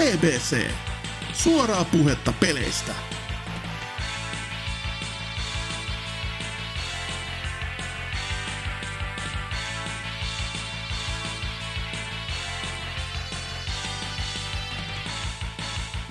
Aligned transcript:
BBC. 0.00 0.70
Suoraa 1.32 1.84
puhetta 1.84 2.32
peleistä. 2.40 2.92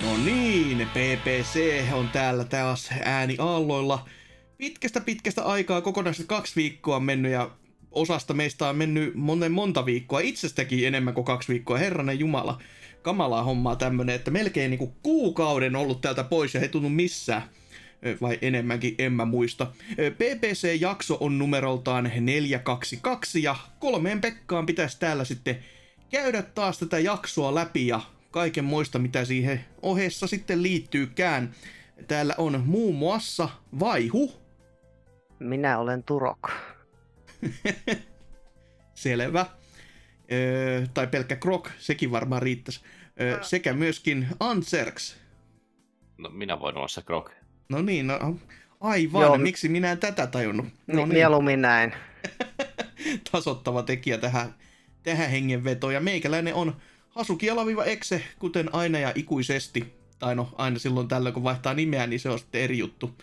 No 0.03 0.17
niin, 0.25 0.87
PPC 0.87 1.59
on 1.93 2.09
täällä 2.09 2.43
taas 2.43 2.89
ääni 3.03 3.35
aalloilla. 3.39 4.05
Pitkästä 4.57 5.01
pitkästä 5.01 5.43
aikaa, 5.43 5.81
kokonaisesti 5.81 6.27
kaksi 6.27 6.55
viikkoa 6.55 6.95
on 6.95 7.03
mennyt 7.03 7.31
ja 7.31 7.51
osasta 7.91 8.33
meistä 8.33 8.69
on 8.69 8.75
mennyt 8.75 9.15
monen 9.15 9.51
monta 9.51 9.85
viikkoa, 9.85 10.19
itsestäkin 10.19 10.87
enemmän 10.87 11.13
kuin 11.13 11.25
kaksi 11.25 11.53
viikkoa, 11.53 11.77
herranen 11.77 12.19
jumala. 12.19 12.61
Kamalaa 13.01 13.43
hommaa 13.43 13.75
tämmönen, 13.75 14.15
että 14.15 14.31
melkein 14.31 14.69
niinku 14.71 14.95
kuukauden 15.03 15.75
ollut 15.75 16.01
täältä 16.01 16.23
pois 16.23 16.53
ja 16.53 16.61
ei 16.61 16.69
tunnu 16.69 16.89
missään. 16.89 17.41
Vai 18.21 18.39
enemmänkin, 18.41 18.95
en 18.97 19.13
mä 19.13 19.25
muista. 19.25 19.67
Ö, 19.99 20.11
PPC-jakso 20.11 21.17
on 21.19 21.37
numeroltaan 21.37 22.11
422 22.19 23.43
ja 23.43 23.55
kolmeen 23.79 24.21
Pekkaan 24.21 24.65
pitäisi 24.65 24.99
täällä 24.99 25.25
sitten 25.25 25.59
käydä 26.11 26.41
taas 26.41 26.79
tätä 26.79 26.99
jaksoa 26.99 27.55
läpi 27.55 27.87
ja 27.87 28.01
kaiken 28.31 28.65
muista, 28.65 28.99
mitä 28.99 29.25
siihen 29.25 29.65
ohessa 29.81 30.27
sitten 30.27 30.63
liittyykään. 30.63 31.55
Täällä 32.07 32.35
on 32.37 32.63
muun 32.65 32.95
muassa 32.95 33.49
Vaihu, 33.79 34.39
Minä 35.39 35.77
olen 35.79 36.03
Turok. 36.03 36.49
selvä, 38.93 39.45
öö, 40.31 40.85
tai 40.93 41.07
pelkkä 41.07 41.35
Krok, 41.35 41.69
sekin 41.77 42.11
varmaan 42.11 42.41
riittäisi, 42.41 42.81
öö, 43.21 43.43
sekä 43.43 43.73
myöskin 43.73 44.27
Anserks. 44.39 45.17
No, 46.17 46.29
minä 46.29 46.59
voin 46.59 46.77
olla 46.77 46.87
se 46.87 47.01
Krok. 47.01 47.31
No 47.69 47.81
niin, 47.81 48.07
no, 48.07 48.37
aivan, 48.81 49.21
Joo. 49.21 49.37
miksi 49.37 49.69
minä 49.69 49.91
en 49.91 49.97
tätä 49.97 50.27
tajunnut? 50.27 50.65
No 50.87 50.95
niin, 50.95 51.09
Mieluummin 51.09 51.61
näin. 51.61 51.93
tasottava 53.31 53.83
tekijä 53.83 54.17
tähän, 54.17 54.55
tähän 55.03 55.29
hengenvetoon. 55.29 55.93
Ja 55.93 55.99
meikäläinen 55.99 56.53
on 56.53 56.75
Hasuki 57.09 57.49
alaviiva 57.49 57.83
Exe, 57.83 58.23
kuten 58.39 58.75
aina 58.75 58.99
ja 58.99 59.11
ikuisesti. 59.15 59.93
Tai 60.19 60.35
no, 60.35 60.49
aina 60.57 60.79
silloin 60.79 61.07
tällöin, 61.07 61.33
kun 61.33 61.43
vaihtaa 61.43 61.73
nimeä, 61.73 62.07
niin 62.07 62.19
se 62.19 62.29
on 62.29 62.39
sitten 62.39 62.61
eri 62.61 62.77
juttu. 62.77 63.15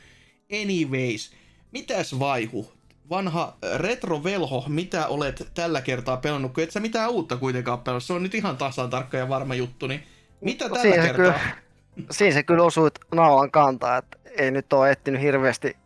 Anyways, 0.63 1.33
mitäs 1.73 2.19
vaihu? 2.19 2.73
Vanha 3.11 3.57
retrovelho, 3.77 4.65
mitä 4.69 5.07
olet 5.07 5.51
tällä 5.55 5.81
kertaa 5.81 6.17
pelannut, 6.17 6.53
kun 6.53 6.65
et 6.65 6.71
sä 6.71 6.81
mitään 6.81 7.11
uutta 7.11 7.37
kuitenkaan 7.37 7.79
pelannut. 7.79 8.05
Se 8.05 8.13
on 8.13 8.23
nyt 8.23 8.35
ihan 8.35 8.57
tasan 8.57 8.91
tarkka 8.91 9.17
ja 9.17 9.29
varma 9.29 9.55
juttu, 9.55 9.87
niin 9.87 10.03
mitä 10.41 10.65
tällä 10.65 10.83
Siinä 10.83 11.03
kertaa? 11.03 11.17
kyllä, 11.17 11.35
siinä 12.11 12.35
se 12.35 12.43
kyllä 12.43 12.63
osui 12.63 12.91
naulan 13.15 13.51
kantaa, 13.51 13.97
että 13.97 14.19
ei 14.39 14.51
nyt 14.51 14.73
ole 14.73 14.91
ehtinyt 14.91 15.21
hirveästi 15.21 15.77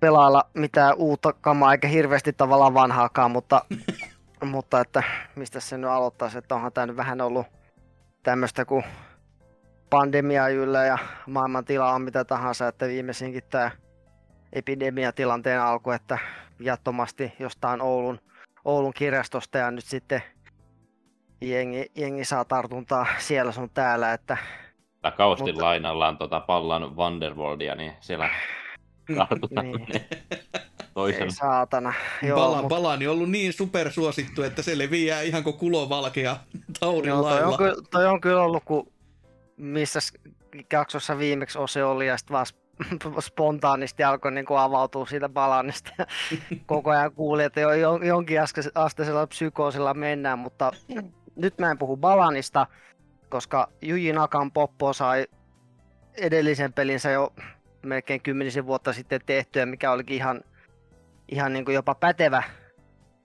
pelailla 0.00 0.44
mitään 0.54 0.94
uutta 0.96 1.32
kamaa, 1.32 1.72
eikä 1.72 1.88
hirveästi 1.88 2.32
tavallaan 2.32 2.74
vanhaakaan, 2.74 3.30
mutta, 3.30 3.64
mutta 4.44 4.80
että 4.80 5.02
mistä 5.36 5.60
se 5.60 5.78
nyt 5.78 5.90
aloittaisi, 5.90 6.38
että 6.38 6.54
onhan 6.54 6.72
tämä 6.72 6.86
nyt 6.86 6.96
vähän 6.96 7.20
ollut 7.20 7.46
tämmöistä 8.22 8.64
kuin 8.64 8.84
pandemia 9.90 10.48
yllä 10.48 10.84
ja 10.84 10.98
maailman 11.26 11.64
tila 11.64 11.92
on 11.92 12.02
mitä 12.02 12.24
tahansa, 12.24 12.68
että 12.68 12.86
viimeisinkin 12.86 13.42
tämä 13.50 13.70
epidemiatilanteen 14.52 15.60
alku, 15.60 15.90
että 15.90 16.18
jattomasti 16.60 17.32
jostain 17.38 17.80
Oulun, 17.80 18.20
Oulun 18.64 18.92
kirjastosta 18.94 19.58
ja 19.58 19.70
nyt 19.70 19.84
sitten 19.84 20.22
jengi, 21.40 21.86
jengi 21.96 22.24
saa 22.24 22.44
tartuntaa 22.44 23.06
siellä 23.18 23.52
sun 23.52 23.70
täällä, 23.70 24.12
että 24.12 24.36
Takaustin 25.02 25.46
Mutta- 25.54 25.64
lainallaan 25.64 26.18
tota 26.18 26.40
pallan 26.40 26.96
Wonderworldia, 26.96 27.74
niin 27.74 27.92
siellä 28.00 28.30
tartutaan 29.16 29.66
Niin. 29.72 29.86
toisen. 30.94 31.22
ei 31.22 31.30
saatana. 31.30 31.92
Joo, 32.22 32.38
Pala, 32.38 32.62
mut- 32.62 32.68
Palani 32.68 33.06
on 33.06 33.14
ollut 33.14 33.30
niin 33.30 33.52
supersuosittu, 33.52 34.42
että 34.42 34.62
se 34.62 34.78
leviää 34.78 35.20
ihan 35.20 35.44
kuin 35.44 35.56
kulovalkea 35.58 36.36
taudin 36.80 37.08
Joo, 37.08 37.22
toi, 37.22 37.30
lailla. 37.32 37.48
on 37.48 37.56
kyllä, 37.58 37.74
toi 37.90 38.06
on 38.06 38.20
kyllä 38.20 38.42
ollut, 38.42 38.62
kun 38.64 38.92
missä 39.56 40.00
jaksossa 40.72 41.18
viimeksi 41.18 41.58
Ose 41.58 41.84
oli 41.84 42.06
ja 42.06 42.16
sitten 42.16 42.34
vaan 42.34 42.46
spontaanisti 43.20 44.04
alkoi 44.04 44.32
niin 44.32 44.46
avautua 44.58 45.06
siitä 45.06 45.28
balanista. 45.28 45.90
ja 45.98 46.06
Koko 46.66 46.90
ajan 46.90 47.12
kuuli, 47.12 47.44
että 47.44 47.60
jo, 47.60 47.72
jo, 47.72 47.96
jonkin 47.96 48.40
asteisella 48.74 49.26
psykoosilla 49.26 49.94
mennään, 49.94 50.38
mutta 50.38 50.72
nyt 51.36 51.58
mä 51.58 51.70
en 51.70 51.78
puhu 51.78 51.96
balanista, 51.96 52.66
koska 53.28 53.68
Yuji 53.88 54.12
Nakan 54.12 54.52
Poppo 54.52 54.92
sai 54.92 55.26
edellisen 56.14 56.72
pelinsä 56.72 57.10
jo 57.10 57.32
melkein 57.82 58.22
kymmenisen 58.22 58.66
vuotta 58.66 58.92
sitten 58.92 59.20
tehtyä, 59.26 59.66
mikä 59.66 59.92
olikin 59.92 60.16
ihan, 60.16 60.40
ihan 61.28 61.52
niin 61.52 61.64
kuin 61.64 61.74
jopa 61.74 61.94
pätevä 61.94 62.42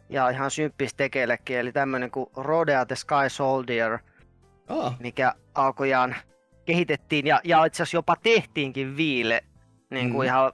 ja 0.09 0.29
ihan 0.29 0.52
symppis 0.52 0.94
tekeillekin, 0.94 1.58
eli 1.59 1.72
tämmönen 1.72 2.12
kuin 2.12 2.29
Rodea 2.35 2.85
the 2.85 2.96
Sky 2.96 3.29
Soldier, 3.29 4.00
Ah, 4.68 5.00
mikä 5.00 5.34
alkujaan 5.56 6.16
kehitettiin 6.67 7.28
ja, 7.28 7.41
ja 7.44 7.66
itse 7.66 7.83
asiassa 7.83 7.97
jopa 7.97 8.16
tehtiinkin 8.23 8.97
viile 8.97 9.44
niin 9.89 10.11
kuin 10.11 10.25
Mm. 10.25 10.28
ihan 10.28 10.51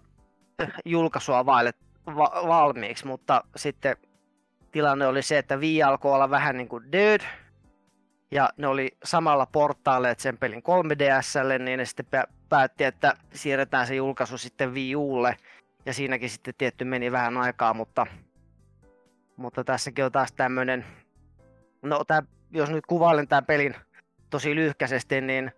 julkaisua 0.86 1.46
vaille 1.46 1.72
va, 2.06 2.32
valmiiksi, 2.48 3.08
mutta 3.08 3.44
sitten 3.56 3.98
tilanne 4.72 5.08
oli 5.08 5.22
se, 5.22 5.38
että 5.38 5.58
Wii 5.58 5.84
alkoi 5.84 6.14
olla 6.14 6.30
vähän 6.30 6.58
niin 6.58 6.68
kuin 6.68 6.92
dead, 6.92 7.22
ja 8.32 8.50
ne 8.58 8.68
oli 8.68 8.92
samalla 9.04 9.46
portaaleet 9.46 10.20
sen 10.20 10.38
pelin 10.38 10.64
3DSlle, 10.64 11.60
niin 11.60 11.78
ne 11.78 11.86
sitten 11.86 12.06
pä- 12.06 12.32
päätti, 12.50 12.84
että 12.84 13.14
siirretään 13.34 13.88
se 13.88 13.96
julkaisu 13.96 14.38
sitten 14.38 14.74
Wii 14.74 14.96
Ulle, 14.96 15.38
ja 15.86 15.94
siinäkin 15.94 16.30
sitten 16.30 16.54
tietty 16.58 16.86
meni 16.86 17.12
vähän 17.12 17.38
aikaa, 17.38 17.74
mutta, 17.74 18.08
mutta 19.38 19.64
tässäkin 19.64 20.06
on 20.06 20.12
taas 20.12 20.32
tämmöinen, 20.32 20.86
no 21.82 22.04
tää, 22.04 22.24
jos 22.52 22.70
nyt 22.70 22.86
kuvailen 22.86 23.28
tämän 23.28 23.46
pelin 23.46 23.76
tosi 24.30 24.56
lyhkäisesti, 24.56 25.22
niin 25.22 25.52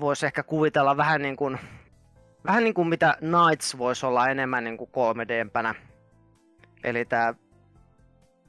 voisi 0.00 0.26
ehkä 0.26 0.42
kuvitella 0.42 0.96
vähän 0.96 1.22
niin 1.22 1.36
kuin, 1.36 1.58
vähän 2.46 2.64
niin 2.64 2.74
kuin 2.74 2.88
mitä 2.88 3.16
Knights 3.18 3.78
voisi 3.78 4.06
olla 4.06 4.28
enemmän 4.28 4.64
niin 4.64 4.76
kuin 4.76 4.90
3D-pänä. 4.90 5.74
Eli 6.84 7.04
tämä 7.04 7.34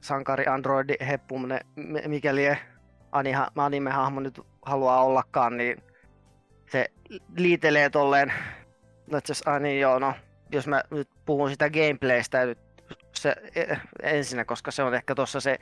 sankari 0.00 0.46
androidi 0.46 0.94
heppuminen, 1.06 1.60
m- 1.76 2.10
mikäli 2.10 2.48
aniha- 3.12 3.50
anime-hahmo 3.56 4.20
nyt 4.20 4.40
haluaa 4.62 5.04
ollakaan, 5.04 5.56
niin 5.56 5.82
se 6.70 6.86
liitelee 7.36 7.90
tolleen, 7.90 8.32
no 9.10 9.18
itse 9.18 9.32
asiassa, 9.32 9.58
niin 9.58 9.80
joo, 9.80 9.98
no, 9.98 10.14
jos 10.52 10.66
mä 10.66 10.82
nyt 10.90 11.08
puhun 11.26 11.50
sitä 11.50 11.70
gameplaystä 11.70 12.46
nyt 12.46 12.58
se 13.12 13.36
e- 13.54 13.76
ensinnä, 14.02 14.44
koska 14.44 14.70
se 14.70 14.82
on 14.82 14.94
ehkä 14.94 15.14
tuossa 15.14 15.40
se 15.40 15.58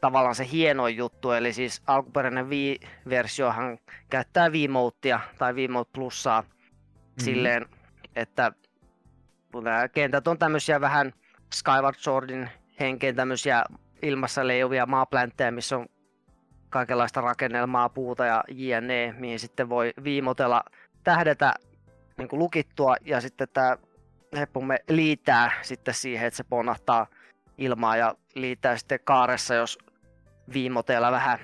tavallaan 0.00 0.34
se 0.34 0.46
hieno 0.52 0.88
juttu, 0.88 1.32
eli 1.32 1.52
siis 1.52 1.82
alkuperäinen 1.86 2.48
Wii-versiohan 2.48 3.78
käyttää 4.10 4.48
Wiimotea 4.48 5.20
tai 5.38 5.54
Wiimote 5.54 5.90
Plussaa 5.92 6.42
mm-hmm. 6.42 7.24
silleen, 7.24 7.66
että 8.16 8.52
nämä 9.62 9.88
kentät 9.88 10.28
on 10.28 10.38
tämmöisiä 10.38 10.80
vähän 10.80 11.12
Skyward 11.54 11.96
Swordin 11.98 12.50
henkeen 12.80 13.16
tämmöisiä 13.16 13.64
ilmassa 14.02 14.46
leijuvia 14.46 14.86
maapläntejä, 14.86 15.50
missä 15.50 15.76
on 15.76 15.86
kaikenlaista 16.70 17.20
rakennelmaa, 17.20 17.88
puuta 17.88 18.24
ja 18.24 18.44
jne, 18.48 19.14
mihin 19.18 19.38
sitten 19.38 19.68
voi 19.68 19.92
viimotella 20.04 20.64
tähdetä 21.04 21.54
niin 22.18 22.28
kuin 22.28 22.38
lukittua 22.38 22.96
ja 23.00 23.20
sitten 23.20 23.48
tämä 23.52 23.76
heppumme 24.36 24.78
liitää 24.88 25.52
sitten 25.62 25.94
siihen, 25.94 26.26
että 26.26 26.36
se 26.36 26.44
ponahtaa 26.44 27.06
ilmaa 27.58 27.96
ja 27.96 28.14
liittää 28.34 28.76
sitten 28.76 29.00
kaaressa, 29.04 29.54
jos 29.54 29.78
viimoteella 30.52 31.12
vähän 31.12 31.38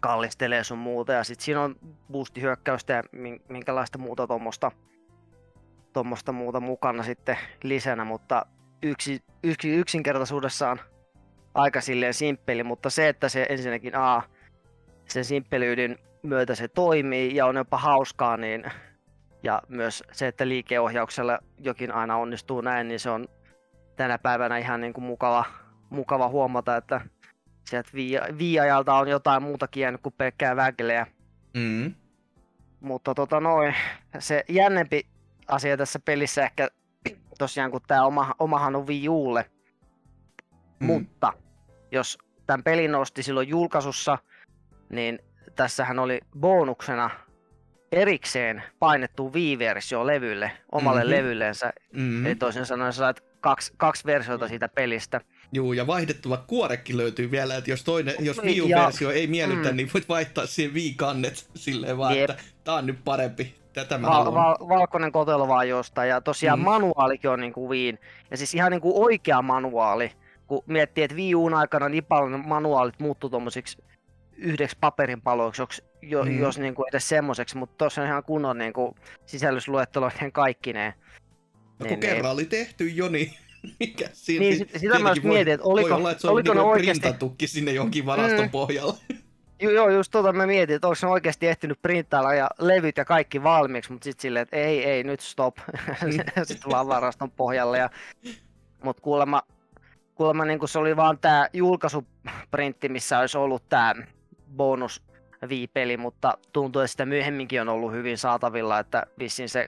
kallistelee 0.00 0.64
sun 0.64 0.78
muuta. 0.78 1.12
Ja 1.12 1.24
sitten 1.24 1.44
siinä 1.44 1.60
on 1.60 1.76
boostihyökkäystä 2.12 2.92
ja 2.92 3.02
min- 3.12 3.42
minkälaista 3.48 3.98
muuta 3.98 4.26
tuommoista 4.26 4.72
tommosta 5.92 6.32
muuta 6.32 6.60
mukana 6.60 7.02
sitten 7.02 7.38
lisänä, 7.62 8.04
mutta 8.04 8.46
yksi, 8.82 9.22
yksi, 9.42 9.74
yksinkertaisuudessaan 9.74 10.80
aika 11.54 11.80
silleen 11.80 12.14
simppeli, 12.14 12.62
mutta 12.62 12.90
se, 12.90 13.08
että 13.08 13.28
se 13.28 13.46
ensinnäkin 13.48 13.96
A, 13.96 14.22
sen 15.08 15.24
simppelyyden 15.24 15.98
myötä 16.22 16.54
se 16.54 16.68
toimii 16.68 17.36
ja 17.36 17.46
on 17.46 17.56
jopa 17.56 17.78
hauskaa, 17.78 18.36
niin 18.36 18.64
ja 19.42 19.62
myös 19.68 20.04
se, 20.12 20.26
että 20.26 20.48
liikeohjauksella 20.48 21.38
jokin 21.58 21.92
aina 21.92 22.16
onnistuu 22.16 22.60
näin, 22.60 22.88
niin 22.88 23.00
se 23.00 23.10
on 23.10 23.28
tänä 23.96 24.18
päivänä 24.18 24.58
ihan 24.58 24.80
niin 24.80 24.92
kuin 24.92 25.04
mukava, 25.04 25.44
mukava 25.90 26.28
huomata, 26.28 26.76
että 26.76 27.00
sieltä 27.70 27.90
vii- 27.94 28.38
viiajalta 28.38 28.94
on 28.94 29.08
jotain 29.08 29.42
muutakin 29.42 29.80
jäänyt 29.80 30.00
kuin 30.02 30.14
pelkkää 30.18 30.56
vägeleä. 30.56 31.06
Mm. 31.54 31.94
Mutta 32.80 33.14
tota 33.14 33.40
noin, 33.40 33.74
se 34.18 34.44
jännempi 34.48 35.06
asia 35.48 35.76
tässä 35.76 35.98
pelissä 36.04 36.42
ehkä 36.44 36.68
tosiaan, 37.38 37.70
kun 37.70 37.80
tämä 37.86 38.04
oma, 38.04 38.34
omahan 38.38 38.76
on 38.76 38.86
Wii 38.86 39.08
Ulle. 39.08 39.50
Mm. 40.80 40.86
Mutta 40.86 41.32
jos 41.92 42.18
tämän 42.46 42.62
pelin 42.62 42.94
osti 42.94 43.22
silloin 43.22 43.48
julkaisussa, 43.48 44.18
niin 44.88 45.18
tässähän 45.56 45.98
oli 45.98 46.20
bonuksena 46.38 47.10
erikseen 47.92 48.62
painettu 48.78 49.32
Wii-versio 49.32 50.06
levylle, 50.06 50.52
omalle 50.72 51.00
Mhm. 51.00 51.08
mm-hmm. 51.10 51.24
levyllensä. 51.24 51.72
Mm. 51.92 52.26
Eli 52.26 52.34
toisin 52.34 52.66
sanoen 52.66 52.92
saat 52.92 53.20
kaksi, 53.40 53.72
kaksi 53.76 54.04
versiota 54.06 54.48
siitä 54.48 54.68
pelistä. 54.68 55.20
Juu, 55.52 55.72
ja 55.72 55.86
vaihdettava 55.86 56.36
kuorekin 56.46 56.96
löytyy 56.96 57.30
vielä, 57.30 57.56
että 57.56 57.70
jos, 57.70 57.84
toinen, 57.84 58.14
jos 58.18 58.36
Ja- 58.36 58.42
Wii-versio 58.42 59.10
ei 59.10 59.26
miellytä, 59.26 59.70
mm. 59.70 59.76
niin 59.76 59.90
voit 59.94 60.08
vaihtaa 60.08 60.46
siihen 60.46 60.74
Wii-kannet 60.74 61.50
silleen 61.54 61.98
vaan, 61.98 62.18
Jep. 62.18 62.30
että 62.30 62.42
tää 62.64 62.74
on 62.74 62.86
nyt 62.86 62.98
parempi, 63.04 63.54
tätä 63.72 63.98
mä 63.98 64.08
Val- 64.08 64.34
val- 64.34 64.68
valkoinen 64.68 65.12
kotelo 65.12 65.48
vaan 65.48 65.68
jostain. 65.68 66.08
Ja 66.08 66.20
tosiaan 66.20 66.58
Mm. 66.58 66.64
manuaalikin 66.64 67.30
on 67.30 67.40
niin 67.40 67.52
kuin 67.52 67.70
Wiin. 67.70 67.98
Ja 68.30 68.36
siis 68.36 68.54
ihan 68.54 68.70
niin 68.72 68.80
kuin 68.80 68.94
oikea 68.96 69.42
manuaali. 69.42 70.12
Kun 70.46 70.62
miettii, 70.66 71.04
että 71.04 71.16
Wii 71.16 71.34
Uun 71.34 71.54
aikana 71.54 71.88
niin 71.88 72.04
paljon 72.04 72.48
manuaalit 72.48 72.98
muuttuu 73.00 73.30
tuommoisiksi 73.30 73.78
yhdeksi 74.36 74.76
paperinpaloiksi, 74.80 75.62
jos, 75.62 75.82
jo, 76.02 76.24
Mm. 76.24 76.38
jos 76.38 76.58
niin 76.58 76.74
kuin 76.74 76.88
edes 76.88 77.08
semmoiseksi, 77.08 77.56
mutta 77.56 77.74
tuossa 77.78 78.00
on 78.02 78.06
ihan 78.08 78.22
kunnon 78.24 78.58
niin 78.58 78.72
kuin 78.72 78.94
sisällysluetteloiden 79.26 80.32
kaikkineen. 80.32 80.92
No, 81.78 81.86
kun 81.86 81.98
kerran 82.00 82.32
oli 82.32 82.44
tehty 82.44 82.88
jo, 82.88 83.08
niin 83.08 83.34
mikä 83.80 84.08
siinä 84.12 84.40
Niin, 84.40 84.56
sit- 84.58 84.70
sit- 84.70 84.80
sitä 84.80 84.98
mä 84.98 85.14
mietin, 85.22 85.54
että 85.54 85.66
oliko- 85.66 85.88
voi 85.88 85.96
olla, 85.98 86.10
että 86.10 86.20
se 86.20 86.28
oliko 86.28 86.54
ne 86.54 86.60
oikeasti- 86.60 87.00
printattukin 87.00 87.48
sinne 87.48 87.72
jonkin 87.72 88.06
varaston 88.06 88.44
Mm. 88.44 88.50
pohjalla. 88.50 88.94
Ju- 89.62 89.70
Joo, 89.70 89.90
just 89.90 90.10
tota 90.10 90.32
mä 90.32 90.46
mietin, 90.46 90.76
että 90.76 90.88
onko 90.88 90.98
ne 91.02 91.08
oikeasti 91.08 91.46
ehtinyt 91.46 91.82
printtailla 91.82 92.34
ja 92.34 92.48
levyt 92.58 92.96
ja 92.96 93.04
kaikki 93.04 93.42
valmiiksi, 93.42 93.92
mutta 93.92 94.04
sitten 94.04 94.22
silleen, 94.22 94.42
että 94.42 94.56
ei, 94.56 94.84
ei, 94.84 95.04
nyt 95.04 95.20
stop. 95.20 95.56
sitten 96.44 96.70
vaan 96.72 96.88
varaston 96.88 97.30
pohjalle. 97.30 97.78
Ja... 97.78 97.90
Mutta 98.84 99.02
kuulemma, 99.02 99.42
kuulemma 100.14 100.44
niin 100.44 100.68
se 100.68 100.78
oli 100.78 100.96
vaan 100.96 101.18
tämä 101.18 101.48
julkaisuprintti, 101.52 102.88
missä 102.88 103.18
olisi 103.18 103.38
ollut 103.38 103.68
tämä 103.68 103.94
bonus 104.56 105.02
viipeli, 105.48 105.96
mutta 105.96 106.38
tuntuu, 106.52 106.82
että 106.82 106.90
sitä 106.90 107.06
myöhemminkin 107.06 107.60
on 107.60 107.68
ollut 107.68 107.92
hyvin 107.92 108.18
saatavilla, 108.18 108.78
että 108.78 109.06
vissiin 109.18 109.48
se, 109.48 109.66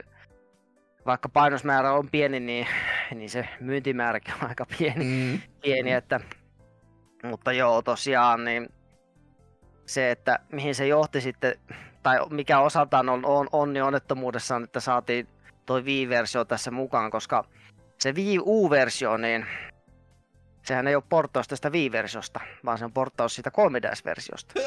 vaikka 1.07 1.29
painosmäärä 1.29 1.93
on 1.93 2.09
pieni, 2.11 2.41
niin, 2.41 2.67
niin 3.15 3.31
se 3.31 3.49
myyntimääräkin 3.61 4.35
on 4.43 4.49
aika 4.49 4.67
pieni 4.79 5.05
Mm. 5.05 5.41
pieni, 5.63 5.93
että, 5.93 6.21
mutta 7.23 7.53
joo, 7.53 7.83
tosiaan, 7.83 8.45
niin 8.45 8.69
se, 9.87 10.11
että 10.11 10.39
mihin 10.53 10.75
se 10.75 10.87
johti 10.87 11.21
sitten, 11.21 11.55
tai 12.03 12.19
mikä 12.31 12.61
osaltaan 12.61 13.09
on, 13.09 13.27
on 13.27 13.49
onni 13.53 13.81
onnettomuudessaan, 13.81 14.65
että 14.65 14.81
saatiin 14.81 15.29
toi 15.67 15.85
Wii-versio 15.85 16.45
tässä 16.45 16.71
mukaan, 16.71 17.11
koska 17.11 17.45
se 17.99 18.15
Wii 18.15 18.39
U-versio, 18.41 19.17
niin 19.17 19.47
sehän 20.63 20.89
ei 20.89 20.95
ole 20.95 21.05
porttaus 21.09 21.49
tästä 21.49 21.71
Wii-versiosta, 21.71 22.41
vaan 22.65 22.79
se 22.79 22.85
on 22.85 22.93
porttaus 22.93 23.35
siitä 23.35 23.51
3DS-versiosta. 23.51 24.55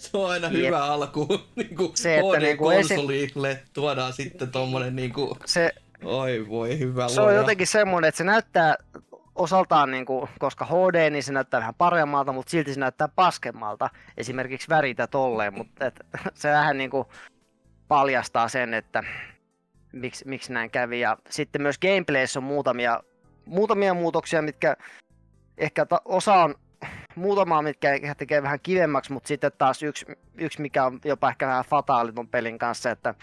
se 0.00 0.16
on 0.16 0.30
aina 0.30 0.46
Jep. 0.46 0.66
hyvä 0.66 0.84
alku. 0.84 1.26
Niinku 1.56 1.92
Se, 1.94 2.18
että 2.18 2.38
niinku 2.38 2.70
esi- 2.70 2.94
HD-konsolille 2.94 3.58
tuodaan 3.72 4.12
sitten 4.12 4.50
tommonen 4.50 4.96
niinku, 4.96 5.36
Se, 5.44 5.72
oi 6.04 6.46
voi 6.48 6.78
hyvä 6.78 7.08
se 7.08 7.20
on 7.20 7.26
luoja. 7.26 7.38
jotenkin 7.40 7.66
semmoinen, 7.66 8.08
että 8.08 8.16
se 8.18 8.24
näyttää 8.24 8.76
osaltaan, 9.34 9.90
niin 9.90 10.06
kuin, 10.06 10.28
koska 10.38 10.64
HD, 10.64 11.10
niin 11.10 11.22
se 11.22 11.32
näyttää 11.32 11.60
vähän 11.60 11.74
paremmalta, 11.74 12.32
mutta 12.32 12.50
silti 12.50 12.74
se 12.74 12.80
näyttää 12.80 13.08
paskemmalta. 13.08 13.90
Esimerkiksi 14.16 14.68
väritä 14.68 15.06
tolleen, 15.06 15.54
mutta 15.54 15.86
et, 15.86 16.00
se 16.34 16.48
vähän 16.50 16.78
niin 16.78 16.90
kuin 16.90 17.04
paljastaa 17.88 18.48
sen, 18.48 18.74
että 18.74 19.04
miksi, 19.92 20.28
miksi 20.28 20.52
näin 20.52 20.70
kävi. 20.70 21.00
Ja 21.00 21.16
sitten 21.30 21.62
myös 21.62 21.78
gameplayssä 21.78 22.38
on 22.38 22.44
muutamia, 22.44 23.00
muutamia 23.44 23.94
muutoksia, 23.94 24.42
mitkä 24.42 24.76
ehkä 25.58 25.86
ta- 25.86 26.02
osa 26.04 26.34
on 26.34 26.54
muutamaa, 27.18 27.62
mitkä 27.62 28.14
tekee 28.16 28.42
vähän 28.42 28.60
kivemmäksi, 28.62 29.12
mutta 29.12 29.28
sitten 29.28 29.52
taas 29.58 29.82
yksi, 29.82 30.06
yksi 30.38 30.62
mikä 30.62 30.84
on 30.84 31.00
jopa 31.04 31.28
ehkä 31.28 31.46
vähän 31.46 31.64
fataali 31.64 32.12
ton 32.12 32.28
pelin 32.28 32.58
kanssa, 32.58 32.90
että 32.90 33.14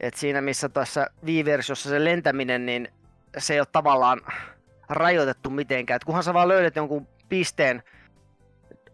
et 0.00 0.14
siinä 0.14 0.40
missä 0.40 0.68
tuossa 0.68 1.06
Wii-versiossa 1.24 1.88
se 1.88 2.04
lentäminen, 2.04 2.66
niin 2.66 2.88
se 3.38 3.54
ei 3.54 3.60
ole 3.60 3.66
tavallaan 3.72 4.20
rajoitettu 4.88 5.50
mitenkään. 5.50 5.96
Et 5.96 6.04
kunhan 6.04 6.22
sä 6.22 6.34
vaan 6.34 6.48
löydät 6.48 6.76
jonkun 6.76 7.08
pisteen 7.28 7.82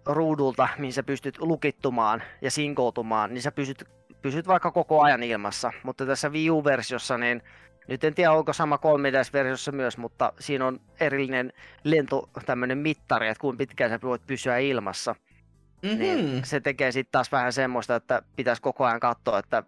ruudulta, 0.07 0.69
mihin 0.79 0.93
sä 0.93 1.03
pystyt 1.03 1.39
lukittumaan 1.39 2.23
ja 2.41 2.51
sinkoutumaan, 2.51 3.35
niin 3.35 3.43
sä 3.43 3.53
pysyt, 3.53 3.85
pysyt 4.23 4.47
vaikka 4.47 4.71
koko 4.71 5.03
ajan 5.03 5.23
ilmassa. 5.23 5.73
Mutta 5.83 6.07
tässä 6.07 6.29
Wii 6.29 6.51
U-versiossa, 6.51 7.19
niin 7.19 7.43
nyt 7.89 8.05
en 8.05 8.15
tiedä 8.15 8.33
onko 8.33 8.53
sama 8.53 8.77
3DS-versiossa 8.77 9.73
myös, 9.73 9.99
mutta 9.99 10.33
siinä 10.39 10.67
on 10.67 10.81
erillinen 11.01 11.53
lento, 11.85 12.31
tämmöinen 12.47 12.79
mittari, 12.79 13.29
että 13.29 13.41
kuinka 13.41 13.59
pitkään 13.59 13.91
sä 13.91 13.99
voit 14.03 14.27
pysyä 14.27 14.59
ilmassa. 14.59 15.15
Mhm. 15.83 15.99
Niin 15.99 16.45
se 16.45 16.61
tekee 16.61 16.93
sitten 16.93 17.13
taas 17.13 17.33
vähän 17.33 17.53
semmoista, 17.53 17.97
että 17.97 18.23
pitäisi 18.37 18.63
koko 18.63 18.85
ajan 18.85 19.01
katsoa, 19.01 19.39
että 19.39 19.63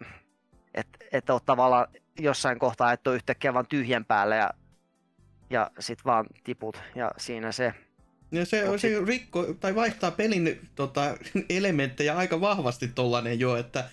et, 0.75 0.87
et 1.13 1.31
ole 1.31 1.41
tavallaan 1.47 1.87
jossain 2.19 2.59
kohtaa, 2.59 2.93
että 2.93 3.11
ole 3.11 3.17
yhtäkkiä 3.17 3.55
vaan 3.55 3.67
tyhjän 3.67 4.05
päällä 4.05 4.37
ja, 4.37 4.51
ja 5.51 5.71
sit 5.79 6.05
vaan 6.05 6.27
tiput 6.45 6.83
ja 6.95 7.11
siinä 7.17 7.53
se. 7.53 7.75
Ja 8.33 8.47
se, 8.47 8.65
Mut 8.65 8.81
se 8.81 9.01
rikko, 9.07 9.55
tai 9.61 9.75
vaihtaa 9.75 10.11
pelin 10.11 10.69
tota, 10.75 11.17
elementtejä 11.49 12.17
aika 12.17 12.41
vahvasti 12.41 12.89
tollanen 12.89 13.41
jo, 13.41 13.57
että 13.57 13.85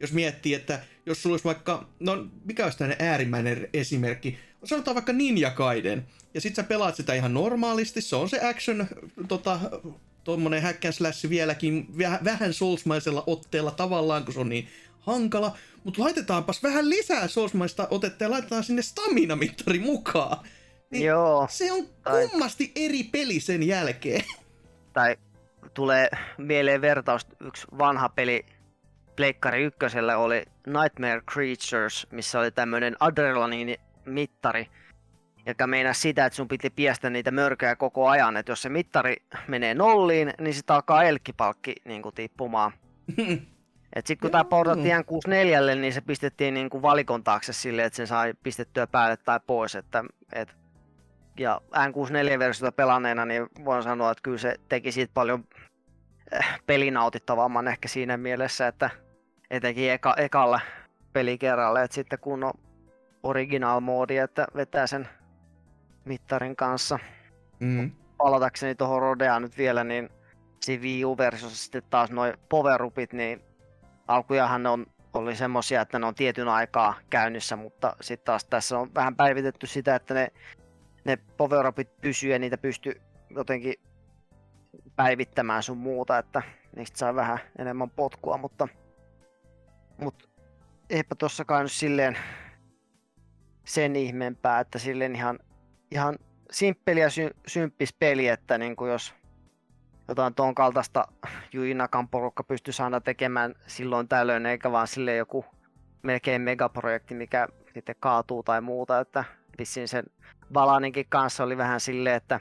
jos 0.00 0.12
miettii, 0.12 0.54
että 0.54 0.80
jos 1.06 1.22
sulla 1.22 1.34
olisi 1.34 1.44
vaikka, 1.44 1.88
no 2.00 2.26
mikä 2.44 2.64
olisi 2.64 2.78
tämmöinen 2.78 3.06
äärimmäinen 3.08 3.68
esimerkki, 3.72 4.38
sanotaan 4.64 4.94
vaikka 4.94 5.12
Ninja 5.12 5.50
Gaiden, 5.50 6.06
ja 6.34 6.40
sit 6.40 6.54
sä 6.54 6.62
pelaat 6.62 6.96
sitä 6.96 7.14
ihan 7.14 7.34
normaalisti, 7.34 8.00
se 8.00 8.16
on 8.16 8.28
se 8.28 8.48
action, 8.48 8.86
tota, 9.28 9.60
tommonen 10.24 10.62
hack 10.62 10.84
and 10.84 10.92
slash 10.92 11.28
vieläkin 11.28 11.86
väh- 11.96 12.24
vähän 12.24 12.52
soulsmaisella 12.54 13.24
otteella 13.26 13.70
tavallaan, 13.70 14.24
kun 14.24 14.34
se 14.34 14.40
on 14.40 14.48
niin 14.48 14.68
hankala, 15.00 15.56
mutta 15.84 16.02
laitetaanpas 16.02 16.62
vähän 16.62 16.90
lisää 16.90 17.28
soulsmaista 17.28 17.88
otetta 17.90 18.24
ja 18.24 18.30
laitetaan 18.30 18.64
sinne 18.64 18.82
stamina-mittari 18.82 19.78
mukaan. 19.78 20.38
Niin 20.90 21.04
Joo, 21.06 21.46
Se 21.50 21.72
on 21.72 21.86
Tai- 22.02 22.28
kummasti 22.28 22.72
eri 22.76 23.02
peli 23.02 23.40
sen 23.40 23.62
jälkeen. 23.62 24.24
tai 24.92 25.16
tulee 25.74 26.08
mieleen 26.38 26.80
vertaus, 26.80 27.26
yksi 27.46 27.66
vanha 27.78 28.08
peli 28.08 28.46
Pleikkari 29.16 29.62
ykkösellä 29.62 30.18
oli 30.18 30.42
Nightmare 30.66 31.20
Creatures, 31.32 32.06
missä 32.10 32.40
oli 32.40 32.50
tämmöinen 32.50 32.96
adrenaliinimittari, 33.00 34.66
joka 35.46 35.66
meinaa 35.66 35.92
sitä, 35.92 36.26
että 36.26 36.36
sun 36.36 36.48
piti 36.48 36.70
piestä 36.70 37.10
niitä 37.10 37.30
mörköjä 37.30 37.76
koko 37.76 38.08
ajan, 38.08 38.36
että 38.36 38.52
jos 38.52 38.62
se 38.62 38.68
mittari 38.68 39.16
menee 39.48 39.74
nolliin, 39.74 40.32
niin 40.40 40.54
sitten 40.54 40.76
alkaa 40.76 41.04
elkkipalkki 41.04 41.74
niin 41.84 42.02
kuin, 42.02 42.14
tippumaan. 42.14 42.72
Et 43.96 44.06
sit 44.06 44.20
kun 44.20 44.30
tämä 44.30 44.44
portattiin 44.44 44.96
N64, 44.96 45.74
niin 45.74 45.92
se 45.92 46.00
pistettiin 46.00 46.54
niin 46.54 46.70
kuin 46.70 46.82
valikon 46.82 47.24
taakse 47.24 47.52
silleen, 47.52 47.86
että 47.86 47.96
se 47.96 48.06
sai 48.06 48.34
pistettyä 48.42 48.86
päälle 48.86 49.16
tai 49.16 49.40
pois. 49.46 49.74
Että, 49.74 50.04
et, 50.32 50.56
ja 51.38 51.60
N64-versiota 51.74 52.72
pelanneena, 52.72 53.26
niin 53.26 53.46
voin 53.64 53.82
sanoa, 53.82 54.10
että 54.10 54.22
kyllä 54.22 54.38
se 54.38 54.54
teki 54.68 54.92
siitä 54.92 55.10
paljon 55.14 55.44
pelinautittavamman 56.66 57.68
ehkä 57.68 57.88
siinä 57.88 58.16
mielessä, 58.16 58.66
että 58.66 58.90
etenkin 59.50 59.90
eka, 59.90 60.14
ekalla 60.16 60.60
pelikerralla, 61.12 61.82
että 61.82 61.94
sitten 61.94 62.18
kun 62.18 62.44
on 62.44 62.52
original 63.22 63.80
moodi, 63.80 64.16
että 64.16 64.46
vetää 64.54 64.86
sen 64.86 65.08
mittarin 66.04 66.56
kanssa 66.56 66.98
Mm. 67.60 67.90
palatakseni 68.18 68.74
tuohon 68.74 69.02
Rodeaan 69.02 69.42
nyt 69.42 69.58
vielä, 69.58 69.84
niin 69.84 70.08
siinä 70.60 70.82
Wii 70.82 71.04
U-versiossa 71.04 71.58
sitten 71.58 71.82
taas 71.90 72.10
noin 72.10 72.34
powerupit, 72.48 73.12
niin 73.12 73.42
alkujahan 74.08 74.62
ne 74.62 74.68
on, 74.68 74.86
oli 75.14 75.36
semmosia, 75.36 75.80
että 75.80 75.98
ne 75.98 76.06
on 76.06 76.14
tietyn 76.14 76.48
aikaa 76.48 76.94
käynnissä, 77.10 77.56
mutta 77.56 77.96
sitten 78.00 78.24
taas 78.24 78.44
tässä 78.44 78.78
on 78.78 78.94
vähän 78.94 79.16
päivitetty 79.16 79.66
sitä, 79.66 79.94
että 79.94 80.14
ne, 80.14 80.28
ne 81.04 81.18
powerupit 81.36 82.00
pysyy 82.00 82.32
ja 82.32 82.38
niitä 82.38 82.58
pystyy 82.58 83.00
jotenkin 83.30 83.74
päivittämään 85.00 85.62
sun 85.62 85.78
muuta, 85.78 86.18
että 86.18 86.42
niistä 86.76 86.98
saa 86.98 87.14
vähän 87.14 87.38
enemmän 87.58 87.90
potkua, 87.90 88.36
mutta, 88.36 88.68
mutta 89.98 90.28
eipä 90.90 91.14
tossa 91.14 91.44
kai 91.44 91.62
nyt 91.62 91.72
silleen 91.72 92.18
sen 93.64 93.96
ihmeempää, 93.96 94.60
että 94.60 94.78
silleen 94.78 95.16
ihan, 95.16 95.38
ihan 95.90 96.18
simppeli 96.50 97.00
ja 97.00 97.10
sy- 97.10 97.36
symppis 97.46 97.92
peli, 97.92 98.28
että 98.28 98.58
niin 98.58 98.76
kuin 98.76 98.90
jos 98.90 99.14
jotain 100.08 100.34
ton 100.34 100.54
kaltaista 100.54 101.08
Yui 101.54 101.74
Nakan 101.74 102.08
porukka 102.08 102.44
pystyisi 102.44 102.82
aina 102.82 103.00
tekemään 103.00 103.54
silloin 103.66 104.08
tällöin, 104.08 104.46
eikä 104.46 104.72
vaan 104.72 104.88
sille 104.88 105.16
joku 105.16 105.44
melkein 106.02 106.42
megaprojekti, 106.42 107.14
mikä 107.14 107.48
sitten 107.74 107.96
kaatuu 108.00 108.42
tai 108.42 108.60
muuta, 108.60 109.00
että 109.00 109.24
vissiin 109.58 109.88
sen 109.88 110.04
Valaninkin 110.54 111.06
kanssa 111.08 111.44
oli 111.44 111.56
vähän 111.56 111.80
silleen, 111.80 112.16
että 112.16 112.40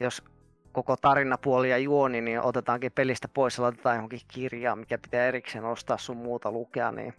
jos 0.00 0.24
koko 0.72 0.96
tarinapuoli 0.96 1.70
ja 1.70 1.78
juoni, 1.78 2.20
niin 2.20 2.40
otetaankin 2.40 2.92
pelistä 2.92 3.28
pois 3.28 3.56
ja 3.58 3.62
laitetaan 3.62 3.96
johonkin 3.96 4.20
kirjaan, 4.28 4.78
mikä 4.78 4.98
pitää 4.98 5.26
erikseen 5.26 5.64
ostaa 5.64 5.98
sun 5.98 6.16
muuta 6.16 6.52
lukea, 6.52 6.92
niin 6.92 7.14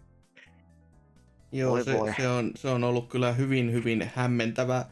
Joo, 1.52 1.70
Voi 1.70 1.84
se, 1.84 1.98
voi. 1.98 2.12
se, 2.16 2.28
on, 2.28 2.50
se 2.56 2.68
on 2.68 2.84
ollut 2.84 3.08
kyllä 3.08 3.32
hyvin, 3.32 3.72
hyvin 3.72 4.10
hämmentävä. 4.14 4.84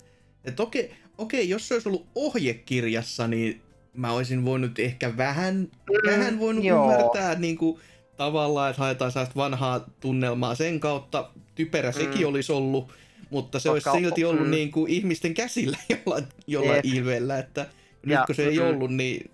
Et 0.45 0.61
okei, 0.61 0.93
okei, 1.19 1.49
jos 1.49 1.69
se 1.69 1.75
olisi 1.75 1.89
ollut 1.89 2.07
ohjekirjassa, 2.15 3.29
niin 3.29 3.61
mä 3.95 4.13
olisin 4.13 4.45
voinut 4.45 4.79
ehkä 4.79 5.17
vähän, 5.17 5.57
Mm, 5.57 6.11
vähän 6.11 6.39
voinut 6.39 6.65
joo. 6.65 6.93
ymmärtää 6.93 7.35
niin 7.35 7.59
kuin, 7.59 7.81
tavallaan, 8.17 8.71
että 8.71 8.83
haetaan 8.83 9.13
sellaista 9.13 9.35
vanhaa 9.37 9.81
tunnelmaa 10.01 10.55
sen 10.55 10.81
kautta. 10.81 11.31
Typerä 11.55 11.93
sekin 11.93 12.21
Mm. 12.21 12.29
olisi 12.29 12.53
ollut, 12.53 12.93
mutta 13.31 13.59
se 13.59 13.71
Vaikka- 13.71 13.91
olisi 13.93 14.05
silti 14.07 14.25
ollut 14.25 14.45
mm. 14.45 14.51
niin 14.51 14.71
kuin 14.71 14.91
ihmisten 14.93 15.35
käsillä 15.35 15.79
jollain, 16.07 16.25
jollain 16.47 16.81
ilveellä, 16.85 17.39
että 17.39 17.67
nyt 18.07 18.13
Ja- 18.13 18.25
kun 18.27 18.35
se 18.35 18.43
ei 18.45 18.59
mm. 18.59 18.69
ollut, 18.69 18.91
niin... 18.91 19.31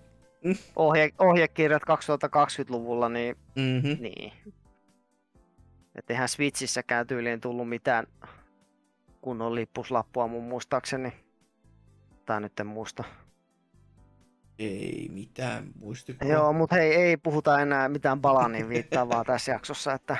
Ohje, 0.75 1.09
ohjekirjat 1.19 1.81
2020-luvulla, 1.83 3.09
niin, 3.09 3.35
Mm-hmm. 3.55 3.97
niin. 3.99 4.33
Et 5.95 6.09
eihän 6.09 6.29
Switchissäkään 6.29 7.07
tyyliin 7.07 7.41
tullut 7.41 7.69
mitään 7.69 8.07
kunnon 9.21 9.55
lippuslappua 9.55 10.27
mun 10.27 10.43
muistaakseni. 10.43 11.13
Tai 12.25 12.41
nyt 12.41 12.59
en 12.59 12.67
muista. 12.67 13.03
Ei 14.59 15.07
mitään 15.11 15.67
muistikuva. 15.79 16.31
Joo, 16.31 16.53
mutta 16.53 16.75
hei, 16.75 16.93
ei 16.95 17.17
puhuta 17.17 17.61
enää 17.61 17.89
mitään 17.89 18.21
Balaniin 18.21 18.69
viittaavaa 18.69 19.23
tässä 19.23 19.51
jaksossa, 19.51 19.93
että 19.93 20.17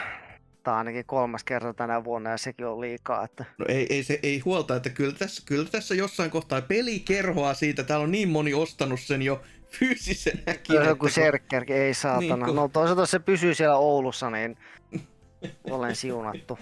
on 0.72 0.78
ainakin 0.78 1.06
kolmas 1.06 1.44
kerta 1.44 1.74
tänä 1.74 2.04
vuonna 2.04 2.30
ja 2.30 2.38
sekin 2.38 2.66
on 2.68 2.82
liikaa, 2.82 3.24
että 3.24 3.46
No 3.58 3.66
ei, 3.70 3.88
ei, 3.90 4.04
se, 4.04 4.20
ei 4.24 4.40
huolta, 4.40 4.76
että 4.76 4.90
kyllä 4.90 5.14
tässä, 5.14 5.44
kyllä 5.46 5.66
tässä 5.72 5.96
jossain 5.96 6.32
kohtaa 6.32 6.62
peli 6.62 7.00
kerhoa 7.00 7.54
siitä. 7.54 7.84
Täällä 7.84 8.04
on 8.04 8.12
niin 8.12 8.30
moni 8.30 8.54
ostanut 8.54 9.00
sen 9.00 9.22
jo 9.22 9.42
fyysisenäkin. 9.72 10.64
Kyllä 10.68 10.80
että 10.80 10.90
joku 10.92 11.00
kun- 11.00 11.10
serkkerkin, 11.12 11.76
ei 11.76 11.94
saatana. 11.94 12.36
Niin, 12.36 12.46
kun- 12.46 12.56
No 12.56 12.68
toisaalta 12.68 13.02
jos 13.02 13.12
se 13.12 13.20
pysyy 13.20 13.54
siellä 13.56 13.76
Oulussa, 13.78 14.30
niin 14.30 14.58
olen 15.72 15.96
siunattu. 15.96 16.60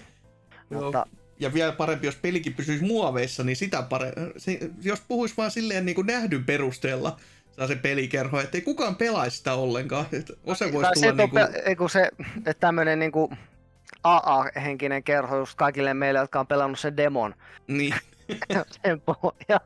Mutta 0.70 1.06
Ja 1.38 1.54
vielä 1.54 1.72
parempi, 1.72 2.06
jos 2.06 2.16
pelikin 2.16 2.54
pysyisi 2.54 2.84
muoveissa, 2.84 3.44
niin 3.44 3.56
sitä 3.56 3.82
parempi. 3.82 4.20
Jos 4.82 5.00
puhuisi 5.08 5.34
vaan 5.36 5.50
silleen 5.50 5.86
niin 5.86 5.94
kuin 5.94 6.06
nähdyn 6.06 6.44
perusteella, 6.44 7.16
saa 7.56 7.66
se 7.66 7.76
pelikerho, 7.76 8.40
ettei 8.40 8.60
kukaan 8.60 8.96
pelaisi 8.96 9.36
sitä 9.36 9.54
ollenkaan. 9.54 10.06
Että 10.12 10.32
Osa 10.44 10.72
voisi 10.72 11.00
se, 11.00 11.06
tulla 11.12 11.22
että 11.22 11.22
niin 11.62 11.76
kuin, 11.76 11.88
pe- 11.90 11.92
se, 11.92 12.10
että 12.36 12.54
tämmönen 12.60 12.98
niinku 12.98 13.30
AA-henkinen 14.06 15.02
kerho 15.02 15.36
just 15.36 15.54
kaikille 15.54 15.94
meille, 15.94 16.18
jotka 16.18 16.40
on 16.40 16.46
pelannut 16.46 16.78
sen 16.78 16.96
demon. 16.96 17.34
niin, 17.68 17.94
sen 18.84 19.00
pohja. 19.00 19.60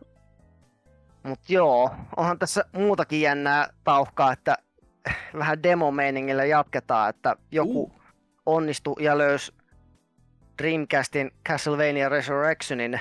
Mut 1.23 1.40
joo, 1.49 1.90
onhan 2.16 2.38
tässä 2.38 2.64
muutakin 2.73 3.20
jännää 3.20 3.68
tauhkaa, 3.85 4.32
että 4.32 4.56
vähän 5.38 5.62
demo-meiningillä 5.62 6.44
jatketaan, 6.44 7.11
että 7.11 7.37
joku 7.50 7.82
Uh. 7.82 7.92
onnistui 8.47 8.97
ja 9.00 9.18
löysi 9.18 9.52
Dreamcastin 10.62 11.30
Castlevania 11.49 12.09
Resurrectionin 12.09 13.00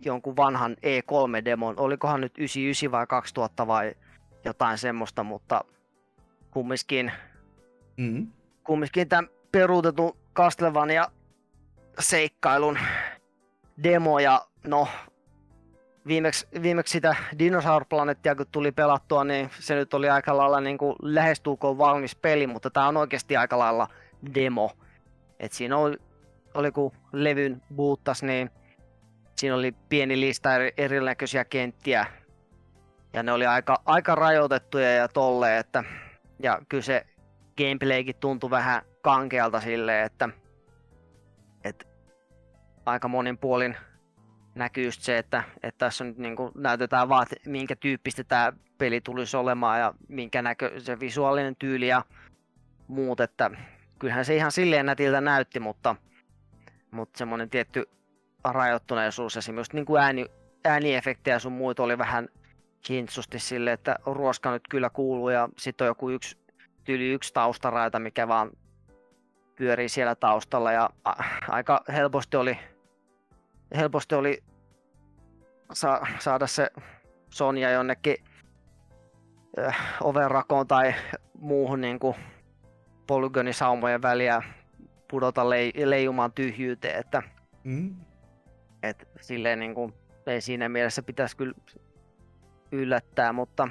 jonkun 0.00 0.36
vanhan 0.36 0.72
E3-demon. 0.72 1.74
Olikohan 1.76 2.20
nyt 2.20 2.38
99 2.38 2.92
vai 2.92 3.06
2000 3.06 3.66
vai 3.66 3.94
jotain 4.44 4.78
semmoista, 4.78 5.24
mutta 5.24 5.64
kumminkin, 6.50 7.12
mm, 7.96 8.26
kumminkin 8.64 9.08
tämän 9.08 9.28
peruutetun 9.52 10.16
Castlevania 10.34 11.10
seikkailun 11.98 12.78
demo 13.82 14.18
ja 14.18 14.46
no 14.66 14.88
viimeksi, 16.06 16.46
viimeksi 16.62 16.92
sitä 16.92 17.16
Dinosaur 17.38 17.84
Planettia 17.84 18.34
kun 18.34 18.46
tuli 18.52 18.72
pelattua, 18.72 19.24
niin 19.24 19.50
se 19.60 19.74
nyt 19.74 19.94
oli 19.94 20.10
aika 20.10 20.36
lailla 20.36 20.60
niin 20.60 20.78
kuin 20.78 20.96
lähestulkoon 21.02 21.78
valmis 21.78 22.16
peli, 22.16 22.46
mutta 22.46 22.70
tämä 22.70 22.88
on 22.88 22.96
oikeasti 22.96 23.36
aika 23.36 23.58
lailla 23.58 23.88
demo. 24.34 24.70
Et 25.40 25.52
siinä 25.52 25.76
oli, 25.76 25.96
oli 26.54 26.70
kun 26.70 26.92
levyn 27.12 27.62
buuttas, 27.76 28.22
niin 28.22 28.50
siinä 29.36 29.56
oli 29.56 29.74
pieni 29.88 30.20
lista 30.20 30.54
eri, 30.54 30.72
erinäköisiä 30.76 31.44
kenttiä. 31.44 32.06
Ja 33.12 33.22
ne 33.22 33.32
oli 33.32 33.46
aika, 33.46 33.82
aika 33.84 34.14
rajoitettuja 34.14 34.90
ja 34.94 35.08
tolle, 35.08 35.58
että 35.58 35.84
ja 36.42 36.60
kyllä 36.68 36.82
se 36.82 37.06
gameplaykin 37.58 38.16
tuntui 38.16 38.50
vähän 38.50 38.82
kankealta 39.04 39.60
silleen, 39.60 40.06
että, 40.06 40.28
että 41.64 41.84
aika 42.86 43.08
monin 43.08 43.38
puolin 43.38 43.76
näkyy 44.54 44.84
just 44.84 45.02
se, 45.02 45.18
että, 45.18 45.42
että 45.62 45.78
tässä 45.78 46.04
nyt 46.04 46.18
niin 46.18 46.36
kuin 46.36 46.52
näytetään 46.54 47.08
vaan, 47.08 47.22
että 47.22 47.50
minkä 47.50 47.76
tyyppistä 47.76 48.24
tämä 48.24 48.52
peli 48.78 49.00
tulisi 49.00 49.36
olemaan 49.36 49.80
ja 49.80 49.94
minkä 50.08 50.42
näkö 50.42 50.80
se 50.80 51.00
visuaalinen 51.00 51.56
tyyli 51.56 51.88
ja 51.88 52.04
muut, 52.88 53.20
että 53.20 53.50
kyllähän 53.98 54.24
se 54.24 54.36
ihan 54.36 54.52
silleen 54.52 54.86
nätiltä 54.86 55.20
näytti, 55.20 55.60
mutta, 55.60 55.96
mutta 56.90 57.18
semmoinen 57.18 57.50
tietty 57.50 57.88
rajoittuneisuus, 58.44 59.36
esimerkiksi 59.36 59.74
niin 59.74 59.86
kuin 59.86 60.02
ääni, 60.02 60.26
ääniefektejä 60.64 61.38
sun 61.38 61.52
muita 61.52 61.82
oli 61.82 61.98
vähän 61.98 62.28
hintsusti 62.88 63.38
sille, 63.38 63.72
että 63.72 63.96
ruoska 64.06 64.52
nyt 64.52 64.68
kyllä 64.70 64.90
kuuluu 64.90 65.28
ja 65.28 65.48
sitten 65.58 65.84
on 65.84 65.88
joku 65.88 66.10
yksi, 66.10 66.38
tyyli 66.84 67.08
yksi 67.08 67.34
taustaraita, 67.34 67.98
mikä 67.98 68.28
vaan 68.28 68.50
pyörii 69.56 69.88
siellä 69.88 70.14
taustalla 70.14 70.72
ja 70.72 70.90
aika 71.48 71.84
helposti 71.88 72.36
oli, 72.36 72.58
helposti 73.76 74.14
oli 74.14 74.42
sa- 75.72 76.06
saada 76.18 76.46
se 76.46 76.70
Sonja 77.30 77.70
jonnekin 77.70 78.16
äh, 79.58 79.76
ovenrakoon 80.00 80.66
tai 80.66 80.94
muuhun 81.38 81.80
niin 81.80 81.98
kuin 81.98 82.16
polygonisaumojen 83.06 84.02
väliä 84.02 84.42
pudota 85.10 85.50
lei- 85.50 85.72
leijumaan 85.84 86.32
tyhjyyteen, 86.32 86.98
että 86.98 87.22
mm. 87.64 87.96
et 88.82 89.08
silleen 89.20 89.58
niin 89.58 89.74
kuin, 89.74 89.94
ei 90.26 90.40
siinä 90.40 90.68
mielessä 90.68 91.02
pitäisi 91.02 91.36
kyllä 91.36 91.54
yllättää, 92.72 93.32
mutta, 93.32 93.68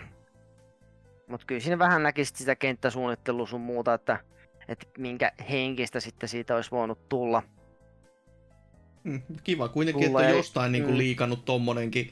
mutta 1.28 1.46
kyllä 1.46 1.62
siinä 1.62 1.80
vähän 1.80 2.04
näkisit 2.04 2.36
sitä 2.36 2.56
kenttäsuunnittelua 2.56 3.48
sun 3.48 3.62
muuta, 3.62 3.94
että, 3.94 4.20
että 4.68 4.86
minkä 4.98 5.32
henkistä 5.50 6.00
sitten 6.00 6.30
siitä 6.30 6.56
olisi 6.56 6.72
voinut 6.72 7.10
tulla. 7.10 7.44
Mm, 9.04 9.22
Kiva 9.44 9.68
kuitenkin, 9.70 10.08
Mulla 10.08 10.22
että 10.22 10.32
on 10.32 10.38
jostain 10.38 10.72
niin 10.72 10.84
kuin 10.84 10.94
mm. 10.94 10.98
liikannut 10.98 11.46
tommonenkin. 11.46 12.12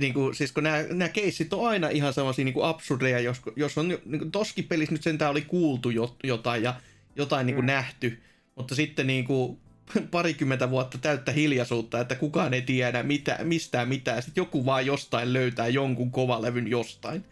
Niin 0.00 0.14
kuin, 0.14 0.34
siis 0.34 0.52
kun 0.52 0.62
nämä, 0.62 0.82
nämä 0.90 1.08
keissit 1.08 1.52
on 1.52 1.68
aina 1.68 1.88
ihan 1.88 2.12
sellaisia 2.12 2.44
niin 2.44 2.54
kuin 2.54 2.66
absurdeja, 2.66 3.20
jos, 3.20 3.40
jos 3.56 3.78
on 3.78 3.88
niin 3.88 4.18
kuin, 4.18 4.30
toskin 4.32 4.64
pelissä 4.64 4.92
nyt 4.92 5.02
sentään 5.02 5.30
oli 5.30 5.42
kuultu 5.42 5.90
jo, 5.90 6.16
jotain 6.24 6.62
ja 6.62 6.74
jotain 7.16 7.46
niin 7.46 7.54
kuin 7.54 7.64
Mm. 7.64 7.72
nähty, 7.72 8.22
mutta 8.54 8.74
sitten 8.74 9.06
niin 9.06 9.24
kuin, 9.24 9.58
parikymmentä 10.10 10.70
vuotta 10.70 10.98
täyttä 10.98 11.32
hiljaisuutta, 11.32 12.00
että 12.00 12.14
kukaan 12.14 12.54
ei 12.54 12.62
tiedä 12.62 13.02
mitä, 13.02 13.38
mistään 13.42 13.88
mitään. 13.88 14.22
Sitten 14.22 14.42
joku 14.42 14.66
vaan 14.66 14.86
jostain 14.86 15.32
löytää 15.32 15.68
jonkun 15.68 16.10
kovalevyn 16.10 16.68
jostain. 16.68 17.24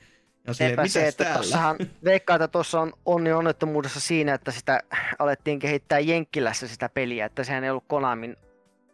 Silleen, 0.55 0.77
Sepä 0.77 0.89
se, 0.89 1.09
että 1.09 1.25
täällä? 1.25 1.39
tossahan 1.39 1.77
veikkaa, 2.05 2.37
että 2.37 2.49
tuossa 2.49 2.81
on 2.81 2.93
onni 3.07 3.33
onnettomuudessa 3.33 4.01
siinä, 4.01 4.35
että 4.35 4.51
sitä 4.51 4.81
alettiin 5.19 5.59
kehittää 5.59 5.99
Jenkkilässä 5.99 6.69
sitä 6.69 6.89
peliä, 6.89 7.27
että 7.27 7.45
sehän 7.45 7.65
ei 7.65 7.71
ollut 7.71 7.85
Konamin 7.89 8.37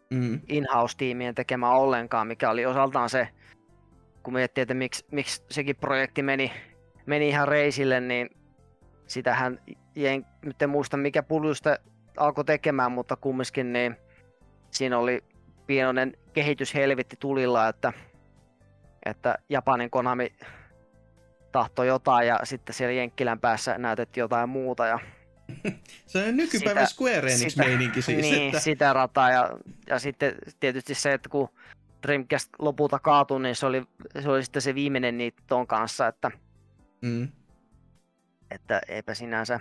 Mm, 0.09 0.41
in-house-tiimien 0.49 1.35
tekemä 1.35 1.71
ollenkaan, 1.71 2.27
mikä 2.27 2.49
oli 2.49 2.65
osaltaan 2.65 3.09
se, 3.09 3.27
kun 4.23 4.33
miettii, 4.33 4.61
että 4.61 4.73
miksi, 4.73 5.05
miksi 5.11 5.43
sekin 5.51 5.75
projekti 5.75 6.23
meni, 6.23 6.51
meni 7.05 7.29
ihan 7.29 7.47
reisille, 7.47 7.99
niin 7.99 8.29
sitähän, 9.07 9.59
jen, 9.95 10.25
nyt 10.45 10.61
en 10.61 10.69
muista 10.69 10.97
mikä 10.97 11.23
puljusta 11.23 11.77
alkoi 12.17 12.45
tekemään, 12.45 12.91
mutta 12.91 13.15
kumminkin 13.15 13.73
niin 13.73 13.95
siinä 14.71 14.97
oli 14.99 15.23
pienoinen 15.67 16.13
kehityshelvetti 16.33 17.15
tulilla, 17.19 17.67
että, 17.67 17.93
että 19.05 19.37
Japanin 19.49 19.89
Konami 19.89 20.33
tahtoi 21.55 21.87
jotain 21.87 22.27
ja 22.27 22.39
sitten 22.43 22.75
siellä 22.75 22.93
Jenkkilän 22.93 23.39
päässä 23.39 23.77
näytettiin 23.77 24.21
jotain 24.21 24.49
muuta 24.49 24.85
ja 24.85 24.99
se 26.07 26.27
on 26.27 26.37
nykypäivän 26.37 26.87
Sitä- 26.87 26.95
Square 27.03 27.33
Enix-meininki 27.33 28.01
siis. 28.01 28.21
niin, 28.21 28.45
että, 28.45 28.59
sitä 28.59 28.93
rataa 28.93 29.31
ja, 29.31 29.49
ja 29.87 29.99
sitten 29.99 30.35
tietysti 30.59 30.95
se, 30.95 31.13
että 31.13 31.29
kun 31.29 31.49
Dreamcast 32.03 32.49
lopulta 32.59 32.99
kaatui, 32.99 33.41
niin 33.41 33.55
se 33.55 33.65
oli, 33.65 33.83
se 34.19 34.29
oli 34.29 34.43
sitten 34.43 34.61
se 34.61 34.75
viimeinen 34.75 35.17
niitä 35.17 35.43
ton 35.47 35.67
kanssa, 35.67 36.07
että, 36.07 36.31
mm, 37.01 37.27
että 38.51 38.81
eipä 38.87 39.13
sinänsä, 39.13 39.59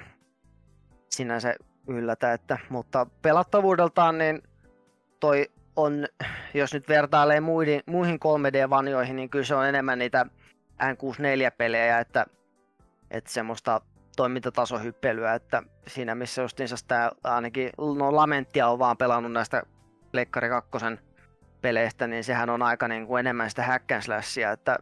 sinänsä 1.11 1.55
yllätä, 1.89 2.33
että, 2.33 2.59
mutta 2.69 3.07
pelattavuudeltaan 3.23 4.19
niin 4.19 4.43
toi 5.21 5.51
on, 5.77 6.07
jos 6.55 6.75
nyt 6.75 6.89
vertailee 6.89 7.41
muihin, 7.41 7.81
muihin 7.87 8.19
3D-vanjoihin, 8.21 9.17
niin 9.17 9.31
kyllä 9.31 9.45
se 9.45 9.55
on 9.55 9.67
enemmän 9.67 9.99
niitä 9.99 10.27
N64-pelejä, 10.83 11.99
että, 11.99 12.27
että 13.11 13.31
semmoista 13.31 13.81
toimintatasohyppelyä, 14.17 15.35
että 15.35 15.63
siinä 15.87 16.15
missä 16.15 16.43
justiinsa 16.43 16.77
sitä 16.77 17.13
ainakin, 17.25 17.71
no 17.79 18.17
Lamentia 18.17 18.69
on 18.69 18.79
vaan 18.79 18.97
pelannut 18.97 19.33
näistä 19.33 19.63
Leikkari 20.13 20.49
2 20.49 20.71
peleistä, 21.61 22.07
niin 22.07 22.25
sehän 22.25 22.51
on 22.51 22.63
aika 22.63 22.89
niin 22.89 23.07
kuin 23.07 23.21
enemmän 23.21 23.51
sitä 23.51 23.63
hack 23.63 23.93
and 23.93 24.03
slashia, 24.03 24.53
että 24.53 24.79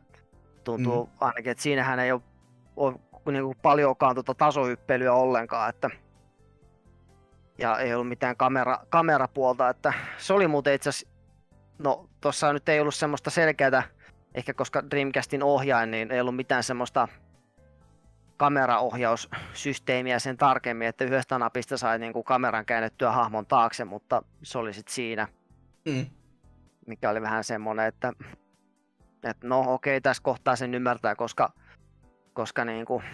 tuntuu 0.65 1.05
mm. 1.05 1.13
ainakin, 1.21 1.53
että 1.53 1.63
siinähän 1.63 1.99
ei 1.99 2.13
ole, 2.13 2.23
ole 2.77 2.95
niin 3.33 3.45
kuin 3.45 3.59
paljonkaan 3.63 4.15
tuota 4.15 4.35
tasohyppelyä 4.35 5.13
ollenkaan, 5.13 5.71
että 5.71 5.91
ja 7.59 7.79
ei 7.79 7.95
ollut 7.95 8.09
mitään 8.09 8.37
kamera, 8.37 8.79
kamerapuolta, 8.89 9.69
että 9.69 9.93
se 10.19 10.33
oli 10.33 10.49
muuten 10.49 10.75
itse 10.75 10.89
asiassa, 10.89 11.15
no 11.79 12.09
tuossa 12.21 12.53
nyt 12.53 12.69
ei 12.69 12.81
ollut 12.81 12.95
semmoista 12.95 13.31
selkeää 13.31 13.83
ehkä 14.35 14.55
koska 14.55 14.91
Dreamcastin 14.91 15.43
ohjain, 15.43 15.91
niin 15.91 16.11
ei 16.11 16.21
ollut 16.21 16.37
mitään 16.37 16.63
semmoista 16.63 17.09
kameraohjaussysteemiä 18.37 20.19
sen 20.19 20.37
tarkemmin, 20.37 20.89
että 20.89 21.05
yhdestä 21.05 21.39
napista 21.39 21.77
sai 21.77 21.99
niin 21.99 22.13
kuin 22.13 22.25
kameran 22.25 22.67
käännettyä 22.67 23.13
hahmon 23.13 23.47
taakse, 23.47 23.85
mutta 23.85 24.23
se 24.43 24.59
oli 24.59 24.73
sitten 24.73 24.95
siinä, 24.95 25.29
Mm. 25.85 26.07
mikä 26.87 27.11
oli 27.11 27.23
vähän 27.23 27.45
semmoinen, 27.45 27.87
että, 27.87 28.13
että 29.25 29.47
no 29.49 29.65
okei, 29.75 30.01
tässä 30.01 30.23
kohtaa 30.23 30.57
sen 30.57 30.75
ymmärtää, 30.75 31.15
koska, 31.15 31.53
koska 32.33 32.65
niin 32.65 32.85
kuin 32.87 33.05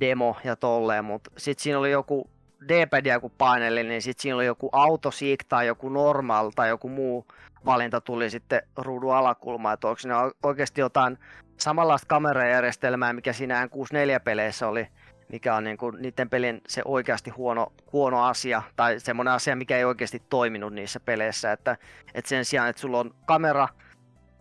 demo 0.00 0.36
ja 0.44 0.56
tolleen, 0.56 1.04
mutta 1.04 1.30
sitten 1.36 1.62
siinä 1.62 1.78
oli 1.78 1.90
joku 1.90 2.30
D-padia 2.68 3.20
kun 3.20 3.30
paineli, 3.38 3.82
niin 3.82 4.02
sitten 4.02 4.22
siinä 4.22 4.36
oli 4.36 4.46
joku 4.46 4.68
autosiik 4.72 5.44
tai 5.44 5.66
joku 5.66 5.88
normal 5.88 6.50
tai 6.56 6.68
joku 6.68 6.88
muu 6.88 7.26
valinta 7.64 8.00
tuli 8.00 8.30
sitten 8.30 8.62
ruudun 8.76 9.14
alakulmaan, 9.14 9.74
että 9.74 9.88
onko 9.88 10.00
ne 10.04 10.14
oikeasti 10.42 10.80
jotain 10.80 11.18
samanlaista 11.56 12.06
kamerajärjestelmää, 12.06 13.12
mikä 13.12 13.32
siinä 13.32 13.66
N64-peleissä 13.66 14.68
oli, 14.68 14.86
mikä 15.28 15.54
on 15.54 15.64
niin 15.64 15.76
kuin 15.78 15.96
niiden 16.02 16.30
pelin 16.30 16.60
se 16.68 16.82
oikeasti 16.84 17.30
huono, 17.30 17.72
huono 17.92 18.24
asia, 18.24 18.62
tai 18.76 19.00
semmoinen 19.00 19.34
asia, 19.34 19.56
mikä 19.56 19.76
ei 19.76 19.84
oikeasti 19.84 20.22
toiminut 20.28 20.72
niissä 20.72 21.00
peleissä, 21.00 21.52
että, 21.52 21.76
että 22.14 22.28
sen 22.28 22.44
sijaan, 22.44 22.68
että 22.68 22.80
sulla 22.80 22.98
on 22.98 23.14
kamera, 23.26 23.68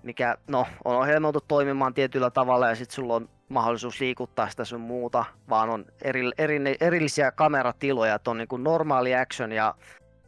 mikä 0.04 0.38
no, 0.48 0.68
on 0.86 0.96
ohjelmoitu 0.96 1.42
toimimaan 1.48 1.94
tietyllä 1.94 2.30
tavalla, 2.30 2.70
ja 2.70 2.76
sitten 2.76 2.96
sulla 2.96 3.16
on 3.16 3.30
mahdollisuus 3.50 4.00
liikuttaa 4.00 4.50
sitä 4.50 4.66
sun 4.66 4.82
muuta, 4.82 5.26
vaan 5.50 5.70
on 5.70 5.86
eri, 6.02 6.32
eri, 6.38 6.60
erillisiä 6.82 7.32
kameratiloja, 7.32 8.16
että 8.16 8.32
on 8.32 8.38
niin 8.38 8.48
kuin 8.48 8.64
normaali 8.64 9.16
action 9.16 9.52
ja 9.52 9.76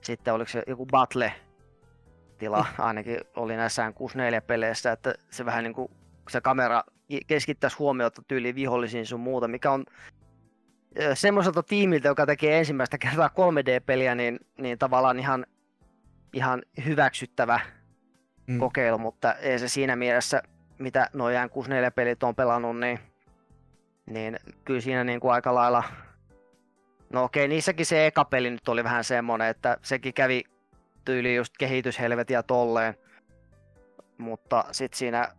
sitten 0.02 0.34
oliko 0.34 0.50
se 0.52 0.64
joku 0.68 0.86
battle 0.86 1.34
tila, 2.40 2.66
ainakin 2.78 3.18
oli 3.36 3.58
näissä 3.58 3.90
N64-peleissä, 3.90 4.92
että 4.92 5.14
se 5.30 5.46
vähän 5.46 5.64
niin 5.64 5.74
kuin 5.74 5.92
se 6.30 6.42
kamera 6.42 6.84
keskittäisi 7.28 7.78
huomiota 7.78 8.22
tyyliin 8.28 8.56
vihollisiin 8.56 9.06
sun 9.06 9.20
muuta, 9.20 9.48
mikä 9.48 9.72
on 9.72 9.86
semmoiselta 11.14 11.64
tiimiltä, 11.64 12.08
joka 12.08 12.26
tekee 12.26 12.60
ensimmäistä 12.60 12.98
kertaa 12.98 13.28
3D-peliä, 13.30 14.16
niin, 14.16 14.40
niin 14.58 14.78
tavallaan 14.78 15.20
ihan, 15.20 15.46
ihan 16.34 16.62
hyväksyttävä 16.86 17.60
Mm. 18.50 18.60
kokeilu, 18.60 18.98
mutta 18.98 19.34
ei 19.34 19.60
se 19.60 19.68
siinä 19.68 19.96
mielessä, 19.96 20.44
mitä 20.80 21.10
nuo 21.14 21.30
64-pelit 21.30 22.24
on 22.24 22.36
pelannut, 22.36 22.80
niin, 22.80 23.00
niin 24.06 24.40
kyllä 24.66 24.82
siinä 24.82 25.04
niin 25.04 25.20
kuin 25.20 25.34
aika 25.34 25.56
lailla... 25.56 25.84
No 27.14 27.24
okei, 27.24 27.48
niissäkin 27.48 27.86
se 27.86 28.08
eka 28.08 28.26
peli 28.26 28.50
nyt 28.50 28.70
oli 28.70 28.84
vähän 28.84 29.04
semmonen, 29.04 29.48
että 29.48 29.78
sekin 29.82 30.14
kävi 30.14 30.44
tyyli 31.10 31.36
just 31.36 31.54
kehityshelvetiä 31.60 32.44
tolleen. 32.44 32.94
Mutta 34.18 34.66
sitten 34.72 34.98
siinä 34.98 35.32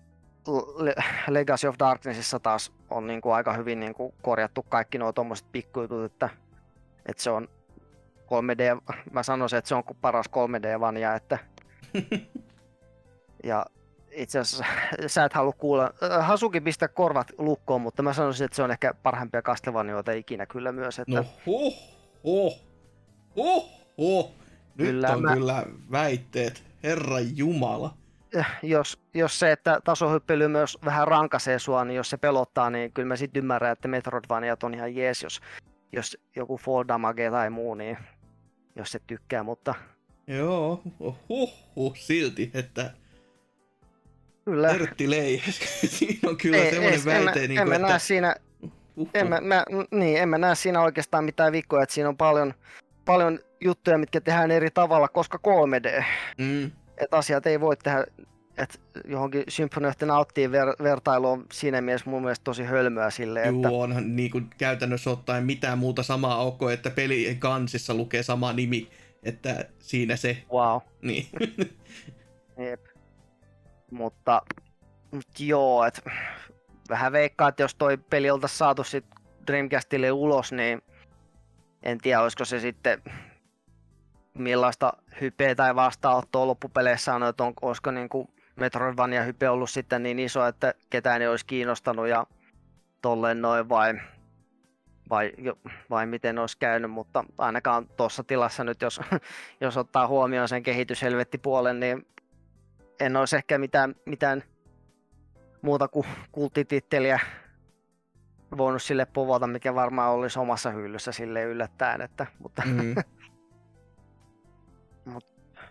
Le- 0.79 0.95
Legacy 1.29 1.69
of 1.69 1.75
Darknessissa 1.79 2.41
taas 2.41 2.73
on 2.91 3.07
niin 3.07 3.21
kuin 3.21 3.35
aika 3.35 3.53
hyvin 3.53 3.81
niin 3.81 3.95
kuin 3.95 4.15
korjattu 4.23 4.63
kaikki 4.63 4.99
nuo 4.99 5.13
tommoset 5.13 5.47
pikkujutut, 5.53 6.05
että, 6.05 6.29
että 7.07 7.23
se 7.23 7.31
on 7.31 7.49
3D, 8.19 8.95
mä 9.13 9.23
sanoisin, 9.23 9.59
että 9.59 9.69
se 9.69 9.75
on 9.75 9.83
paras 10.01 10.27
3D-vania, 10.27 11.17
että 11.17 11.39
ja 13.51 13.67
itse 14.11 14.39
asiassa 14.39 14.65
sä 15.07 15.25
et 15.25 15.33
halua 15.33 15.53
kuulla, 15.53 15.91
äh, 16.03 16.27
Hasuki 16.27 16.61
pistää 16.61 16.89
korvat 16.89 17.33
lukkoon, 17.39 17.81
mutta 17.81 18.03
mä 18.03 18.13
sanoisin, 18.13 18.45
että 18.45 18.57
se 18.57 18.63
on 18.63 18.71
ehkä 18.71 18.95
parhaimpia 19.03 19.43
Castlevaniaita 19.43 20.13
ikinä 20.13 20.47
kyllä 20.47 20.73
myös, 20.73 20.99
että 20.99 21.17
No 21.17 21.25
huh, 21.47 21.75
huh, 22.25 22.61
huh, 23.37 23.71
huh. 23.99 24.40
Nyt 24.81 24.89
Kyllä, 24.91 25.11
on 25.11 25.23
mä- 25.23 25.35
kyllä 25.35 25.67
väitteet, 25.93 26.63
herra 26.83 27.21
jumala. 27.21 27.95
jos, 28.63 29.01
jos 29.15 29.39
se, 29.39 29.53
että 29.53 29.81
tasohyppely 29.85 30.49
myös 30.49 30.79
vähän 30.85 31.09
rankaisee 31.09 31.59
sua, 31.59 31.85
niin 31.85 31.97
jos 31.97 32.11
se 32.11 32.17
pelottaa, 32.17 32.71
niin 32.71 32.93
kyllä 32.93 33.09
mä 33.09 33.17
sitten 33.17 33.41
ymmärrän, 33.41 33.73
että 33.73 33.89
Metroidvaniat 33.89 34.63
on 34.63 34.75
ihan 34.75 34.95
jees, 34.97 35.23
jos, 35.23 35.41
jos 35.93 36.19
joku 36.37 36.57
Fall 36.59 36.85
Damage 36.89 37.31
tai 37.31 37.51
muu, 37.51 37.75
niin 37.75 37.99
jos 38.77 38.93
se 38.93 38.99
tykkää, 39.07 39.43
mutta 39.43 39.75
Joo, 40.27 40.83
huh, 41.29 41.53
huh, 41.77 41.97
silti, 41.97 42.51
että 42.55 42.91
kyllä. 44.45 44.69
Ertti 44.69 45.11
Lei, 45.11 45.43
siinä 45.87 46.31
on 46.31 46.37
kyllä 46.37 46.57
Ei- 46.57 46.71
semmoinen 46.71 47.01
ei- 47.09 47.17
en 47.19 47.25
väite, 47.25 47.41
niin 47.49 47.51
en 47.51 47.57
kuin, 47.57 47.69
mä 47.69 47.75
että... 47.75 47.89
näe 47.89 47.99
siinä, 47.99 48.37
huh, 48.97 49.09
en 49.15 49.29
mä, 49.29 49.41
mä, 49.41 49.65
niin, 49.91 50.19
en 50.21 50.29
mä 50.29 50.39
näe 50.39 50.55
siinä 50.55 50.81
oikeastaan 50.83 51.25
mitään 51.25 51.53
vikkoja, 51.53 51.83
että 51.83 51.95
siinä 51.95 52.09
on 52.09 52.17
paljon, 52.17 52.55
paljon 53.05 53.39
juttuja, 53.61 53.99
mitkä 53.99 54.21
tehdään 54.21 54.51
eri 54.51 54.71
tavalla, 54.71 55.09
koska 55.09 55.39
3D. 55.39 56.05
Mm, 56.39 56.71
että 56.99 57.17
asiat 57.17 57.47
ei 57.47 57.61
voi 57.61 57.77
tehdä, 57.77 58.05
että 58.59 58.79
johonkin 59.05 59.45
Symphony 59.49 59.89
of 59.89 59.99
the 59.99 60.07
Nighttiin 60.07 60.51
ver- 60.51 60.83
vertailu 60.83 61.31
on 61.31 61.47
siinä 61.53 61.81
mielessä 61.81 62.11
mun 62.11 62.23
mielestä 62.23 62.45
tosi 62.45 62.65
hölmöä 62.65 63.09
että 63.09 63.49
Juu, 63.49 63.81
onhan 63.81 64.17
niin 64.17 64.31
kuin 64.31 64.51
käytännössä 64.59 65.11
ottaen 65.11 65.45
mitään 65.45 65.79
muuta 65.79 66.03
samaa 66.03 66.45
ok, 66.45 66.61
että 66.73 66.91
pelien 66.91 67.39
kansissa 67.39 67.95
lukee 67.95 68.23
sama 68.23 68.53
nimi, 68.53 68.91
että 69.23 69.65
siinä 69.79 70.17
se, 70.17 70.43
wow, 70.53 70.81
niin. 71.03 71.27
jep. 72.71 72.85
Mutta, 73.91 74.43
mutta 75.11 75.45
joo, 75.45 75.85
että 75.85 76.03
vähän 76.89 77.13
veikkaa, 77.13 77.49
että 77.49 77.63
jos 77.63 77.75
toi 77.75 77.97
peli 77.97 78.31
oltaisiin 78.31 78.59
saatu 78.59 78.85
sit 78.85 79.05
Dreamcastille 79.47 80.13
ulos, 80.13 80.53
niin 80.53 80.83
en 81.83 81.99
tiedä, 81.99 82.21
olisiko 82.21 82.45
se 82.45 82.61
sitten 82.61 83.03
millaista 84.41 84.93
hypeä 85.21 85.55
tai 85.55 85.75
vastaanottoa 85.75 86.47
loppupeleissä 86.47 87.15
on, 87.15 87.23
että 87.23 87.45
on, 87.45 87.53
olisiko 87.63 87.91
niin 87.91 88.09
kuin 88.09 88.29
Metroidvania 88.57 89.23
hype 89.23 89.49
ollut 89.49 89.71
sitten 89.71 90.03
niin 90.03 90.19
iso, 90.19 90.47
että 90.47 90.75
ketään 90.91 91.23
ei 91.23 91.29
olisi 91.29 91.47
kiinnostanut 91.47 92.09
ja 92.09 92.27
tolleen 93.03 93.43
noin 93.43 93.69
vai, 93.69 93.95
vai, 95.11 95.33
vai 95.91 96.07
miten 96.07 96.39
olisi 96.39 96.59
käynyt, 96.59 96.91
mutta 96.91 97.25
ainakaan 97.39 97.89
tuossa 97.89 98.25
tilassa 98.25 98.65
nyt, 98.65 98.83
jos, 98.83 99.01
jos 99.61 99.77
ottaa 99.77 100.07
huomioon 100.07 100.49
sen 100.49 100.63
kehityshelvettipuolen, 100.63 101.81
niin 101.81 102.07
en 103.01 103.17
olisi 103.17 103.37
ehkä 103.37 103.59
mitään, 103.59 103.95
mitään 104.07 104.43
muuta 105.63 105.89
kuin 105.89 106.07
kulttititteliä 106.33 107.21
voinut 108.57 108.83
sille 108.83 109.07
povata, 109.07 109.47
mikä 109.47 109.75
varmaan 109.75 110.13
olisi 110.13 110.39
omassa 110.39 110.71
hyllyssä 110.71 111.13
sille 111.13 111.43
yllättäen, 111.45 112.01
että, 112.01 112.27
mutta 112.39 112.63
Mm. 112.67 112.95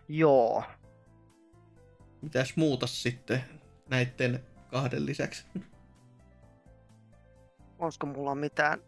joo, 0.07 0.63
Mitäs 2.21 2.55
muuta 2.55 2.87
sitten 2.87 3.43
näiden 3.89 4.39
kahden 4.71 5.05
lisäksi? 5.05 5.45
olisiko 7.79 8.07
mulla 8.07 8.35
mitään 8.35 8.79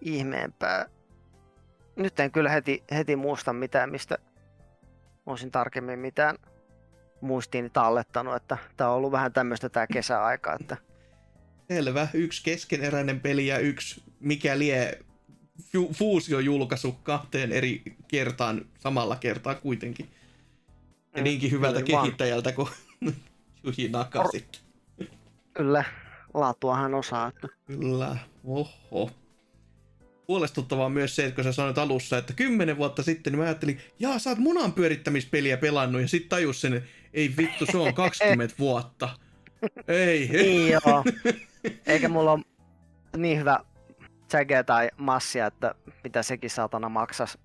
ihmeempää. 0.00 0.86
Nyt 1.96 2.20
en 2.20 2.30
kyllä 2.32 2.50
heti, 2.50 2.84
heti 2.90 3.16
muista 3.16 3.52
mitään, 3.52 3.90
mistä 3.90 4.18
olisin 5.26 5.50
tarkemmin 5.50 5.98
mitään 5.98 6.36
muistiini 7.20 7.70
tallettanut, 7.70 8.36
että 8.36 8.58
tämä 8.76 8.90
on 8.90 8.96
ollut 8.96 9.12
vähän 9.12 9.32
tämmöistä 9.32 9.68
tämä 9.68 9.86
kesäaika, 9.86 10.56
että 10.60 10.76
Selvä, 11.68 12.08
yksi 12.14 12.44
keskeneräinen 12.44 13.20
peli 13.20 13.46
ja 13.46 13.58
yksi 13.58 14.02
mikä 14.20 14.58
lie 14.58 14.98
fu- 15.60 15.92
fuusiojulkaisu 15.94 16.92
kahteen 16.92 17.52
eri 17.52 17.82
kertaan 18.08 18.64
samalla 18.78 19.16
kertaa 19.16 19.54
kuitenkin. 19.54 20.08
Ja 21.14 21.18
Mm, 21.20 21.24
niinkin 21.24 21.50
hyvältä 21.50 21.80
niin 21.80 21.92
vaan. 21.92 22.04
kehittäjältä 22.04 22.52
kuin 22.52 22.68
Juhi 23.64 23.88
Nakasi. 23.88 24.44
kyllä 25.54 25.84
laatuahan 26.34 26.94
osaa, 26.94 27.28
että 27.28 27.48
Kyllä, 27.66 28.16
oho. 28.44 29.10
Huolestuttavaa 30.28 30.86
on 30.86 30.92
myös 30.92 31.16
se, 31.16 31.24
että 31.24 31.34
kun 31.34 31.44
sä 31.44 31.52
sanoit 31.52 31.78
alussa, 31.78 32.18
että 32.18 32.32
kymmenen 32.32 32.76
vuotta 32.76 33.02
sitten, 33.02 33.32
niin 33.32 33.38
mä 33.38 33.44
ajattelin, 33.44 33.78
jaa, 33.98 34.18
sä 34.18 34.30
oot 34.30 34.38
munan 34.38 34.72
pyörittämispeliä 34.72 35.56
pelannut, 35.56 36.02
ja 36.02 36.08
sit 36.08 36.28
tajus 36.28 36.60
sen, 36.60 36.84
ei 37.14 37.34
vittu, 37.36 37.66
se 37.66 37.76
on 37.76 37.94
20 37.94 38.54
vuotta. 38.58 39.08
Ei, 39.88 40.28
Niin 40.28 40.68
joo. 40.72 41.04
Eikä 41.86 42.08
mulla 42.08 42.32
ole 42.32 42.42
niin 43.16 43.38
hyvä 43.38 43.58
tsäkeä 44.30 44.64
tai 44.64 44.90
massia, 44.96 45.46
että 45.46 45.74
mitä 46.04 46.22
sekin 46.22 46.50
saatana 46.50 46.88
maksas. 46.88 47.38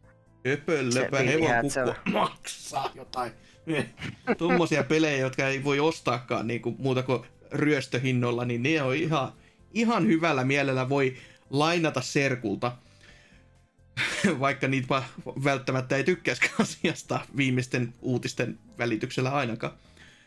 höpölöpä 0.48 1.18
hevonkukko 1.18 2.12
maksaa 2.20 2.92
jotain. 2.96 3.32
Tuommoisia 4.38 4.84
pelejä, 4.84 5.18
jotka 5.18 5.48
ei 5.48 5.64
voi 5.64 5.80
ostaakaan 5.80 6.48
niin 6.48 6.62
kuin, 6.62 6.76
muuta 6.80 7.04
kuin 7.04 7.24
ryöstöhinnolla, 7.52 8.46
niin 8.46 8.64
ne 8.64 8.82
on 8.82 8.96
ihan, 8.96 9.32
ihan 9.74 10.08
hyvällä 10.08 10.44
mielellä 10.44 10.90
voi 10.90 11.16
lainata 11.50 12.02
serkulta. 12.02 12.72
Vaikka 14.40 14.68
niitä 14.68 15.04
välttämättä 15.44 15.96
ei 15.96 16.04
tykkäisikään 16.04 16.56
asiasta 16.60 17.20
viimeisten 17.38 17.94
uutisten 18.02 18.60
välityksellä 18.78 19.32
ainakaan. 19.32 19.74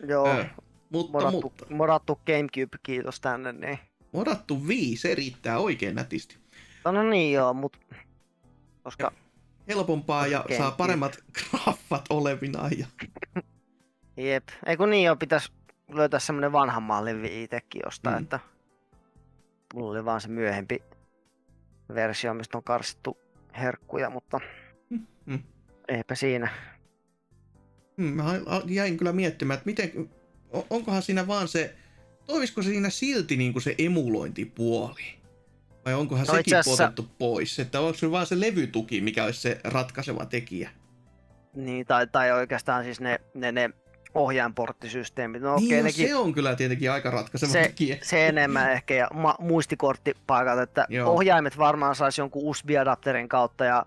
Joo, 0.09 0.29
Ö, 0.29 0.44
mutta, 0.90 1.12
modattu, 1.12 1.40
mutta 1.40 1.66
modattu 1.71 2.21
Gamecube, 2.27 2.79
kiitos 2.83 3.21
tänne. 3.21 3.53
Niin. 3.53 3.79
modattu 4.12 4.68
vii, 4.68 4.97
se 4.97 5.14
riittää 5.14 5.59
oikein 5.59 5.94
nätisti. 5.94 6.37
No, 6.92 7.03
no 7.03 7.11
niin 7.11 7.33
joo, 7.33 7.55
mutta 7.55 7.79
koska 8.83 9.12
Helpompaa 9.68 10.27
ja 10.27 10.40
Okei, 10.40 10.59
saa 10.59 10.70
paremmat 10.70 11.16
graffat 11.38 12.05
olevinaan. 12.11 12.70
Ja... 12.79 12.87
jep, 14.16 14.48
ei 14.66 14.77
kun 14.77 14.90
niin 14.90 15.05
joo, 15.05 15.16
pitäis 15.16 15.53
löytää 15.88 16.20
semmonen 16.20 16.53
vanhan 16.53 16.83
mallin 16.83 17.24
itsekin 17.24 17.81
jostain, 17.85 18.16
Mm. 18.16 18.22
että 18.22 18.40
mulla 19.74 19.90
oli 19.90 20.05
vaan 20.05 20.20
se 20.20 20.29
myöhempi 20.29 20.83
versio, 21.94 22.35
mistä 22.35 22.59
on 22.59 22.64
karsittu 22.64 23.18
herkkuja, 23.61 24.11
mutta 24.11 24.40
Mm. 25.27 25.38
eipä 25.88 26.14
siinä. 26.14 26.48
Hmm, 27.96 28.05
Mä 28.12 28.24
jäin 28.66 28.96
kyllä 28.96 29.12
miettimään, 29.12 29.57
että 29.59 29.66
miten, 29.66 30.11
onkohan 30.70 31.03
siinä 31.03 31.27
vaan 31.27 31.48
se, 31.48 31.77
toimisiko 32.27 32.62
se 32.62 32.68
siinä 32.68 32.90
silti 32.90 33.37
niin 33.37 33.53
kuin 33.53 33.62
se 33.62 33.74
emulointipuoli? 33.79 35.17
Vai 35.85 35.95
onkohan 35.95 36.27
No 36.27 36.35
sekin 36.35 36.57
asiassa- 36.57 36.85
otettu 36.85 37.07
pois? 37.19 37.59
Että 37.59 37.81
onko 37.81 37.99
se 37.99 38.11
vaan 38.11 38.27
se 38.27 38.41
levytuki, 38.41 39.01
mikä 39.01 39.25
olisi 39.25 39.41
se 39.41 39.61
ratkaiseva 39.64 40.27
tekijä? 40.27 40.71
Niin, 41.55 41.87
tai, 41.87 42.07
tai 42.07 42.33
oikeastaan 42.33 42.85
siis 42.85 43.01
ne, 43.01 43.21
ne, 43.35 43.53
ne 43.53 43.71
ohjainporttisysteemit. 44.14 45.43
No 45.43 45.57
niin, 45.57 45.67
okay, 45.67 45.79
no, 45.79 45.85
nekin, 45.85 46.09
se 46.09 46.14
on 46.14 46.33
kyllä 46.33 46.57
tietenkin 46.57 46.91
aika 46.93 47.11
ratkaiseva 47.11 47.53
Se- 47.53 47.62
tekijä. 47.62 47.97
se 48.03 48.29
enemmän 48.29 48.73
ehkä, 48.77 48.95
ja 48.95 49.09
ma- 49.14 49.37
muistikorttipaikat, 49.38 50.59
että 50.59 50.87
Joo. 50.88 51.12
ohjaimet 51.12 51.59
varmaan 51.59 51.95
saisi 51.95 52.21
jonkun 52.21 52.43
USB-adapterin 52.45 53.29
kautta, 53.29 53.64
ja 53.64 53.87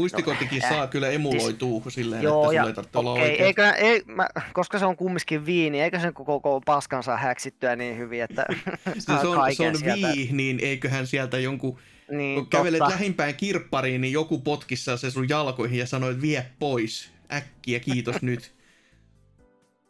Muistikorttikin 0.00 0.64
äh, 0.64 0.70
saa 0.70 0.86
kyllä 0.86 1.08
emuloituu 1.10 1.84
silleen, 1.88 2.22
Joo, 2.22 2.44
että 2.44 2.54
ja 2.54 2.60
sulla 2.62 2.68
ei 2.70 2.74
tarvitse 2.74 2.98
olla 2.98 3.12
oikein. 3.12 3.40
eikö, 3.44 3.68
ei, 3.70 4.02
mä, 4.06 4.28
koska 4.52 4.78
se 4.78 4.84
on 4.86 4.96
kumminkin 4.96 5.46
viini, 5.46 5.80
eikö 5.80 6.00
sen 6.00 6.14
koko, 6.14 6.40
koko 6.40 6.60
paskan 6.60 7.02
saa 7.02 7.16
häksittyä 7.16 7.76
niin 7.76 7.98
hyvin, 7.98 8.22
että 8.22 8.46
Se, 8.94 9.00
saa 9.00 9.20
se 9.20 9.26
on, 9.26 9.54
se 9.54 9.68
on 9.68 9.76
sieltä. 9.78 10.08
vii, 10.14 10.28
niin 10.32 10.58
eiköhän 10.62 11.06
sieltä 11.06 11.38
jonkun, 11.38 11.78
Niin, 12.10 12.38
kun 12.38 12.46
kävelet 12.50 12.78
totta. 12.78 12.94
lähimpään 12.94 13.34
kirppariin, 13.34 14.00
niin 14.00 14.12
joku 14.12 14.38
potkissa 14.38 14.96
se 14.96 15.10
sun 15.10 15.28
jalkoihin 15.28 15.78
ja 15.78 15.86
sanoo, 15.86 16.10
että 16.10 16.22
vie 16.22 16.46
pois. 16.58 17.10
Äkkiä, 17.32 17.80
kiitos 17.80 18.22
nyt. 18.30 18.54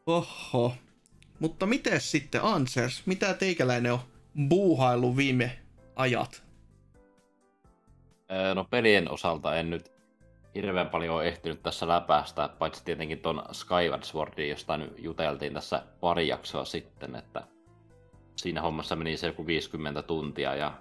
Oho. 0.06 0.74
Mutta 1.38 1.66
miten 1.66 2.00
sitten 2.00 2.42
Ansers? 2.42 3.02
Mitä 3.06 3.34
teikäläinen 3.34 3.92
on 3.92 4.00
buuhaillut 4.48 5.16
viime 5.16 5.58
ajat? 5.96 6.42
Öö, 8.32 8.54
No 8.54 8.64
pelien 8.64 9.10
osalta 9.10 9.56
en 9.56 9.70
nyt 9.70 9.89
hirveän 10.54 10.88
paljon 10.88 11.16
ole 11.16 11.28
ehtinyt 11.28 11.62
tässä 11.62 11.88
läpäistä, 11.88 12.48
paitsi 12.58 12.84
tietenkin 12.84 13.18
ton 13.18 13.42
Skyward 13.52 14.02
Swordin, 14.02 14.50
josta 14.50 14.76
nyt 14.76 14.94
juteltiin 14.98 15.54
tässä 15.54 15.82
pari 16.00 16.28
jaksoa 16.28 16.64
sitten, 16.64 17.16
että 17.16 17.42
siinä 18.36 18.60
hommassa 18.60 18.96
meni 18.96 19.16
se 19.16 19.26
joku 19.26 19.46
50 19.46 20.02
tuntia 20.02 20.54
ja 20.54 20.72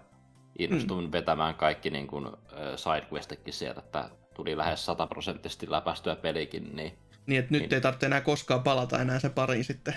innostuin 0.60 1.06
mm. 1.06 1.12
vetämään 1.12 1.56
kaikki 1.56 1.90
niin 1.90 2.08
kuin, 2.08 2.28
sidequestikin 2.76 3.54
sieltä, 3.54 3.80
että 3.80 4.10
tuli 4.34 4.58
lähes 4.58 4.86
sataprosenttisesti 4.86 5.72
läpäistyä 5.72 6.16
pelikin, 6.16 6.76
niin 6.76 6.98
Niin, 7.28 7.40
että 7.40 7.52
nyt 7.52 7.62
Niin. 7.62 7.74
ei 7.74 7.82
tarvitse 7.82 8.06
enää 8.06 8.22
koskaan 8.22 8.64
palata 8.64 9.02
enää 9.02 9.20
se 9.20 9.30
pariin 9.30 9.64
sitten. 9.64 9.96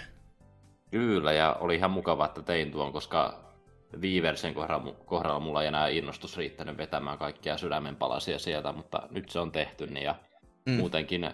Kyllä, 0.91 1.33
ja 1.33 1.57
oli 1.61 1.75
ihan 1.75 1.91
mukava, 1.91 2.25
että 2.25 2.43
tein 2.43 2.71
tuon, 2.71 2.93
koska 2.93 3.52
Viiversen 4.01 4.55
kohdalla, 4.55 4.95
kohdalla 5.05 5.41
mulla 5.41 5.63
ei 5.63 5.69
enää 5.69 5.89
innostus 5.89 6.37
riittänyt 6.37 6.77
vetämään 6.77 7.19
kaikkia 7.19 7.57
sydämenpalasia 7.57 8.39
sieltä, 8.39 8.73
mutta 8.73 9.03
nyt 9.11 9.29
se 9.29 9.41
on 9.41 9.53
tehty, 9.53 9.87
niin 9.87 10.05
ja 10.05 10.15
Mm. 10.67 10.73
muutenkin 10.73 11.25
äh, 11.25 11.33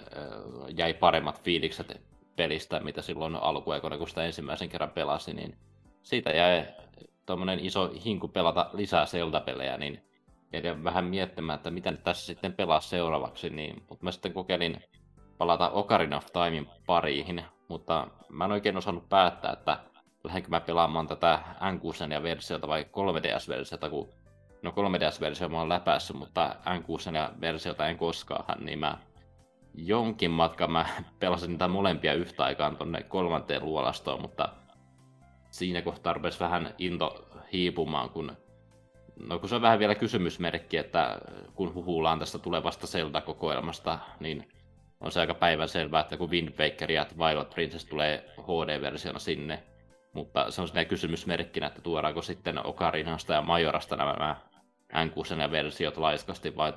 jäi 0.77 0.95
paremmat 0.95 1.43
fiilikset 1.43 2.01
pelistä, 2.37 2.81
mitä 2.81 3.03
silloin 3.03 3.37
alkuaikoina, 3.37 3.99
kun 3.99 4.09
sitä 4.09 4.25
ensimmäisen 4.25 4.69
kerran 4.69 4.91
pelasi, 4.91 5.35
niin 5.35 5.57
siitä 6.03 6.31
jäi 6.31 6.67
tuommoinen 7.27 7.61
iso 7.61 7.91
hinku 8.05 8.29
pelata 8.29 8.71
lisää 8.73 9.07
Zelda-pelejä, 9.07 9.77
niin 9.79 10.03
jäin 10.53 10.85
vähän 10.85 11.05
miettimään, 11.05 11.57
että 11.57 11.71
miten 11.71 11.99
tässä 12.05 12.27
sitten 12.27 12.53
pelaa 12.53 12.81
seuraavaksi, 12.81 13.51
niin, 13.51 13.83
mutta 13.89 14.05
mä 14.05 14.13
sitten 14.13 14.33
kokeilin 14.33 14.83
palata 15.39 15.71
Ocarina 15.71 16.17
of 16.17 16.27
Timein 16.27 16.69
pariin, 16.87 17.45
mutta 17.69 18.09
mä 18.29 18.45
en 18.45 18.53
oikein 18.53 18.77
osannut 18.77 19.09
päättää, 19.09 19.53
että 19.53 19.79
lähdenkö 20.29 20.49
mä 20.49 20.61
pelaamaan 20.61 21.07
tätä 21.07 21.39
N6 21.61 22.23
versiota 22.23 22.69
vai 22.69 22.83
3DS-versiota, 22.83 23.91
kun 23.91 24.09
no 24.63 24.71
3DS-versio 24.71 25.49
mä 25.49 25.59
oon 25.59 25.69
läpäissyt, 25.69 26.17
mutta 26.17 26.57
N6 26.67 27.41
versiota 27.41 27.87
en 27.87 27.99
koskaan, 27.99 28.65
niin 28.65 28.79
mä 28.79 28.99
jonkin 29.75 30.31
matkan 30.31 30.73
mä 30.73 30.87
pelasin 31.21 31.51
niitä 31.51 31.69
molempia 31.69 32.15
yhtä 32.15 32.45
aikaan 32.45 32.77
tonne 32.77 33.03
kolmanteen 33.03 33.65
luolastoon, 33.65 34.23
mutta 34.23 34.49
siinä 35.51 35.83
kohtaa 35.83 36.13
rupesi 36.13 36.41
vähän 36.41 36.75
into 36.79 37.29
hiipumaan, 37.53 38.11
kun 38.11 38.37
No 39.29 39.39
kun 39.39 39.49
se 39.49 39.55
on 39.55 39.63
vähän 39.63 39.79
vielä 39.79 39.95
kysymysmerkki, 39.95 40.77
että 40.77 41.19
kun 41.55 41.75
huhulaan 41.75 42.19
tästä 42.19 42.39
tulevasta 42.39 42.87
Zelda-kokoelmasta, 42.87 43.99
niin 44.21 44.49
on 45.01 45.13
se 45.13 45.21
aika 45.21 45.35
päivänselvää, 45.35 46.01
että 46.01 46.17
kun 46.17 46.31
Wind 46.31 46.49
Waker 46.49 46.93
ja 46.93 47.05
Twilight 47.05 47.55
Princess 47.55 47.85
tulee 47.85 48.25
HD-versiona 48.43 49.19
sinne, 49.19 49.63
mutta 50.13 50.51
se 50.51 50.63
on 50.63 50.69
siinä 50.69 50.85
kysymysmerkkinä, 50.85 51.67
että 51.67 51.81
tuodaanko 51.81 52.23
sitten 52.23 52.67
Ocarinasta 52.67 53.33
ja 53.33 53.43
Majorasta 53.43 53.97
nämä 53.97 54.37
N6-versiot 54.93 55.97
laiskasti 55.97 56.57
vai 56.57 56.73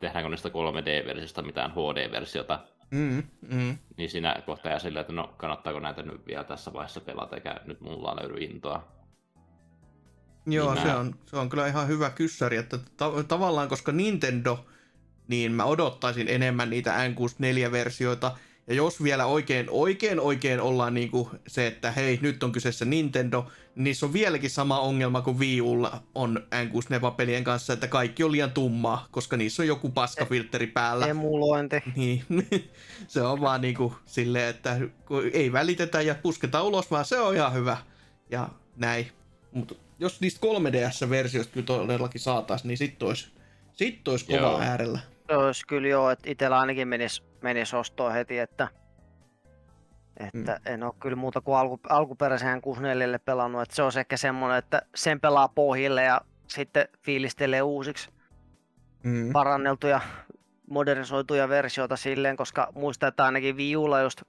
tehdäänkö 0.00 0.28
niistä 0.30 0.48
3D-versiosta 0.48 1.42
mitään 1.42 1.70
HD-versiota, 1.70 2.58
Mm, 2.90 3.22
mm. 3.50 3.78
niin 3.96 4.10
siinä 4.10 4.42
kohtaa 4.46 4.78
silleen, 4.78 5.00
että 5.00 5.12
no 5.12 5.34
kannattaako 5.36 5.80
näitä 5.80 6.02
nyt 6.02 6.26
vielä 6.26 6.44
tässä 6.44 6.72
vaiheessa 6.72 7.00
pelata, 7.00 7.36
eikä 7.36 7.60
nyt 7.64 7.80
mulla 7.80 8.16
löydy 8.20 8.44
intoa. 8.44 8.88
Joo, 10.46 10.74
Niin 10.74 10.82
se, 10.82 10.88
mä- 10.88 10.98
on, 10.98 11.14
se 11.26 11.36
on 11.36 11.48
kyllä 11.48 11.66
ihan 11.66 11.88
hyvä 11.88 12.10
kyssäri, 12.10 12.56
että 12.56 12.78
ta- 12.96 13.24
tavallaan 13.28 13.68
koska 13.68 13.92
Nintendo, 13.92 14.66
niin 15.28 15.52
mä 15.52 15.64
odottaisin 15.64 16.28
enemmän 16.28 16.70
niitä 16.70 16.94
N64-versioita, 17.08 18.36
ja 18.66 18.74
jos 18.74 19.02
vielä 19.02 19.26
oikein, 19.26 19.66
oikein, 19.70 20.20
oikein 20.20 20.60
ollaan 20.60 20.94
niinku 20.94 21.30
se, 21.46 21.66
että 21.66 21.90
hei, 21.90 22.18
nyt 22.22 22.42
on 22.42 22.52
kyseessä 22.52 22.84
Nintendo, 22.84 23.46
niin 23.74 23.84
niissä 23.84 24.06
on 24.06 24.12
vieläkin 24.12 24.50
sama 24.50 24.80
ongelma 24.80 25.22
kuin 25.22 25.38
Wii 25.38 25.60
Ulla 25.60 26.02
on 26.14 26.42
N64-pelien 26.54 27.44
kanssa, 27.44 27.72
että 27.72 27.86
kaikki 27.86 28.24
on 28.24 28.32
liian 28.32 28.50
tummaa, 28.50 29.06
koska 29.10 29.36
niissä 29.36 29.62
on 29.62 29.66
joku 29.66 29.90
paskafiltteri 29.90 30.66
päällä. 30.66 31.06
Emulointi. 31.06 31.82
Niin, 31.96 32.24
se 33.08 33.22
on 33.22 33.40
vaan 33.40 33.60
niinku 33.60 33.96
silleen, 34.06 34.48
että 34.48 34.76
ei 35.32 35.52
välitetä 35.52 36.00
ja 36.00 36.14
pusketaan 36.14 36.64
ulos, 36.64 36.90
vaan 36.90 37.04
se 37.04 37.20
on 37.20 37.34
ihan 37.34 37.54
hyvä. 37.54 37.76
Ja 38.30 38.48
näin. 38.76 39.06
Mutta 39.52 39.74
jos 39.98 40.20
niistä 40.20 40.46
3DS-versioista 40.46 41.52
kyllä 41.52 41.66
todellakin 41.66 42.20
saataisiin, 42.20 42.68
niin 42.68 42.78
sitten 42.78 43.08
olisi, 43.08 43.28
sit 43.72 44.08
olisi 44.08 44.26
kova 44.26 44.38
Joo. 44.38 44.60
äärellä. 44.60 44.98
Se 45.26 45.36
olisi 45.36 45.66
kyllä 45.66 45.88
joo, 45.88 46.10
että 46.10 46.30
itsellä 46.30 46.58
ainakin 46.58 46.88
menisi 46.88 47.22
menis 47.42 47.74
ostoon 47.74 48.12
heti, 48.12 48.38
että, 48.38 48.68
että 50.16 50.52
mm. 50.52 50.72
en 50.72 50.82
ole 50.82 50.94
kyllä 51.00 51.16
muuta 51.16 51.40
kuin 51.40 51.56
alku, 51.56 51.80
alkuperäisen 51.88 52.60
64 52.60 53.18
pelannut, 53.18 53.62
että 53.62 53.74
se 53.76 53.82
on 53.82 53.92
ehkä 53.98 54.16
semmoinen, 54.16 54.58
että 54.58 54.82
sen 54.94 55.20
pelaa 55.20 55.48
pohjille 55.48 56.02
ja 56.02 56.20
sitten 56.46 56.88
fiilistelee 57.02 57.62
uusiksi 57.62 58.10
Mm. 59.02 59.32
paranneltuja, 59.32 60.00
modernisoituja 60.70 61.48
versioita 61.48 61.96
silleen, 61.96 62.36
koska 62.36 62.72
muistan, 62.74 63.08
että 63.08 63.24
ainakin 63.24 63.56
Wii 63.56 63.76
Ulla 63.76 64.00
just 64.00 64.22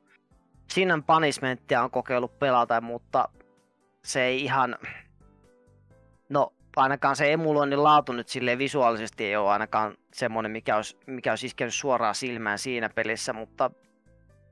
Sin 0.70 0.92
and 0.92 1.04
Punishmentia 1.08 1.84
on 1.84 1.92
kokeillut 1.92 2.40
pelata, 2.40 2.82
mutta 2.82 3.30
se 4.04 4.24
ei 4.24 4.44
ihan, 4.44 4.76
no 6.30 6.54
ainakaan 6.76 7.16
se 7.16 7.34
emuloinnin 7.34 7.84
laatu 7.84 8.12
nyt 8.12 8.28
silleen 8.30 8.58
visuaalisesti 8.58 9.26
ei 9.26 9.36
ole 9.36 9.50
ainakaan 9.50 9.98
semmoinen, 10.14 10.52
mikä 10.52 10.76
olisi, 10.76 10.98
mikä 11.08 11.32
olisi 11.32 11.46
iskenyt 11.46 11.74
suoraan 11.74 12.16
silmään 12.16 12.60
siinä 12.60 12.90
pelissä, 12.90 13.34
mutta 13.34 13.72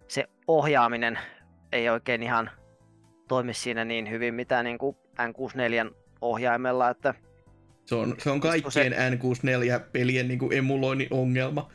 se 0.08 0.26
ohjaaminen 0.48 1.20
ei 1.72 1.90
oikein 1.90 2.24
ihan 2.24 2.50
toimi 3.28 3.54
siinä 3.54 3.86
niin 3.86 4.10
hyvin, 4.10 4.34
mitä 4.34 4.64
niin 4.64 4.78
kuin 4.78 4.96
N64 5.20 5.94
ohjaimella, 6.22 6.90
että 6.90 7.14
Se 7.86 7.96
on, 7.96 8.16
se 8.20 8.30
on 8.30 8.40
kaikkien 8.42 8.94
N64-pelien 8.94 10.28
niin 10.28 10.40
kuin 10.40 10.54
emuloinnin 10.54 11.08
ongelma. 11.12 11.70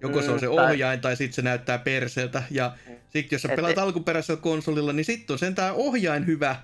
Joko 0.00 0.22
se 0.22 0.30
on 0.30 0.40
se 0.40 0.48
Mm, 0.48 0.54
tai- 0.56 0.64
ohjain 0.70 1.00
tai 1.00 1.16
sitten 1.16 1.34
se 1.34 1.42
näyttää 1.42 1.78
perseltä. 1.78 2.42
Ja 2.50 2.72
Mm. 2.88 2.94
sitten 3.08 3.34
jos 3.36 3.42
sä 3.42 3.48
Et- 3.48 3.56
pelaat 3.56 3.78
alkuperäisellä 3.78 4.40
konsolilla, 4.40 4.92
niin 4.92 5.04
sitten 5.04 5.34
on 5.34 5.38
sentään 5.38 5.74
ohjain 5.74 6.26
hyvä. 6.26 6.56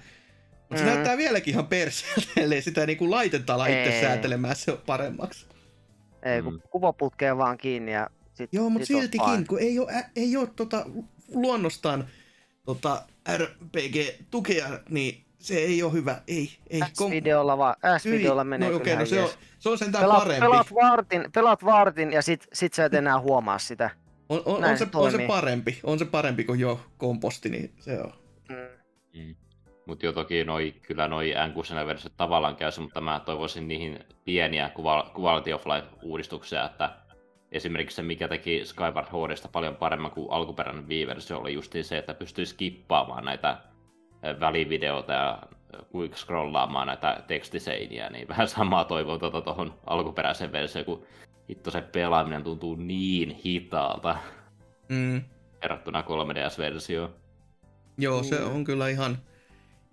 Mutta 0.68 0.76
se 0.76 0.83
Mm. 0.85 0.87
näyttää 0.90 1.16
vieläkin 1.16 1.52
ihan 1.54 1.66
perseltä, 1.66 2.28
ellei 2.37 2.62
sitä 2.62 2.87
niin 2.87 2.98
kuin 2.98 3.11
laitetta 3.11 3.54
ala 3.54 3.66
itse 3.66 4.00
säätelemään 4.00 4.57
se 4.57 4.72
on 4.72 4.78
paremmaksi. 4.87 5.46
ei 6.22 6.42
kun 6.42 6.52
Mm. 6.54 6.61
kuvaputkeen 6.70 7.38
vaan 7.38 7.59
kiinni 7.59 7.92
ja 7.92 8.11
sit, 8.35 8.52
Joo, 8.52 8.70
mutta 8.70 8.87
siltikin, 8.87 9.46
kun 9.48 9.59
ei 9.61 9.78
ole, 9.78 9.92
ä- 9.92 10.11
ei 10.16 10.37
ole 10.37 10.48
tota, 10.57 10.87
luonnostaan 11.35 12.09
tota 12.64 13.02
RPG-tukea, 13.37 14.68
niin 14.88 15.24
se 15.38 15.54
ei 15.54 15.83
ole 15.83 15.92
hyvä. 15.92 16.22
Ei, 16.28 16.50
ei. 16.70 16.81
S-videolla, 16.92 17.59
vaan, 17.59 17.74
S-videolla 17.98 18.44
menee 18.44 18.70
no, 18.70 18.76
okei, 18.76 18.96
no 18.96 19.07
se 19.07 19.22
on, 19.22 19.31
se 19.59 19.68
on 19.68 19.78
sentään 19.78 20.02
Pelaat, 20.04 20.22
parempi. 20.22 20.40
pelaat, 20.40 20.74
vartin, 20.74 21.24
pelaat 21.35 21.64
vartin 21.64 22.12
ja 22.12 22.22
sit, 22.22 22.46
sit 22.52 22.74
sä 22.74 22.85
et 22.85 22.94
enää 22.94 23.20
huomaa 23.20 23.59
sitä. 23.59 23.90
On, 24.28 24.42
on, 24.44 24.61
Näin 24.61 24.72
on, 24.72 24.78
se, 24.78 24.85
se 24.92 24.98
on 24.98 25.11
se 25.11 25.26
parempi. 25.26 25.81
On 25.85 25.98
se 25.98 26.04
parempi 26.04 26.44
kuin 26.44 26.61
jo 26.61 26.81
komposti, 26.98 27.48
niin 27.48 27.72
se 27.81 28.00
on. 28.00 28.12
Mm. 28.48 29.35
Mutta 29.88 30.07
jo 30.07 30.12
toki 30.12 30.44
noi, 30.44 30.74
kyllä 30.83 31.09
noi 31.09 31.35
N64-versiot 31.35 32.12
tavallaan 32.16 32.57
käy 32.57 32.70
mutta 32.81 33.01
mä 33.01 33.20
toivoisin 33.24 33.68
niihin 33.68 33.98
pieniä 34.24 34.70
Quality 35.20 35.53
of 35.53 35.66
Life-uudistuksia, 35.66 36.64
että 36.64 36.90
esimerkiksi 37.53 37.96
se, 37.96 38.03
mikä 38.03 38.29
teki 38.29 38.64
Skyward 38.64 39.07
HDsta 39.07 39.48
paljon 39.48 39.77
paremmin 39.77 40.11
kuin 40.11 40.31
alkuperäinen 40.31 40.88
Wii-versio, 40.88 41.38
oli 41.38 41.55
justiin 41.55 41.85
se, 41.85 41.98
että 41.98 42.14
pystyy 42.14 42.46
skippaamaan 42.46 43.24
näitä 43.24 43.59
välivideota 44.40 45.12
ja 45.12 45.42
quick 45.94 46.16
scrollaamaan 46.16 46.87
näitä 46.87 47.22
tekstiseiniä, 47.27 48.11
niin 48.11 48.29
vähän 48.33 48.48
samaa 48.48 48.85
toivon 48.85 49.18
tuota 49.18 49.40
tuohon 49.40 49.74
alkuperäiseen 49.87 50.53
versioon, 50.53 50.85
kun 50.85 51.07
hitto 51.48 51.70
se 51.70 51.81
pelaaminen 51.81 52.44
tuntuu 52.44 52.74
niin 52.74 53.31
hitaalta 53.44 54.16
Mm. 54.88 55.22
verrattuna 55.62 56.03
3DS-versioon. 56.03 57.14
Joo, 57.98 58.22
se 58.22 58.42
on 58.42 58.64
kyllä 58.64 58.88
ihan, 58.88 59.18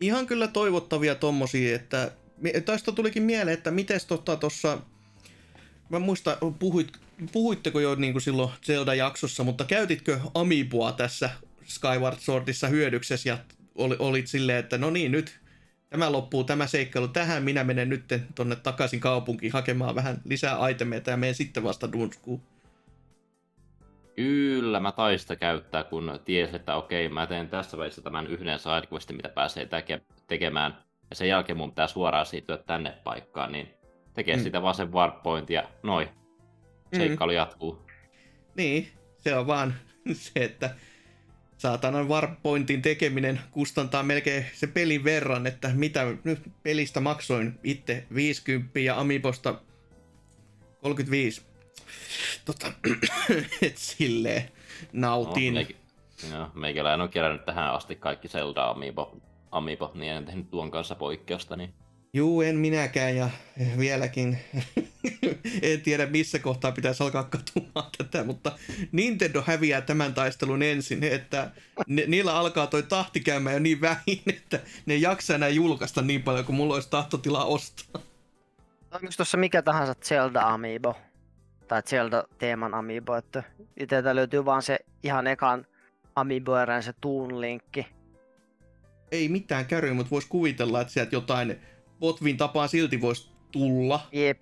ihan 0.01 0.27
kyllä 0.27 0.47
toivottavia 0.47 1.15
tommosia, 1.15 1.75
että 1.75 2.11
tästä 2.65 2.91
tulikin 2.91 3.23
mieleen, 3.23 3.53
että 3.53 3.71
mites 3.71 4.05
tota 4.05 4.35
tossa, 4.35 4.81
mä 5.89 5.99
muista, 5.99 6.37
puhuit, 6.59 6.91
puhuitteko 7.31 7.79
jo 7.79 7.95
niin 7.95 8.13
kuin 8.13 8.21
silloin 8.21 8.51
Zelda-jaksossa, 8.65 9.43
mutta 9.43 9.65
käytitkö 9.65 10.19
Amiiboa 10.33 10.91
tässä 10.91 11.29
Skyward 11.65 12.19
Swordissa 12.19 12.67
hyödyksessä 12.67 13.29
ja 13.29 13.37
oli, 13.75 13.95
olit 13.99 14.27
silleen, 14.27 14.59
että 14.59 14.77
no 14.77 14.89
niin, 14.89 15.11
nyt 15.11 15.39
tämä 15.89 16.11
loppuu 16.11 16.43
tämä 16.43 16.67
seikkailu 16.67 17.07
tähän, 17.07 17.43
minä 17.43 17.63
menen 17.63 17.89
nyt 17.89 18.05
tonne 18.35 18.55
takaisin 18.55 18.99
kaupunkiin 18.99 19.51
hakemaan 19.51 19.95
vähän 19.95 20.21
lisää 20.25 20.69
itemeita 20.69 21.11
ja 21.11 21.17
menen 21.17 21.35
sitten 21.35 21.63
vasta 21.63 21.91
Dunskuun. 21.91 22.41
Kyllä, 24.15 24.79
mä 24.79 24.91
taisin 24.91 25.19
sitä 25.19 25.35
käyttää, 25.35 25.83
kun 25.83 26.19
tiesin, 26.25 26.55
että 26.55 26.75
okei, 26.75 27.09
mä 27.09 27.27
teen 27.27 27.49
tässä 27.49 27.77
välissä 27.77 28.01
tämän 28.01 28.27
yhden 28.27 28.59
sidequestin, 28.59 29.15
mitä 29.15 29.29
pääsee 29.29 29.65
teke- 29.65 30.01
tekemään. 30.27 30.77
Ja 31.09 31.15
sen 31.15 31.27
jälkeen 31.27 31.57
mun 31.57 31.71
pitää 31.71 31.87
suoraan 31.87 32.25
siirtyä 32.25 32.57
tänne 32.57 32.93
paikkaan, 33.03 33.51
niin 33.51 33.69
tekee 34.13 34.35
Mm. 34.35 34.39
mm. 34.39 34.43
sitä 34.43 34.61
vaan 34.61 34.75
sen 34.75 34.91
warp 34.91 35.15
ja 35.49 35.69
noin. 35.83 36.09
Seikkailu 36.97 37.31
jatkuu. 37.31 37.85
Niin, 38.55 38.87
se 39.17 39.35
on 39.35 39.47
vaan 39.47 39.73
se, 40.13 40.31
että 40.35 40.69
saatanan 41.57 42.07
warpointin 42.07 42.81
tekeminen 42.81 43.39
kustantaa 43.51 44.03
melkein 44.03 44.45
se 44.53 44.67
pelin 44.67 45.03
verran, 45.03 45.47
että 45.47 45.71
mitä 45.73 46.05
nyt 46.23 46.39
pelistä 46.63 46.99
maksoin 46.99 47.59
itse 47.63 48.05
50 48.15 48.79
ja 48.79 48.99
Amiibosta 48.99 49.61
35. 50.81 51.41
Tota, 52.45 52.71
et 53.61 53.77
silleen 53.77 54.49
nautin. 54.93 55.53
No, 55.53 55.61
meik- 55.61 55.75
joo, 56.31 56.49
meikäläinen 56.53 57.01
on 57.01 57.09
kerännyt 57.09 57.45
tähän 57.45 57.73
asti 57.73 57.95
kaikki 57.95 58.27
Zelda 58.27 58.69
Amiibo, 58.69 59.17
Amiibo 59.51 59.91
niin 59.93 60.13
en 60.13 60.25
tehnyt 60.25 60.49
tuon 60.51 60.71
kanssa 60.71 60.95
poikkeusta, 60.95 61.55
niin 61.55 61.73
Juu, 62.15 62.41
en 62.41 62.55
minäkään 62.55 63.15
ja 63.15 63.29
vieläkin 63.77 64.39
en 65.61 65.81
tiedä 65.81 66.05
missä 66.05 66.39
kohtaa 66.39 66.71
pitäisi 66.71 67.03
alkaa 67.03 67.23
katumaan 67.23 67.91
tätä, 67.97 68.23
mutta 68.23 68.51
Nintendo 68.91 69.43
häviää 69.47 69.81
tämän 69.81 70.13
taistelun 70.13 70.63
ensin, 70.63 71.03
että 71.03 71.51
ne, 71.87 72.03
niillä 72.07 72.35
alkaa 72.35 72.67
toi 72.67 72.83
tahti 72.83 73.19
käymään 73.19 73.53
jo 73.53 73.59
niin 73.59 73.81
vähin, 73.81 74.21
että 74.37 74.59
ne 74.85 74.93
ei 74.93 75.01
jaksa 75.01 75.35
enää 75.35 75.49
julkaista 75.49 76.01
niin 76.01 76.23
paljon 76.23 76.45
kuin 76.45 76.55
mulla 76.55 76.73
olisi 76.73 76.89
tahtotilaa 76.89 77.45
ostaa. 77.45 78.01
Onko 78.91 79.07
tuossa 79.17 79.37
mikä 79.37 79.61
tahansa 79.61 79.95
Zelda 79.95 80.41
Amiibo? 80.41 80.95
Tai 81.67 81.83
Zelda-teeman 81.83 82.73
Amiibo, 82.73 83.15
että 83.15 83.43
itseltä 83.77 84.15
löytyy 84.15 84.45
vaan 84.45 84.61
se 84.61 84.79
ihan 85.03 85.27
ekan 85.27 85.65
amiibo 86.15 86.53
se 86.81 86.93
Toon 87.01 87.41
linkki. 87.41 87.87
Ei 89.11 89.29
mitään 89.29 89.65
käry, 89.65 89.93
mutta 89.93 90.11
voisi 90.11 90.27
kuvitella, 90.29 90.81
että 90.81 90.93
sieltä 90.93 91.15
jotain 91.15 91.59
Botvin 91.99 92.37
tapaa 92.37 92.67
silti 92.67 93.01
voisi 93.01 93.31
tulla. 93.51 94.07
Jep. 94.11 94.41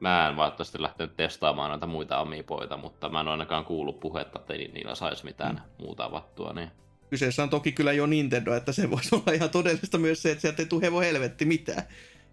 mä 0.00 0.28
en 0.28 0.36
valitettavasti 0.36 0.82
lähtenyt 0.82 1.16
testaamaan 1.16 1.70
noita 1.70 1.86
muita 1.86 2.20
Amiiboita, 2.20 2.76
mutta 2.76 3.08
mä 3.08 3.20
en 3.20 3.26
ole 3.26 3.32
ainakaan 3.32 3.64
kuullut 3.64 4.00
puhetta, 4.00 4.38
että 4.38 4.54
ni- 4.54 4.70
niillä 4.74 4.94
saisi 4.94 5.24
mitään 5.24 5.54
mm. 5.54 5.84
muuta 5.84 6.04
avattua, 6.04 6.52
niin 6.52 6.70
Kyseessä 7.10 7.42
on 7.42 7.50
toki 7.50 7.72
kyllä 7.72 7.92
jo 7.92 8.06
Nintendo, 8.06 8.54
että 8.54 8.72
se 8.72 8.90
voisi 8.90 9.14
olla 9.14 9.32
ihan 9.32 9.50
todellista 9.50 9.98
myös 9.98 10.22
se, 10.22 10.30
että 10.30 10.42
sieltä 10.42 10.62
ei 10.62 10.66
tule 10.66 10.82
hevo 10.82 11.00
helvetti 11.00 11.44
mitään. 11.44 11.82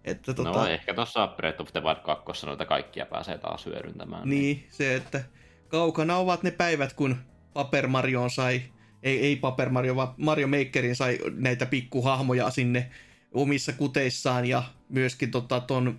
Että 0.06 0.34
tota... 0.34 0.50
No 0.50 0.66
ehkä 0.66 0.94
tuossa 0.94 1.26
Breath 1.26 1.60
of 1.60 1.72
the 1.72 1.82
Wild 1.82 2.22
2 2.24 2.46
noita 2.46 2.64
kaikkia 2.64 3.06
pääsee 3.06 3.38
taas 3.38 3.66
hyödyntämään. 3.66 4.28
Niin, 4.28 4.66
se, 4.70 4.94
että 4.94 5.24
kaukana 5.68 6.16
ovat 6.16 6.42
ne 6.42 6.50
päivät, 6.50 6.92
kun 6.92 7.16
Paper 7.54 7.86
Mario 7.86 8.28
sai, 8.28 8.62
ei, 9.02 9.20
ei 9.20 9.36
Paper 9.36 9.68
Mario, 9.68 9.96
vaan 9.96 10.14
Mario 10.16 10.46
Makerin 10.46 10.96
sai 10.96 11.18
näitä 11.36 11.66
pikkuhahmoja 11.66 12.50
sinne 12.50 12.90
omissa 13.32 13.72
kuteissaan 13.72 14.46
ja 14.46 14.62
myöskin 14.88 15.30
tota 15.30 15.60
ton 15.60 15.98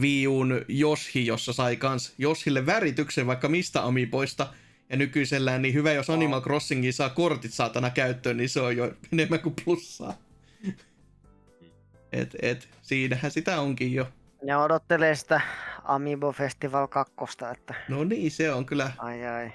Wii 0.00 0.26
Uun 0.26 0.64
Yoshi, 0.80 1.26
jossa 1.26 1.52
sai 1.52 1.76
kans 1.76 2.14
Yoshille 2.18 2.66
värityksen 2.66 3.26
vaikka 3.26 3.48
mistä 3.48 3.84
amiiboista. 3.84 4.46
Ja 4.90 4.96
nykyisellään 4.96 5.62
niin 5.62 5.74
hyvä, 5.74 5.92
jos 5.92 6.10
Animal 6.10 6.40
Crossingin 6.40 6.92
saa 6.92 7.08
kortit 7.08 7.52
saatana 7.52 7.90
käyttöön, 7.90 8.36
niin 8.36 8.48
se 8.48 8.60
on 8.60 8.76
jo 8.76 8.92
enemmän 9.12 9.40
kuin 9.40 9.54
plussaa. 9.64 10.14
Et, 12.12 12.36
et, 12.42 12.68
siinähän 12.82 13.30
sitä 13.30 13.60
onkin 13.60 13.94
jo. 13.94 14.08
Ja 14.46 14.58
odottelee 14.62 15.14
sitä 15.14 15.40
Amiibo 15.84 16.32
Festival 16.32 16.88
2, 16.88 17.14
että 17.52 17.74
No 17.88 18.04
niin, 18.04 18.30
se 18.30 18.52
on 18.52 18.66
kyllä 18.66 18.92
ai 18.98 19.26
ai. 19.26 19.52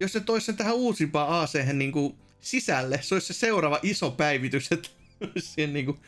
jos 0.00 0.12
se 0.12 0.20
toisi 0.20 0.46
sen 0.46 0.56
tähän 0.56 0.74
uusimpaan 0.74 1.42
ac 1.42 1.54
niin 1.72 1.92
kuin 1.92 2.18
sisälle, 2.40 2.98
se 3.02 3.14
olisi 3.14 3.26
se 3.26 3.38
seuraava 3.38 3.78
iso 3.82 4.10
päivitys, 4.10 4.72
että 4.72 4.88
siinä 5.38 5.72
niin 5.72 5.86
kuin 5.86 6.00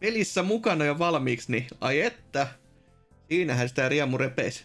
pelissä 0.00 0.42
mukana 0.42 0.84
jo 0.84 0.98
valmiiksi, 0.98 1.52
niin 1.52 1.66
ai 1.80 2.00
että, 2.00 2.46
siinähän 3.28 3.68
sitä 3.68 3.88
riemu 3.88 4.18
repeisi. 4.18 4.64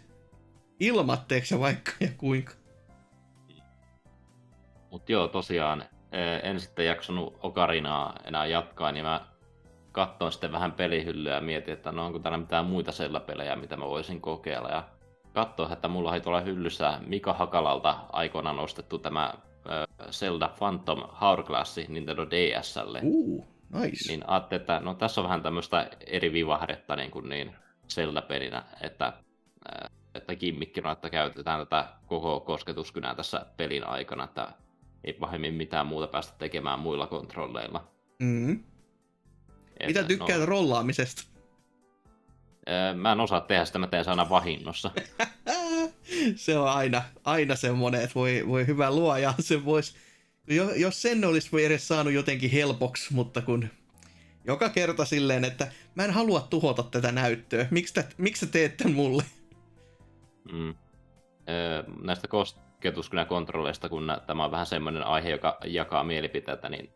Ilmatteeksi 0.80 1.60
vaikka 1.60 1.92
ja 2.00 2.08
kuinka. 2.18 2.54
Mutta 4.92 5.12
joo, 5.12 5.28
tosiaan 5.28 5.82
eh, 6.12 6.50
en 6.50 6.60
sitten 6.60 6.86
jaksanut 6.86 7.40
Okarinaa 7.44 8.20
enää 8.26 8.46
jatkaa, 8.46 8.92
niin 8.92 9.06
mä 9.06 9.28
katsoin 9.98 10.32
sitten 10.32 10.52
vähän 10.52 10.72
pelihyllyä 10.72 11.36
ja 11.36 11.42
mietin, 11.42 11.74
että 11.74 11.92
no 11.92 12.06
onko 12.06 12.20
täällä 12.20 12.38
mitään 12.38 12.66
muita 12.66 12.92
pelejä, 13.26 13.56
mitä 13.56 13.78
mä 13.78 13.86
voisin 13.86 14.22
kokeilla. 14.22 14.70
Ja 14.70 14.84
katsoin, 15.34 15.74
että 15.74 15.88
mulla 15.88 16.12
oli 16.12 16.22
tuolla 16.22 16.42
hyllyssä 16.42 17.00
Mika 17.06 17.34
Hakalalta 17.34 18.00
aikoinaan 18.12 18.56
nostettu 18.56 19.00
tämä 19.00 19.34
Zelda 20.12 20.50
Phantom 20.58 21.04
Hourglass 21.22 21.78
Nintendo 21.88 22.26
DSlle. 22.30 23.00
Uh, 23.04 23.48
nice. 23.74 24.12
Niin 24.12 24.30
ajattelin, 24.30 24.62
että 24.62 24.80
no 24.80 24.94
tässä 24.94 25.22
on 25.22 25.26
vähän 25.26 25.44
tämmöistä 25.44 25.90
eri 26.08 26.34
vivahdetta 26.34 26.96
niin, 26.96 27.12
kuin 27.12 27.30
niin 27.30 27.56
Zelda-pelinä, 27.94 28.64
että, 28.82 29.14
että 30.16 30.36
gimmikkina, 30.36 30.92
että 30.92 31.10
käytetään 31.10 31.60
tätä 31.60 31.88
koko 32.08 32.40
kosketuskynää 32.40 33.16
tässä 33.16 33.46
pelin 33.58 33.88
aikana, 33.88 34.24
että 34.24 34.54
ei 35.04 35.14
pahemmin 35.14 35.54
mitään 35.54 35.88
muuta 35.88 36.08
päästä 36.08 36.36
tekemään 36.38 36.80
muilla 36.80 37.08
kontrolleilla. 37.08 37.88
Mm. 38.20 38.64
Mitä 39.86 40.04
tykkäät 40.04 40.40
No, 40.40 40.46
rollaamisesta? 40.46 41.24
äh, 42.70 42.96
mä 42.96 43.12
en 43.12 43.20
osaa 43.20 43.42
tehdä 43.42 43.66
sitä, 43.66 43.80
mä 43.80 43.88
teen 43.88 44.10
aina 44.10 44.30
vahinnossa. 44.30 44.92
se 46.36 46.58
on 46.58 46.70
aina, 46.70 47.04
aina 47.24 47.56
semmoinen, 47.56 48.02
että 48.02 48.16
voi, 48.16 48.44
voi 48.48 48.68
hyvä 48.68 48.92
luoja, 48.92 49.34
se 49.40 49.66
voisi, 49.66 49.96
jo, 50.48 50.72
jos 50.76 51.02
sen 51.02 51.26
olisi 51.26 51.52
voi 51.52 51.66
edes 51.66 51.88
saanut 51.88 52.14
jotenkin 52.14 52.52
helpoksi, 52.52 53.14
mutta 53.14 53.42
kun 53.42 53.70
joka 54.46 54.70
kerta 54.70 55.06
silleen, 55.06 55.46
että 55.46 55.68
mä 55.96 56.04
en 56.06 56.12
halua 56.12 56.48
tuhota 56.50 56.84
tätä 56.84 57.12
näyttöä, 57.12 57.68
miksi, 57.72 57.94
tä, 57.94 58.04
miksi 58.18 58.46
sä 58.46 58.52
teet 58.52 58.78
tän 58.78 58.92
mulle? 58.92 59.24
Mm. 60.52 60.76
Öö, 61.50 61.84
näistä 62.04 62.28
kosketuskynäkontrolleista, 62.28 63.90
kun 63.90 64.08
nä- 64.08 64.22
tämä 64.28 64.46
on 64.46 64.52
vähän 64.52 64.66
semmoinen 64.66 65.04
aihe, 65.04 65.30
joka 65.30 65.58
jakaa 65.66 66.04
mielipiteitä, 66.04 66.70
niin 66.70 66.90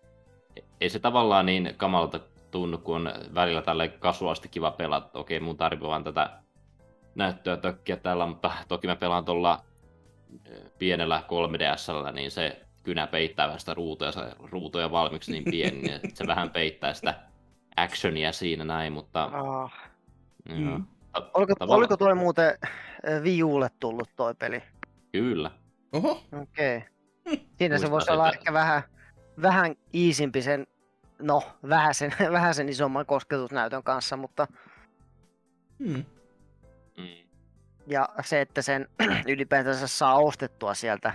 ei 0.81 0.89
se 0.89 0.99
tavallaan 0.99 1.45
niin 1.45 1.73
kamalta 1.77 2.19
tunnu, 2.51 2.77
kun 2.77 2.95
on 2.95 3.13
välillä 3.35 3.61
tälle 3.61 3.87
kasuaalisti 3.87 4.49
kiva 4.49 4.71
pelata. 4.71 5.19
Okei, 5.19 5.39
mun 5.39 5.57
tarvii 5.57 5.87
vaan 5.87 6.03
tätä 6.03 6.29
näyttöä 7.15 7.57
tökkiä 7.57 7.97
täällä, 7.97 8.25
mutta 8.25 8.51
toki 8.67 8.87
mä 8.87 8.95
pelaan 8.95 9.25
tuolla 9.25 9.63
pienellä 10.79 11.23
3DSllä, 11.27 12.11
niin 12.11 12.31
se 12.31 12.61
kynä 12.83 13.07
peittää 13.07 13.47
vähän 13.47 13.59
sitä 13.59 13.73
ruutua, 13.73 14.11
se 14.11 14.21
ruutuja 14.51 14.91
valmiiksi 14.91 15.31
niin 15.31 15.43
pieni, 15.43 15.81
niin 15.81 15.99
se 16.15 16.27
vähän 16.27 16.49
peittää 16.49 16.93
sitä 16.93 17.13
actionia 17.75 18.31
siinä 18.31 18.63
näin, 18.63 18.93
mutta 18.93 19.23
Ah. 19.23 19.73
joo. 20.49 20.77
Mm. 20.77 20.85
Oliko, 21.33 21.53
tavallaan- 21.55 21.77
oliko 21.77 21.97
toi 21.97 22.15
muuten 22.15 22.57
äh, 23.07 23.21
Wii 23.23 23.43
Ulle 23.43 23.69
tullut 23.79 24.09
toi 24.15 24.33
peli? 24.35 24.63
Kyllä. 25.11 25.51
Oho, 25.93 26.23
Okei. 26.41 26.77
Okay. 26.77 26.89
Siinä 27.57 27.77
se 27.77 27.91
voisi 27.91 28.11
olla 28.11 28.31
ehkä 28.31 28.53
vähän, 28.53 28.83
vähän 29.41 29.75
iisimpi 29.95 30.41
sen, 30.41 30.67
no 31.21 31.43
vähän 31.69 31.93
sen, 31.93 32.13
vähän 32.31 32.55
sen 32.55 32.69
isomman 32.69 33.05
kosketusnäytön 33.05 33.83
kanssa, 33.83 34.17
mutta 34.17 34.47
hmm. 35.79 36.05
Mm. 36.97 37.27
ja 37.87 38.09
se, 38.23 38.41
että 38.41 38.61
sen 38.61 38.87
ylipäätänsä 39.27 39.87
saa 39.87 40.19
ostettua 40.19 40.73
sieltä 40.73 41.13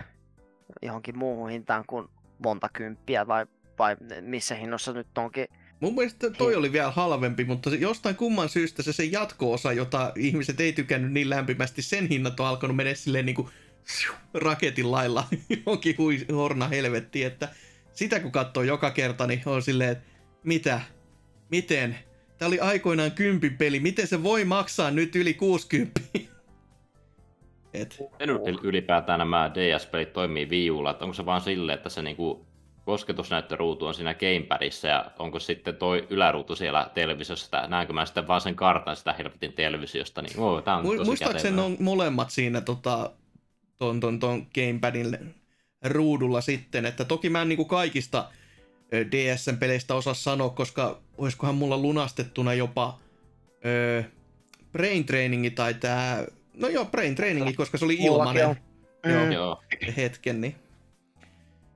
johonkin 0.83 1.19
muuhun 1.19 1.51
hintaan 1.51 1.85
kuin 1.87 2.09
monta 2.38 2.69
kymppiä 2.73 3.27
vai, 3.27 3.47
vai 3.79 3.97
missä 4.21 4.55
hinnossa 4.55 4.92
nyt 4.92 5.19
onkin. 5.19 5.47
Mun 5.81 5.95
mielestä 5.95 6.31
toi 6.31 6.55
oli 6.55 6.73
vielä 6.73 6.90
halvempi, 6.90 7.45
mutta 7.45 7.71
se- 7.71 7.77
jostain 7.77 8.16
kumman 8.16 8.49
syystä 8.49 8.83
se 8.83 8.92
sen 8.92 9.12
jatko-osa, 9.12 9.73
jota 9.73 10.12
ihmiset 10.16 10.61
ei 10.61 10.73
tykännyt 10.73 11.12
niin 11.12 11.31
lämpimästi, 11.31 11.83
sen 11.83 12.07
hinnat 12.07 12.40
on 12.40 12.47
alkanut 12.47 12.77
mennä 12.77 12.95
silleen 12.95 13.27
niinku 13.27 13.51
raketin 14.35 14.92
lailla 14.92 15.25
johonkin 15.57 15.95
hui, 15.99 16.27
horna 16.33 16.69
helvettiin, 16.69 17.27
että 17.27 17.49
sitä 17.96 18.20
kun 18.20 18.32
katsoo 18.32 18.62
joka 18.62 18.90
kerta, 18.90 19.26
niin 19.26 19.42
on 19.46 19.62
silleen, 19.62 19.90
että 19.90 20.04
Mitä? 20.44 20.80
Miten? 21.50 21.98
Tämä 22.38 22.46
oli 22.46 22.61
aikoinaan 22.61 23.12
kympin 23.12 23.56
peli. 23.56 23.80
Miten 23.80 24.06
se 24.06 24.22
voi 24.22 24.44
maksaa 24.44 24.90
nyt 24.90 25.16
yli 25.16 25.35
60? 25.35 26.00
Et. 27.74 27.98
En 28.18 28.30
ylipäätään 28.62 29.18
nämä 29.18 29.50
DS-pelit 29.54 30.12
toimii 30.12 30.50
viiulla, 30.50 30.90
että 30.90 31.04
onko 31.04 31.14
se 31.14 31.26
vaan 31.26 31.40
sille, 31.40 31.72
että 31.72 31.88
se 31.88 32.02
niinku 32.02 32.46
kosketusnäyttöruutu 32.85 33.87
on 33.87 33.94
siinä 33.94 34.14
gamepadissa 34.14 34.88
ja 34.88 35.11
onko 35.18 35.40
sitten 35.40 35.76
toi 35.76 36.06
yläruutu 36.11 36.56
siellä 36.56 36.90
televisiossa, 36.94 37.66
näenkö 37.66 37.92
mä 37.92 38.06
sitten 38.06 38.28
vaan 38.28 38.40
sen 38.40 38.54
kartan 38.54 38.96
sitä 38.96 39.12
helvetin 39.12 39.52
televisiosta, 39.52 40.22
niin 40.22 40.40
oo, 40.40 40.61
tää 40.62 40.76
on 40.76 40.85
Mu- 40.85 40.96
tosi 40.96 41.04
Muistaakseni 41.04 41.61
on 41.61 41.76
molemmat 41.80 42.30
siinä 42.30 42.61
tota, 42.61 43.11
ton, 43.78 44.00
ton, 44.00 44.18
ton 44.18 44.46
gamepadin 44.54 45.35
ruudulla 45.90 46.40
sitten, 46.40 46.87
että 46.87 47.05
toki 47.05 47.31
mä 47.31 47.42
en 47.42 47.49
niinku 47.49 47.64
kaikista 47.64 48.31
DSN-peleistä 48.94 49.94
osaa 49.94 50.14
sanoa, 50.14 50.51
koska 50.51 51.01
olisikohan 51.18 51.55
mulla 51.55 51.79
lunastettuna 51.79 52.55
jopa 52.55 53.01
öö, 53.64 54.03
Brain 54.72 55.05
Trainingi 55.05 55.51
tai 55.51 55.75
tää, 55.75 56.27
no 56.55 56.68
joo, 56.68 56.85
Brain 56.85 57.14
Trainingi, 57.14 57.53
koska 57.53 57.79
se 57.79 57.85
oli 57.85 57.94
ilmanen 57.94 58.57
Mm. 59.07 59.33
Joo. 59.33 59.62
hetken, 59.96 60.40
niin 60.40 60.57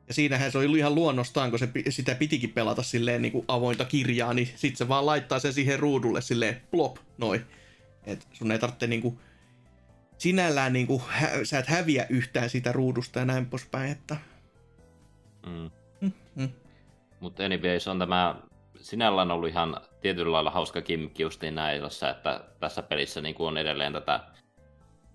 ja 0.08 0.14
siinähän 0.14 0.52
se 0.52 0.58
oli 0.58 0.78
ihan 0.78 0.94
luonnostaan, 0.94 1.50
kun 1.50 1.58
se, 1.58 1.68
sitä 1.88 2.14
pitikin 2.14 2.50
pelata 2.50 2.82
silleen 2.82 3.22
niin 3.22 3.32
kuin 3.32 3.44
avointa 3.48 3.84
kirjaa, 3.84 4.34
niin 4.34 4.48
sit 4.56 4.76
se 4.76 4.88
vaan 4.88 5.06
laittaa 5.06 5.38
sen 5.38 5.52
siihen 5.52 5.78
ruudulle 5.78 6.20
silleen 6.20 6.60
plop, 6.70 6.96
noin. 7.18 7.40
Et 8.06 8.26
sun 8.32 8.52
ei 8.52 8.58
tarvitse 8.58 8.86
niin 8.86 9.02
kuin, 9.02 9.18
sinällään 10.20 10.72
niin 10.72 10.86
kuin, 10.86 11.02
hä- 11.08 11.44
sä 11.44 11.58
et 11.58 11.66
häviä 11.66 12.06
yhtään 12.10 12.50
siitä 12.50 12.72
ruudusta 12.72 13.18
ja 13.18 13.24
näin 13.24 13.46
poispäin, 13.46 13.90
että 13.92 14.16
Mm. 15.46 15.70
mm, 16.00 16.12
mm. 16.34 16.48
Mutta 17.20 17.44
anyways 17.44 17.88
on 17.88 17.98
tämä 17.98 18.34
sinällään 18.76 19.30
ollut 19.30 19.48
ihan 19.48 19.76
tietyllä 20.00 20.32
lailla 20.32 20.50
hauska 20.50 20.82
kimmikki 20.82 21.22
justiin 21.22 21.54
näissä, 21.54 22.10
että 22.10 22.44
tässä 22.60 22.82
pelissä 22.82 23.20
niin 23.20 23.34
on 23.38 23.58
edelleen 23.58 23.92
tätä 23.92 24.20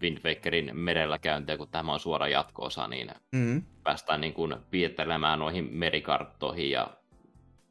Wind 0.01 0.17
Wakerin 0.25 0.71
merellä 0.73 1.19
käyntiä, 1.19 1.57
kun 1.57 1.67
tämä 1.67 1.93
on 1.93 1.99
suora 1.99 2.27
jatko-osa, 2.27 2.87
niin 2.87 3.11
Mm. 3.31 3.63
päästään 3.83 4.21
niin 4.21 4.33
kuin 4.33 4.55
piettelemään 4.71 5.39
noihin 5.39 5.69
merikarttoihin 5.71 6.71
ja 6.71 6.87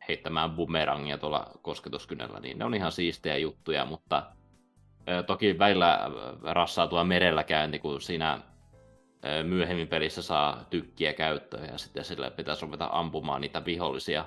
heittämään 0.08 0.50
bumerangia 0.50 1.18
tuolla 1.18 1.50
kosketuskynällä, 1.62 2.40
niin 2.40 2.58
ne 2.58 2.64
on 2.64 2.74
ihan 2.74 2.92
siistejä 2.92 3.36
juttuja, 3.36 3.84
mutta 3.84 4.33
toki 5.26 5.58
välillä 5.58 6.10
rassaa 6.42 6.86
tuo 6.86 7.04
merellä 7.04 7.44
käynti, 7.44 7.78
kun 7.78 8.00
siinä 8.00 8.40
myöhemmin 9.42 9.88
pelissä 9.88 10.22
saa 10.22 10.64
tykkiä 10.70 11.12
käyttöön 11.12 11.68
ja 11.72 11.78
sitten 11.78 12.04
sillä 12.04 12.30
pitäisi 12.30 12.62
ruveta 12.66 12.88
ampumaan 12.92 13.40
niitä 13.40 13.64
vihollisia. 13.64 14.24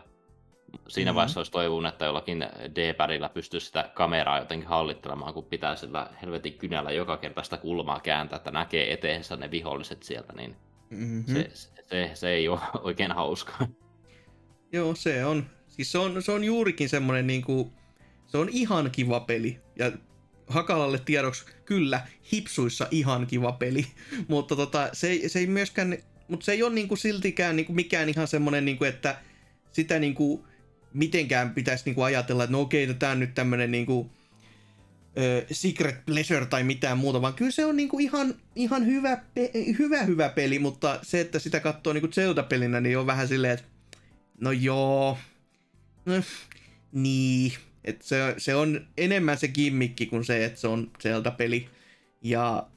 Siinä 0.87 1.11
Mhm. 1.11 1.15
vaiheessa 1.15 1.39
olisi 1.39 1.51
toivonut, 1.51 1.93
että 1.93 2.05
jollakin 2.05 2.45
D-padilla 2.75 3.29
pystyisi 3.29 3.65
sitä 3.67 3.89
kameraa 3.93 4.39
jotenkin 4.39 4.67
hallittelemaan, 4.69 5.33
kun 5.33 5.45
pitää 5.45 5.75
sillä 5.75 6.07
helvetin 6.21 6.53
kynällä 6.57 6.91
joka 6.91 7.17
kerta 7.17 7.43
sitä 7.43 7.57
kulmaa 7.57 7.99
kääntää, 7.99 8.37
että 8.37 8.51
näkee 8.51 8.93
eteensä 8.93 9.35
ne 9.35 9.51
viholliset 9.51 10.03
sieltä, 10.03 10.33
niin 10.33 10.55
Mm-hmm. 10.89 11.33
se, 11.33 11.49
se, 11.83 12.11
se 12.13 12.29
ei 12.29 12.47
ole 12.47 12.59
oikein 12.83 13.11
hauskaa. 13.11 13.67
Joo, 14.71 14.95
se 14.95 15.25
on. 15.25 15.45
Siis 15.67 15.91
se 15.91 15.97
on, 15.97 16.21
se 16.23 16.31
on 16.31 16.43
juurikin 16.43 16.89
semmonen 16.89 17.27
niinku, 17.27 17.73
se 18.27 18.37
on 18.37 18.49
ihan 18.49 18.91
kiva 18.91 19.19
peli. 19.19 19.61
Ja 19.79 19.91
Hakalalle 20.47 20.99
tiedoksi, 20.99 21.45
kyllä, 21.65 22.07
hipsuissa 22.33 22.87
ihan 22.91 23.27
kiva 23.27 23.51
peli. 23.51 23.87
mutta 24.27 24.55
tota, 24.55 24.89
se, 24.93 25.07
ei, 25.09 25.29
se 25.29 25.39
ei 25.39 25.47
myöskään, 25.47 25.97
mutta 26.27 26.45
se 26.45 26.51
ei 26.51 26.63
ole 26.63 26.73
niinku 26.73 26.95
siltikään 26.95 27.55
niinku 27.55 27.73
mikään 27.73 28.09
ihan 28.09 28.27
semmonen, 28.27 28.65
niinku, 28.65 28.83
että 28.83 29.17
sitä 29.71 29.99
niinku 29.99 30.45
mitenkään 30.93 31.53
pitäisi 31.53 31.85
niinku 31.85 32.01
ajatella, 32.01 32.43
että 32.43 32.51
no 32.51 32.61
okei, 32.61 32.93
tämä 32.93 33.11
on 33.11 33.19
nyt 33.19 33.33
tämmönen 33.33 33.71
niinku, 33.71 34.11
secret 35.51 36.05
pleasure 36.05 36.45
tai 36.45 36.63
mitään 36.63 36.97
muuta, 36.97 37.21
vaan 37.21 37.33
kyllä 37.33 37.51
se 37.51 37.65
on 37.65 37.77
niinku 37.77 37.99
ihan, 37.99 38.35
ihan 38.55 38.85
hyvä, 38.85 39.17
pe- 39.33 39.51
hyvä, 39.79 40.03
hyvä 40.03 40.29
peli, 40.29 40.59
mutta 40.59 40.99
se, 41.03 41.19
että 41.21 41.39
sitä 41.39 41.59
katsoo 41.59 41.93
niinku 41.93 42.07
Zelda-pelinä, 42.07 42.81
niin 42.81 42.97
on 42.97 43.05
vähän 43.05 43.27
silleen, 43.27 43.53
että 43.53 43.65
no 44.41 44.51
joo, 44.51 45.17
no, 46.05 46.13
niin, 46.91 47.53
että 47.87 48.05
se, 48.05 48.17
se 48.37 48.55
on 48.55 48.87
enemmän 48.97 49.37
se 49.37 49.47
gimmikki 49.47 50.05
kuin 50.05 50.25
se, 50.25 50.45
että 50.45 50.59
se 50.59 50.67
on 50.67 50.91
Zelda-peli. 51.03 51.69
Ja 52.21 52.67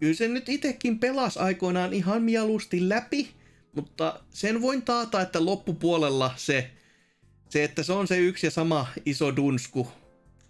kyllä 0.00 0.14
se 0.14 0.28
nyt 0.28 0.48
itekin 0.48 0.98
pelasi 0.98 1.38
aikoinaan 1.38 1.92
ihan 1.92 2.22
mieluusti 2.22 2.88
läpi, 2.88 3.30
mutta 3.74 4.20
sen 4.30 4.62
voin 4.62 4.82
taata, 4.82 5.20
että 5.20 5.44
loppupuolella 5.44 6.34
se, 6.36 6.70
se, 7.48 7.64
että 7.64 7.82
se 7.82 7.92
on 7.92 8.08
se 8.08 8.18
yksi 8.18 8.46
ja 8.46 8.50
sama 8.50 8.86
iso 9.06 9.36
dunsku, 9.36 9.88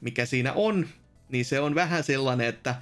mikä 0.00 0.26
siinä 0.26 0.52
on, 0.52 0.88
niin 1.28 1.44
se 1.44 1.60
on 1.60 1.74
vähän 1.74 2.04
sellainen, 2.04 2.46
että 2.46 2.74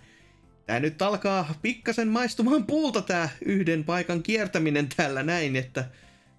tämä 0.67 0.81
nyt 0.81 1.03
alkaa 1.03 1.55
pikkasen 1.63 2.09
maistumaan 2.09 2.67
puulta 2.67 3.03
tämä 3.03 3.29
yhden 3.45 3.85
paikan 3.85 4.23
kiertäminen 4.23 4.89
täällä 4.97 5.23
näin, 5.23 5.57
että 5.57 5.85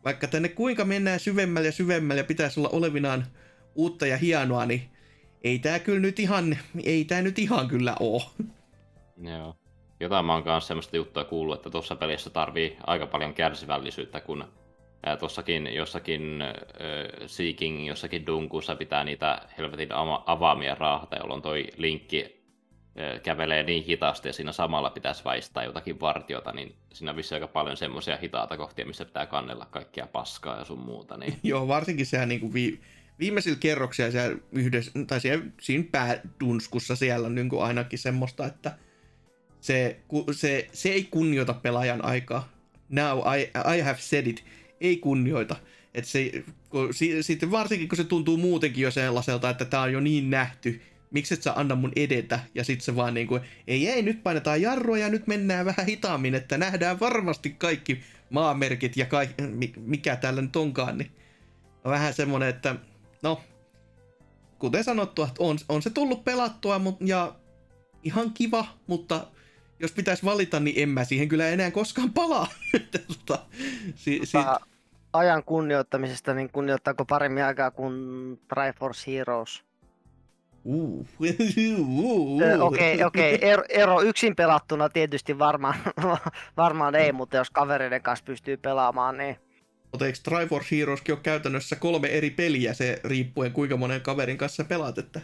vaikka 0.06 0.28
tänne 0.28 0.50
kuinka 0.50 0.86
mennään 0.86 1.20
syvemmälle 1.20 1.68
ja 1.68 1.72
syvemmälle 1.72 2.20
ja 2.20 2.26
pitäisi 2.26 2.60
olla 2.60 2.70
olevinaan 2.70 3.26
uutta 3.76 4.08
ja 4.08 4.18
hienoa, 4.18 4.66
niin 4.66 4.82
ei 5.44 5.60
tää 5.60 5.80
kyllä 5.80 6.00
nyt 6.00 6.20
ihan, 6.20 6.58
ei 6.84 7.06
tää 7.06 7.22
nyt 7.22 7.40
ihan 7.40 7.68
kyllä 7.68 7.96
oo. 8.00 8.22
Joo. 9.22 9.56
Jotain 10.00 10.26
mä 10.26 10.34
oon 10.34 10.44
kanssa 10.44 10.68
semmoista 10.68 10.96
juttua 10.96 11.24
kuullut, 11.24 11.56
että 11.56 11.70
tuossa 11.70 11.96
pelissä 11.96 12.30
tarvii 12.30 12.78
aika 12.88 13.08
paljon 13.08 13.34
kärsivällisyyttä, 13.34 14.20
kun 14.20 14.46
ää, 15.06 15.18
tossakin 15.18 15.74
jossakin 15.74 16.42
äh, 16.42 16.54
Seeking, 17.26 17.88
jossakin 17.88 18.26
Dunkussa 18.26 18.76
pitää 18.76 19.04
niitä 19.04 19.42
helvetin 19.58 19.90
avaamia 20.26 20.76
raahata, 20.76 21.16
jolloin 21.16 21.42
toi 21.42 21.68
linkki 21.78 22.44
äh, 23.00 23.22
kävelee 23.22 23.64
niin 23.64 23.84
hitaasti 23.84 24.30
ja 24.30 24.34
siinä 24.34 24.52
samalla 24.52 24.90
pitäisi 24.90 25.24
väistää 25.26 25.64
jotakin 25.64 26.00
vartiota, 26.00 26.52
niin 26.52 26.76
siinä 26.94 27.12
on 27.12 27.18
vissi 27.18 27.36
aika 27.36 27.48
paljon 27.48 27.78
semmoisia 27.78 28.18
hitaata 28.18 28.58
kohtia, 28.58 28.86
missä 28.86 29.06
pitää 29.06 29.26
kannella 29.26 29.66
kaikkia 29.66 30.08
paskaa 30.08 30.58
ja 30.58 30.66
sun 30.66 30.80
muuta. 30.80 31.18
Niin... 31.18 31.40
Joo, 31.44 31.68
varsinkin 31.68 32.06
sehän 32.06 32.30
niinku 32.30 32.54
vi, 32.54 32.80
viimeisillä 33.20 33.58
kerroksilla 33.60 34.12
siellä 34.12 34.38
yhdessä, 34.52 34.92
tai 35.08 35.22
siellä, 35.22 35.46
siinä 35.62 35.84
päädunskussa 35.92 36.96
siellä 36.96 37.28
on 37.28 37.36
niinku 37.36 37.60
ainakin 37.60 38.00
semmoista, 38.00 38.46
että 38.46 38.78
se, 39.62 40.00
se, 40.32 40.68
se 40.74 40.90
ei 40.90 41.04
kunnioita 41.12 41.54
pelaajan 41.54 42.06
aikaa. 42.06 42.50
Now 42.90 43.20
I, 43.20 43.42
I 43.78 43.82
have 43.82 43.98
said 44.00 44.28
it. 44.28 44.44
Ei 44.82 44.98
kunnioita. 44.98 45.56
Et 45.94 46.06
se, 46.06 46.44
kun, 46.70 46.94
si, 46.94 47.24
sitten 47.24 47.52
varsinkin 47.52 47.90
kun 47.90 47.98
se 47.98 48.04
tuntuu 48.04 48.38
muutenkin 48.38 48.82
jo 48.82 48.92
sellaiselta, 48.92 49.50
että 49.50 49.66
tämä 49.66 49.84
on 49.84 49.94
jo 49.94 50.00
niin 50.00 50.30
nähty, 50.30 50.82
miksi 51.12 51.34
et 51.34 51.42
sä 51.44 51.54
anna 51.54 51.76
mun 51.76 51.92
edetä, 51.96 52.40
ja 52.56 52.64
sitten 52.64 52.86
se 52.86 52.96
vaan 52.96 53.14
niinku, 53.14 53.40
ei 53.68 53.90
ei, 53.90 54.02
nyt 54.02 54.24
painetaan 54.24 54.62
jarrua 54.62 54.98
ja 54.98 55.10
nyt 55.10 55.28
mennään 55.28 55.66
vähän 55.66 55.86
hitaammin, 55.86 56.36
että 56.36 56.58
nähdään 56.58 57.00
varmasti 57.00 57.50
kaikki 57.50 58.02
maamerkit 58.30 58.98
ja 58.98 59.06
kaik, 59.06 59.30
mikä 59.78 60.16
täällä 60.16 60.42
nyt 60.42 60.56
onkaan, 60.56 60.98
niin 60.98 61.12
vähän 61.86 62.14
semmonen, 62.14 62.50
että 62.50 62.76
no, 63.24 63.42
kuten 64.60 64.84
sanottu, 64.84 65.24
että 65.24 65.36
on, 65.40 65.58
on 65.70 65.82
se 65.82 65.90
tullut 65.90 66.24
pelattua 66.24 66.80
mut, 66.80 66.98
ja 67.02 67.36
ihan 68.04 68.32
kiva, 68.34 68.66
mutta 68.88 69.28
jos 69.80 69.92
pitäisi 69.92 70.26
valita, 70.26 70.60
niin 70.60 70.84
en 70.84 70.90
mä 70.90 71.04
siihen 71.04 71.28
kyllä 71.28 71.48
enää 71.48 71.72
koskaan 71.72 72.14
palaa. 72.14 72.48
Tota, 73.08 73.46
si, 73.96 74.20
si, 74.24 74.38
Tota, 74.38 74.60
ajan 75.14 75.44
kunnioittamisesta, 75.44 76.34
niin 76.34 76.50
kunnioittaako 76.50 77.06
paremmin 77.06 77.44
aikaa 77.44 77.72
kuin 77.72 77.94
Triforce 78.48 79.12
Heroes? 79.12 79.64
uh, 80.66 81.06
uh, 81.90 82.42
Okei, 82.62 83.04
okei. 83.04 83.38
Ero, 83.42 83.64
ero 83.70 84.02
yksin 84.02 84.36
pelattuna 84.36 84.90
tietysti 84.90 85.40
varmaan, 85.40 85.76
varmaan 86.58 86.96
ei, 86.96 87.12
mutta 87.12 87.38
jos 87.38 87.50
kavereiden 87.50 88.02
kanssa 88.02 88.26
pystyy 88.26 88.58
pelaamaan, 88.58 89.18
niin 89.18 89.38
Mutta 89.94 90.06
eikö 90.06 90.20
Triforce 90.24 90.78
Heroeskin 90.78 91.14
ole 91.16 91.20
käytännössä 91.24 91.76
kolme 91.76 92.08
eri 92.08 92.30
peliä, 92.30 92.74
se 92.74 93.00
riippuen 93.04 93.52
kuinka 93.52 93.78
monen 93.78 94.02
kaverin 94.02 94.38
kanssa 94.38 94.64
pelaat, 94.64 94.98
että 94.98 95.22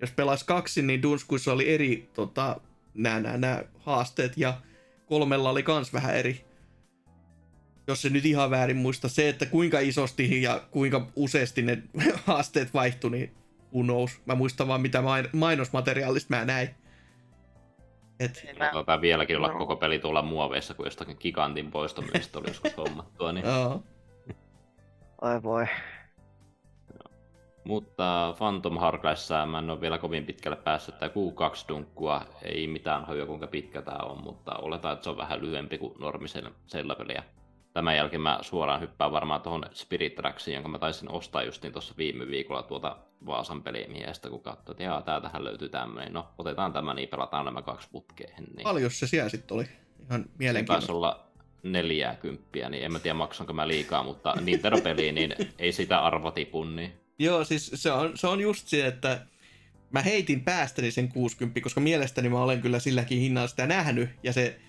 jos 0.00 0.10
pelas 0.10 0.44
kaksi, 0.44 0.82
niin 0.82 1.02
Dunskuissa 1.02 1.52
oli 1.52 1.74
eri 1.74 2.08
tota, 2.14 2.60
nämä, 2.94 3.20
nämä, 3.20 3.36
nämä 3.38 3.62
haasteet 3.78 4.32
ja 4.36 4.54
kolmella 5.06 5.50
oli 5.50 5.62
kans 5.62 5.92
vähän 5.92 6.16
eri. 6.16 6.44
Jos 7.86 8.02
se 8.02 8.08
nyt 8.10 8.24
ihan 8.26 8.50
väärin 8.50 8.76
muista, 8.76 9.08
se, 9.08 9.28
että 9.28 9.46
kuinka 9.46 9.80
isosti 9.80 10.42
ja 10.42 10.62
kuinka 10.70 11.06
useasti 11.16 11.62
ne 11.62 11.82
haasteet 12.26 12.74
vaihtui, 12.74 13.10
niin 13.10 13.34
who 13.74 13.82
knows. 13.82 14.20
Mä 14.26 14.34
muistan 14.34 14.68
vaan 14.68 14.80
mitä 14.80 15.02
main- 15.02 15.28
mainosmateriaalista 15.32 16.36
mä 16.36 16.44
näin. 16.44 16.68
Et, 18.20 18.44
Mä- 18.86 19.00
vieläkin 19.00 19.36
olla 19.36 19.52
No. 19.52 19.58
koko 19.58 19.76
peli 19.76 19.98
tuolla 19.98 20.22
muoveissa, 20.22 20.74
kun 20.74 20.86
jostakin 20.86 21.16
gigantin 21.20 21.70
poistomista 21.70 22.38
oli 22.38 22.48
joskus 22.48 22.76
hommattua. 22.76 23.32
Niin... 23.32 23.44
oi 25.22 25.42
voi. 25.42 25.66
Mutta 27.64 28.34
Phantom 28.38 28.78
Hourglassissa 28.78 29.46
mä 29.46 29.58
en 29.58 29.70
ole 29.70 29.80
vielä 29.80 29.98
kovin 29.98 30.26
pitkälle 30.26 30.56
päässyt. 30.56 30.98
Tämä 30.98 31.12
Q2-dunkkua 31.12 32.20
ei 32.42 32.66
mitään 32.66 33.04
hajua 33.04 33.26
kuinka 33.26 33.46
pitkä 33.46 33.82
tämä 33.82 33.98
on, 33.98 34.22
mutta 34.22 34.54
oletaan, 34.54 34.94
että 34.94 35.04
se 35.04 35.10
on 35.10 35.16
vähän 35.16 35.40
lyhyempi 35.40 35.78
kuin 35.78 35.94
normisella 35.98 36.94
peliä. 36.94 37.22
tämän 37.72 37.96
jälkeen 37.96 38.22
mä 38.22 38.38
suoraan 38.42 38.80
hyppään 38.80 39.12
varmaan 39.12 39.40
tuohon 39.40 39.64
Spirit 39.72 40.14
Tracksiin, 40.14 40.54
jonka 40.54 40.68
mä 40.68 40.78
taisin 40.78 41.10
ostaa 41.10 41.42
justiin 41.42 41.72
tuossa 41.72 41.94
viime 41.98 42.26
viikolla 42.26 42.62
tuota 42.62 42.96
Vaasan 43.26 43.62
pelimiestä, 43.62 44.30
kun 44.30 44.42
katsoin, 44.42 44.74
että 44.74 44.82
jaa, 44.82 45.02
täältähän 45.02 45.44
löytyy 45.44 45.68
tämmöinen. 45.68 46.12
No, 46.12 46.28
otetaan 46.38 46.72
tämä, 46.72 46.94
niin 46.94 47.08
pelataan 47.08 47.44
nämä 47.44 47.62
kaksi 47.62 47.88
putkeen. 47.92 48.44
Niin. 48.56 48.62
Paljon 48.62 48.90
se 48.90 49.06
siellä 49.06 49.28
sitten 49.28 49.54
oli? 49.54 49.64
Ihan 50.10 50.24
mielenkiintoista. 50.38 50.86
taisi 50.86 50.92
olla 50.92 51.29
neljää 51.62 52.16
kymppiä, 52.16 52.68
niin 52.68 52.84
en 52.84 52.92
mä 52.92 52.98
tiedä 52.98 53.14
maksanko 53.14 53.52
mä 53.52 53.68
liikaa, 53.68 54.02
mutta 54.02 54.34
Nintendo-peliin, 54.40 55.14
niin 55.14 55.34
ei 55.58 55.72
sitä 55.72 56.00
arvo 56.00 56.30
tipu, 56.30 56.64
niin... 56.64 56.92
Joo, 57.18 57.44
siis 57.44 57.70
se 57.74 57.92
on, 57.92 58.18
se 58.18 58.26
on 58.26 58.40
just 58.40 58.68
se, 58.68 58.86
että 58.86 59.26
mä 59.90 60.02
heitin 60.02 60.40
päästäni 60.40 60.90
sen 60.90 61.08
60, 61.08 61.60
koska 61.60 61.80
mielestäni 61.80 62.28
mä 62.28 62.42
olen 62.42 62.62
kyllä 62.62 62.78
silläkin 62.78 63.18
hinnalla 63.18 63.48
sitä 63.48 63.66
nähnyt, 63.66 64.10
ja 64.22 64.32
se, 64.32 64.60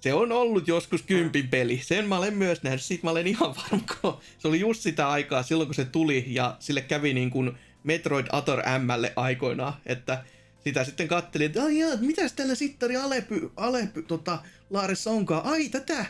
se 0.00 0.14
on 0.14 0.32
ollut 0.32 0.68
joskus 0.68 1.02
kympin 1.02 1.48
peli. 1.48 1.80
Sen 1.84 2.08
mä 2.08 2.18
olen 2.18 2.34
myös 2.34 2.62
nähnyt, 2.62 2.82
siitä 2.82 3.06
mä 3.06 3.10
olen 3.10 3.26
ihan 3.26 3.54
varma, 3.56 4.20
se 4.38 4.48
oli 4.48 4.60
just 4.60 4.80
sitä 4.80 5.08
aikaa 5.08 5.42
silloin, 5.42 5.66
kun 5.66 5.74
se 5.74 5.84
tuli, 5.84 6.24
ja 6.26 6.56
sille 6.58 6.80
kävi 6.80 7.14
niin 7.14 7.30
kuin 7.30 7.52
Metroid 7.84 8.26
Ator 8.32 8.62
Mlle 8.78 9.12
aikoinaan, 9.16 9.72
että 9.86 10.24
sitä 10.64 10.84
sitten 10.84 11.08
kattelin, 11.08 11.46
että 11.46 11.60
mitäs 12.00 12.32
tällä 12.32 12.54
sittari 12.54 12.96
Alepy, 12.96 13.50
Alepy 13.56 14.02
tota, 14.02 14.38
Laarissa 14.70 15.10
onkaan? 15.10 15.44
Ai, 15.44 15.68
tätä 15.68 16.06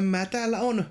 M 0.00 0.12
täällä 0.30 0.58
on 0.60 0.84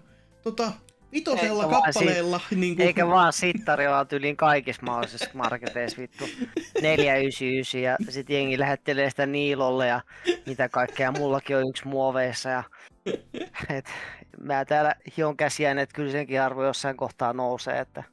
tota, 0.44 0.72
vitosella 1.14 1.64
Eikä 1.64 1.72
vaan 1.72 1.84
kappaleella. 1.84 2.42
Niin 2.56 2.76
kuin, 2.76 2.88
Eikä 2.88 3.08
vaan 3.08 3.34
sittari 3.34 3.88
vaan 3.88 4.08
tyyliin 4.08 4.38
kaikissa 4.38 4.82
mahdollisissa 4.86 5.30
marketeissa 5.34 6.02
vittu 6.02 6.26
499 6.82 7.82
ja 7.82 7.98
sit 8.10 8.30
jengi 8.30 8.60
lähettelee 8.60 9.10
sitä 9.10 9.26
Niilolle 9.26 9.88
ja 9.88 10.02
mitä 10.46 10.70
kaikkea. 10.70 11.12
Mullakin 11.12 11.58
on 11.58 11.70
yksi 11.70 11.88
muoveissa 11.88 12.50
ja 12.50 12.64
et, 13.70 13.86
mä 14.40 14.66
täällä 14.66 14.96
hion 15.18 15.38
käsiään, 15.38 15.80
että 15.80 15.96
kyllä 15.96 16.12
senkin 16.12 16.42
arvo 16.42 16.66
jossain 16.66 16.98
kohtaa 16.98 17.34
nousee. 17.34 17.80
Että, 17.80 18.04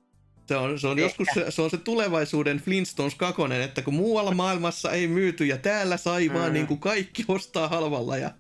Se 0.47 0.57
on, 0.57 0.79
se 0.79 0.87
on 0.87 0.99
Ehkä. 0.99 1.03
joskus 1.03 1.29
se, 1.35 1.51
se, 1.51 1.63
on 1.63 1.71
se 1.71 1.77
tulevaisuuden 1.77 2.59
Flintstones 2.59 3.15
2, 3.15 3.43
että 3.65 3.83
kun 3.83 3.95
muualla 3.95 4.35
maailmassa 4.35 4.91
ei 4.91 5.07
myyty 5.07 5.45
ja 5.47 5.57
täällä 5.59 5.97
sai 5.97 6.29
mm. 6.29 6.35
vaan 6.35 6.49
Mm. 6.49 6.53
niin 6.53 6.67
kuin 6.67 6.81
kaikki 6.81 7.25
ostaa 7.29 7.69
halvalla 7.69 8.17
ja 8.17 8.31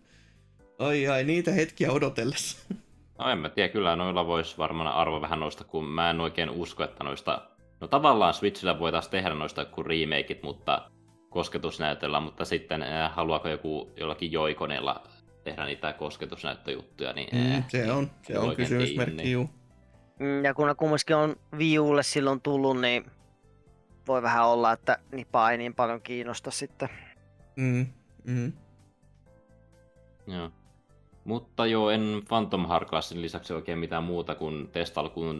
ai 0.81 1.09
ai 1.09 1.24
niitä 1.24 1.51
hetkiä 1.53 1.93
odotellessa. 1.93 2.74
No 3.18 3.31
en 3.31 3.39
mä 3.39 3.49
tiedä, 3.49 3.68
kyllä 3.68 3.97
noilla 3.97 4.26
voisi 4.26 4.59
varmaan 4.59 4.95
arvo 4.95 5.20
vähän 5.20 5.41
noista, 5.41 5.64
kun 5.64 5.85
mä 5.85 6.11
en 6.11 6.20
oikein 6.20 6.51
usko, 6.51 6.85
että 6.85 7.05
noista... 7.05 7.47
No 7.81 7.89
tavallaan 7.89 8.35
Switchillä 8.35 8.78
voitaisiin 8.78 9.11
tehdä 9.11 9.35
noista 9.35 9.64
kuin 9.64 9.87
remakeit, 9.87 10.43
mutta 10.43 10.91
kosketusnäytöllä, 11.31 12.20
mutta 12.20 12.45
sitten 12.45 12.83
äh, 12.83 13.14
haluaako 13.14 13.49
joku 13.49 13.93
jollakin 13.97 14.33
joikoneella 14.33 15.03
tehdä 15.45 15.64
niitä 15.64 15.93
kosketusnäyttöjuttuja, 15.93 17.12
niin 17.12 17.28
Mm, 17.33 17.55
äh, 17.55 17.64
se 17.68 17.93
on, 17.93 18.11
se 18.22 18.39
on 18.39 18.57
kysymysmerkki, 18.57 19.16
niin. 19.16 19.33
juu. 19.33 19.51
Mm, 20.18 20.45
ja 20.45 20.55
kun 20.55 20.68
ne 20.68 20.74
kumminkin 20.74 21.16
on 21.16 21.37
Wii 21.57 21.78
Ulle 21.78 22.03
silloin 22.03 22.41
tullut, 22.41 22.81
niin 22.81 23.11
voi 24.09 24.22
vähän 24.22 24.47
olla, 24.47 24.72
että 24.72 24.99
nipa 25.12 25.51
ei 25.51 25.59
niin 25.59 25.74
paljon 25.74 26.03
kiinnosta 26.03 26.51
sitten. 26.51 26.89
Mm, 27.57 27.87
mm. 28.24 28.53
Joo. 30.26 30.51
Mutta 31.25 31.66
joo, 31.66 31.91
en 31.91 32.23
Phantom 32.29 32.66
Hourglassin 32.66 33.23
lisäksi 33.23 33.53
oikein 33.53 33.79
mitään 33.79 34.05
muuta 34.05 34.35
kuin 34.35 34.68
testail, 34.68 35.09
kun 35.09 35.39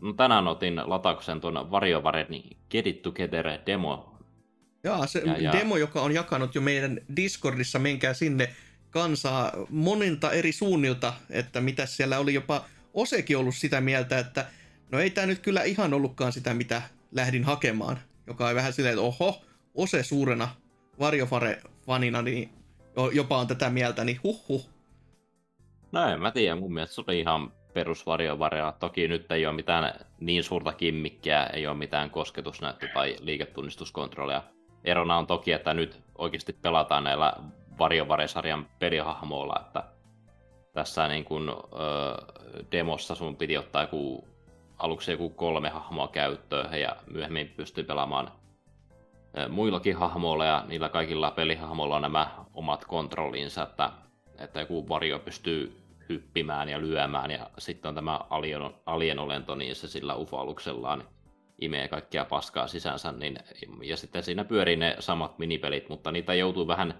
no, 0.00 0.12
tänään 0.16 0.48
otin 0.48 0.80
latauksen 0.84 1.40
tuon 1.40 1.70
WarioWaren 1.70 2.26
Get 2.70 2.86
It 2.86 3.02
Together 3.02 3.46
demo. 3.66 4.14
Jaa, 4.84 5.06
se 5.06 5.22
Ja- 5.24 5.38
ja- 5.38 5.52
demo, 5.52 5.76
joka 5.76 6.00
on 6.02 6.12
jakanut 6.12 6.54
jo 6.54 6.60
meidän 6.60 7.00
Discordissa, 7.16 7.78
menkää 7.78 8.14
sinne 8.14 8.48
kansaa 8.90 9.52
monilta 9.68 10.30
eri 10.32 10.52
suunnilta, 10.52 11.12
että 11.30 11.60
mitä 11.60 11.86
siellä 11.86 12.18
oli 12.18 12.34
jopa 12.34 12.64
Osekin 12.94 13.36
ollut 13.36 13.54
sitä 13.54 13.80
mieltä, 13.80 14.18
että 14.18 14.46
no 14.92 15.00
ei 15.00 15.10
tämä 15.10 15.26
nyt 15.26 15.38
kyllä 15.38 15.62
ihan 15.62 15.94
ollutkaan 15.94 16.32
sitä, 16.32 16.54
mitä 16.54 16.82
lähdin 17.12 17.44
hakemaan, 17.44 17.98
joka 18.26 18.48
on 18.48 18.54
vähän 18.54 18.72
silleen, 18.72 18.92
että 18.92 19.02
oho, 19.02 19.42
Ose 19.74 20.02
suurena 20.02 20.48
Varjofare-fanina, 21.00 22.22
niin 22.22 22.50
jo- 22.96 23.10
jopa 23.10 23.38
on 23.38 23.46
tätä 23.46 23.70
mieltä, 23.70 24.04
niin 24.04 24.20
huh 24.24 24.48
huh. 24.48 24.68
No 25.92 26.08
en 26.08 26.20
mä 26.20 26.30
tiedä, 26.30 26.54
mun 26.56 26.74
mielestä 26.74 26.94
se 26.94 27.02
oli 27.06 27.20
ihan 27.20 27.52
perus 27.74 28.06
WarioWarea. 28.06 28.72
Toki 28.80 29.08
nyt 29.08 29.32
ei 29.32 29.46
ole 29.46 29.54
mitään 29.54 29.94
niin 30.20 30.42
suurta 30.42 30.72
kimmikkiä, 30.72 31.44
ei 31.44 31.66
ole 31.66 31.76
mitään 31.76 32.10
kosketusnäyttö 32.10 32.88
tai 32.94 33.16
liiketunnistuskontrollia. 33.20 34.42
Erona 34.84 35.16
on 35.16 35.26
toki, 35.26 35.52
että 35.52 35.74
nyt 35.74 36.00
oikeasti 36.18 36.52
pelataan 36.52 37.04
näillä 37.04 37.32
WarioWare-sarjan 37.80 38.66
pelihahmoilla, 38.78 39.62
että 39.66 39.84
tässä 40.72 41.08
niin 41.08 41.24
kun, 41.24 41.48
ö, 41.48 41.54
demossa 42.72 43.14
sun 43.14 43.36
piti 43.36 43.58
ottaa 43.58 43.82
joku, 43.82 44.28
aluksi 44.78 45.12
joku 45.12 45.30
kolme 45.30 45.68
hahmoa 45.68 46.08
käyttöön 46.08 46.80
ja 46.80 46.96
myöhemmin 47.12 47.48
pystyy 47.56 47.84
pelaamaan 47.84 48.32
muillakin 49.48 49.96
hahmoilla 49.96 50.44
ja 50.44 50.64
niillä 50.68 50.88
kaikilla 50.88 51.30
pelihahmoilla 51.30 51.96
on 51.96 52.02
nämä 52.02 52.30
omat 52.54 52.84
kontrollinsa, 52.84 53.62
että, 53.62 53.90
että 54.40 54.60
joku 54.60 54.88
vario 54.88 55.18
pystyy 55.18 55.76
hyppimään 56.08 56.68
ja 56.68 56.80
lyömään 56.80 57.30
ja 57.30 57.50
sitten 57.58 57.88
on 57.88 57.94
tämä 57.94 58.20
alien, 58.30 58.62
alienolento, 58.86 59.54
niin 59.54 59.76
se 59.76 59.88
sillä 59.88 60.16
UFO-aluksellaan 60.16 61.04
imee 61.60 61.88
kaikkia 61.88 62.24
paskaa 62.24 62.66
sisänsä, 62.66 63.12
niin, 63.12 63.38
ja 63.82 63.96
sitten 63.96 64.22
siinä 64.22 64.44
pyörii 64.44 64.76
ne 64.76 64.96
samat 64.98 65.38
minipelit, 65.38 65.88
mutta 65.88 66.12
niitä 66.12 66.34
joutuu 66.34 66.66
vähän 66.66 66.94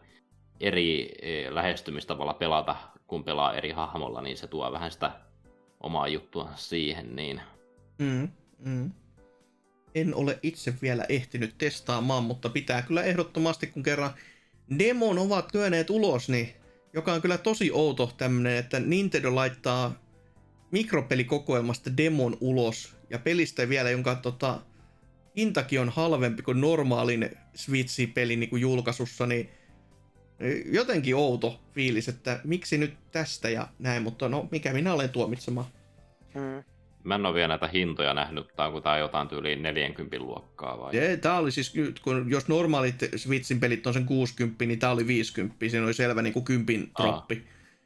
eri 0.61 1.13
eh, 1.23 1.51
lähestymistavalla 1.51 2.35
pelata, 2.35 2.77
kun 3.07 3.25
pelaa 3.25 3.55
eri 3.55 3.71
hahmolla, 3.71 4.21
niin 4.21 4.37
se 4.37 4.47
tuo 4.47 4.73
vähän 4.73 4.91
sitä 4.91 5.13
omaa 5.81 6.09
juttua 6.09 6.49
siihen, 6.55 7.17
niin 7.17 7.41
Mm, 8.01 8.29
mm. 8.59 8.91
En 9.95 10.15
ole 10.15 10.39
itse 10.43 10.75
vielä 10.83 11.05
ehtinyt 11.09 11.55
testaamaan, 11.59 12.25
mutta 12.25 12.49
pitää 12.49 12.83
kyllä 12.83 13.03
ehdottomasti, 13.03 13.67
kun 13.67 13.83
kerran 13.83 14.11
demon 14.79 15.19
ovat 15.19 15.55
lyöneet 15.55 15.91
ulos, 15.91 16.29
niin 16.29 16.49
joka 16.93 17.13
on 17.13 17.23
kyllä 17.23 17.39
tosi 17.39 17.71
outo 17.73 18.13
tämmönen, 18.19 18.57
että 18.57 18.81
Nintendo 18.81 19.35
laittaa 19.35 19.95
mikropelikokoelmasta 20.71 21.97
demon 21.97 22.37
ulos 22.41 22.97
ja 23.11 23.19
pelistä 23.19 23.69
vielä, 23.69 23.91
jonka 23.91 24.15
tota, 24.15 24.61
hintakin 25.37 25.81
on 25.81 25.89
halvempi 25.89 26.43
kuin 26.43 26.61
normaalin 26.61 27.31
Switch-peli 27.55 28.37
niin 28.37 28.51
kuin 28.51 28.63
julkaisussa, 28.63 29.27
niin 29.27 29.51
jotenkin 30.65 31.17
outo 31.17 31.61
fiilis, 31.75 32.09
että 32.09 32.41
miksi 32.45 32.79
nyt 32.79 32.95
tästä 33.13 33.51
ja 33.51 33.69
näin, 33.79 34.03
mutta 34.03 34.29
no 34.29 34.49
mikä 34.51 34.73
minä 34.73 34.95
olen 34.95 35.11
tuomitsemaan. 35.11 35.67
Mm. 36.35 36.65
Mä 37.05 37.15
en 37.15 37.27
ole 37.27 37.35
vielä 37.35 37.49
näitä 37.49 37.69
hintoja 37.69 38.15
nähnyt, 38.15 38.47
tai 38.57 38.67
onko 38.67 38.81
tämä 38.81 38.99
jotain 38.99 39.29
tyyliin 39.29 39.63
40 39.63 40.19
luokkaa 40.19 40.79
vai? 40.79 40.97
Ja 40.97 41.17
tää 41.17 41.39
oli 41.39 41.53
siis, 41.53 41.75
kun 42.03 42.31
jos 42.31 42.49
normaalit 42.49 42.95
Switchin 43.17 43.61
pelit 43.61 43.87
on 43.87 43.95
sen 43.95 44.07
60, 44.07 44.67
niin 44.67 44.79
tää 44.79 44.91
oli 44.91 45.07
50, 45.07 45.57
siinä 45.69 45.85
oli 45.85 45.95
selvä 45.95 46.23
niin 46.23 46.33
kuin 46.33 46.45
kympin 46.45 46.91
Aa. 46.95 47.07
droppi. 47.07 47.45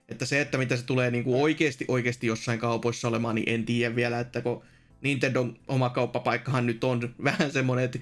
Että 0.09 0.27
se, 0.27 0.41
että 0.41 0.59
mitä 0.59 0.77
se 0.77 0.87
tulee 0.87 1.11
niin 1.11 1.25
kuin 1.25 1.43
oikeasti, 1.43 1.85
oikeasti 1.89 2.27
jossain 2.27 2.59
kaupoissa 2.59 3.09
olemaan, 3.09 3.35
niin 3.35 3.49
en 3.49 3.65
tiedä 3.65 3.97
vielä, 3.97 4.21
että 4.21 4.41
kun 4.41 4.63
Nintendon 5.01 5.57
oma 5.69 5.91
kauppapaikkahan 5.91 6.67
nyt 6.67 6.85
on 6.85 7.15
vähän 7.25 7.51
semmoinen, 7.51 7.85
että 7.85 7.99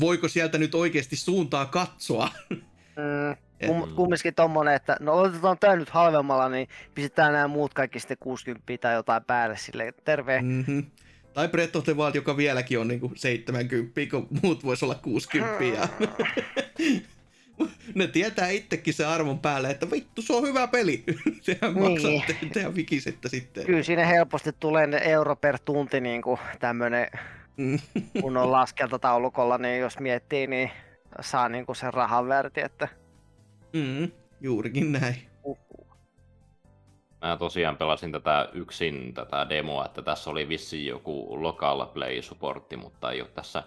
voiko 0.00 0.28
sieltä 0.28 0.58
nyt 0.58 0.74
oikeasti 0.74 1.16
suuntaa 1.16 1.66
katsoa. 1.66 2.30
Mm. 2.50 3.36
Kum, 3.66 3.94
kumminkin 3.94 4.34
tommonen, 4.34 4.74
että 4.74 4.96
no 5.00 5.20
otetaan 5.20 5.58
tää 5.58 5.76
nyt 5.76 5.90
halvemmalla, 5.90 6.48
niin 6.48 6.68
pistetään 6.94 7.32
nämä 7.32 7.48
muut 7.48 7.74
kaikki 7.74 8.00
sitten 8.00 8.16
60 8.20 8.72
tai 8.80 8.94
jotain 8.94 9.24
päälle 9.24 9.56
silleen, 9.56 9.94
terve. 10.04 10.42
Mm. 10.42 10.48
Mm-hmm. 10.48 10.84
Tai 11.34 11.48
Breath 11.48 11.76
of 11.76 11.84
the 11.84 11.96
Wild, 11.96 12.14
joka 12.14 12.36
vieläkin 12.36 12.78
on 12.78 12.88
niin 12.88 13.00
kuin 13.00 13.12
70, 13.16 14.00
kun 14.10 14.28
muut 14.42 14.64
vois 14.64 14.82
olla 14.82 14.94
60. 14.94 15.64
Ja... 15.64 15.88
ne 17.94 18.06
tietää 18.06 18.48
itsekin 18.48 18.94
se 18.94 19.04
arvon 19.06 19.38
päälle, 19.38 19.70
että 19.70 19.90
vittu, 19.90 20.22
se 20.22 20.32
on 20.32 20.42
hyvä 20.42 20.66
peli. 20.68 21.04
Tehän 21.46 21.74
Niin. 21.74 21.92
maksatte, 21.92 22.36
tehän 22.52 22.74
vikisette 22.74 23.28
sitten. 23.28 23.66
Kyllä 23.66 23.82
siinä 23.82 24.06
helposti 24.06 24.50
tulee 24.60 24.86
ne 24.86 25.00
euro 25.04 25.36
per 25.36 25.58
tunti 25.64 26.00
niin 26.00 26.22
kuin 26.22 26.38
tämmönen 26.60 27.08
Mm. 27.56 27.78
kun 28.20 28.36
on 28.36 28.52
laskentataulukolla, 28.52 29.58
niin 29.58 29.80
jos 29.80 29.98
miettii, 30.00 30.46
niin 30.46 30.70
saa 31.20 31.48
niin 31.48 31.66
kuin 31.66 31.76
sen 31.76 31.94
rahan 31.94 32.28
värti, 32.28 32.60
että 32.60 32.88
Mm, 33.72 34.10
juurikin 34.40 34.92
näin. 34.92 35.16
uhuh. 35.42 35.96
Mä 37.22 37.36
tosiaan 37.36 37.76
pelasin 37.76 38.12
tätä 38.12 38.48
yksin 38.52 39.14
tätä 39.14 39.46
demoa, 39.48 39.84
että 39.84 40.02
tässä 40.02 40.30
oli 40.30 40.48
vissiin 40.48 40.86
joku 40.86 41.42
local 41.42 41.86
play 41.86 42.22
supportti, 42.22 42.76
mutta 42.76 43.12
ei 43.12 43.20
ole 43.20 43.28
tässä 43.28 43.62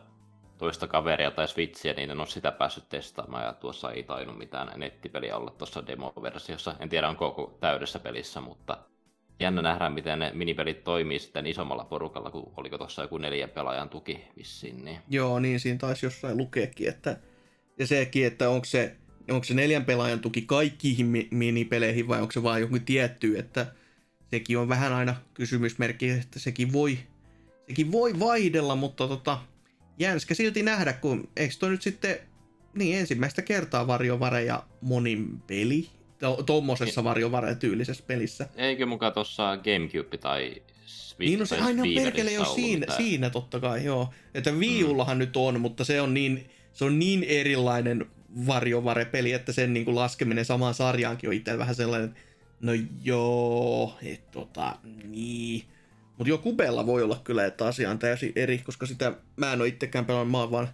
toista 0.58 0.88
kaveria 0.88 1.32
tai 1.32 1.48
switchiä, 1.48 1.94
niin 1.94 2.12
en 2.12 2.20
ole 2.20 2.28
sitä 2.28 2.52
päässyt 2.52 2.90
testaamaan, 2.90 3.46
ja 3.46 3.54
tuossa 3.54 3.92
ei 3.92 4.04
tainnut 4.04 4.38
mitään 4.38 4.80
nettipeliä 4.80 5.38
olla 5.38 5.52
tuossa 5.52 5.88
demo-versiossa. 5.88 6.76
En 6.80 6.90
tiedä, 6.90 7.10
onko 7.10 7.32
koko 7.32 7.58
täydessä 7.60 8.00
pelissä, 8.00 8.42
mutta 8.42 8.78
jännä 9.40 9.62
nähdä, 9.62 9.90
miten 9.90 10.20
ne 10.20 10.32
minipelit 10.34 10.84
toimii 10.84 11.20
sitten 11.20 11.46
isommalla 11.46 11.84
porukalla, 11.84 12.32
kun 12.32 12.54
oliko 12.58 12.78
tuossa 12.78 13.02
joku 13.02 13.18
neljän 13.18 13.50
pelaajan 13.50 13.90
tuki 13.90 14.28
vissiin, 14.38 14.86
niin 14.86 15.00
Joo, 15.10 15.40
niin 15.40 15.60
siinä 15.60 15.80
taisi 15.80 16.06
jossain 16.06 16.38
lukeekin, 16.38 16.90
että 16.90 17.18
ja 17.80 17.88
sekin, 17.88 18.26
että 18.26 18.50
onko 18.50 18.66
se, 18.66 18.96
onko 19.32 19.44
se 19.44 19.54
neljän 19.54 19.86
pelaajan 19.86 20.20
tuki 20.20 20.42
kaikkiin 20.42 21.06
mi- 21.06 21.28
minipeleihin 21.32 22.08
vai 22.08 22.22
onko 22.22 22.32
se 22.32 22.44
vain 22.44 22.62
joku 22.62 22.80
tietty, 22.80 23.40
että 23.40 23.66
sekin 24.32 24.58
on 24.58 24.70
vähän 24.70 24.94
aina 24.94 25.16
kysymysmerkki, 25.34 26.10
että 26.10 26.40
sekin 26.40 26.74
voi, 26.74 27.00
sekin 27.68 27.92
voi 27.92 28.20
vaihdella, 28.20 28.76
mutta 28.76 29.08
tota, 29.08 29.42
jänskä 30.00 30.34
silti 30.34 30.64
nähdä, 30.64 30.94
kun 30.94 31.30
eikö 31.38 31.54
toi 31.60 31.70
nyt 31.70 31.82
sitten 31.82 32.18
niin 32.74 32.98
ensimmäistä 32.98 33.42
kertaa 33.42 33.88
varjovare 33.88 34.44
ja 34.44 34.64
monin 34.82 35.40
peli, 35.48 35.90
tuommoisessa 36.46 37.04
varjovare 37.04 37.56
tyylisessä 37.56 38.04
pelissä. 38.08 38.48
Eikö 38.56 38.86
mukaan 38.86 39.14
tuossa 39.14 39.58
Gamecube 39.58 40.18
tai 40.18 40.62
Switch 40.86 41.30
Niin 41.30 41.40
no 41.40 41.46
se 41.46 41.58
aina 41.58 41.84
on 41.84 41.90
perkele 41.96 42.32
jo 42.32 42.46
siinä, 42.46 42.80
mitään. 42.80 42.98
siinä 42.98 43.30
totta 43.30 43.60
kai, 43.60 43.86
joo. 43.86 44.14
Että 44.34 44.60
Viullahan 44.60 45.18
mm. 45.18 45.20
nyt 45.20 45.38
on, 45.38 45.62
mutta 45.62 45.84
se 45.84 46.02
on 46.02 46.14
niin, 46.14 46.50
se 46.74 46.86
on 46.86 47.00
niin 47.00 47.24
erilainen 47.24 48.06
varjovare-peli, 48.48 49.32
että 49.32 49.52
sen 49.52 49.74
niin 49.74 49.86
kuin 49.86 49.96
laskeminen 49.96 50.46
samaan 50.46 50.74
sarjaankin 50.74 51.30
on 51.30 51.34
itse 51.34 51.58
vähän 51.58 51.76
sellainen, 51.76 52.16
no 52.62 52.72
joo, 53.04 53.98
et 54.04 54.32
tota, 54.32 54.76
niin. 55.04 55.64
Mutta 56.18 56.30
jo 56.30 56.38
Kubella 56.38 56.86
voi 56.86 57.04
olla 57.04 57.22
kyllä, 57.24 57.46
että 57.46 57.66
asia 57.68 57.92
on 57.92 58.00
täysin 58.00 58.34
eri, 58.36 58.58
koska 58.58 58.86
sitä 58.86 59.14
mä 59.36 59.54
en 59.54 59.62
ole 59.62 59.68
itsekään 59.68 60.06
pelannut, 60.06 60.32
mä 60.32 60.40
oon 60.40 60.52
vaan 60.52 60.68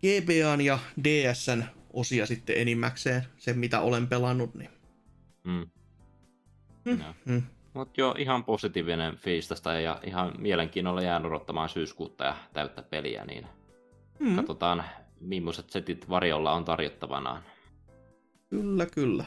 GBAn 0.00 0.60
ja 0.60 0.78
DSn 1.04 1.64
osia 1.92 2.26
sitten 2.26 2.58
enimmäkseen, 2.58 3.22
sen 3.38 3.58
mitä 3.58 3.80
olen 3.80 4.06
pelannut. 4.06 4.54
Niin. 4.54 4.70
Mm. 5.44 5.66
Mm. 6.84 6.98
No. 6.98 7.14
Mm. 7.24 7.42
Mutta 7.74 8.00
jo 8.00 8.14
ihan 8.18 8.44
positiivinen 8.44 9.16
fiilis 9.16 9.48
tästä 9.48 9.80
ja 9.80 10.00
ihan 10.04 10.32
mielenkiinnolla 10.38 11.02
jään 11.02 11.26
odottamaan 11.26 11.68
syyskuutta 11.68 12.24
ja 12.24 12.36
täyttä 12.52 12.82
peliä, 12.82 13.24
niin 13.24 13.46
mm. 14.18 14.36
katsotaan 14.36 14.84
millaiset 15.22 15.70
setit 15.70 16.08
varjolla 16.08 16.52
on 16.52 16.64
tarjottavanaan. 16.64 17.42
Kyllä, 18.50 18.86
kyllä. 18.86 19.24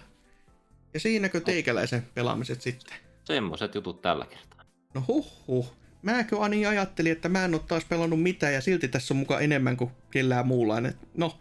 Ja 0.94 1.00
siinäkö 1.00 1.40
teikäläisen 1.40 2.08
pelaamiset 2.14 2.62
sitten? 2.62 2.98
Semmoiset 3.24 3.76
jutut 3.76 4.02
tällä 4.02 4.26
kertaa. 4.26 4.66
No 4.94 5.04
huh 5.08 5.48
huh. 5.48 5.74
Mäkö 6.02 6.42
Ani 6.42 6.66
ajattelin, 6.66 7.12
että 7.12 7.30
mä 7.30 7.46
en 7.46 7.54
ole 7.54 7.62
taas 7.68 7.86
pelannut 7.86 8.22
mitään 8.22 8.54
ja 8.54 8.62
silti 8.62 8.88
tässä 8.88 9.14
on 9.14 9.18
mukaan 9.18 9.44
enemmän 9.44 9.78
kuin 9.78 9.92
kellään 10.12 10.48
muulla. 10.48 10.76
No, 11.18 11.40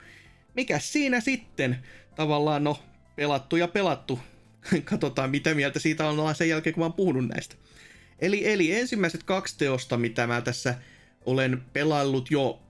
mikä 0.54 0.78
siinä 0.78 1.20
sitten? 1.20 1.78
Tavallaan 2.14 2.64
no, 2.64 2.78
pelattu 3.16 3.56
ja 3.56 3.68
pelattu. 3.68 4.18
Katsotaan 4.90 5.30
mitä 5.30 5.54
mieltä 5.54 5.78
siitä 5.78 6.08
on 6.08 6.34
sen 6.34 6.48
jälkeen, 6.48 6.74
kun 6.74 6.80
mä 6.80 6.84
oon 6.84 6.92
puhunut 6.92 7.28
näistä. 7.28 7.56
Eli, 8.18 8.52
eli 8.52 8.72
ensimmäiset 8.72 9.22
kaksi 9.22 9.58
teosta, 9.58 9.96
mitä 9.96 10.26
mä 10.26 10.40
tässä 10.40 10.74
olen 11.24 11.62
pelaillut 11.72 12.30
jo 12.30 12.63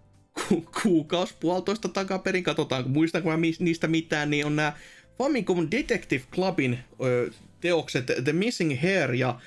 ku- 0.49 0.69
kuukausi, 0.83 1.35
puolitoista 1.41 1.89
takaperin, 1.89 2.45
katsotaan, 2.45 2.91
muistanko 2.91 3.31
mä 3.31 3.39
niistä 3.59 3.87
mitään, 3.87 4.31
niin 4.31 4.47
on 4.47 4.57
nämä 4.57 4.73
Famicom 5.19 5.69
Detective 5.71 6.25
Clubin 6.33 6.79
ö, 7.05 7.31
teokset 7.61 8.07
The 8.25 8.33
Missing 8.33 8.83
Hair 8.83 9.15
ja 9.15 9.41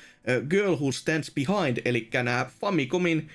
Girl 0.50 0.76
Who 0.76 0.92
Stands 0.92 1.32
Behind, 1.36 1.78
eli 1.86 2.10
nämä 2.14 2.50
Famicomin 2.62 3.30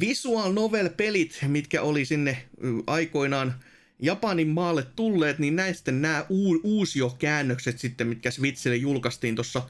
visual 0.00 0.52
novel-pelit, 0.52 1.38
mitkä 1.48 1.82
oli 1.82 2.04
sinne 2.04 2.42
aikoinaan 2.86 3.54
Japanin 3.98 4.48
maalle 4.48 4.86
tulleet, 4.96 5.38
niin 5.38 5.56
näistä 5.56 5.92
nämä 5.92 6.26
uusiokäännökset 6.62 7.78
sitten, 7.78 8.06
mitkä 8.06 8.30
Switchille 8.30 8.76
julkaistiin 8.76 9.34
tuossa 9.34 9.62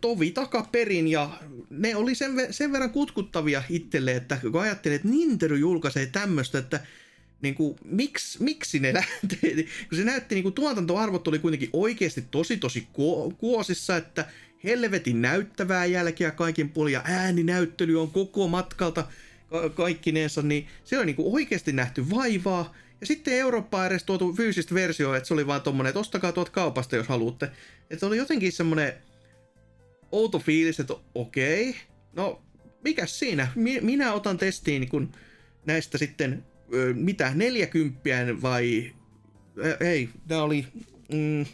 tovi 0.00 0.30
takaperin 0.30 1.08
ja 1.08 1.30
ne 1.70 1.96
oli 1.96 2.14
sen, 2.14 2.32
sen 2.50 2.72
verran 2.72 2.90
kutkuttavia 2.90 3.62
itselle, 3.70 4.12
että 4.12 4.38
kun 4.52 4.60
ajattelin, 4.60 4.96
että 4.96 5.08
Nintendo 5.08 5.54
julkaisee 5.54 6.06
tämmöistä, 6.06 6.58
että 6.58 6.80
niin 7.42 7.54
kuin, 7.54 7.76
miksi, 7.84 8.42
miksi 8.42 8.78
ne 8.78 8.94
lähtee, 8.98 9.54
kun 9.88 9.98
se 9.98 10.04
näytti 10.04 10.34
niin 10.34 10.42
kuin 10.42 10.54
tuotantoarvot 10.54 11.28
oli 11.28 11.38
kuitenkin 11.38 11.70
oikeasti 11.72 12.24
tosi 12.30 12.56
tosi 12.56 12.88
kuosissa, 13.38 13.96
että 13.96 14.24
helvetin 14.64 15.22
näyttävää 15.22 15.84
jälkeä 15.84 16.30
kaikin 16.30 16.68
puolin 16.68 16.92
ja 16.92 17.02
ääninäyttely 17.04 18.00
on 18.00 18.10
koko 18.10 18.48
matkalta 18.48 19.06
ka- 19.50 19.70
kaikkineensa, 19.70 20.42
niin 20.42 20.66
se 20.84 20.98
on 20.98 21.06
niin 21.06 21.16
kuin 21.16 21.34
oikeasti 21.34 21.72
nähty 21.72 22.10
vaivaa, 22.10 22.74
ja 23.00 23.06
sitten 23.06 23.34
Eurooppaan 23.34 23.86
edes 23.86 24.04
tuotu 24.04 24.32
fyysistä 24.32 24.74
versio, 24.74 25.14
että 25.14 25.26
se 25.26 25.34
oli 25.34 25.46
vaan 25.46 25.62
tommonen, 25.62 25.90
että 25.90 26.00
ostakaa 26.00 26.32
tuot 26.32 26.50
kaupasta, 26.50 26.96
jos 26.96 27.08
haluatte. 27.08 27.50
Että 27.90 28.06
oli 28.06 28.16
jotenkin 28.16 28.52
semmonen 28.52 28.92
outo 30.12 30.38
fiilis, 30.38 30.80
että 30.80 30.94
okei, 31.14 31.70
okay, 31.70 31.80
no 32.12 32.42
mikä 32.84 33.06
siinä? 33.06 33.48
Minä 33.80 34.12
otan 34.12 34.38
testiin 34.38 34.88
kun 34.88 35.12
näistä 35.66 35.98
sitten, 35.98 36.44
mitä, 36.94 37.32
neljäkymppiä 37.34 38.42
vai... 38.42 38.92
Ei, 39.80 40.08
tämä 40.28 40.42
oli... 40.42 40.66
Mm, 41.12 41.46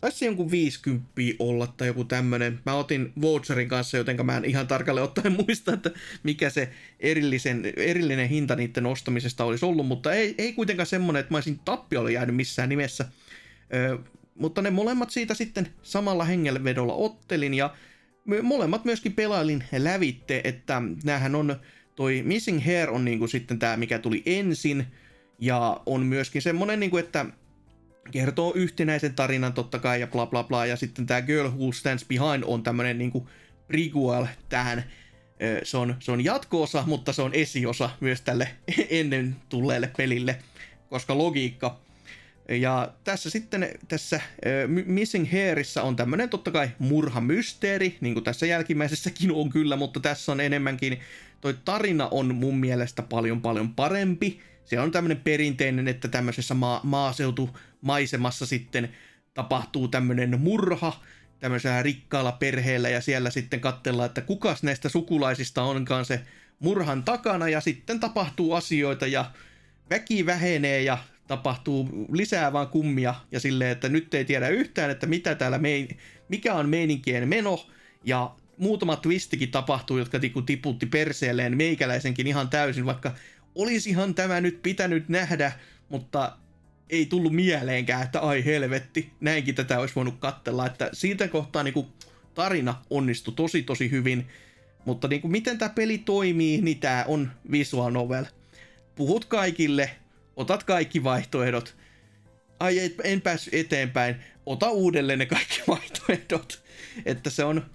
taisi 0.00 0.24
jonkun 0.24 0.50
50 0.50 1.10
olla 1.38 1.66
tai 1.66 1.86
joku 1.88 2.04
tämmönen. 2.04 2.60
Mä 2.66 2.74
otin 2.74 3.12
voucherin 3.20 3.68
kanssa, 3.68 3.96
jotenka 3.96 4.24
mä 4.24 4.36
en 4.36 4.44
ihan 4.44 4.66
tarkalleen 4.66 5.04
ottaen 5.04 5.32
muista, 5.46 5.72
että 5.72 5.90
mikä 6.22 6.50
se 6.50 6.70
erillisen, 7.00 7.72
erillinen 7.76 8.28
hinta 8.28 8.56
niiden 8.56 8.86
ostamisesta 8.86 9.44
olisi 9.44 9.64
ollut, 9.64 9.86
mutta 9.86 10.12
ei, 10.12 10.34
ei 10.38 10.52
kuitenkaan 10.52 10.86
semmonen, 10.86 11.20
että 11.20 11.32
mä 11.32 11.36
olisin 11.36 11.60
tappiolle 11.64 12.12
jäänyt 12.12 12.36
missään 12.36 12.68
nimessä. 12.68 13.04
Mutta 14.38 14.62
ne 14.62 14.70
molemmat 14.70 15.10
siitä 15.10 15.34
sitten 15.34 15.68
samalla 15.82 16.24
hengelvedolla 16.24 16.94
ottelin 16.94 17.54
ja 17.54 17.76
molemmat 18.42 18.84
myöskin 18.84 19.12
pelailin 19.12 19.64
lävitte, 19.78 20.40
että 20.44 20.82
näähän 21.04 21.34
on, 21.34 21.56
toi 21.94 22.22
Missing 22.24 22.64
Hair 22.64 22.90
on 22.90 23.04
niinku 23.04 23.26
sitten 23.26 23.58
tämä, 23.58 23.76
mikä 23.76 23.98
tuli 23.98 24.22
ensin, 24.26 24.86
ja 25.38 25.80
on 25.86 26.06
myöskin 26.06 26.42
semmonen, 26.42 26.80
niinku, 26.80 26.96
että 26.96 27.26
kertoo 28.10 28.52
yhtenäisen 28.54 29.14
tarinan 29.14 29.52
totta 29.52 29.78
kai 29.78 30.00
ja 30.00 30.06
bla 30.06 30.26
bla 30.26 30.42
bla, 30.42 30.66
ja 30.66 30.76
sitten 30.76 31.06
tämä 31.06 31.22
Girl 31.22 31.48
Who 31.48 31.72
Stands 31.72 32.04
Behind 32.04 32.44
on 32.46 32.62
tämmönen 32.62 32.98
niinku 32.98 33.28
prequel 33.68 34.26
tähän, 34.48 34.84
se 35.62 35.76
on, 35.76 35.96
se 36.00 36.12
on 36.12 36.24
jatko-osa, 36.24 36.84
mutta 36.86 37.12
se 37.12 37.22
on 37.22 37.34
esiosa 37.34 37.90
myös 38.00 38.20
tälle 38.20 38.48
ennen 38.90 39.36
tulleelle 39.48 39.90
pelille, 39.96 40.38
koska 40.88 41.18
logiikka 41.18 41.85
ja 42.48 42.92
tässä 43.04 43.30
sitten, 43.30 43.68
tässä 43.88 44.20
Missing 44.86 45.32
Hairissa 45.32 45.82
on 45.82 45.96
tämmönen 45.96 46.28
totta 46.28 46.50
kai 46.50 46.70
murhamysteeri, 46.78 47.98
niin 48.00 48.14
kuin 48.14 48.24
tässä 48.24 48.46
jälkimmäisessäkin 48.46 49.32
on 49.32 49.50
kyllä, 49.50 49.76
mutta 49.76 50.00
tässä 50.00 50.32
on 50.32 50.40
enemmänkin, 50.40 51.00
toi 51.40 51.54
tarina 51.64 52.08
on 52.10 52.34
mun 52.34 52.58
mielestä 52.58 53.02
paljon 53.02 53.42
paljon 53.42 53.74
parempi. 53.74 54.40
Se 54.64 54.80
on 54.80 54.90
tämmönen 54.90 55.20
perinteinen, 55.20 55.88
että 55.88 56.08
tämmöisessä 56.08 56.54
ma- 56.54 56.80
maaseutumaisemassa 56.84 58.46
sitten 58.46 58.88
tapahtuu 59.34 59.88
tämmönen 59.88 60.40
murha, 60.40 61.00
tämmöisellä 61.40 61.82
rikkaalla 61.82 62.32
perheellä 62.32 62.88
ja 62.88 63.00
siellä 63.00 63.30
sitten 63.30 63.60
katsellaan, 63.60 64.06
että 64.06 64.20
kukas 64.20 64.62
näistä 64.62 64.88
sukulaisista 64.88 65.62
onkaan 65.62 66.04
se 66.04 66.20
murhan 66.58 67.02
takana 67.02 67.48
ja 67.48 67.60
sitten 67.60 68.00
tapahtuu 68.00 68.52
asioita 68.52 69.06
ja 69.06 69.30
väki 69.90 70.26
vähenee 70.26 70.82
ja 70.82 70.98
tapahtuu 71.26 72.06
lisää 72.12 72.52
vaan 72.52 72.68
kummia 72.68 73.14
ja 73.32 73.40
silleen, 73.40 73.70
että 73.70 73.88
nyt 73.88 74.14
ei 74.14 74.24
tiedä 74.24 74.48
yhtään, 74.48 74.90
että 74.90 75.06
mitä 75.06 75.34
täällä 75.34 75.58
mein, 75.58 75.88
mikä 76.28 76.54
on 76.54 76.68
meininkien 76.68 77.28
meno. 77.28 77.66
Ja 78.04 78.34
muutama 78.58 78.96
twistikin 78.96 79.50
tapahtuu, 79.50 79.98
jotka 79.98 80.18
tiputti 80.46 80.86
perseelleen 80.86 81.56
meikäläisenkin 81.56 82.26
ihan 82.26 82.48
täysin, 82.48 82.86
vaikka 82.86 83.14
olisihan 83.54 84.14
tämä 84.14 84.40
nyt 84.40 84.62
pitänyt 84.62 85.08
nähdä, 85.08 85.52
mutta 85.88 86.36
ei 86.90 87.06
tullut 87.06 87.32
mieleenkään, 87.32 88.02
että 88.02 88.20
ai 88.20 88.44
helvetti, 88.44 89.10
näinkin 89.20 89.54
tätä 89.54 89.80
olisi 89.80 89.94
voinut 89.94 90.14
katsella, 90.18 90.66
että 90.66 90.90
siitä 90.92 91.28
kohtaa 91.28 91.62
niin 91.62 91.74
kuin, 91.74 91.86
tarina 92.34 92.82
onnistui 92.90 93.34
tosi 93.34 93.62
tosi 93.62 93.90
hyvin, 93.90 94.26
mutta 94.84 95.08
niin 95.08 95.20
kuin, 95.20 95.32
miten 95.32 95.58
tämä 95.58 95.68
peli 95.68 95.98
toimii, 95.98 96.60
niin 96.60 96.80
tämä 96.80 97.04
on 97.08 97.30
visual 97.50 97.90
novel. 97.90 98.24
Puhut 98.94 99.24
kaikille, 99.24 99.90
otat 100.36 100.64
kaikki 100.64 101.04
vaihtoehdot. 101.04 101.76
Ai 102.60 102.92
en 103.04 103.20
päässyt 103.20 103.54
eteenpäin, 103.54 104.16
ota 104.46 104.70
uudelleen 104.70 105.18
ne 105.18 105.26
kaikki 105.26 105.62
vaihtoehdot. 105.68 106.64
Että 107.04 107.30
se 107.30 107.44
on, 107.44 107.66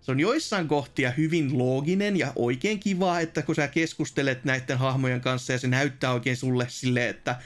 se 0.00 0.10
on 0.10 0.20
joissain 0.20 0.68
kohtia 0.68 1.10
hyvin 1.10 1.58
looginen 1.58 2.16
ja 2.16 2.32
oikein 2.36 2.80
kiva, 2.80 3.20
että 3.20 3.42
kun 3.42 3.54
sä 3.54 3.68
keskustelet 3.68 4.44
näiden 4.44 4.78
hahmojen 4.78 5.20
kanssa 5.20 5.52
ja 5.52 5.58
se 5.58 5.68
näyttää 5.68 6.12
oikein 6.12 6.36
sulle 6.36 6.66
sille, 6.68 7.08
että 7.08 7.36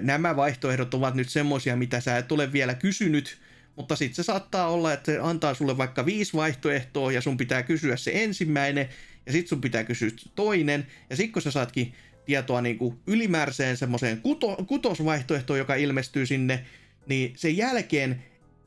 nämä 0.00 0.36
vaihtoehdot 0.36 0.94
ovat 0.94 1.14
nyt 1.14 1.28
semmosia, 1.28 1.76
mitä 1.76 2.00
sä 2.00 2.18
et 2.18 2.32
ole 2.32 2.52
vielä 2.52 2.74
kysynyt, 2.74 3.38
mutta 3.76 3.96
sitten 3.96 4.14
se 4.14 4.22
saattaa 4.22 4.68
olla, 4.68 4.92
että 4.92 5.12
se 5.12 5.18
antaa 5.22 5.54
sulle 5.54 5.78
vaikka 5.78 6.06
viisi 6.06 6.32
vaihtoehtoa 6.32 7.12
ja 7.12 7.20
sun 7.20 7.36
pitää 7.36 7.62
kysyä 7.62 7.96
se 7.96 8.10
ensimmäinen 8.14 8.88
ja 9.26 9.32
sitten 9.32 9.48
sun 9.48 9.60
pitää 9.60 9.84
kysyä 9.84 10.10
toinen 10.34 10.86
ja 11.10 11.16
sitten 11.16 11.32
kun 11.32 11.42
sä 11.42 11.50
saatkin 11.50 11.94
tietoa 12.24 12.60
niin 12.60 12.78
kuin 12.78 12.98
ylimääräiseen 13.06 13.76
semmoiseen 13.76 14.20
kuto, 14.20 14.56
kutosvaihtoehtoon, 14.66 15.58
joka 15.58 15.74
ilmestyy 15.74 16.26
sinne, 16.26 16.66
niin 17.06 17.32
sen 17.36 17.56
jälkeen, 17.56 18.22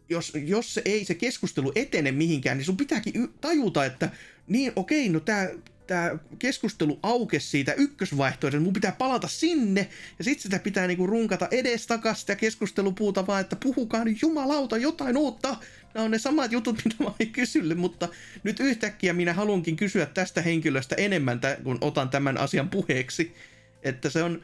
jos, 0.10 0.34
jos 0.46 0.74
se 0.74 0.82
ei 0.86 1.06
se 1.06 1.16
keskustelu 1.16 1.72
etene 1.76 2.12
mihinkään, 2.12 2.58
niin 2.58 2.66
sun 2.66 2.78
pitääkin 2.78 3.34
tajuta, 3.42 3.86
että 3.86 4.10
niin 4.48 4.72
okei, 4.76 5.10
no 5.10 5.20
tää 5.20 5.50
tämä 5.88 6.18
keskustelu 6.40 7.00
aukesi 7.04 7.50
siitä 7.50 7.74
ykkösvaihtoehdosta, 7.74 8.64
mun 8.64 8.74
pitää 8.74 8.92
palata 8.92 9.28
sinne, 9.28 9.90
ja 10.18 10.24
sitten 10.24 10.44
sitä 10.44 10.60
pitää 10.60 10.88
niinku 10.88 11.08
runkata 11.08 11.48
edes 11.52 11.88
takas 11.88 12.22
sitä 12.22 12.36
keskustelupuuta 12.36 13.28
vaan, 13.28 13.42
että 13.42 13.56
puhukaa 13.56 14.04
nyt 14.04 14.22
jumalauta 14.22 14.78
jotain 14.78 15.18
uutta. 15.18 15.56
Nämä 15.96 16.06
on 16.06 16.12
ne 16.12 16.20
samat 16.20 16.52
jutut, 16.52 16.76
mitä 16.86 16.96
mä 17.00 17.06
oon 17.06 17.30
kysynyt, 17.32 17.78
mutta 17.78 18.08
nyt 18.44 18.60
yhtäkkiä 18.60 19.14
minä 19.14 19.34
haluankin 19.34 19.76
kysyä 19.76 20.06
tästä 20.06 20.42
henkilöstä 20.42 20.96
enemmän, 20.96 21.40
kun 21.64 21.78
otan 21.82 22.10
tämän 22.10 22.38
asian 22.38 22.70
puheeksi. 22.70 23.36
Että 23.84 24.10
se 24.10 24.24
on, 24.24 24.42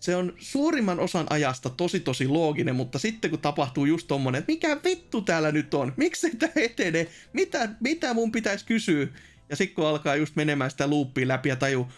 se 0.00 0.16
on 0.16 0.34
suurimman 0.38 1.00
osan 1.00 1.26
ajasta 1.30 1.70
tosi 1.70 2.00
tosi 2.00 2.28
looginen, 2.28 2.74
mutta 2.74 2.98
sitten 2.98 3.30
kun 3.30 3.40
tapahtuu 3.40 3.84
just 3.84 4.08
tommonen, 4.08 4.38
että 4.38 4.52
mikä 4.52 4.76
vittu 4.84 5.20
täällä 5.20 5.52
nyt 5.52 5.74
on, 5.74 5.92
miksi 5.96 6.36
tämä 6.36 6.52
etenee, 6.56 7.08
mitä, 7.32 7.68
mitä 7.80 8.14
mun 8.14 8.32
pitäisi 8.32 8.64
kysyä, 8.64 9.06
ja 9.48 9.56
sitten 9.56 9.74
kun 9.74 9.86
alkaa 9.86 10.16
just 10.16 10.36
menemään 10.36 10.70
sitä 10.70 10.90
loopia 10.90 11.28
läpi 11.28 11.48
ja 11.48 11.56
taju, 11.56 11.88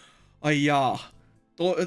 ai 0.41 0.63
jaa, 0.63 1.11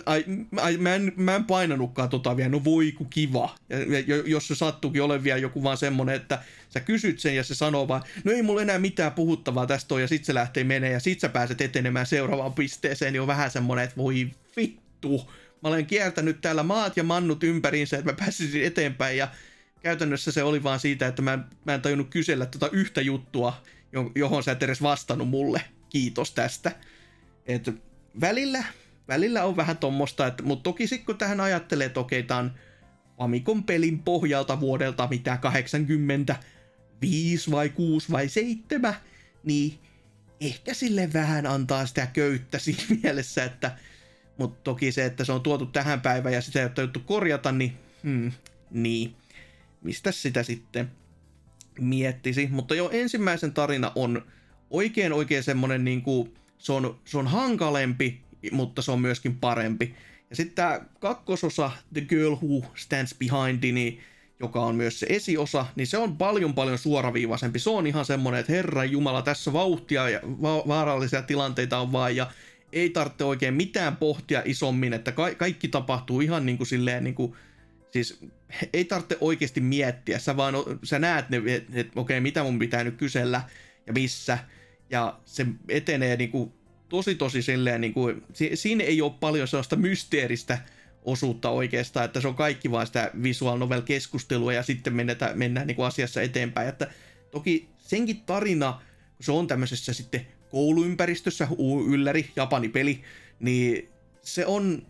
ai, 0.06 0.24
ai, 0.56 0.76
mä, 0.76 0.94
en, 0.94 1.12
mä 1.16 1.36
en 1.36 1.44
painanutkaan 1.44 2.08
tota 2.08 2.36
vielä, 2.36 2.48
no 2.48 2.64
voi 2.64 2.92
ku 2.92 3.04
kiva. 3.04 3.54
Ja, 3.68 3.78
ja, 4.06 4.22
jos 4.26 4.48
se 4.48 4.54
sattuukin 4.54 5.02
ole 5.02 5.24
vielä 5.24 5.38
joku 5.38 5.62
vaan 5.62 5.76
semmonen, 5.76 6.14
että 6.14 6.42
sä 6.68 6.80
kysyt 6.80 7.20
sen 7.20 7.36
ja 7.36 7.44
se 7.44 7.54
sanoo 7.54 7.88
vaan, 7.88 8.02
no 8.24 8.32
ei 8.32 8.42
mulla 8.42 8.62
enää 8.62 8.78
mitään 8.78 9.12
puhuttavaa 9.12 9.66
tästä 9.66 9.94
on, 9.94 10.00
ja 10.00 10.08
sit 10.08 10.24
se 10.24 10.34
lähtee 10.34 10.64
menee 10.64 10.92
ja 10.92 11.00
sit 11.00 11.20
sä 11.20 11.28
pääset 11.28 11.60
etenemään 11.60 12.06
seuraavaan 12.06 12.52
pisteeseen, 12.52 13.12
niin 13.12 13.20
on 13.20 13.26
vähän 13.26 13.50
semmonen, 13.50 13.84
että 13.84 13.96
voi 13.96 14.30
vittu. 14.56 15.30
Mä 15.62 15.68
olen 15.68 15.86
kiertänyt 15.86 16.40
täällä 16.40 16.62
maat 16.62 16.96
ja 16.96 17.04
mannut 17.04 17.44
ympäriinsä, 17.44 17.98
että 17.98 18.10
mä 18.10 18.16
pääsisin 18.16 18.64
eteenpäin 18.64 19.16
ja 19.16 19.28
käytännössä 19.82 20.32
se 20.32 20.42
oli 20.42 20.62
vaan 20.62 20.80
siitä, 20.80 21.06
että 21.06 21.22
mä 21.22 21.38
mä 21.64 21.74
en 21.74 21.82
tajunnut 21.82 22.10
kysellä 22.10 22.46
tota 22.46 22.68
yhtä 22.72 23.00
juttua, 23.00 23.62
johon 24.14 24.42
sä 24.42 24.52
et 24.52 24.62
edes 24.62 24.82
vastannut 24.82 25.28
mulle. 25.28 25.62
Kiitos 25.88 26.32
tästä. 26.32 26.72
Et 27.46 27.70
välillä, 28.20 28.64
välillä 29.10 29.44
on 29.44 29.56
vähän 29.56 29.76
tommosta, 29.76 30.26
että, 30.26 30.42
mutta 30.42 30.62
toki 30.62 30.86
sitten 30.86 31.06
kun 31.06 31.18
tähän 31.18 31.40
ajattelee, 31.40 31.86
että 31.86 32.00
okei, 32.00 32.22
tää 32.22 32.38
on 32.38 32.54
Famicom 33.18 33.62
pelin 33.62 33.98
pohjalta 33.98 34.60
vuodelta 34.60 35.08
mitä 35.10 35.36
85 35.36 37.50
vai 37.50 37.68
6 37.68 38.12
vai 38.12 38.28
7, 38.28 38.94
niin 39.44 39.78
ehkä 40.40 40.74
sille 40.74 41.10
vähän 41.12 41.46
antaa 41.46 41.86
sitä 41.86 42.06
köyttä 42.06 42.58
siinä 42.66 42.82
mielessä, 43.02 43.44
että 43.44 43.76
mutta 44.38 44.60
toki 44.64 44.92
se, 44.92 45.04
että 45.04 45.24
se 45.24 45.32
on 45.32 45.40
tuotu 45.40 45.66
tähän 45.66 46.00
päivään 46.00 46.34
ja 46.34 46.40
sitä 46.40 46.62
ei 46.62 46.68
ole 46.78 46.90
korjata, 47.06 47.52
niin 47.52 47.72
hmm, 48.02 48.32
niin, 48.70 49.16
mistä 49.82 50.12
sitä 50.12 50.42
sitten 50.42 50.90
miettisi. 51.80 52.48
Mutta 52.50 52.74
jo 52.74 52.90
ensimmäisen 52.92 53.52
tarina 53.52 53.92
on 53.94 54.22
oikein 54.70 55.12
oikein 55.12 55.42
semmonen 55.42 55.84
niin 55.84 56.02
kuin, 56.02 56.34
se 56.58 56.72
on, 56.72 57.00
se 57.04 57.18
on 57.18 57.26
hankalempi, 57.26 58.22
mutta 58.52 58.82
se 58.82 58.90
on 58.90 59.00
myöskin 59.00 59.36
parempi. 59.36 59.94
Ja 60.30 60.36
sitten 60.36 60.54
tämä 60.54 60.80
kakkososa, 61.00 61.70
The 61.94 62.00
Girl 62.00 62.34
Who 62.34 62.72
Stands 62.74 63.14
Behind, 63.18 63.72
niin, 63.72 64.00
joka 64.40 64.60
on 64.60 64.74
myös 64.74 65.00
se 65.00 65.06
esiosa, 65.08 65.66
niin 65.76 65.86
se 65.86 65.98
on 65.98 66.16
paljon 66.16 66.54
paljon 66.54 66.78
suoraviivaisempi. 66.78 67.58
Se 67.58 67.70
on 67.70 67.86
ihan 67.86 68.04
semmonen, 68.04 68.40
että 68.40 68.52
herra 68.52 68.84
jumala, 68.84 69.22
tässä 69.22 69.52
vauhtia 69.52 70.08
ja 70.08 70.20
va- 70.24 70.62
vaarallisia 70.68 71.22
tilanteita 71.22 71.78
on 71.78 71.92
vaan, 71.92 72.16
ja 72.16 72.30
ei 72.72 72.90
tarvitse 72.90 73.24
oikein 73.24 73.54
mitään 73.54 73.96
pohtia 73.96 74.42
isommin, 74.44 74.92
että 74.92 75.12
ka- 75.12 75.34
kaikki 75.34 75.68
tapahtuu 75.68 76.20
ihan 76.20 76.46
niin 76.46 76.56
kuin 76.56 76.66
silleen 76.66 77.04
niin 77.04 77.14
kuin, 77.14 77.34
siis 77.90 78.24
ei 78.72 78.84
tarvitse 78.84 79.16
oikeasti 79.20 79.60
miettiä, 79.60 80.18
sä 80.18 80.36
vaan 80.36 80.54
sä 80.82 80.98
näet 80.98 81.30
ne, 81.30 81.42
että 81.46 81.72
et, 81.74 81.86
okei, 81.86 82.00
okay, 82.00 82.20
mitä 82.20 82.42
mun 82.42 82.58
pitää 82.58 82.84
nyt 82.84 82.96
kysellä 82.96 83.42
ja 83.86 83.92
missä, 83.92 84.38
ja 84.90 85.18
se 85.24 85.46
etenee 85.68 86.16
niin 86.16 86.30
kuin, 86.30 86.52
tosi 86.90 87.14
tosi 87.14 87.42
silleen, 87.42 87.80
niin 87.80 87.94
kuin, 87.94 88.22
si- 88.32 88.56
siinä 88.56 88.84
ei 88.84 89.02
ole 89.02 89.12
paljon 89.20 89.48
sellaista 89.48 89.76
mysteeristä 89.76 90.58
osuutta 91.04 91.50
oikeastaan, 91.50 92.04
että 92.04 92.20
se 92.20 92.28
on 92.28 92.34
kaikki 92.34 92.70
vaan 92.70 92.86
sitä 92.86 93.10
visual 93.22 93.58
novel 93.58 93.82
keskustelua 93.82 94.52
ja 94.52 94.62
sitten 94.62 94.94
mennään, 94.94 95.18
mennään 95.34 95.66
niin 95.66 95.76
kuin 95.76 95.86
asiassa 95.86 96.22
eteenpäin, 96.22 96.68
että 96.68 96.90
toki 97.30 97.68
senkin 97.78 98.20
tarina, 98.20 98.82
se 99.20 99.32
on 99.32 99.46
tämmöisessä 99.46 99.92
sitten 99.92 100.26
kouluympäristössä, 100.50 101.48
ylläri, 101.88 102.30
Japani 102.36 102.68
peli, 102.68 103.02
niin 103.40 103.88
se 104.22 104.46
on, 104.46 104.86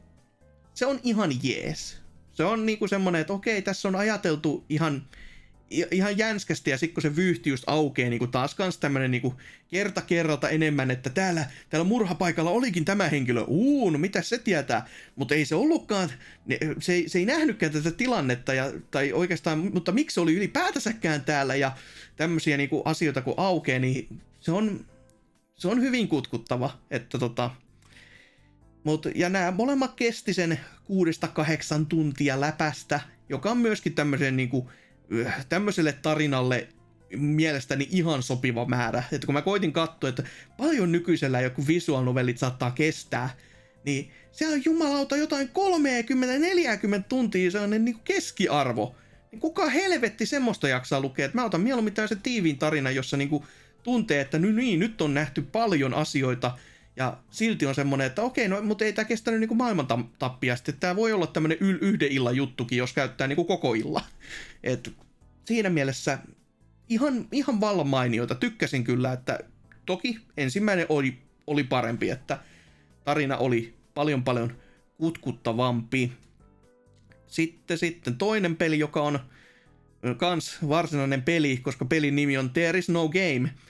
se 0.74 0.86
on 0.86 1.00
ihan 1.02 1.30
jees. 1.42 2.00
Se 2.32 2.44
on 2.44 2.66
niinku 2.66 2.88
semmonen, 2.88 3.20
että 3.20 3.32
okei, 3.32 3.62
tässä 3.62 3.88
on 3.88 3.96
ajateltu 3.96 4.64
ihan, 4.68 5.08
ihan 5.70 6.18
jänskästi 6.18 6.70
ja 6.70 6.78
sitten 6.78 6.94
kun 6.94 7.02
se 7.02 7.16
vyyhti 7.16 7.50
just 7.50 7.64
aukeaa, 7.66 8.10
niin 8.10 8.30
taas 8.30 8.54
kans 8.54 8.78
tämmönen 8.78 9.10
niinku 9.10 9.34
kerta 9.68 10.00
kerralta 10.00 10.48
enemmän, 10.48 10.90
että 10.90 11.10
täällä, 11.10 11.46
täällä 11.68 11.88
murhapaikalla 11.88 12.50
olikin 12.50 12.84
tämä 12.84 13.08
henkilö, 13.08 13.44
uu, 13.46 13.90
no 13.90 13.98
mitä 13.98 14.22
se 14.22 14.38
tietää, 14.38 14.86
mutta 15.16 15.34
ei 15.34 15.44
se 15.44 15.54
ollutkaan, 15.54 16.10
se 16.78 16.92
ei, 16.92 17.08
se 17.08 17.18
ei 17.18 17.26
nähnytkään 17.26 17.72
tätä 17.72 17.90
tilannetta, 17.90 18.54
ja, 18.54 18.72
tai 18.90 19.12
oikeastaan, 19.12 19.58
mutta 19.58 19.92
miksi 19.92 20.14
se 20.14 20.20
oli 20.20 20.34
ylipäätänsäkään 20.34 21.24
täällä, 21.24 21.54
ja 21.54 21.72
tämmöisiä 22.16 22.56
niinku 22.56 22.82
asioita 22.84 23.22
kun 23.22 23.34
aukeaa, 23.36 23.78
niin 23.78 24.20
se 24.40 24.52
on, 24.52 24.86
se 25.54 25.68
on 25.68 25.80
hyvin 25.80 26.08
kutkuttava, 26.08 26.78
että 26.90 27.18
tota, 27.18 27.50
Mut, 28.84 29.06
ja 29.14 29.28
nämä 29.28 29.50
molemmat 29.50 29.94
kesti 29.94 30.34
sen 30.34 30.60
kuudesta 30.84 31.28
kahdeksan 31.28 31.86
tuntia 31.86 32.40
läpästä, 32.40 33.00
joka 33.28 33.50
on 33.50 33.58
myöskin 33.58 33.94
tämmöisen, 33.94 34.36
niinku, 34.36 34.70
tämmöiselle 35.48 35.92
tarinalle 35.92 36.68
mielestäni 37.16 37.88
ihan 37.90 38.22
sopiva 38.22 38.64
määrä. 38.64 39.02
Että 39.12 39.26
kun 39.26 39.34
mä 39.34 39.42
koitin 39.42 39.72
katsoa, 39.72 40.08
että 40.10 40.22
paljon 40.56 40.92
nykyisellä 40.92 41.40
joku 41.40 41.66
visual 41.66 42.04
novellit 42.04 42.38
saattaa 42.38 42.70
kestää, 42.70 43.36
niin 43.84 44.10
se 44.32 44.48
on 44.48 44.64
jumalauta 44.64 45.16
jotain 45.16 45.48
30-40 45.48 45.50
tuntia 47.08 47.50
sellainen 47.50 47.84
niin 47.84 48.00
keskiarvo. 48.04 48.94
Niin 49.32 49.40
kuka 49.40 49.68
helvetti 49.68 50.26
semmoista 50.26 50.68
jaksaa 50.68 51.00
lukea? 51.00 51.26
Et 51.26 51.34
mä 51.34 51.44
otan 51.44 51.60
mieluummin 51.60 51.94
tämmöisen 51.94 52.22
tiiviin 52.22 52.58
tarina, 52.58 52.90
jossa 52.90 53.16
niinku 53.16 53.44
tuntee, 53.82 54.20
että 54.20 54.38
niin, 54.38 54.80
nyt 54.80 55.00
on 55.00 55.14
nähty 55.14 55.42
paljon 55.42 55.94
asioita, 55.94 56.58
ja 56.96 57.16
silti 57.30 57.66
on 57.66 57.74
semmoinen, 57.74 58.06
että 58.06 58.22
okei, 58.22 58.48
no, 58.48 58.62
mutta 58.62 58.84
ei 58.84 58.92
tämä 58.92 59.04
kestänyt 59.04 59.40
niin 59.40 59.56
maailman 59.56 59.86
tappia. 60.18 60.56
Sitten 60.56 60.74
tämä 60.80 60.96
voi 60.96 61.12
olla 61.12 61.26
tämmöinen 61.26 61.58
yl- 61.58 61.78
yhden 61.80 62.12
illan 62.12 62.36
juttukin, 62.36 62.78
jos 62.78 62.92
käyttää 62.92 63.26
niin 63.26 63.36
kuin 63.36 63.48
koko 63.48 63.74
illa. 63.74 64.04
Et 64.62 64.92
siinä 65.44 65.70
mielessä 65.70 66.18
ihan, 66.88 67.28
ihan 67.32 67.60
vallan 67.60 67.86
mainioita. 67.86 68.34
Tykkäsin 68.34 68.84
kyllä, 68.84 69.12
että 69.12 69.38
toki 69.86 70.18
ensimmäinen 70.36 70.86
oli, 70.88 71.18
oli 71.46 71.64
parempi, 71.64 72.10
että 72.10 72.38
tarina 73.04 73.36
oli 73.36 73.74
paljon 73.94 74.24
paljon 74.24 74.56
kutkuttavampi. 74.98 76.12
Sitten, 77.26 77.78
sitten 77.78 78.16
toinen 78.16 78.56
peli, 78.56 78.78
joka 78.78 79.02
on 79.02 79.18
kans 80.16 80.58
varsinainen 80.68 81.22
peli, 81.22 81.56
koska 81.56 81.84
pelin 81.84 82.16
nimi 82.16 82.38
on 82.38 82.50
There 82.50 82.78
is 82.78 82.88
no 82.88 83.08
game– 83.08 83.50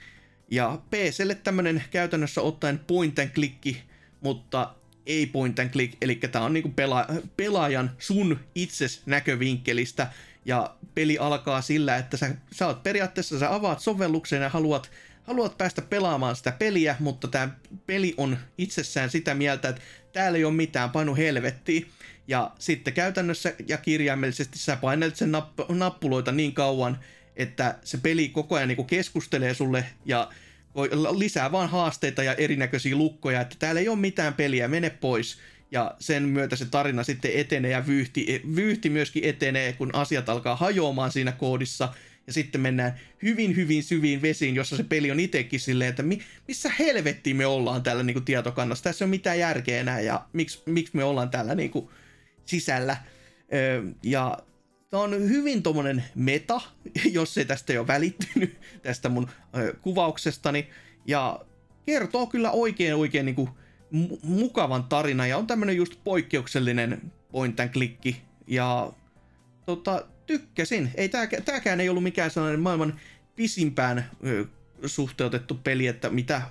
ja 0.51 0.81
PClle 0.89 1.35
tämmönen 1.35 1.83
käytännössä 1.91 2.41
ottaen 2.41 2.79
point 2.79 3.19
and 3.19 3.29
click, 3.29 3.77
mutta 4.21 4.75
ei 5.05 5.25
point 5.25 5.59
and 5.59 5.69
click, 5.69 5.97
eli 6.01 6.15
tämä 6.15 6.45
on 6.45 6.53
niinku 6.53 6.69
pela- 6.69 7.21
pelaajan 7.37 7.91
sun 7.99 8.39
itses 8.55 9.01
näkövinkkelistä, 9.05 10.07
ja 10.45 10.75
peli 10.95 11.17
alkaa 11.17 11.61
sillä, 11.61 11.97
että 11.97 12.17
sä, 12.17 12.35
sä 12.51 12.67
oot 12.67 12.83
periaatteessa, 12.83 13.39
sä 13.39 13.53
avaat 13.53 13.79
sovelluksen 13.79 14.41
ja 14.41 14.49
haluat, 14.49 14.91
haluat 15.23 15.57
päästä 15.57 15.81
pelaamaan 15.81 16.35
sitä 16.35 16.51
peliä, 16.51 16.95
mutta 16.99 17.27
tämä 17.27 17.49
peli 17.87 18.13
on 18.17 18.37
itsessään 18.57 19.09
sitä 19.09 19.35
mieltä, 19.35 19.69
että 19.69 19.81
täällä 20.13 20.37
ei 20.37 20.45
ole 20.45 20.53
mitään, 20.53 20.89
painu 20.89 21.15
helvettiin. 21.15 21.89
Ja 22.27 22.51
sitten 22.59 22.93
käytännössä 22.93 23.53
ja 23.67 23.77
kirjaimellisesti 23.77 24.59
sä 24.59 24.75
painelet 24.75 25.15
sen 25.15 25.31
napp- 25.31 25.73
nappuloita 25.73 26.31
niin 26.31 26.53
kauan, 26.53 26.99
että 27.41 27.75
se 27.83 27.97
peli 27.97 28.29
koko 28.29 28.55
ajan 28.55 28.67
niin 28.67 28.85
keskustelee 28.85 29.53
sulle 29.53 29.85
ja 30.05 30.29
lisää 31.17 31.51
vaan 31.51 31.69
haasteita 31.69 32.23
ja 32.23 32.33
erinäköisiä 32.33 32.95
lukkoja, 32.95 33.41
että 33.41 33.55
täällä 33.59 33.81
ei 33.81 33.89
ole 33.89 33.99
mitään 33.99 34.33
peliä, 34.33 34.67
mene 34.67 34.89
pois. 34.89 35.37
Ja 35.71 35.95
sen 35.99 36.23
myötä 36.23 36.55
se 36.55 36.65
tarina 36.65 37.03
sitten 37.03 37.31
etenee 37.33 37.71
ja 37.71 37.87
vyyhti, 37.87 38.41
vyyhti 38.55 38.89
myöskin 38.89 39.25
etenee, 39.25 39.73
kun 39.73 39.95
asiat 39.95 40.29
alkaa 40.29 40.55
hajoamaan 40.55 41.11
siinä 41.11 41.31
koodissa. 41.31 41.93
Ja 42.27 42.33
sitten 42.33 42.61
mennään 42.61 42.99
hyvin, 43.23 43.55
hyvin 43.55 43.83
syviin 43.83 44.21
vesiin, 44.21 44.55
jossa 44.55 44.77
se 44.77 44.83
peli 44.83 45.11
on 45.11 45.19
itsekin 45.19 45.59
silleen, 45.59 45.89
että 45.89 46.03
mi, 46.03 46.21
missä 46.47 46.71
helvettiin 46.79 47.35
me 47.35 47.45
ollaan 47.45 47.83
täällä 47.83 48.03
niin 48.03 48.13
kuin 48.13 48.25
tietokannassa. 48.25 48.83
Tässä 48.83 49.05
ei 49.05 49.07
ole 49.07 49.09
mitään 49.09 49.39
järkeä 49.39 49.79
enää 49.79 49.99
ja 49.99 50.25
miksi, 50.33 50.61
miksi 50.65 50.95
me 50.95 51.03
ollaan 51.03 51.29
täällä 51.29 51.55
niin 51.55 51.71
kuin 51.71 51.89
sisällä. 52.45 52.97
Ja 54.03 54.37
Tämä 54.91 55.03
on 55.03 55.29
hyvin 55.29 55.63
tommonen 55.63 56.03
meta, 56.15 56.61
jos 57.11 57.37
ei 57.37 57.45
tästä 57.45 57.73
jo 57.73 57.87
välittynyt 57.87 58.59
tästä 58.83 59.09
mun 59.09 59.29
kuvauksestani. 59.81 60.67
Ja 61.05 61.39
kertoo 61.85 62.27
kyllä 62.27 62.51
oikein 62.51 62.95
oikein 62.95 63.25
niinku 63.25 63.49
mukavan 64.23 64.83
tarina 64.83 65.27
ja 65.27 65.37
on 65.37 65.47
tämmönen 65.47 65.77
just 65.77 65.93
poikkeuksellinen 66.03 67.11
point 67.31 67.59
and 67.59 67.69
klikki. 67.69 68.21
Ja 68.47 68.93
tota, 69.65 70.05
tykkäsin. 70.25 70.91
Ei 70.95 71.09
tääkään 71.45 71.81
ei 71.81 71.89
ollut 71.89 72.03
mikään 72.03 72.31
sellainen 72.31 72.59
maailman 72.59 72.99
pisimpään 73.35 74.09
ö, 74.25 74.45
suhteutettu 74.85 75.59
peli, 75.63 75.87
että 75.87 76.09
mitä 76.09 76.41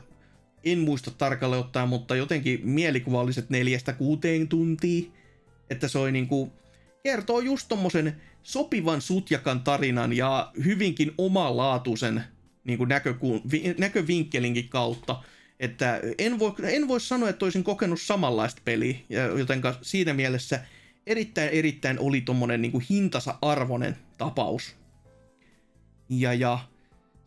en 0.65 0.79
muista 0.79 1.11
tarkalleen 1.11 1.61
ottaen, 1.61 1.89
mutta 1.89 2.17
jotenkin 2.17 2.61
mielikuvalliset 2.65 3.51
neljästä 3.51 3.93
kuuteen 3.93 4.49
tuntia. 4.49 5.11
Että 5.71 5.89
se 5.89 5.99
oli 5.99 6.13
niinku, 6.13 6.53
kertoo 7.03 7.41
just 7.41 7.69
tommosen 7.69 8.21
sopivan 8.43 9.01
sutjakan 9.01 9.61
tarinan 9.61 10.13
ja 10.13 10.53
hyvinkin 10.65 11.13
omalaatuisen 11.19 12.25
niinku 12.65 12.85
näköku- 12.85 13.43
vi- 13.51 13.75
näkövinkkelinkin 13.79 14.69
kautta. 14.69 15.23
Että 15.61 16.01
en 16.19 16.39
voi, 16.39 16.53
en 16.63 16.89
voi 16.89 17.01
sanoa, 17.01 17.29
että 17.29 17.45
olisin 17.45 17.65
kokenut 17.65 18.01
samanlaista 18.01 18.63
peliä, 18.65 18.97
joten 19.39 19.63
siinä 19.83 20.15
mielessä 20.15 20.61
erittäin 21.07 21.49
erittäin 21.49 21.99
oli 21.99 22.21
tommonen 22.21 22.63
niinku 22.63 22.83
hintansa 22.91 23.39
arvoinen 23.43 23.97
tapaus. 24.19 24.77
Ja, 26.09 26.35
ja 26.35 26.59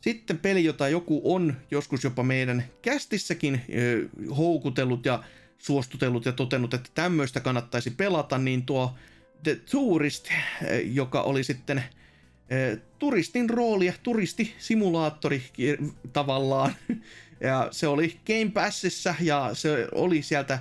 sitten 0.02 0.38
peli, 0.38 0.64
jota 0.64 0.90
joku 0.90 1.22
on 1.24 1.56
joskus 1.72 2.04
jopa 2.04 2.24
meidän 2.24 2.64
kästissäkin 2.82 3.62
ö, 3.76 4.10
houkutellut 4.38 5.06
ja 5.06 5.24
suostutellut 5.58 6.26
ja 6.26 6.32
totenut, 6.32 6.74
että 6.74 6.90
tämmöistä 6.94 7.40
kannattaisi 7.40 7.92
pelata, 7.92 8.38
niin 8.38 8.66
tuo 8.66 8.96
The 9.44 9.56
Tourist, 9.72 10.30
joka 10.84 11.22
oli 11.22 11.44
sitten 11.44 11.84
ö, 12.52 12.78
turistin 13.00 13.50
rooli, 13.50 13.94
turistisimulaattori 14.04 15.44
tavallaan. 16.14 16.76
Ja 17.44 17.68
se 17.72 17.88
oli 17.88 18.20
Game 18.28 18.52
Passissa 18.54 19.16
ja 19.20 19.50
se 19.54 19.88
oli 19.92 20.22
sieltä, 20.22 20.60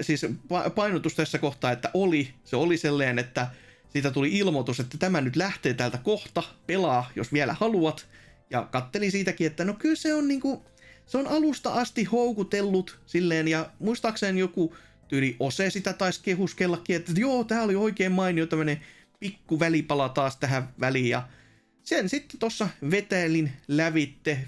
siis 0.00 0.26
painotus 0.74 1.14
tässä 1.14 1.38
kohtaa, 1.38 1.72
että 1.72 1.90
oli, 1.94 2.34
se 2.44 2.56
oli 2.56 2.76
sellainen, 2.76 3.18
että 3.18 3.46
siitä 3.88 4.10
tuli 4.10 4.38
ilmoitus, 4.38 4.80
että 4.80 4.98
tämä 4.98 5.20
nyt 5.20 5.36
lähtee 5.36 5.74
täältä 5.74 5.98
kohta, 5.98 6.42
pelaa 6.66 7.10
jos 7.16 7.32
vielä 7.32 7.56
haluat. 7.60 8.06
Ja 8.50 8.68
katteli 8.70 9.10
siitäkin, 9.10 9.46
että 9.46 9.64
no 9.64 9.74
kyllä 9.74 9.96
se 9.96 10.14
on 10.14 10.28
niinku, 10.28 10.64
se 11.06 11.18
on 11.18 11.26
alusta 11.26 11.72
asti 11.72 12.04
houkutellut 12.04 12.98
silleen, 13.06 13.48
ja 13.48 13.70
muistaakseni 13.78 14.40
joku 14.40 14.76
tyyli 15.12 15.36
Ose 15.40 15.70
sitä 15.70 15.92
taisi 15.92 16.20
kehuskellakin, 16.22 16.96
että 16.96 17.12
joo, 17.16 17.44
tää 17.44 17.62
oli 17.62 17.74
oikein 17.74 18.12
mainio 18.12 18.46
tämmönen 18.46 18.80
pikku 19.20 19.60
välipala 19.60 20.08
taas 20.08 20.36
tähän 20.36 20.68
väliin, 20.80 21.08
ja 21.08 21.28
sen 21.82 22.08
sitten 22.08 22.40
tossa 22.40 22.68
vetelin 22.90 23.52
lävitte, 23.68 24.38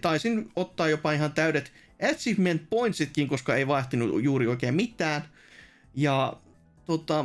taisin 0.00 0.50
ottaa 0.56 0.88
jopa 0.88 1.12
ihan 1.12 1.32
täydet 1.32 1.72
achievement 2.12 2.62
pointsitkin, 2.70 3.28
koska 3.28 3.56
ei 3.56 3.66
vaihtunut 3.66 4.22
juuri 4.22 4.46
oikein 4.46 4.74
mitään. 4.74 5.22
Ja 5.94 6.40
tota, 6.84 7.24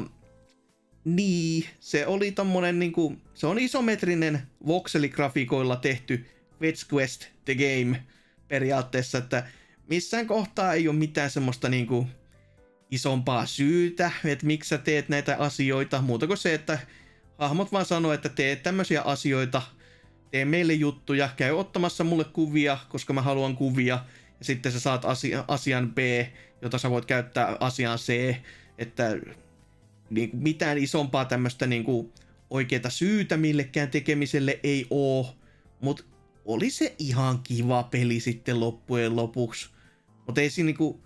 niin, 1.06 1.66
se 1.80 2.08
oli 2.08 2.32
tommonen 2.32 2.80
niinku, 2.80 3.18
se 3.34 3.48
on 3.48 3.60
isometrinen 3.60 4.42
voxeligrafiikoilla 4.68 5.76
tehty 5.76 6.26
Fetch 6.60 6.94
Quest 6.94 7.26
The 7.46 7.56
Game 7.56 8.04
periaatteessa, 8.48 9.18
että 9.18 9.48
missään 9.90 10.28
kohtaa 10.28 10.74
ei 10.74 10.88
ole 10.88 10.96
mitään 10.96 11.30
semmoista 11.30 11.70
niinku 11.70 12.08
isompaa 12.94 13.46
syytä, 13.46 14.12
että 14.26 14.46
miksi 14.46 14.68
sä 14.68 14.78
teet 14.78 15.10
näitä 15.10 15.38
asioita, 15.38 16.02
muuta 16.02 16.28
kuin 16.28 16.38
se, 16.38 16.54
että 16.54 16.80
hahmot 17.38 17.72
vaan 17.72 17.86
sanoo, 17.86 18.14
että 18.14 18.30
teet 18.30 18.64
tämmöisiä 18.64 19.02
asioita, 19.02 19.62
tee 20.32 20.46
meille 20.46 20.74
juttuja, 20.74 21.30
käy 21.38 21.52
ottamassa 21.52 22.04
mulle 22.04 22.24
kuvia, 22.24 22.78
koska 22.90 23.14
mä 23.14 23.22
haluan 23.22 23.56
kuvia, 23.56 24.00
ja 24.40 24.46
sitten 24.46 24.72
sä 24.72 24.80
saat 24.80 25.06
asia, 25.06 25.46
asian 25.48 25.92
B, 25.92 25.98
jota 26.62 26.78
sä 26.78 26.90
voit 26.90 27.06
käyttää 27.06 27.58
asiaan 27.60 27.98
C, 27.98 28.36
että 28.78 29.18
niin 30.10 30.30
kuin 30.30 30.44
mitään 30.44 30.78
isompaa 30.78 31.26
tämmöistä 31.26 31.68
niin 31.68 31.84
kuin 31.84 32.12
oikeaa 32.50 32.90
syytä 32.90 33.38
millekään 33.38 33.90
tekemiselle 33.90 34.60
ei 34.64 34.88
oo, 34.90 35.36
mutta 35.82 36.04
oli 36.46 36.70
se 36.70 36.96
ihan 37.00 37.40
kiva 37.44 37.84
peli 37.84 38.20
sitten 38.20 38.60
loppujen 38.60 39.16
lopuksi. 39.16 39.70
Mutta 40.26 40.42
ei 40.42 40.50
siinä 40.50 40.66
niinku, 40.66 41.04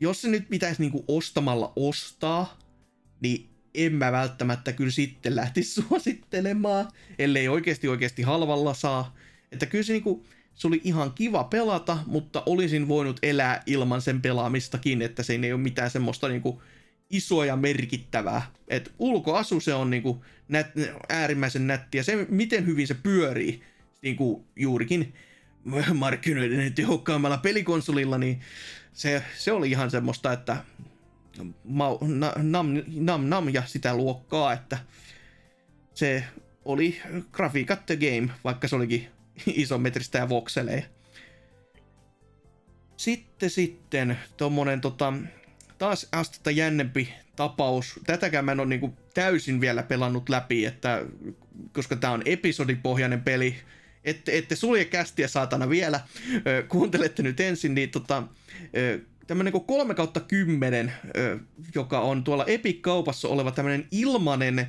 jos 0.00 0.22
se 0.22 0.28
nyt 0.28 0.48
pitäisi 0.48 0.82
niinku 0.82 1.04
ostamalla 1.08 1.72
ostaa, 1.76 2.58
niin 3.20 3.50
en 3.74 3.92
mä 3.92 4.12
välttämättä 4.12 4.72
kyllä 4.72 4.90
sitten 4.90 5.36
lähtisi 5.36 5.74
suosittelemaan, 5.82 6.88
ellei 7.18 7.48
oikeasti 7.48 7.88
oikeasti 7.88 8.22
halvalla 8.22 8.74
saa. 8.74 9.16
Että 9.52 9.66
kyllä 9.66 9.84
se 9.84 9.92
niinku, 9.92 10.26
se 10.54 10.66
oli 10.66 10.80
ihan 10.84 11.12
kiva 11.12 11.44
pelata, 11.44 11.98
mutta 12.06 12.42
olisin 12.46 12.88
voinut 12.88 13.18
elää 13.22 13.62
ilman 13.66 14.02
sen 14.02 14.22
pelaamistakin, 14.22 15.02
että 15.02 15.22
se 15.22 15.32
ei 15.42 15.52
ole 15.52 15.60
mitään 15.60 15.90
semmoista 15.90 16.28
niinku 16.28 16.62
isoa 17.10 17.46
ja 17.46 17.56
merkittävää. 17.56 18.42
Et 18.68 18.92
ulkoasu 18.98 19.60
se 19.60 19.74
on 19.74 19.90
niinku 19.90 20.24
nät, 20.48 20.66
äärimmäisen 21.08 21.66
nättiä. 21.66 22.02
Se, 22.02 22.26
miten 22.30 22.66
hyvin 22.66 22.86
se 22.86 22.94
pyörii 22.94 23.62
niinku 24.02 24.46
juurikin 24.56 25.14
markkinoiden 25.94 26.72
tehokkaammalla 26.72 27.38
pelikonsolilla, 27.38 28.18
niin 28.18 28.40
se, 28.94 29.22
se 29.36 29.52
oli 29.52 29.70
ihan 29.70 29.90
semmoista, 29.90 30.32
että 30.32 30.56
ma, 31.64 31.98
na, 32.00 32.32
nam, 32.36 32.66
nam, 32.86 33.28
nam 33.28 33.48
ja 33.48 33.62
sitä 33.66 33.96
luokkaa, 33.96 34.52
että 34.52 34.78
se 35.94 36.24
oli 36.64 37.00
grafiikat 37.32 37.86
the 37.86 37.96
game, 37.96 38.32
vaikka 38.44 38.68
se 38.68 38.76
olikin 38.76 39.08
isometristä 39.46 40.18
ja 40.18 40.28
vokseleja. 40.28 40.82
Sitten 42.96 43.50
sitten 43.50 44.18
tommonen 44.36 44.80
tota, 44.80 45.12
taas 45.78 46.08
astetta 46.12 46.50
jännempi 46.50 47.14
tapaus. 47.36 48.00
Tätäkään 48.06 48.44
mä 48.44 48.52
en 48.52 48.60
ole 48.60 48.68
niinku 48.68 48.94
täysin 49.14 49.60
vielä 49.60 49.82
pelannut 49.82 50.28
läpi, 50.28 50.66
että, 50.66 51.02
koska 51.72 51.96
tämä 51.96 52.12
on 52.12 52.22
episodipohjainen 52.24 53.22
peli. 53.22 53.56
Ette, 54.04 54.38
ette 54.38 54.56
sulje 54.56 54.84
kästiä 54.84 55.28
saatana 55.28 55.68
vielä. 55.68 56.00
Kuuntelette 56.68 57.22
nyt 57.22 57.40
ensin, 57.40 57.74
niin 57.74 57.90
tota, 57.90 58.22
tämmönen 59.26 59.52
kuin 59.52 59.64
3 59.64 59.94
kautta 59.94 60.20
10, 60.20 60.92
joka 61.74 62.00
on 62.00 62.24
tuolla 62.24 62.44
Epic-kaupassa 62.44 63.28
oleva 63.28 63.50
tämmönen 63.50 63.88
ilmanen 63.90 64.68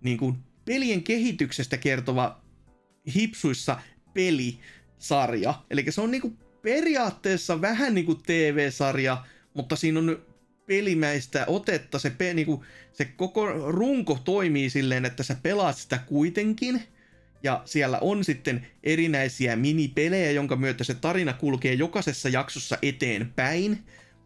niin 0.00 0.18
kuin 0.18 0.36
pelien 0.64 1.02
kehityksestä 1.02 1.76
kertova 1.76 2.40
hipsuissa 3.14 3.80
pelisarja. 4.14 5.54
Eli 5.70 5.84
se 5.88 6.00
on 6.00 6.10
niinku 6.10 6.32
periaatteessa 6.62 7.60
vähän 7.60 7.94
niinku 7.94 8.14
TV-sarja, 8.14 9.24
mutta 9.54 9.76
siinä 9.76 9.98
on 9.98 10.22
pelimäistä 10.66 11.44
otetta, 11.46 11.98
se, 11.98 12.10
pe, 12.10 12.34
niinku, 12.34 12.64
se 12.92 13.04
koko 13.04 13.46
runko 13.72 14.18
toimii 14.24 14.70
silleen, 14.70 15.04
että 15.04 15.22
sä 15.22 15.36
pelaat 15.42 15.76
sitä 15.76 15.98
kuitenkin, 15.98 16.82
ja 17.46 17.62
siellä 17.64 17.98
on 18.00 18.24
sitten 18.24 18.66
erinäisiä 18.82 19.56
minipelejä, 19.56 20.30
jonka 20.30 20.56
myötä 20.56 20.84
se 20.84 20.94
tarina 20.94 21.32
kulkee 21.32 21.74
jokaisessa 21.74 22.28
jaksossa 22.28 22.78
eteenpäin, 22.82 23.78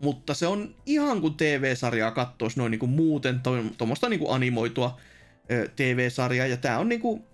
mutta 0.03 0.35
se 0.35 0.47
on 0.47 0.75
ihan 0.87 1.21
kuin 1.21 1.35
TV-sarjaa 1.35 2.11
kattoisi 2.11 2.59
noin 2.59 2.71
niinku 2.71 2.87
muuten, 2.87 3.41
tuommoista 3.79 4.07
to, 4.07 4.11
niinku 4.11 4.31
animoitua 4.31 5.01
ö, 5.51 5.69
TV-sarjaa, 5.77 6.47
ja 6.47 6.57
tää 6.57 6.79
on 6.79 6.89
niinku 6.89 7.25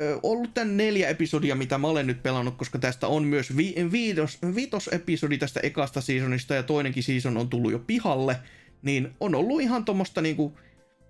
ö, 0.00 0.18
ollut 0.22 0.54
tän 0.54 0.76
neljä 0.76 1.08
episodia, 1.08 1.54
mitä 1.54 1.78
mä 1.78 1.86
olen 1.86 2.06
nyt 2.06 2.22
pelannut, 2.22 2.56
koska 2.56 2.78
tästä 2.78 3.06
on 3.06 3.24
myös 3.24 3.56
vi- 3.56 3.74
viitos, 3.92 4.38
viitos 4.54 4.88
episodi 4.92 5.38
tästä 5.38 5.60
ekasta 5.62 6.00
seasonista 6.00 6.54
ja 6.54 6.62
toinenkin 6.62 7.02
season 7.02 7.36
on 7.36 7.48
tullut 7.48 7.72
jo 7.72 7.78
pihalle, 7.78 8.36
niin 8.82 9.10
on 9.20 9.34
ollut 9.34 9.60
ihan 9.60 9.84
tuommoista 9.84 10.20
niinku 10.20 10.58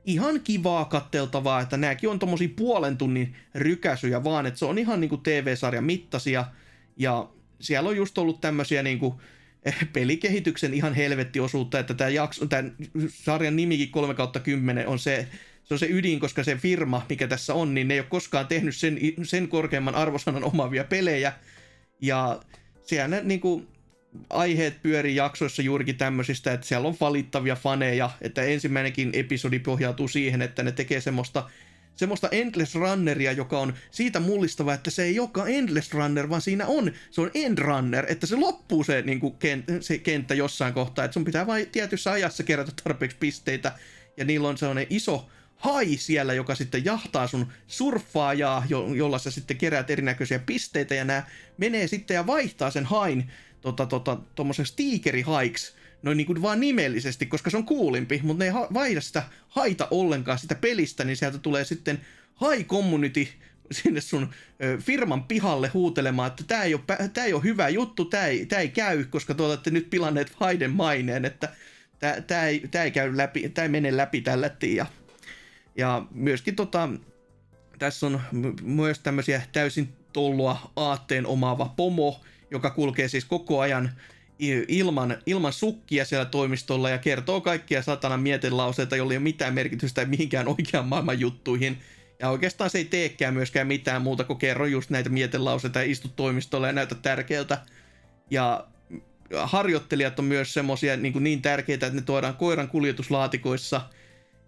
ihan 0.05 0.41
kivaa 0.41 0.85
katteltavaa, 0.85 1.61
että 1.61 1.77
nääkin 1.77 2.11
on 2.11 2.19
tommosia 2.19 2.49
puolen 2.57 2.97
tunnin 2.97 3.37
rykäsyjä 3.55 4.25
vaan, 4.25 4.47
että 4.47 4.59
se 4.59 4.65
on 4.65 4.79
ihan 4.79 5.01
niinku 5.01 5.17
TV-sarjan 5.17 5.85
mittaisia, 5.85 6.45
ja 6.97 7.29
siellä 7.61 7.89
on 7.89 7.97
just 7.97 8.19
ollut 8.19 8.41
tämmöisiä 8.41 8.83
niinku 8.83 9.21
eh, 9.65 9.77
pelikehityksen 9.93 10.75
ihan 10.75 10.95
helvettiosuutta, 10.95 11.79
että 11.79 11.95
tämä 11.95 12.11
jakso, 12.11 12.47
tämän 12.47 12.77
sarjan 13.09 13.57
nimikin 13.57 13.91
3 13.91 14.15
kautta 14.15 14.41
10 14.41 14.89
on 14.89 14.99
se, 14.99 15.29
se 15.65 15.75
on 15.75 15.79
se 15.79 15.87
ydin, 15.91 16.21
koska 16.21 16.45
se 16.45 16.57
firma, 16.57 17.07
mikä 17.09 17.27
tässä 17.27 17.55
on, 17.55 17.75
niin 17.75 17.89
ne 17.89 17.95
ei 17.95 18.01
ole 18.01 18.07
koskaan 18.11 18.47
tehnyt 18.47 18.77
sen, 18.77 18.99
sen 19.23 19.49
korkeamman 19.49 19.95
arvosanan 19.95 20.45
omavia 20.45 20.85
pelejä. 20.85 21.33
Ja 22.01 22.41
siellä 22.83 23.21
niin 23.21 23.41
kuin, 23.41 23.69
aiheet 24.31 24.83
pyörii 24.83 25.17
jaksoissa 25.17 25.63
juurikin 25.63 25.97
tämmöisistä, 25.97 26.53
että 26.53 26.67
siellä 26.67 26.89
on 26.89 26.97
valittavia 27.01 27.57
faneja, 27.57 28.11
että 28.21 28.43
ensimmäinenkin 28.43 29.11
episodi 29.13 29.59
pohjautuu 29.59 30.09
siihen, 30.09 30.43
että 30.43 30.63
ne 30.63 30.73
tekee 30.73 31.01
semmoista 31.01 31.51
semmoista 31.97 32.29
Endless 32.29 32.75
Runneria, 32.75 33.33
joka 33.33 33.59
on 33.59 33.75
siitä 33.91 34.21
mullistava, 34.21 34.75
että 34.75 34.91
se 34.91 35.03
ei 35.03 35.21
olekaan 35.21 35.51
Endless 35.51 35.93
Runner, 35.93 36.29
vaan 36.29 36.41
siinä 36.41 36.67
on, 36.67 36.93
se 37.11 37.21
on 37.21 37.31
End 37.35 37.59
Runner, 37.59 38.07
että 38.09 38.27
se 38.27 38.37
loppuu 38.37 38.85
se, 38.85 39.03
niin 39.03 39.21
kuin, 39.21 39.35
kent, 39.39 39.65
se 39.81 39.99
kenttä 39.99 40.35
jossain 40.35 40.75
kohtaa, 40.75 41.05
että 41.05 41.13
sun 41.13 41.25
pitää 41.25 41.47
vain 41.47 41.67
tietyssä 41.67 42.11
ajassa 42.11 42.43
kerätä 42.43 42.73
tarpeeksi 42.85 43.17
pisteitä, 43.21 43.73
ja 44.17 44.25
niillä 44.25 44.49
on 44.49 44.59
sellainen 44.59 44.87
iso 44.91 45.29
hai 45.57 45.97
siellä, 45.97 46.33
joka 46.33 46.55
sitten 46.55 46.85
jahtaa 46.85 47.27
sun 47.27 47.47
surffaajaa, 47.67 48.65
jo, 48.69 48.95
jolla 48.95 49.19
sä 49.19 49.31
sitten 49.31 49.57
keräät 49.57 49.91
erinäköisiä 49.91 50.39
pisteitä, 50.39 50.95
ja 50.95 51.05
nämä 51.05 51.23
menee 51.59 51.87
sitten 51.87 52.15
ja 52.15 52.27
vaihtaa 52.27 52.71
sen 52.71 52.85
hain 52.85 53.31
tota, 53.65 53.87
tota, 53.87 54.19
tommoseksi 54.35 54.73
tiikerihaiksi, 54.77 55.75
noin 56.03 56.17
niin 56.17 56.27
kuin 56.27 56.43
vaan 56.43 56.61
nimellisesti, 56.61 57.27
koska 57.27 57.51
se 57.51 57.57
on 57.57 57.67
kuulimpi, 57.67 58.21
mutta 58.23 58.45
ne 58.45 58.51
ei 58.51 58.55
vaihda 58.75 59.01
sitä 59.01 59.23
haita 59.49 59.89
ollenkaan 59.91 60.39
sitä 60.39 60.55
pelistä, 60.55 61.05
niin 61.05 61.17
sieltä 61.17 61.39
tulee 61.39 61.65
sitten 61.65 62.01
High 62.41 62.67
Community 62.67 63.29
sinne 63.73 64.01
sun 64.01 64.31
ö, 64.63 64.79
firman 64.79 65.25
pihalle 65.25 65.69
huutelemaan, 65.69 66.27
että 66.27 66.45
tämä 66.47 66.63
ei, 66.63 66.75
ole, 66.75 67.09
tää 67.15 67.25
ei 67.25 67.33
ole 67.33 67.43
hyvä 67.43 67.69
juttu, 67.69 68.05
tämä 68.05 68.27
ei, 68.27 68.47
tää 68.47 68.61
ei 68.61 68.69
käy, 68.69 69.05
koska 69.05 69.35
te 69.35 69.43
olette 69.43 69.71
nyt 69.71 69.91
pilanneet 69.91 70.33
Haiden 70.35 70.71
maineen, 70.71 71.25
että 71.25 71.49
tämä 72.27 72.45
ei, 72.45 72.69
tää 72.71 72.85
ei, 72.85 72.91
käy 72.91 73.17
läpi, 73.17 73.49
tää 73.49 73.63
ei 73.63 73.69
mene 73.69 73.97
läpi 73.97 74.21
tällä 74.21 74.51
ja, 74.77 74.87
ja 75.77 76.07
myöskin 76.11 76.57
tota, 76.57 76.89
tässä 77.79 78.07
on 78.07 78.21
myös 78.63 78.99
tämmöisiä 78.99 79.43
täysin 79.53 79.89
tollua 80.13 80.73
aatteen 80.77 81.27
omaava 81.27 81.73
pomo, 81.77 82.21
joka 82.51 82.71
kulkee 82.71 83.09
siis 83.09 83.25
koko 83.25 83.61
ajan 83.61 83.91
ilman, 84.69 85.17
ilman 85.27 85.53
sukkia 85.53 86.05
siellä 86.05 86.25
toimistolla 86.25 86.91
ja 86.91 86.99
kertoo 86.99 87.41
kaikkia 87.41 87.83
satanan 87.83 88.21
mietelauseita, 88.21 88.97
joilla 88.97 89.13
ei 89.13 89.17
ole 89.17 89.23
mitään 89.23 89.55
merkitystä 89.55 90.05
mihinkään 90.05 90.49
oikean 90.49 90.89
maailman 90.89 91.21
juttuihin. 91.21 91.79
Ja 92.21 92.31
oikeastaan 92.31 92.71
se 92.71 92.79
ei 92.79 92.85
teekään 92.85 93.35
myöskään 93.35 93.67
mitään 93.67 94.03
muuta 94.03 94.25
kuin 94.25 94.39
kerro 94.39 94.67
just 94.67 94.91
näitä 94.91 95.11
mietelauseita 95.11 95.79
ja 95.79 95.91
istu 95.91 96.09
toimistolla 96.09 96.67
ja 96.67 96.73
näytä 96.73 96.95
tärkeältä. 96.95 97.59
Ja 98.31 98.67
harjoittelijat 99.43 100.19
on 100.19 100.25
myös 100.25 100.55
semmosia 100.55 100.97
niin, 100.97 101.25
niin 101.25 101.43
tärkeitä, 101.43 101.87
että 101.87 102.01
ne 102.01 102.05
tuodaan 102.07 102.37
koiran 102.37 102.69
kuljetuslaatikoissa 102.69 103.81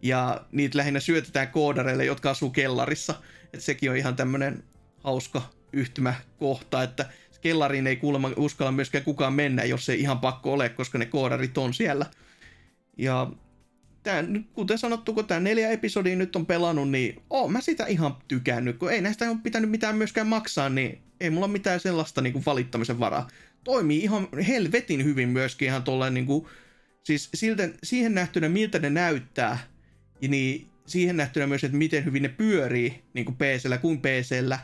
ja 0.02 0.40
niitä 0.52 0.78
lähinnä 0.78 1.00
syötetään 1.00 1.48
koodareille, 1.48 2.04
jotka 2.04 2.30
asuu 2.30 2.50
kellarissa. 2.50 3.14
Et 3.52 3.60
sekin 3.60 3.90
on 3.90 3.96
ihan 3.96 4.16
tämmönen 4.16 4.64
hauska 5.04 5.42
yhtymäkohta, 5.72 6.82
että 6.82 7.06
kellariin 7.46 7.86
ei 7.86 7.96
kuulemma 7.96 8.30
uskalla 8.36 8.72
myöskään 8.72 9.04
kukaan 9.04 9.32
mennä, 9.32 9.64
jos 9.64 9.88
ei 9.88 10.00
ihan 10.00 10.18
pakko 10.18 10.52
ole, 10.52 10.68
koska 10.68 10.98
ne 10.98 11.06
koodarit 11.06 11.58
on 11.58 11.74
siellä. 11.74 12.06
Ja 12.96 13.30
tää, 14.02 14.22
nyt 14.22 14.46
kuten 14.52 14.78
sanottu, 14.78 15.14
kun 15.14 15.26
tämä 15.26 15.40
neljä 15.40 15.70
episodia 15.70 16.16
nyt 16.16 16.36
on 16.36 16.46
pelannut, 16.46 16.90
niin 16.90 17.22
oon 17.30 17.52
mä 17.52 17.60
sitä 17.60 17.86
ihan 17.86 18.16
tykännyt, 18.28 18.78
kun 18.78 18.92
ei 18.92 19.00
näistä 19.00 19.30
ole 19.30 19.38
pitänyt 19.42 19.70
mitään 19.70 19.96
myöskään 19.96 20.26
maksaa, 20.26 20.68
niin 20.68 20.98
ei 21.20 21.30
mulla 21.30 21.48
mitään 21.48 21.80
sellaista 21.80 22.20
niin 22.20 22.32
kuin 22.32 22.46
valittamisen 22.46 23.00
varaa. 23.00 23.28
Toimii 23.64 24.02
ihan 24.02 24.28
helvetin 24.48 25.04
hyvin 25.04 25.28
myöskin 25.28 25.68
ihan 25.68 25.82
tolleen 25.82 26.14
niin 26.14 26.26
kuin, 26.26 26.46
siis 27.02 27.28
siltä, 27.34 27.68
siihen 27.82 28.14
nähtynä 28.14 28.48
miltä 28.48 28.78
ne 28.78 28.90
näyttää, 28.90 29.58
niin 30.28 30.66
siihen 30.86 31.16
nähtynä 31.16 31.46
myös, 31.46 31.64
että 31.64 31.76
miten 31.76 32.04
hyvin 32.04 32.22
ne 32.22 32.28
pyörii 32.28 33.02
niin 33.14 33.24
kuin 33.24 33.36
PCllä 33.36 33.78
kuin 33.78 34.00
PCllä, 34.00 34.58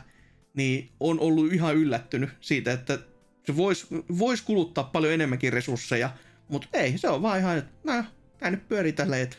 niin 0.53 0.91
on 0.99 1.19
ollut 1.19 1.53
ihan 1.53 1.75
yllättynyt 1.75 2.29
siitä, 2.41 2.71
että 2.71 2.99
se 3.45 3.57
voisi 3.57 3.87
vois 4.19 4.41
kuluttaa 4.41 4.83
paljon 4.83 5.13
enemmänkin 5.13 5.53
resursseja, 5.53 6.09
mutta 6.47 6.67
ei, 6.73 6.97
se 6.97 7.09
on 7.09 7.21
vaan 7.21 7.39
ihan, 7.39 7.57
että 7.57 7.71
no, 7.83 8.03
tää 8.37 8.51
nyt 8.51 8.67
pyörii 8.67 8.93
tälleen, 8.93 9.21
että 9.21 9.37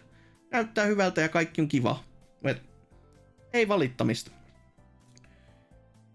näyttää 0.50 0.86
hyvältä 0.86 1.20
ja 1.20 1.28
kaikki 1.28 1.60
on 1.60 1.68
kiva. 1.68 2.04
Et, 2.44 2.62
ei 3.52 3.68
valittamista. 3.68 4.30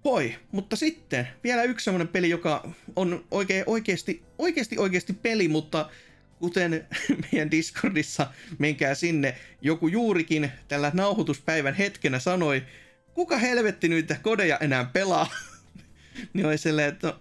Poi, 0.03 0.35
mutta 0.51 0.75
sitten 0.75 1.27
vielä 1.43 1.63
yksi 1.63 1.83
semmonen 1.83 2.07
peli, 2.07 2.29
joka 2.29 2.69
on 2.95 3.25
oikein, 3.31 3.63
oikeasti, 3.67 4.23
oikeasti, 4.37 4.77
oikeasti 4.77 5.13
peli, 5.13 5.47
mutta 5.47 5.89
kuten 6.39 6.87
meidän 7.31 7.51
Discordissa, 7.51 8.27
menkää 8.57 8.95
sinne, 8.95 9.37
joku 9.61 9.87
juurikin 9.87 10.51
tällä 10.67 10.91
nauhoituspäivän 10.93 11.73
hetkenä 11.73 12.19
sanoi, 12.19 12.63
kuka 13.19 13.37
helvetti 13.37 13.87
nyt 13.87 14.13
kodeja 14.21 14.57
enää 14.57 14.85
pelaa? 14.85 15.27
niin 16.33 16.45
oli 16.45 16.57
silleen, 16.57 16.87
että 16.87 17.13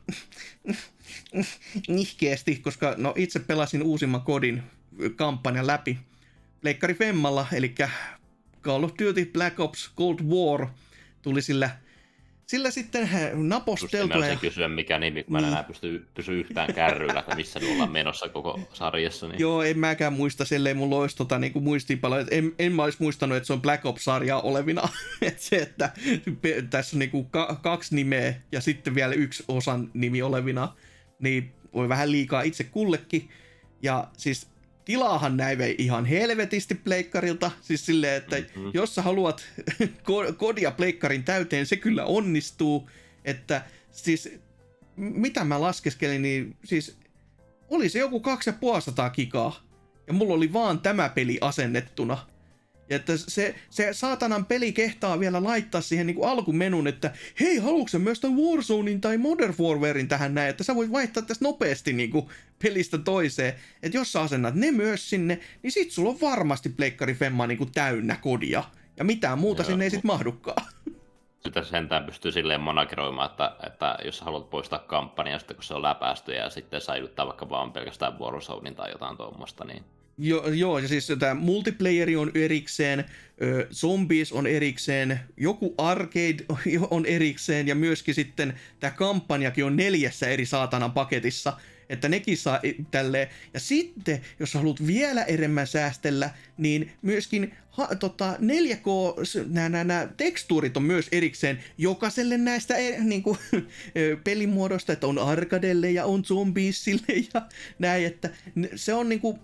no, 0.65 1.45
nihkeesti, 1.89 2.57
koska 2.57 2.95
no 2.97 3.15
itse 3.17 3.39
pelasin 3.39 3.83
uusimman 3.83 4.23
kodin 4.23 4.63
kampanjan 5.17 5.67
läpi 5.67 5.99
Pleikkari 6.61 6.95
Femmalla, 6.95 7.47
eli 7.53 7.75
Call 8.63 8.83
of 8.85 8.93
Duty 8.99 9.27
Black 9.27 9.61
Ops 9.61 9.93
Cold 9.97 10.19
War 10.21 10.69
tuli 11.23 11.43
sillä, 11.43 11.71
sillä 12.49 12.71
sitten 12.71 13.11
naposteltua. 13.35 14.27
Just 14.27 14.41
kysyä, 14.41 14.69
mikä 14.69 14.99
nimi, 14.99 15.25
kun 15.25 15.33
mä 15.33 15.39
en 15.39 15.43
niin. 15.43 15.53
enää 15.53 15.65
pysty 15.65 16.07
pysyä 16.15 16.35
yhtään 16.35 16.75
kärryillä, 16.75 17.21
että 17.21 17.37
missä 17.37 17.61
me 17.61 17.73
ollaan 17.73 17.93
menossa 17.93 18.29
koko 18.29 18.61
sarjassa. 18.73 19.29
Niin... 19.29 19.41
Joo, 19.41 19.63
en 19.63 19.79
mäkään 19.79 20.13
muista, 20.13 20.45
silleen 20.45 20.77
mulla 20.77 20.97
olisi 20.97 21.17
tota, 21.17 21.39
niin 21.39 21.63
muistiinpalo, 21.63 22.19
että 22.19 22.35
en, 22.35 22.53
en 22.59 22.73
mä 22.73 22.85
olisi 22.85 22.99
muistanut, 23.01 23.37
että 23.37 23.47
se 23.47 23.53
on 23.53 23.63
Black 23.63 23.87
Ops-sarja 23.87 24.39
olevina. 24.39 24.89
että 25.23 25.43
se, 25.43 25.57
että 25.57 25.91
tässä 26.71 26.97
on 26.97 26.99
niin 26.99 27.11
kuin 27.11 27.31
ka- 27.31 27.59
kaksi 27.63 27.95
nimeä 27.95 28.35
ja 28.53 28.61
sitten 28.61 28.95
vielä 28.95 29.15
yksi 29.15 29.45
osan 29.49 29.91
nimi 29.95 30.23
olevina, 30.23 30.75
niin 31.19 31.53
voi 31.75 31.89
vähän 31.89 32.13
liikaa 32.13 32.43
itse 32.43 32.65
kullekin. 32.65 33.29
Ja 33.83 34.09
siis 34.17 34.47
tilaahan 34.89 35.37
näin 35.37 35.59
vei 35.59 35.75
ihan 35.79 36.05
helvetisti 36.05 36.75
pleikkarilta. 36.75 37.51
Siis 37.61 37.87
silleen, 37.87 38.17
että 38.17 38.37
mm-hmm. 38.37 38.71
jos 38.75 38.95
sä 38.95 39.03
haluat 39.03 39.45
kodia 40.37 40.71
pleikkarin 40.71 41.25
täyteen, 41.25 41.67
se 41.67 41.77
kyllä 41.77 42.05
onnistuu. 42.05 42.91
Että 43.25 43.63
siis, 43.91 44.29
mitä 44.97 45.45
mä 45.45 45.61
laskeskelin, 45.61 46.23
niin 46.23 46.57
siis 46.65 46.99
oli 47.71 47.89
se 47.89 47.99
joku 47.99 48.21
2500 48.21 49.11
gigaa. 49.11 49.63
Ja 50.07 50.13
mulla 50.13 50.35
oli 50.35 50.53
vaan 50.53 50.81
tämä 50.81 51.09
peli 51.09 51.39
asennettuna. 51.41 52.27
Ja 52.91 52.97
että 52.97 53.17
se, 53.17 53.55
se 53.71 53.93
saatanan 53.93 54.47
peli 54.47 54.73
kehtaa 54.73 55.21
vielä 55.21 55.45
laittaa 55.45 55.81
siihen 55.81 56.07
niin 56.07 56.15
kuin 56.15 56.29
alkumenun, 56.29 56.87
että 56.87 57.11
hei, 57.41 57.57
haluatko 57.57 57.99
myös 57.99 58.21
tämän 58.21 58.39
Warzonein 58.39 59.01
tai 59.01 59.19
Modern 59.19 59.55
Warfarein 59.61 60.09
tähän 60.09 60.35
näin, 60.35 60.51
että 60.51 60.65
sä 60.65 60.75
voit 60.75 60.93
vaihtaa 60.93 61.23
tästä 61.23 61.45
nopeasti 61.45 61.93
niin 61.93 62.11
kuin 62.11 62.29
pelistä 62.63 62.99
toiseen. 62.99 63.55
Että 63.83 63.99
jos 63.99 64.13
sä 64.13 64.21
asennat 64.21 64.55
ne 64.55 64.71
myös 64.71 65.11
sinne, 65.11 65.41
niin 65.63 65.73
sit 65.73 65.91
sulla 65.91 66.11
on 66.11 66.21
varmasti 66.21 66.69
Pleikkari 66.69 67.15
Femma 67.15 67.47
niin 67.47 67.59
kuin 67.59 67.73
täynnä 67.73 68.17
kodia. 68.17 68.65
Ja 68.97 69.05
mitään 69.05 69.39
muuta 69.39 69.63
Joo, 69.63 69.67
sinne 69.67 69.85
ei 69.85 69.91
sit 69.91 70.05
mahdukaan. 70.05 70.67
Sitä 71.45 71.63
sentään 71.63 72.05
pystyy 72.05 72.33
silleen 72.33 72.61
monakeroimaan, 72.61 73.31
että, 73.31 73.57
että 73.67 73.99
jos 74.05 74.21
haluat 74.21 74.51
poistaa 74.51 74.79
kampanjaa, 74.79 75.39
sitten 75.39 75.57
kun 75.57 75.65
se 75.65 75.75
on 75.75 75.83
läpäisty 75.83 76.33
ja 76.33 76.51
sitten 76.51 76.81
säilyttää 76.81 77.27
vaikka 77.27 77.49
vaan 77.49 77.73
pelkästään 77.73 78.19
Warzonein 78.19 78.75
tai 78.75 78.91
jotain 78.91 79.17
tuommoista, 79.17 79.65
niin 79.65 79.85
Jo, 80.19 80.49
joo, 80.49 80.79
ja 80.79 80.89
siis 80.89 81.13
tämä 81.19 81.35
multiplayeri 81.35 82.17
on 82.17 82.31
erikseen, 82.35 83.05
ö, 83.43 83.67
zombies 83.73 84.33
on 84.33 84.47
erikseen, 84.47 85.21
joku 85.37 85.75
arcade 85.79 86.45
on 86.91 87.07
erikseen, 87.07 87.69
ja 87.69 87.75
myöskin 87.75 88.15
sitten 88.15 88.55
tämä 88.81 88.91
kampanjakin 88.91 89.65
on 89.65 89.77
neljässä 89.77 90.29
eri 90.29 90.47
saatanan 90.47 90.93
paketissa, 90.93 91.53
että 91.89 92.09
nekin 92.09 92.37
saa 92.37 92.61
tälleen. 92.91 93.29
Ja 93.55 93.61
sitten, 93.61 94.21
jos 94.41 94.55
haluat 94.55 94.87
vielä 94.87 95.25
enemmän 95.25 95.67
säästellä, 95.67 96.31
niin 96.57 96.93
myöskin 97.03 97.55
ha, 97.71 97.89
tota, 97.95 98.37
4K, 98.41 98.89
nämä 99.69 100.09
tekstuurit 100.17 100.77
on 100.77 100.83
myös 100.83 101.09
erikseen 101.13 101.59
jokaiselle 101.79 102.39
näistä 102.39 102.77
e, 102.77 102.99
niin 103.05 103.23
kuin, 103.23 103.39
pelimuodosta, 104.25 104.93
että 104.93 105.07
on 105.07 105.19
arkadelle 105.19 105.91
ja 105.91 106.05
on 106.05 106.25
zombiesille 106.25 107.15
ja 107.35 107.43
näin, 107.79 108.07
että 108.07 108.31
se 108.75 108.95
on 108.95 109.09
niin 109.09 109.21
kuin, 109.21 109.39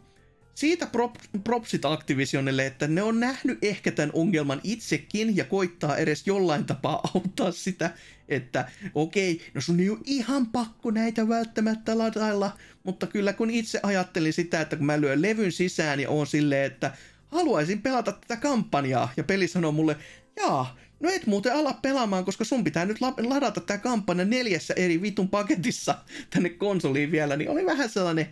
siitä 0.54 0.86
prop, 0.86 1.14
propsit 1.44 1.84
Activisionille, 1.84 2.66
että 2.66 2.88
ne 2.88 3.02
on 3.02 3.20
nähnyt 3.20 3.58
ehkä 3.62 3.92
tämän 3.92 4.10
ongelman 4.12 4.60
itsekin 4.64 5.36
ja 5.36 5.44
koittaa 5.44 5.96
edes 5.96 6.26
jollain 6.26 6.64
tapaa 6.64 7.00
auttaa 7.14 7.52
sitä, 7.52 7.90
että 8.28 8.70
okei, 8.94 9.40
no 9.54 9.60
sun 9.60 9.80
ei 9.80 9.90
ole 9.90 9.98
ihan 10.04 10.46
pakko 10.46 10.90
näitä 10.90 11.28
välttämättä 11.28 11.98
ladailla, 11.98 12.58
mutta 12.84 13.06
kyllä 13.06 13.32
kun 13.32 13.50
itse 13.50 13.80
ajattelin 13.82 14.32
sitä, 14.32 14.60
että 14.60 14.76
kun 14.76 14.86
mä 14.86 15.00
lyön 15.00 15.22
levyn 15.22 15.52
sisään 15.52 16.00
ja 16.00 16.10
on 16.10 16.26
silleen, 16.26 16.72
että 16.72 16.96
haluaisin 17.26 17.82
pelata 17.82 18.12
tätä 18.12 18.36
kampanjaa, 18.36 19.12
ja 19.16 19.24
peli 19.24 19.48
sanoo 19.48 19.72
mulle, 19.72 19.96
jaa, 20.36 20.76
no 21.00 21.10
et 21.10 21.26
muuten 21.26 21.54
ala 21.54 21.72
pelaamaan, 21.82 22.24
koska 22.24 22.44
sun 22.44 22.64
pitää 22.64 22.84
nyt 22.84 23.00
ladata 23.00 23.60
tämä 23.60 23.78
kampanja 23.78 24.24
neljässä 24.24 24.74
eri 24.76 25.02
vitun 25.02 25.28
paketissa 25.28 25.94
tänne 26.30 26.48
konsoliin 26.48 27.12
vielä, 27.12 27.36
niin 27.36 27.50
oli 27.50 27.66
vähän 27.66 27.88
sellainen, 27.88 28.28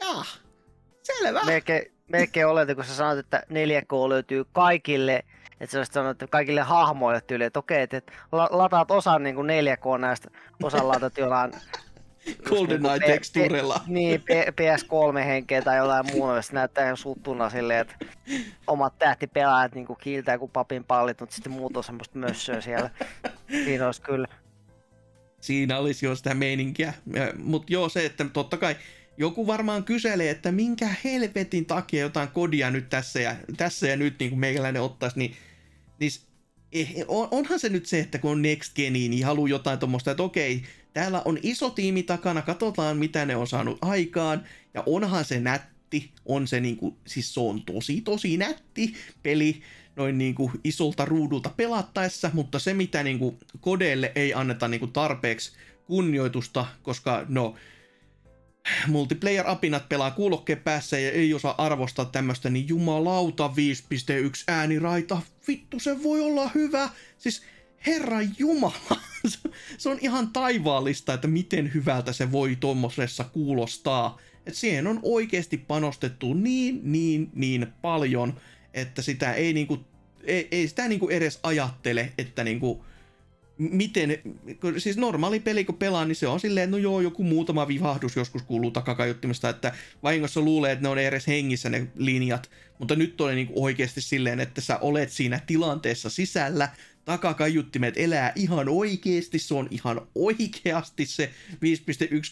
jaa, 0.00 0.24
Selvä. 1.06 1.44
Melkein, 1.44 1.92
melkein 2.08 2.46
oletin, 2.46 2.76
kun 2.76 2.84
sä 2.84 2.94
sanoit, 2.94 3.18
että 3.18 3.42
4K 3.50 4.08
löytyy 4.08 4.44
kaikille, 4.52 5.24
että 5.60 5.72
sä 5.72 5.78
olisit 5.78 5.94
sanonut, 5.94 6.22
että 6.22 6.26
kaikille 6.26 6.60
hahmoille 6.60 7.20
tyyli, 7.20 7.44
että 7.44 7.58
okei, 7.58 7.82
että 7.82 8.12
lataat 8.32 8.90
osan 8.90 9.22
niin 9.22 9.34
kuin 9.34 9.48
4K 9.48 10.00
näistä, 10.00 10.30
osan 10.62 10.88
laitat 10.88 11.18
jollain 11.18 11.52
GoldenEye-tekstuurilla. 12.44 13.80
Niin, 13.86 14.22
PS3-henkeä 14.30 15.62
tai 15.62 15.76
jollain 15.76 16.06
muuta, 16.12 16.42
se 16.42 16.52
näyttää 16.52 16.84
ihan 16.84 16.96
suttuna 16.96 17.50
silleen, 17.50 17.80
että 17.80 17.94
omat 18.66 18.98
tähtipelaajat 18.98 19.74
niin 19.74 19.86
kuin 19.86 19.98
kiiltää 20.02 20.38
kuin 20.38 20.50
papin 20.50 20.84
pallit, 20.84 21.20
mutta 21.20 21.34
sitten 21.34 21.52
muut 21.52 21.76
on 21.76 21.84
semmoista 21.84 22.18
mössöä 22.18 22.60
siellä. 22.60 22.90
Siinä 23.48 23.86
olisi 23.86 24.02
kyllä. 24.02 24.28
Siinä 25.40 25.78
olisi 25.78 26.06
jo 26.06 26.14
sitä 26.14 26.34
meininkiä. 26.34 26.94
Mutta 27.38 27.72
joo, 27.72 27.88
se, 27.88 28.06
että 28.06 28.26
totta 28.32 28.56
kai 28.56 28.76
joku 29.18 29.46
varmaan 29.46 29.84
kyselee, 29.84 30.30
että 30.30 30.52
minkä 30.52 30.88
helvetin 31.04 31.66
takia 31.66 32.00
jotain 32.00 32.28
kodia 32.28 32.70
nyt 32.70 32.88
tässä 32.88 33.20
ja, 33.20 33.36
tässä 33.56 33.88
ja 33.88 33.96
nyt 33.96 34.18
niin 34.18 34.30
kuin 34.30 34.40
meikäläinen 34.40 34.82
ottaisi, 34.82 35.18
niin, 35.18 35.36
niin 35.98 36.12
eh, 36.72 36.94
on, 37.08 37.28
onhan 37.30 37.58
se 37.58 37.68
nyt 37.68 37.86
se, 37.86 38.00
että 38.00 38.18
kun 38.18 38.30
on 38.30 38.42
Next 38.42 38.74
Geniin, 38.74 39.10
niin 39.10 39.26
haluaa 39.26 39.48
jotain 39.48 39.78
tuommoista, 39.78 40.10
että 40.10 40.22
okei, 40.22 40.62
täällä 40.92 41.22
on 41.24 41.38
iso 41.42 41.70
tiimi 41.70 42.02
takana, 42.02 42.42
katsotaan 42.42 42.96
mitä 42.96 43.26
ne 43.26 43.36
on 43.36 43.46
saanut 43.46 43.78
aikaan, 43.82 44.44
ja 44.74 44.82
onhan 44.86 45.24
se 45.24 45.40
nätti, 45.40 46.10
on 46.24 46.48
se 46.48 46.60
niinku, 46.60 46.96
siis 47.06 47.34
se 47.34 47.40
on 47.40 47.62
tosi 47.62 48.00
tosi 48.00 48.36
nätti 48.36 48.94
peli 49.22 49.62
noin 49.96 50.18
niinku 50.18 50.50
isolta 50.64 51.04
ruudulta 51.04 51.50
pelattaessa, 51.56 52.30
mutta 52.32 52.58
se 52.58 52.74
mitä 52.74 53.02
niinku 53.02 53.38
kodeille 53.60 54.12
ei 54.14 54.34
anneta 54.34 54.68
niinku 54.68 54.86
tarpeeksi 54.86 55.52
kunnioitusta, 55.86 56.66
koska 56.82 57.26
no 57.28 57.54
multiplayer-apinat 58.86 59.88
pelaa 59.88 60.10
kuulokkeen 60.10 60.60
päässä 60.60 60.98
ja 60.98 61.10
ei 61.10 61.34
osaa 61.34 61.54
arvostaa 61.64 62.04
tämmöistä, 62.04 62.50
niin 62.50 62.68
jumalauta 62.68 63.48
5.1 63.48 63.52
ääniraita, 64.48 65.22
vittu 65.48 65.80
se 65.80 66.02
voi 66.02 66.20
olla 66.20 66.50
hyvä. 66.54 66.88
Siis 67.18 67.42
herra 67.86 68.18
jumala, 68.38 69.00
se 69.78 69.88
on 69.88 69.98
ihan 70.00 70.32
taivaallista, 70.32 71.14
että 71.14 71.28
miten 71.28 71.74
hyvältä 71.74 72.12
se 72.12 72.32
voi 72.32 72.56
tuommoisessa 72.60 73.24
kuulostaa. 73.24 74.18
Että 74.46 74.60
siihen 74.60 74.86
on 74.86 75.00
oikeasti 75.02 75.56
panostettu 75.56 76.34
niin, 76.34 76.80
niin, 76.84 77.30
niin 77.34 77.66
paljon, 77.82 78.40
että 78.74 79.02
sitä 79.02 79.32
ei 79.32 79.52
niinku, 79.52 79.78
ei, 80.24 80.48
ei 80.50 80.68
sitä 80.68 80.88
niinku 80.88 81.08
edes 81.08 81.40
ajattele, 81.42 82.12
että 82.18 82.44
niinku, 82.44 82.84
miten, 83.58 84.18
siis 84.78 84.96
normaali 84.96 85.40
peli 85.40 85.64
kun 85.64 85.74
pelaa, 85.74 86.04
niin 86.04 86.16
se 86.16 86.26
on 86.26 86.40
silleen, 86.40 86.70
no 86.70 86.76
joo, 86.76 87.00
joku 87.00 87.22
muutama 87.22 87.68
vivahdus 87.68 88.16
joskus 88.16 88.42
kuuluu 88.42 88.70
takakaiuttimesta, 88.70 89.48
että 89.48 89.72
vahingossa 90.02 90.40
luulee, 90.40 90.72
että 90.72 90.82
ne 90.82 90.88
on 90.88 90.98
edes 90.98 91.26
hengissä 91.26 91.70
ne 91.70 91.86
linjat, 91.96 92.50
mutta 92.78 92.96
nyt 92.96 93.20
on 93.20 93.34
niin 93.34 93.48
oikeasti 93.54 94.00
silleen, 94.00 94.40
että 94.40 94.60
sä 94.60 94.78
olet 94.78 95.10
siinä 95.10 95.40
tilanteessa 95.46 96.10
sisällä, 96.10 96.68
takakaiuttimet 97.04 97.94
elää 97.96 98.32
ihan 98.34 98.68
oikeasti, 98.68 99.38
se 99.38 99.54
on 99.54 99.68
ihan 99.70 100.00
oikeasti 100.14 101.06
se 101.06 101.30
5.1 101.52 101.58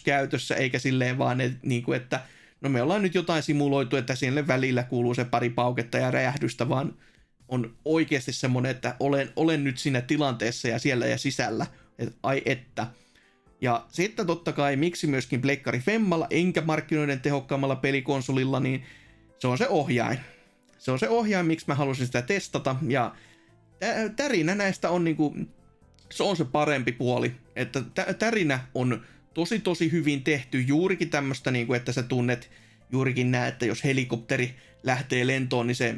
käytössä, 0.03 0.55
eikä 0.55 0.79
silleen 0.79 1.17
vaan, 1.17 1.41
että, 1.41 1.59
niin 1.61 1.83
kuin, 1.83 1.97
että 1.97 2.19
no 2.61 2.69
me 2.69 2.81
ollaan 2.81 3.01
nyt 3.01 3.15
jotain 3.15 3.43
simuloitu, 3.43 3.95
että 3.95 4.15
sinne 4.15 4.47
välillä 4.47 4.83
kuuluu 4.83 5.13
se 5.13 5.25
pari 5.25 5.49
pauketta 5.49 5.97
ja 5.97 6.11
räjähdystä, 6.11 6.69
vaan 6.69 6.93
on 7.47 7.75
oikeasti 7.85 8.33
semmoinen, 8.33 8.71
että 8.71 8.95
olen, 8.99 9.29
olen 9.35 9.63
nyt 9.63 9.77
siinä 9.77 10.01
tilanteessa 10.01 10.67
ja 10.67 10.79
siellä 10.79 11.05
ja 11.05 11.17
sisällä, 11.17 11.65
että 11.99 12.15
ai 12.23 12.41
että. 12.45 12.87
Ja 13.61 13.85
sitten 13.89 14.27
totta 14.27 14.53
kai, 14.53 14.75
miksi 14.75 15.07
myöskin 15.07 15.41
Pleikkari 15.41 15.79
Femmalla, 15.79 16.27
enkä 16.29 16.61
markkinoiden 16.61 17.21
tehokkaammalla 17.21 17.75
pelikonsolilla, 17.75 18.59
niin 18.59 18.83
se 19.39 19.47
on 19.47 19.57
se 19.57 19.67
ohjain. 19.67 20.19
Se 20.77 20.91
on 20.91 20.99
se 20.99 21.09
ohjain, 21.09 21.45
miksi 21.45 21.65
mä 21.67 21.75
halusin 21.75 22.05
sitä 22.05 22.21
testata, 22.21 22.75
ja 22.87 23.15
tärinä 24.15 24.55
näistä 24.55 24.89
on 24.89 25.03
niinku, 25.03 25.35
se 26.11 26.23
on 26.23 26.37
se 26.37 26.45
parempi 26.45 26.91
puoli, 26.91 27.31
että 27.55 27.81
tärinä 28.19 28.59
on 28.73 29.05
tosi 29.33 29.59
tosi 29.59 29.91
hyvin 29.91 30.23
tehty 30.23 30.61
juurikin 30.61 31.09
tämmöistä, 31.09 31.51
niinku, 31.51 31.73
että 31.73 31.91
sä 31.91 32.03
tunnet 32.03 32.51
juurikin 32.91 33.31
näet, 33.31 33.53
että 33.53 33.65
jos 33.65 33.83
helikopteri 33.83 34.55
lähtee 34.83 35.27
lentoon, 35.27 35.67
niin 35.67 35.75
se 35.75 35.95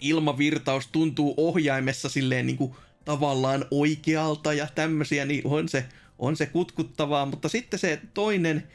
ilmavirtaus 0.00 0.86
tuntuu 0.86 1.34
ohjaimessa 1.36 2.08
silleen 2.08 2.46
niin 2.46 2.56
kuin 2.56 2.74
tavallaan 3.04 3.64
oikealta 3.70 4.52
ja 4.52 4.68
tämmöisiä, 4.74 5.24
niin 5.24 5.42
on 5.44 5.68
se, 5.68 5.84
on 6.18 6.36
se 6.36 6.46
kutkuttavaa, 6.46 7.26
mutta 7.26 7.48
sitten 7.48 7.78
se 7.78 8.00
toinen 8.14 8.68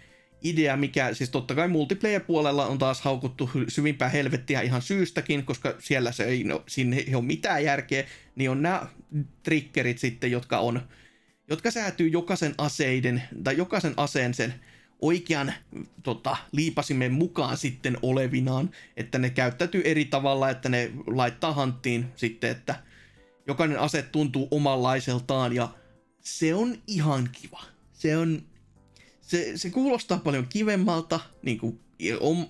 idea, 0.43 0.77
mikä 0.77 1.13
siis 1.13 1.29
totta 1.29 1.55
kai 1.55 1.67
multiplayer-puolella 1.67 2.67
on 2.67 2.77
taas 2.77 3.01
haukuttu 3.01 3.49
syvimpää 3.67 4.09
helvettiä 4.09 4.61
ihan 4.61 4.81
syystäkin, 4.81 5.45
koska 5.45 5.75
siellä 5.79 6.11
se 6.11 6.23
ei, 6.23 6.43
no, 6.43 6.63
sinne 6.67 6.97
ei 6.97 7.15
ole 7.15 7.23
mitään 7.23 7.63
järkeä, 7.63 8.03
niin 8.35 8.49
on 8.49 8.61
nämä 8.61 8.87
triggerit 9.43 9.97
sitten, 9.97 10.31
jotka 10.31 10.59
on, 10.59 10.81
jotka 11.47 11.71
säätyy 11.71 12.07
jokaisen 12.07 12.55
aseiden, 12.57 13.23
tai 13.43 13.57
jokaisen 13.57 13.93
aseen 13.97 14.33
sen 14.33 14.53
oikean 15.01 15.53
tota, 16.03 16.37
liipasimen 16.51 17.11
mukaan 17.11 17.57
sitten 17.57 17.97
olevinaan, 18.01 18.69
että 18.97 19.17
ne 19.17 19.29
käyttäytyy 19.29 19.81
eri 19.85 20.05
tavalla, 20.05 20.49
että 20.49 20.69
ne 20.69 20.91
laittaa 21.07 21.53
hanttiin 21.53 22.05
sitten, 22.15 22.49
että 22.49 22.75
jokainen 23.47 23.79
ase 23.79 24.01
tuntuu 24.01 24.47
omanlaiseltaan 24.51 25.53
ja 25.53 25.69
se 26.19 26.55
on 26.55 26.77
ihan 26.87 27.29
kiva. 27.31 27.63
Se 27.93 28.17
on, 28.17 28.41
se, 29.21 29.57
se 29.57 29.69
kuulostaa 29.69 30.17
paljon 30.17 30.47
kivemmalta, 30.47 31.19
niin 31.41 31.59
kuin 31.59 31.79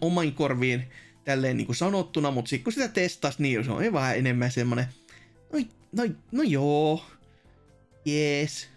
oman 0.02 0.32
korviin 0.32 0.84
tälleen 1.26 1.58
niin 1.58 1.66
kuin 1.66 1.76
sanottuna, 1.76 2.32
mutta 2.32 2.50
sitten 2.50 2.64
kun 2.64 2.74
sitä 2.74 2.88
testasi, 2.88 3.42
niin 3.42 3.66
se 3.66 3.72
on 3.72 3.94
vähän 3.94 4.18
enemmän 4.18 4.52
semmoinen, 4.52 4.86
no, 5.54 5.60
no, 5.92 6.14
no 6.32 6.44
joo, 6.44 7.06
jees, 8.06 8.68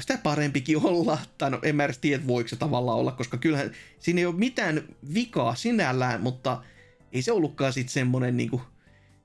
sitä 0.00 0.18
parempikin 0.22 0.76
olla, 0.76 1.18
tai 1.38 1.50
no 1.50 1.58
en 1.62 1.76
mä 1.76 1.84
edes 1.84 1.98
tiedä, 1.98 2.26
voiko 2.26 2.48
se 2.48 2.56
tavallaan 2.56 2.98
olla, 2.98 3.12
koska 3.12 3.36
kyllähän 3.36 3.70
siinä 3.98 4.20
ei 4.20 4.26
ole 4.26 4.34
mitään 4.34 4.82
vikaa 5.14 5.54
sinällään, 5.54 6.20
mutta 6.20 6.62
ei 7.12 7.22
se 7.22 7.32
ollutkaan 7.32 7.72
sitten 7.72 7.92
semmoinen 7.92 8.36
niinku, 8.36 8.62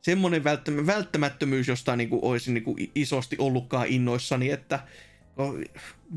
semmoinen 0.02 0.44
välttämättömyys, 0.86 1.68
josta 1.68 1.96
niinku 1.96 2.20
olisin 2.22 2.54
niinku 2.54 2.76
isosti 2.96 3.36
ollutkaan 3.40 3.88
innoissani, 3.88 4.52
että 4.52 4.80
no, 5.38 5.56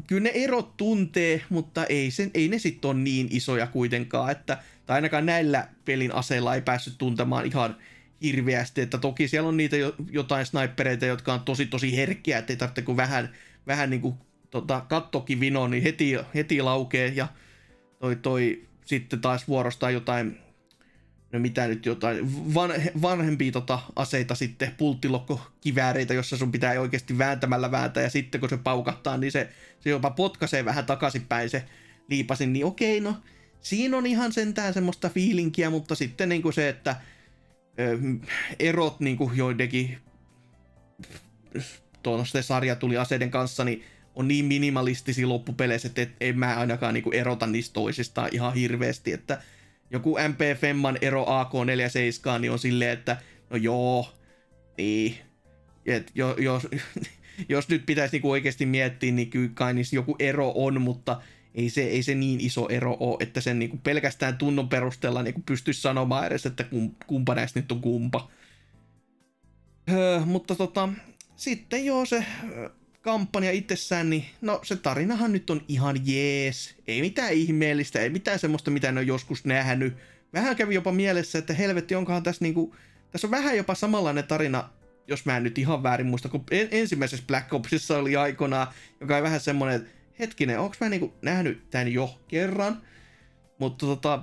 kyllä 0.07 0.23
ne 0.23 0.31
erot 0.35 0.77
tuntee, 0.77 1.43
mutta 1.49 1.87
ei, 1.87 2.11
sen, 2.11 2.31
ei 2.35 2.49
ne 2.49 2.59
sitten 2.59 2.91
ole 2.91 2.99
niin 2.99 3.29
isoja 3.31 3.67
kuitenkaan, 3.67 4.33
että, 4.33 4.59
tai 4.87 4.95
ainakaan 4.95 5.27
näillä 5.27 5.69
pelin 5.85 6.15
aseilla 6.15 6.55
ei 6.55 6.63
päässyt 6.63 6.99
tuntemaan 6.99 7.47
ihan 7.47 7.77
hirveästi, 8.23 8.81
että 8.81 8.99
toki 8.99 9.29
siellä 9.29 9.49
on 9.49 9.57
niitä 9.57 9.77
jo, 9.77 9.95
jotain 10.11 10.47
snipereita, 10.47 11.07
jotka 11.07 11.35
on 11.35 11.41
tosi 11.41 11.67
tosi 11.67 11.97
herkkiä, 11.97 12.39
ettei 12.39 12.57
tarvitse 12.57 12.83
kuin 12.83 12.97
vähän, 12.97 13.33
vähän 13.67 13.91
niin 13.91 14.01
kuin 14.01 14.15
tota, 14.53 14.81
kattokin 14.89 15.41
vino, 15.41 15.69
niin 15.69 15.83
heti, 15.83 16.13
heti 16.35 16.63
laukee 16.63 17.13
ja 17.15 17.29
toi, 17.99 18.17
toi 18.17 18.69
sitten 18.85 19.21
taas 19.21 19.49
vuorostaa 19.49 19.91
jotain, 19.91 20.39
no 21.33 21.39
mitä 21.39 21.67
nyt 21.67 21.87
jotain, 21.87 22.55
van, 22.55 22.71
vanhempia 23.03 23.53
tota, 23.53 23.79
aseita 23.97 24.35
sitten, 24.35 24.75
pulttilokkokivääreitä, 24.79 26.15
jossa 26.15 26.37
sun 26.37 26.53
pitää 26.53 26.81
oikeasti 26.81 27.19
vääntämällä 27.19 27.71
vääntää 27.71 28.03
ja 28.03 28.11
sitten 28.11 28.41
kun 28.41 28.51
se 28.51 28.57
paukahtaa, 28.57 29.17
niin 29.17 29.33
se, 29.33 29.49
se 29.81 29.91
jopa 29.91 30.11
potkaisee 30.11 30.65
vähän 30.65 30.87
takaisinpäin 30.87 31.51
se 31.51 31.65
liipasin, 32.09 32.53
niin 32.53 32.65
okei, 32.65 33.01
no 33.01 33.17
siinä 33.61 33.97
on 33.97 34.07
ihan 34.07 34.33
sentään 34.33 34.75
semmoista 34.75 35.09
fiilinkiä, 35.09 35.71
mutta 35.71 35.95
sitten 35.95 36.29
niin 36.29 36.43
kuin 36.43 36.53
se, 36.53 36.69
että 36.69 36.97
ö, 37.81 37.99
erot 38.59 39.01
niin 39.01 39.17
kuin 39.17 39.37
joidenkin 39.37 39.99
tuossa 42.03 42.43
sarja 42.43 42.77
tuli 42.77 42.97
aseiden 42.97 43.31
kanssa, 43.31 43.65
niin 43.65 43.85
on 44.15 44.29
niin 44.29 44.45
minimalistisia 44.45 45.29
loppupeleissä, 45.29 45.89
että 45.89 46.07
en 46.21 46.39
mä 46.39 46.57
ainakaan 46.57 46.95
niinku 46.95 47.11
erota 47.11 47.47
niistä 47.47 47.73
toisistaan 47.73 48.29
ihan 48.33 48.55
hirveästi, 48.55 49.13
että 49.13 49.43
joku 49.91 50.17
MP 50.29 50.61
Femman 50.61 50.99
ero 51.01 51.25
AK47 51.25 52.39
niin 52.39 52.53
on 52.53 52.59
silleen, 52.59 52.91
että 52.91 53.17
no 53.51 53.57
joo, 53.57 54.13
niin, 54.79 55.17
et 55.87 56.11
jo, 56.15 56.37
jos, 56.39 56.69
jos 57.49 57.69
nyt 57.69 57.87
pitäisi 57.87 58.15
niinku 58.15 58.31
oikeasti 58.31 58.67
miettiä, 58.67 59.13
niin 59.13 59.31
kyllä 59.31 59.51
kai 59.55 59.75
niissä 59.75 59.97
joku 59.97 60.17
ero 60.19 60.53
on, 60.55 60.81
mutta 60.81 61.21
ei 61.55 61.71
se, 61.71 61.83
ei 61.83 62.03
se 62.03 62.15
niin 62.15 62.41
iso 62.41 62.69
ero 62.69 62.97
ole, 63.01 63.17
että 63.21 63.41
sen 63.41 63.59
niinku 63.59 63.77
pelkästään 63.77 64.39
tunnon 64.39 64.69
perusteella 64.69 65.23
niinku 65.23 65.43
pystyisi 65.47 65.81
sanomaan 65.81 66.27
edes, 66.27 66.47
että 66.47 66.65
kumpa 67.07 67.35
näistä 67.35 67.61
nyt 67.61 67.73
on 67.73 67.81
kumpa. 67.81 68.31
Öö, 69.91 70.21
mutta 70.21 70.55
tota, 70.55 70.89
sitten 71.37 71.85
joo 71.87 72.07
se 72.07 72.25
kampanja 73.03 73.53
itsessään, 73.53 74.11
niin 74.11 74.25
no 74.41 74.61
se 74.63 74.77
tarinahan 74.77 75.33
nyt 75.33 75.51
on 75.51 75.65
ihan 75.69 75.97
jees. 76.05 76.75
Ei 76.87 77.01
mitään 77.01 77.33
ihmeellistä, 77.33 78.01
ei 78.01 78.11
mitään 78.11 78.39
semmoista, 78.39 78.71
mitä 78.71 78.93
ne 78.93 79.01
on 79.01 79.07
joskus 79.07 79.45
nähnyt. 79.45 79.95
Vähän 80.33 80.57
kävi 80.57 80.75
jopa 80.75 80.93
mielessä, 80.93 81.39
että 81.39 81.55
helvetti, 81.55 81.95
onkohan 81.95 82.23
tässä 82.23 82.45
niinku, 82.45 82.77
tässä 83.11 83.27
on 83.27 83.31
vähän 83.31 83.57
jopa 83.57 83.75
samanlainen 83.75 84.27
tarina, 84.27 84.69
jos 85.09 85.25
mä 85.25 85.37
en 85.37 85.43
nyt 85.43 85.59
ihan 85.59 85.83
väärin 85.83 86.07
muista, 86.07 86.29
kun 86.29 86.45
ensimmäisessä 86.51 87.27
Black 87.27 87.55
Opsissa 87.55 87.99
oli 87.99 88.17
aikoinaan, 88.17 88.67
joka 89.01 89.17
on 89.17 89.23
vähän 89.23 89.41
semmoinen, 89.41 89.77
että 89.77 89.91
hetkinen, 90.19 90.59
onko 90.59 90.77
mä 90.81 90.89
niinku 90.89 91.15
nähnyt 91.23 91.71
tämän 91.71 91.93
jo 91.93 92.21
kerran? 92.29 92.83
Mutta 93.59 93.87
tota, 93.87 94.23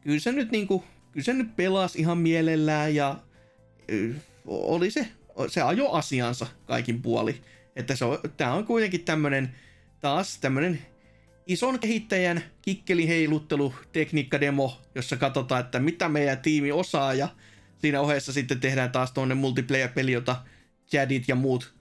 kyllä 0.00 0.20
se 0.20 0.32
nyt 0.32 0.50
niinku, 0.50 0.84
kyllä 1.12 1.24
se 1.24 1.32
nyt 1.32 1.56
pelasi 1.56 1.98
ihan 1.98 2.18
mielellään 2.18 2.94
ja 2.94 3.16
oli 4.46 4.90
se, 4.90 5.08
se 5.48 5.62
ajo 5.62 5.90
asiansa 5.90 6.46
kaikin 6.66 7.02
puoli. 7.02 7.42
Että 7.76 7.96
se 7.96 8.04
on, 8.04 8.18
tää 8.36 8.54
on 8.54 8.66
kuitenkin 8.66 9.04
tämmönen, 9.04 9.54
taas 10.00 10.38
tämmönen 10.38 10.78
ison 11.46 11.78
kehittäjän 11.78 12.42
kikkeliheiluttelu 12.62 13.74
tekniikkademo, 13.92 14.80
jossa 14.94 15.16
katsotaan, 15.16 15.60
että 15.60 15.78
mitä 15.78 16.08
meidän 16.08 16.38
tiimi 16.38 16.72
osaa 16.72 17.14
ja 17.14 17.28
siinä 17.78 18.00
ohessa 18.00 18.32
sitten 18.32 18.60
tehdään 18.60 18.92
taas 18.92 19.12
tuonne 19.12 19.34
multiplayer-peli, 19.34 20.12
jota 20.12 20.36
Jadit 20.92 21.28
ja 21.28 21.34
muut 21.34 21.74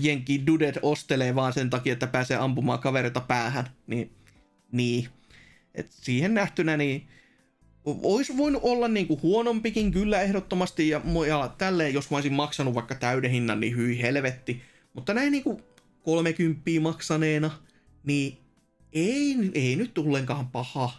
jenki 0.00 0.46
dudet 0.46 0.78
ostelee 0.82 1.34
vaan 1.34 1.52
sen 1.52 1.70
takia, 1.70 1.92
että 1.92 2.06
pääsee 2.06 2.36
ampumaan 2.36 2.78
kavereita 2.78 3.20
päähän. 3.20 3.66
Niin, 3.86 4.10
niin. 4.72 5.08
Et 5.74 5.86
siihen 5.90 6.34
nähtynä 6.34 6.76
niin 6.76 7.08
olisi 7.84 8.36
voinut 8.36 8.62
olla 8.64 8.88
niinku 8.88 9.20
huonompikin 9.22 9.92
kyllä 9.92 10.22
ehdottomasti 10.22 10.88
ja, 10.88 11.00
ja 11.28 11.54
tälleen, 11.58 11.94
jos 11.94 12.10
mä 12.10 12.16
olisin 12.16 12.32
maksanut 12.32 12.74
vaikka 12.74 12.94
täyden 12.94 13.30
hinnan, 13.30 13.60
niin 13.60 13.76
hyi 13.76 14.02
helvetti. 14.02 14.62
Mutta 14.96 15.14
näin 15.14 15.32
niinku 15.32 15.60
30 16.02 16.62
maksaneena, 16.80 17.50
niin 18.04 18.38
ei, 18.92 19.36
ei 19.54 19.76
nyt 19.76 19.94
tullenkaan 19.94 20.48
paha. 20.48 20.92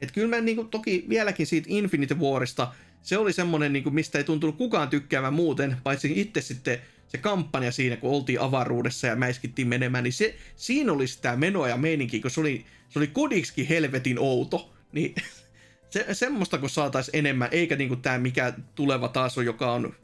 Et 0.00 0.12
kyllä 0.12 0.36
mä 0.36 0.40
niin 0.42 0.56
kuin, 0.56 0.68
toki 0.68 1.04
vieläkin 1.08 1.46
siitä 1.46 1.66
Infinite 1.70 2.14
Warista, 2.14 2.72
se 3.02 3.18
oli 3.18 3.32
semmonen, 3.32 3.72
niin 3.72 3.82
kuin, 3.82 3.94
mistä 3.94 4.18
ei 4.18 4.24
tuntunut 4.24 4.56
kukaan 4.56 4.88
tykkäämään 4.88 5.34
muuten, 5.34 5.76
paitsi 5.84 6.20
itse 6.20 6.40
sitten 6.40 6.78
se 7.08 7.18
kampanja 7.18 7.72
siinä, 7.72 7.96
kun 7.96 8.10
oltiin 8.10 8.40
avaruudessa 8.40 9.06
ja 9.06 9.16
mäiskittiin 9.16 9.68
menemään, 9.68 10.04
niin 10.04 10.12
se, 10.12 10.36
siinä 10.56 10.92
oli 10.92 11.06
sitä 11.06 11.36
menoa 11.36 11.68
ja 11.68 11.76
meininki, 11.76 12.20
kun 12.20 12.30
se 12.30 12.40
oli, 12.40 12.64
se 12.88 12.98
oli 12.98 13.06
kodiksikin 13.06 13.66
helvetin 13.66 14.18
outo. 14.18 14.72
Niin 14.92 15.14
se, 15.90 16.06
semmoista 16.12 16.58
kun 16.58 16.70
saataisiin 16.70 17.18
enemmän, 17.18 17.48
eikä 17.52 17.76
niinku 17.76 17.96
tämä 17.96 18.18
mikä 18.18 18.52
tuleva 18.74 19.08
taas 19.08 19.38
on, 19.38 19.46
joka 19.46 19.72
on 19.72 19.94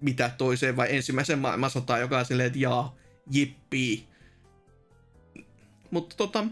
mitä 0.00 0.30
toiseen 0.38 0.76
vai 0.76 0.96
ensimmäisen 0.96 1.38
maailmansotaan, 1.38 2.00
joka 2.00 2.18
on 2.18 2.24
silleen, 2.24 2.46
että 2.46 2.58
jaa, 2.58 2.96
jippii. 3.30 4.06
Mutta 5.90 6.16
tota, 6.16 6.44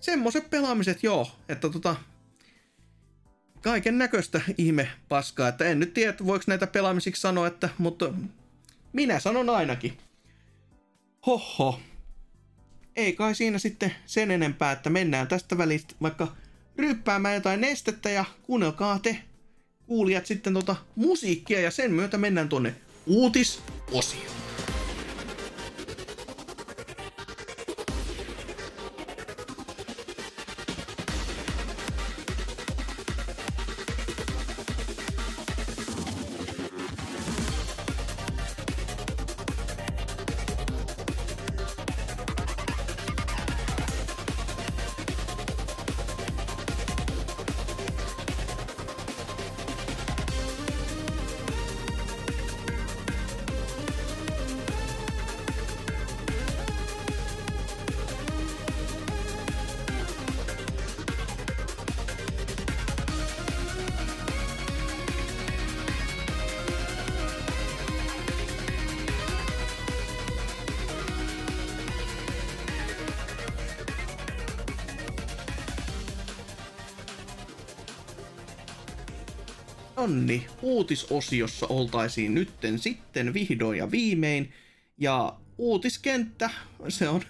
semmoiset 0.00 0.50
pelaamiset 0.50 1.02
joo, 1.02 1.30
että 1.48 1.68
tota, 1.68 1.96
kaiken 3.62 3.98
näköistä 3.98 4.40
ihme 4.58 4.88
paskaa, 5.08 5.48
että 5.48 5.64
en 5.64 5.80
nyt 5.80 5.94
tiedä, 5.94 6.14
voiko 6.26 6.44
näitä 6.46 6.66
pelaamisiksi 6.66 7.20
sanoa, 7.20 7.46
että, 7.46 7.68
mutta 7.78 8.12
minä 8.92 9.20
sanon 9.20 9.50
ainakin. 9.50 9.98
Hoho. 11.26 11.80
Ei 12.96 13.12
kai 13.12 13.34
siinä 13.34 13.58
sitten 13.58 13.94
sen 14.06 14.30
enempää, 14.30 14.72
että 14.72 14.90
mennään 14.90 15.28
tästä 15.28 15.58
välistä 15.58 15.94
vaikka 16.02 16.36
ryppäämään 16.78 17.34
jotain 17.34 17.60
nestettä 17.60 18.10
ja 18.10 18.24
kuunnelkaa 18.42 18.98
te 18.98 19.22
kuulijat 19.88 20.26
sitten 20.26 20.54
tota 20.54 20.76
musiikkia 20.94 21.60
ja 21.60 21.70
sen 21.70 21.92
myötä 21.92 22.18
mennään 22.18 22.48
tonne 22.48 22.74
uutisosioon. 23.06 24.47
Uutisosiossa 80.88 81.66
oltaisiin 81.66 82.34
nytten 82.34 82.78
sitten 82.78 83.34
vihdoin 83.34 83.78
ja 83.78 83.90
viimein. 83.90 84.52
Ja 84.98 85.34
uutiskenttä, 85.58 86.50
se 86.88 87.08
on 87.08 87.22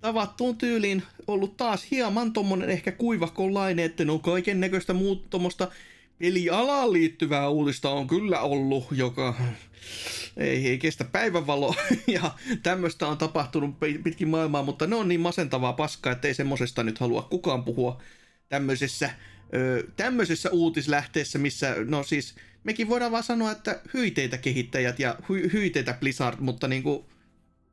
tavattuun 0.00 0.58
tyyliin 0.58 1.02
ollut 1.26 1.56
taas 1.56 1.86
hieman 1.90 2.32
tommonen 2.32 2.70
ehkä 2.70 2.92
kuivakolainen, 2.92 3.84
että 3.84 4.04
no 4.04 4.18
kaiken 4.18 4.60
näköistä 4.60 4.92
muut 4.92 5.30
tommosta 5.30 5.68
pelialaan 6.18 6.92
liittyvää 6.92 7.48
uutista 7.48 7.90
on 7.90 8.06
kyllä 8.06 8.40
ollut, 8.40 8.84
joka 8.90 9.34
ei, 10.36 10.68
ei 10.68 10.78
kestä 10.78 11.04
päivänvaloa 11.04 11.74
ja 12.06 12.34
tämmöistä 12.62 13.08
on 13.08 13.18
tapahtunut 13.18 13.76
pitkin 14.04 14.28
maailmaa, 14.28 14.62
mutta 14.62 14.86
ne 14.86 14.96
on 14.96 15.08
niin 15.08 15.20
masentavaa 15.20 15.72
paskaa, 15.72 16.12
että 16.12 16.28
ei 16.28 16.34
semmosesta 16.34 16.82
nyt 16.82 16.98
halua 16.98 17.22
kukaan 17.22 17.64
puhua 17.64 18.02
tämmöisessä 18.48 19.10
ö, 19.54 19.84
tämmöisessä 19.96 20.50
uutislähteessä, 20.50 21.38
missä, 21.38 21.76
no 21.84 22.02
siis, 22.02 22.34
mekin 22.64 22.88
voidaan 22.88 23.12
vaan 23.12 23.22
sanoa, 23.22 23.52
että 23.52 23.80
hyiteitä 23.94 24.38
kehittäjät 24.38 24.98
ja 24.98 25.16
hy, 25.28 25.50
hyiteitä 25.52 25.94
Blizzard, 26.00 26.36
mutta 26.40 26.68
niin 26.68 26.82
kuin, 26.82 27.04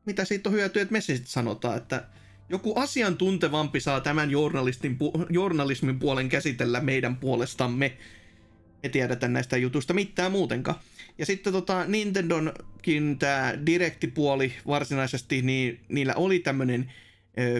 mitä 0.05 0.25
siitä 0.25 0.49
on 0.49 0.55
hyötyä, 0.55 0.81
että 0.81 0.91
me 0.91 1.01
sitten 1.01 1.27
sanotaan, 1.27 1.77
että 1.77 2.03
joku 2.49 2.73
asiantuntevampi 2.75 3.79
saa 3.79 4.01
tämän 4.01 4.31
journalistin, 4.31 4.97
journalismin 5.29 5.99
puolen 5.99 6.29
käsitellä 6.29 6.79
meidän 6.79 7.15
puolestamme. 7.15 7.97
Me 8.83 8.89
tiedetä 8.89 9.27
näistä 9.27 9.57
jutuista 9.57 9.93
mitään 9.93 10.31
muutenkaan. 10.31 10.79
Ja 11.17 11.25
sitten 11.25 11.53
tota, 11.53 11.85
Nintendonkin 11.87 13.19
tämä 13.19 13.53
direktipuoli 13.65 14.53
varsinaisesti, 14.67 15.41
niin 15.41 15.79
niillä 15.89 16.15
oli 16.15 16.39
tämmönen, 16.39 16.93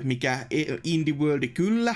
mikä 0.04 0.46
e, 0.52 0.64
Indie 0.84 1.14
World 1.14 1.48
kyllä, 1.48 1.96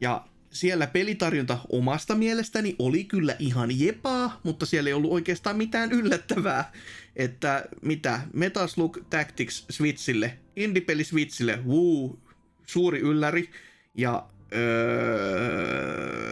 ja 0.00 0.24
siellä 0.56 0.86
pelitarjonta 0.86 1.58
omasta 1.68 2.14
mielestäni 2.14 2.76
oli 2.78 3.04
kyllä 3.04 3.36
ihan 3.38 3.80
jepaa, 3.80 4.40
mutta 4.42 4.66
siellä 4.66 4.90
ei 4.90 4.94
ollut 4.94 5.12
oikeastaan 5.12 5.56
mitään 5.56 5.92
yllättävää. 5.92 6.72
Että 7.16 7.64
mitä, 7.82 8.20
Metaslug 8.32 8.98
Tactics 9.10 9.66
Switchille, 9.70 10.38
indie-peli 10.56 11.04
Switchille, 11.04 11.58
wuu, 11.66 12.20
suuri 12.66 13.00
ylläri. 13.00 13.50
Ja 13.94 14.28
öö, 14.54 16.26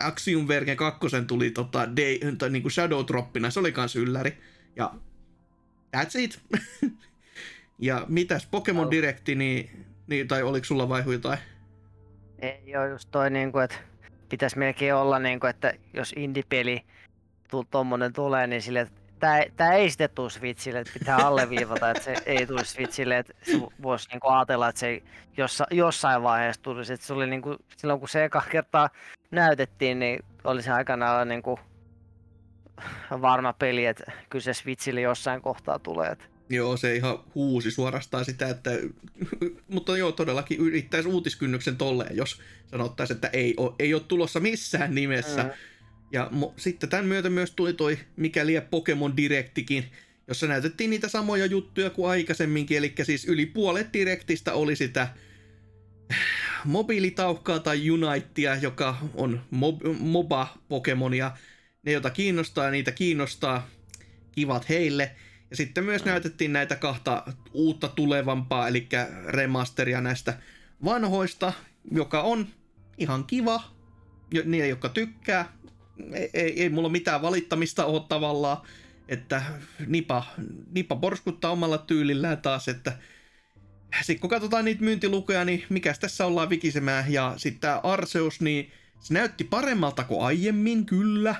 Axiom 0.00 0.48
Verge 0.48 0.76
2 0.76 1.00
tuli 1.26 1.50
tota, 1.50 1.96
day, 1.96 2.18
tai 2.38 2.50
niinku 2.50 2.70
Shadow 2.70 3.04
Droppina, 3.06 3.50
se 3.50 3.60
oli 3.60 3.72
kans 3.72 3.96
ylläri. 3.96 4.38
Ja 4.76 4.94
that's 5.96 6.18
it. 6.18 6.40
ja 7.78 8.06
mitäs 8.08 8.46
Pokemon 8.46 8.90
Directi, 8.90 9.34
niin, 9.34 9.86
niin, 10.06 10.28
tai 10.28 10.42
oliko 10.42 10.64
sulla 10.64 10.88
vai 10.88 11.04
jotain? 11.12 11.38
Ei 12.46 12.76
ole 12.76 12.88
just 12.88 13.08
toi, 13.10 13.30
niin 13.30 13.52
kuin, 13.52 13.64
että 13.64 13.76
pitäisi 14.28 14.58
melkein 14.58 14.94
olla, 14.94 15.18
niin 15.18 15.40
kuin, 15.40 15.50
että 15.50 15.72
jos 15.94 16.12
indie-peli 16.16 16.82
tuommoinen 17.70 18.12
tulee, 18.12 18.46
niin 18.46 18.62
sille, 18.62 18.86
tämä, 19.18 19.40
tämä 19.56 19.72
ei 19.72 19.90
sitten 19.90 20.10
tule 20.14 20.30
Switchille, 20.30 20.78
että 20.78 20.92
pitää 20.98 21.16
alleviivata, 21.16 21.90
että 21.90 22.02
se 22.02 22.14
ei 22.26 22.46
tule 22.46 22.64
Switchille, 22.64 23.18
että 23.18 23.32
se 23.42 23.52
voisi 23.82 24.08
niin 24.08 24.20
kuin 24.20 24.34
ajatella, 24.34 24.68
että 24.68 24.78
se 24.78 25.02
jossa, 25.36 25.66
jossain 25.70 26.22
vaiheessa 26.22 26.62
tulisi. 26.62 26.92
Että 26.92 27.06
se 27.06 27.12
oli 27.12 27.26
niin 27.26 27.42
kuin, 27.42 27.58
silloin 27.76 28.00
kun 28.00 28.08
se 28.08 28.24
eka 28.24 28.42
kertaa 28.50 28.90
näytettiin, 29.30 29.98
niin 29.98 30.24
oli 30.44 30.62
se 30.62 30.72
aikanaan 30.72 31.28
niin 31.28 31.42
kuin 31.42 31.60
varma 33.10 33.52
peli, 33.52 33.86
että 33.86 34.12
kyllä 34.30 34.42
se 34.42 34.54
Switchille 34.54 35.00
jossain 35.00 35.42
kohtaa 35.42 35.78
tulee. 35.78 36.10
Että 36.10 36.24
Joo, 36.48 36.76
se 36.76 36.96
ihan 36.96 37.18
huusi 37.34 37.70
suorastaan 37.70 38.24
sitä, 38.24 38.48
että, 38.48 38.70
mutta 39.74 39.98
joo, 39.98 40.12
todellakin 40.12 40.58
yrittäisi 40.58 41.08
uutiskynnyksen 41.08 41.76
tolleen, 41.76 42.16
jos 42.16 42.40
sanottaisiin, 42.70 43.14
että 43.14 43.30
ei 43.32 43.54
ole, 43.56 43.74
ei 43.78 43.94
ole 43.94 44.02
tulossa 44.08 44.40
missään 44.40 44.94
nimessä. 44.94 45.42
Mm. 45.42 45.50
Ja 46.12 46.28
mo, 46.30 46.54
sitten 46.56 46.88
tämän 46.88 47.06
myötä 47.06 47.30
myös 47.30 47.50
tuli 47.50 47.72
toi 47.72 47.98
mikäli 48.16 48.60
Pokemon 48.70 49.16
Directikin, 49.16 49.84
jossa 50.28 50.46
näytettiin 50.46 50.90
niitä 50.90 51.08
samoja 51.08 51.46
juttuja 51.46 51.90
kuin 51.90 52.10
aikaisemminkin, 52.10 52.76
eli 52.78 52.94
siis 53.02 53.24
yli 53.24 53.46
puolet 53.46 53.92
Directistä 53.92 54.54
oli 54.54 54.76
sitä 54.76 55.08
mobiilitauhkaa 56.64 57.58
tai 57.58 57.90
Unitea, 57.90 58.56
joka 58.56 58.96
on 59.14 59.42
mob, 59.50 59.80
MOBA-Pokemonia. 59.98 61.30
Ne, 61.82 61.92
joita 61.92 62.10
kiinnostaa, 62.10 62.70
niitä 62.70 62.92
kiinnostaa. 62.92 63.68
Kivat 64.32 64.68
heille. 64.68 65.16
Ja 65.50 65.56
sitten 65.56 65.84
myös 65.84 66.04
näytettiin 66.04 66.52
näitä 66.52 66.76
kahta 66.76 67.22
uutta 67.52 67.88
tulevampaa, 67.88 68.68
eli 68.68 68.88
remasteria 69.26 70.00
näistä 70.00 70.38
vanhoista, 70.84 71.52
joka 71.90 72.22
on 72.22 72.46
ihan 72.98 73.24
kiva. 73.24 73.62
Niille, 74.44 74.68
jotka 74.68 74.88
tykkää. 74.88 75.52
Ei, 76.12 76.30
ei, 76.34 76.62
ei 76.62 76.68
mulla 76.68 76.88
mitään 76.88 77.22
valittamista 77.22 77.84
ole 77.84 78.02
tavallaan. 78.08 78.56
Että 79.08 79.42
Nipa, 79.86 80.24
Nipa 80.74 80.96
porskuttaa 80.96 81.50
omalla 81.50 81.78
tyylillään 81.78 82.38
taas, 82.42 82.68
että 82.68 82.98
sitten 84.02 84.20
kun 84.20 84.30
katsotaan 84.30 84.64
niitä 84.64 84.84
myyntilukuja, 84.84 85.44
niin 85.44 85.64
mikä 85.68 85.94
tässä 86.00 86.26
ollaan 86.26 86.50
vikisemään. 86.50 87.12
Ja 87.12 87.34
sitten 87.36 87.60
tämä 87.60 87.80
Arceus, 87.82 88.40
niin 88.40 88.72
se 89.00 89.14
näytti 89.14 89.44
paremmalta 89.44 90.04
kuin 90.04 90.22
aiemmin, 90.22 90.86
kyllä. 90.86 91.34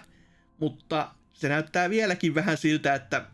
Mutta 0.58 1.10
se 1.32 1.48
näyttää 1.48 1.90
vieläkin 1.90 2.34
vähän 2.34 2.56
siltä, 2.56 2.94
että 2.94 3.26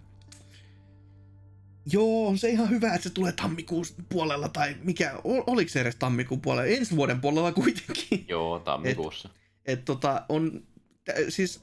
Joo, 1.93 2.29
on 2.29 2.39
se 2.39 2.49
ihan 2.49 2.71
hyvä, 2.71 2.95
että 2.95 3.09
se 3.09 3.15
tulee 3.15 3.33
tammikuun 3.33 3.85
puolella, 4.09 4.49
tai 4.49 4.77
mikä, 4.83 5.21
oliko 5.25 5.69
se 5.69 5.81
edes 5.81 5.97
tammikuun 5.97 6.41
puolella? 6.41 6.67
Ensi 6.67 6.97
vuoden 6.97 7.21
puolella 7.21 7.53
kuitenkin. 7.53 8.25
Joo, 8.29 8.59
tammikuussa. 8.59 9.29
Et, 9.65 9.79
et 9.79 9.85
tota, 9.85 10.25
on, 10.29 10.63
siis, 11.29 11.61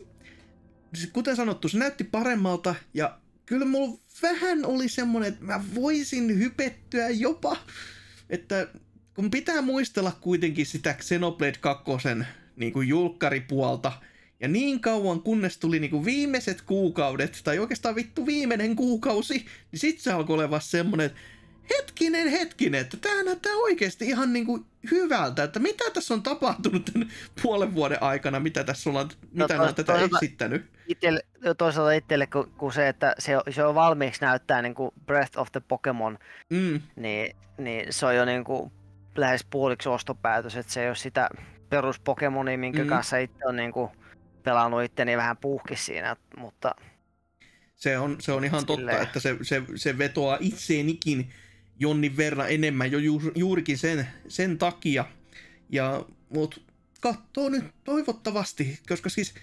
siis 0.96 1.10
kuten 1.14 1.36
sanottu, 1.36 1.70
se 1.70 1.78
näytti 1.78 2.04
paremmalta, 2.04 2.76
ja 2.94 3.20
kyllä 3.46 3.66
mulla 3.66 4.00
vähän 4.22 4.66
oli 4.66 4.90
semmonen, 4.90 5.34
että 5.34 5.46
mä 5.46 5.64
voisin 5.76 6.40
hypettyä 6.40 7.10
jopa, 7.10 7.58
että 8.30 8.68
kun 9.14 9.32
pitää 9.32 9.62
muistella 9.62 10.12
kuitenkin 10.12 10.66
sitä 10.66 10.94
Xenoblade 10.94 11.58
2 11.60 11.84
niin 12.56 12.74
kuin 12.74 12.88
julkkaripuolta. 12.88 13.91
Ja 14.40 14.48
niin 14.48 14.80
kauan, 14.80 15.22
kunnes 15.22 15.57
tuli 15.57 15.80
niin 15.80 15.91
kuin 15.91 16.06
viimeiset 16.06 16.61
kuukaudet, 16.61 17.41
tai 17.44 17.60
oikeastaan 17.60 17.95
vittu 17.95 18.26
viimeinen 18.26 18.76
kuukausi, 18.76 19.45
niin 19.72 19.80
sit 19.80 19.99
se 19.99 20.11
alkoi 20.11 20.34
olemaan 20.34 20.61
semmonen, 20.61 21.06
että 21.06 21.20
hetkinen, 21.78 22.28
hetkinen, 22.28 22.82
että 22.82 22.98
tämä 22.98 23.24
näyttää 23.24 23.53
oikeasti 23.56 24.06
ihan 24.07 24.34
niin 24.34 24.45
kuin 24.45 24.66
hyvältä, 24.91 25.44
että 25.44 25.60
mitä 25.60 25.84
tässä 25.94 26.14
on 26.14 26.24
tapahtunut 26.24 26.86
tämän 26.94 27.07
puolen 27.41 27.76
vuoden 27.76 28.03
aikana, 28.03 28.40
mitä 28.40 28.64
tässä 28.64 28.90
ollaan, 28.90 29.07
No 29.07 29.45
mitä 29.45 29.57
to- 29.57 29.66
no, 29.66 29.74
tätä 29.74 29.94
toisaalta- 29.94 30.18
esittänyt. 30.22 30.66
Itelle, 30.88 31.22
toisaalta 31.57 31.91
itselle, 31.91 32.28
kun, 32.28 32.52
kun 32.57 32.74
se, 32.74 32.88
että 32.88 33.16
se, 33.20 33.38
on- 33.38 33.44
se 33.49 33.64
on 33.64 33.76
valmiiksi 33.76 34.22
näyttää 34.22 34.61
niin 34.61 34.76
kuin 34.76 34.91
Breath 35.06 35.38
of 35.40 35.52
the 35.52 35.60
Pokemon, 35.68 36.18
Mm, 36.49 36.82
niin, 36.95 37.36
niin 37.57 37.86
se 37.90 38.06
on 38.06 38.16
jo 38.16 38.26
niin 38.26 38.44
kuin 38.44 38.72
lähes 39.16 39.45
puoliksi 39.49 39.90
ostopäätös, 39.90 40.56
että 40.56 40.74
se 40.74 40.82
ei 40.82 40.88
ole 40.88 40.95
sitä 40.95 41.30
perus 41.70 41.99
Pokemonia, 41.99 42.57
minkä 42.57 42.84
mm. 42.84 42.90
kanssa 42.90 43.18
itse 43.18 43.45
on 43.48 43.56
niin 43.56 43.72
kuin 43.72 43.90
pelannut 44.50 44.84
itteni 44.84 45.18
vähän 45.18 45.38
puhkis 45.38 45.86
siinä, 45.86 46.16
mutta 46.38 46.76
se, 47.76 47.98
on, 47.98 48.16
se 48.20 48.32
on 48.32 48.46
ihan 48.46 48.66
totta, 48.66 48.76
Silleen. 48.76 49.02
että 49.02 49.20
se, 49.20 49.38
se, 49.42 49.64
se 49.76 49.98
vetoaa 49.98 50.38
itseenikin 50.40 51.30
jonnin 51.80 52.18
verran 52.18 52.52
enemmän 52.52 52.92
jo 52.92 53.00
ju, 53.00 53.22
juurikin 53.36 53.78
sen, 53.78 54.08
sen 54.28 54.58
takia. 54.58 55.06
Ja, 55.70 56.06
mut 56.30 56.64
katsoo 57.02 57.50
nyt 57.50 57.64
toivottavasti, 57.84 58.80
koska 58.90 59.10
siis 59.10 59.34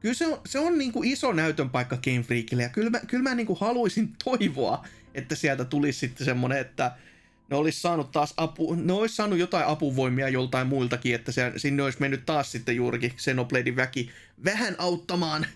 kyllä 0.00 0.14
se 0.14 0.26
on, 0.26 0.40
se 0.46 0.58
on 0.58 0.78
niinku 0.78 1.02
iso 1.02 1.32
näytön 1.32 1.70
paikka 1.70 1.96
Game 1.96 2.22
Freakille, 2.22 2.62
ja 2.62 2.68
kyllä 2.68 2.90
mä, 2.90 3.00
kyllä 3.06 3.22
mä 3.22 3.34
niinku 3.34 3.54
haluaisin 3.54 4.12
toivoa, 4.24 4.86
että 5.14 5.34
sieltä 5.34 5.64
tulisi 5.64 5.98
sitten 5.98 6.24
semmonen, 6.24 6.58
että 6.58 6.92
ne 7.50 7.56
olisi 7.56 7.80
saanut 7.80 8.12
taas 8.12 8.34
apu, 8.36 8.74
ne 8.74 8.92
olisi 8.92 9.16
saanut 9.16 9.38
jotain 9.38 9.66
apuvoimia 9.66 10.28
joltain 10.28 10.66
muiltakin, 10.66 11.14
että 11.14 11.32
se, 11.32 11.52
sinne 11.56 11.82
olisi 11.82 12.00
mennyt 12.00 12.26
taas 12.26 12.52
sitten 12.52 12.76
juurikin 12.76 13.10
Xenobladein 13.16 13.76
väki 13.76 14.10
vähän 14.44 14.74
auttamaan. 14.78 15.46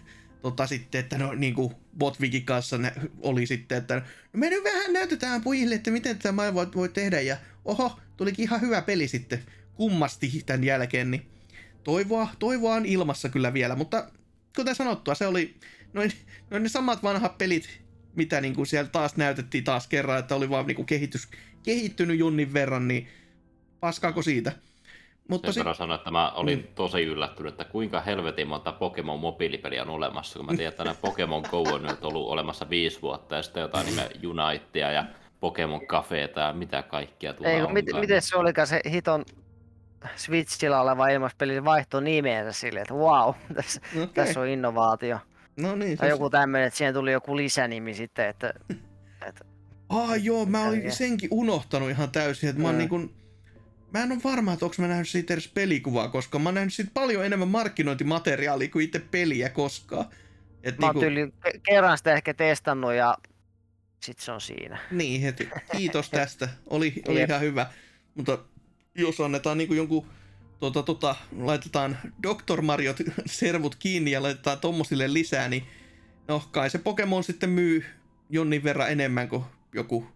Tota 0.42 0.66
sitten, 0.66 0.98
että 0.98 1.18
no 1.18 1.34
niin 1.34 1.54
kuin 1.54 1.74
Botvikin 1.98 2.44
kanssa 2.44 2.78
ne 2.78 2.92
oli 3.20 3.46
sitten, 3.46 3.78
että 3.78 3.94
no 3.94 4.02
me 4.32 4.50
nyt 4.50 4.64
vähän 4.64 4.92
näytetään 4.92 5.42
pojille, 5.42 5.74
että 5.74 5.90
miten 5.90 6.16
tätä 6.18 6.32
maailmaa 6.32 6.64
voi, 6.64 6.74
voi 6.74 6.88
tehdä. 6.88 7.20
Ja 7.20 7.36
oho, 7.64 7.98
tulikin 8.16 8.42
ihan 8.42 8.60
hyvä 8.60 8.82
peli 8.82 9.08
sitten 9.08 9.42
kummasti 9.74 10.42
tämän 10.46 10.64
jälkeen, 10.64 11.10
niin 11.10 11.26
toivoa, 11.84 12.28
toivoa 12.38 12.74
on 12.74 12.86
ilmassa 12.86 13.28
kyllä 13.28 13.52
vielä, 13.52 13.76
mutta 13.76 14.10
kuten 14.56 14.74
sanottua, 14.74 15.14
se 15.14 15.26
oli 15.26 15.56
noin, 15.92 16.12
noin 16.50 16.62
ne 16.62 16.68
samat 16.68 17.02
vanhat 17.02 17.38
pelit, 17.38 17.80
mitä 18.16 18.40
niin 18.40 18.54
kuin 18.54 18.66
siellä 18.66 18.90
taas 18.90 19.16
näytettiin 19.16 19.64
taas 19.64 19.86
kerran, 19.86 20.18
että 20.18 20.34
oli 20.34 20.50
vaan 20.50 20.66
niin 20.66 20.76
kuin 20.76 20.86
kehitys, 20.86 21.28
kehittynyt 21.74 22.18
junnin 22.18 22.52
verran, 22.54 22.88
niin 22.88 23.08
paskaako 23.80 24.22
siitä. 24.22 24.52
Mutta 25.28 25.52
Sen 25.52 25.64
sit, 25.64 25.76
sanoa, 25.76 25.94
että 25.96 26.10
mä 26.10 26.30
olin 26.30 26.58
Mm. 26.58 26.64
tosi 26.74 27.02
yllättynyt, 27.02 27.52
että 27.52 27.64
kuinka 27.64 28.00
helvetin 28.00 28.48
monta 28.48 28.72
Pokemon 28.72 29.20
mobiilipeliä 29.20 29.82
on 29.82 29.90
olemassa, 29.90 30.38
kun 30.38 30.46
mä 30.46 30.52
tiedän, 30.56 30.68
että 30.68 30.84
nämä 30.84 30.94
Pokemon 31.00 31.44
Go 31.50 31.62
on 31.62 31.82
nyt 31.82 32.04
ollut 32.04 32.28
olemassa 32.28 32.70
viisi 32.70 33.02
vuotta, 33.02 33.36
ja 33.36 33.42
sitten 33.42 33.60
jotain 33.60 33.86
nimeä 33.86 34.08
Unitea 34.28 34.92
ja 34.92 35.04
Pokemon 35.40 35.86
Cafeeta 35.86 36.40
ja 36.40 36.52
mitä 36.52 36.82
kaikkia 36.82 37.32
tulee 37.32 37.54
ei, 37.60 37.66
mit, 37.72 37.86
miten 38.00 38.22
se 38.22 38.36
olikaan 38.36 38.66
se 38.66 38.80
hiton 38.92 39.24
Switchillä 40.16 40.80
oleva 40.80 41.08
ilmaspeli 41.08 41.64
vaihto 41.64 42.00
nimeensä 42.00 42.60
silleen, 42.60 42.82
että 42.82 42.94
wow, 42.94 43.34
tässä, 43.56 43.80
okay. 43.94 44.06
tässä 44.06 44.40
on 44.40 44.48
innovaatio. 44.48 45.18
no 45.56 45.76
niin, 45.76 45.98
Tai 45.98 46.06
se- 46.08 46.10
joku 46.14 46.30
tämmöinen, 46.30 46.66
että 46.66 46.76
siihen 46.78 46.94
tuli 46.94 47.12
joku 47.12 47.36
lisänimi 47.36 47.94
sitten, 47.94 48.28
että 48.28 48.54
Aa 49.88 50.16
joo, 50.16 50.46
mä 50.46 50.64
olin 50.64 50.92
senkin 50.92 51.28
unohtanut 51.32 51.90
ihan 51.90 52.10
täysin, 52.10 52.48
että 52.48 52.62
mä 52.62 52.68
oon 52.68 52.78
niin 52.78 52.88
kun, 52.88 53.18
Mä 53.92 54.02
en 54.02 54.12
ole 54.12 54.20
varma, 54.24 54.52
että 54.52 54.64
onko 54.64 54.76
mä 54.78 54.88
nähnyt 54.88 55.08
siitä 55.08 55.34
edes 55.34 55.48
pelikuvaa, 55.48 56.08
koska 56.08 56.38
mä 56.38 56.48
oon 56.48 56.54
nähnyt 56.54 56.74
siitä 56.74 56.90
paljon 56.94 57.26
enemmän 57.26 57.48
markkinointimateriaalia 57.48 58.68
kuin 58.68 58.84
itse 58.84 58.98
peliä 58.98 59.48
koskaan. 59.48 60.06
Et 60.62 60.78
mä 60.78 60.86
oon 60.86 60.94
niinku, 60.94 61.00
tyyli 61.00 61.26
ke- 61.26 61.60
kerran 61.62 61.98
sitä 61.98 62.12
ehkä 62.12 62.34
testannut 62.34 62.92
ja 62.92 63.18
sit 64.02 64.18
se 64.18 64.32
on 64.32 64.40
siinä. 64.40 64.78
Niin, 64.90 65.20
heti. 65.20 65.48
Kiitos 65.72 66.10
tästä. 66.20 66.48
Oli, 66.66 67.02
oli 67.08 67.20
Jep. 67.20 67.30
ihan 67.30 67.42
hyvä. 67.42 67.66
Mutta 68.14 68.38
jos 68.94 69.20
annetaan 69.20 69.58
niinku 69.58 69.74
jonkun, 69.74 70.06
tota, 70.60 70.82
tota, 70.82 71.16
laitetaan 71.38 71.98
Dr. 72.22 72.62
Mariot 72.62 72.96
servut 73.26 73.74
kiinni 73.74 74.10
ja 74.10 74.22
laitetaan 74.22 74.60
tommosille 74.60 75.12
lisää, 75.12 75.48
niin 75.48 75.66
no 76.28 76.48
kai 76.50 76.70
se 76.70 76.78
Pokemon 76.78 77.24
sitten 77.24 77.50
myy 77.50 77.84
jonnin 78.30 78.64
verran 78.64 78.92
enemmän 78.92 79.28
kuin 79.28 79.44
joku 79.74 80.06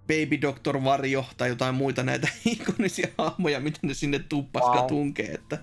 Baby 0.00 0.40
Doctor 0.40 0.84
Varjo 0.84 1.24
tai 1.36 1.48
jotain 1.48 1.74
muita 1.74 2.02
näitä 2.02 2.28
ikonisia 2.44 3.08
hahmoja, 3.18 3.60
mitä 3.60 3.78
ne 3.82 3.94
sinne 3.94 4.18
tuppaska 4.18 4.76
Wow. 4.78 4.86
tunkee. 4.86 5.26
Että... 5.34 5.58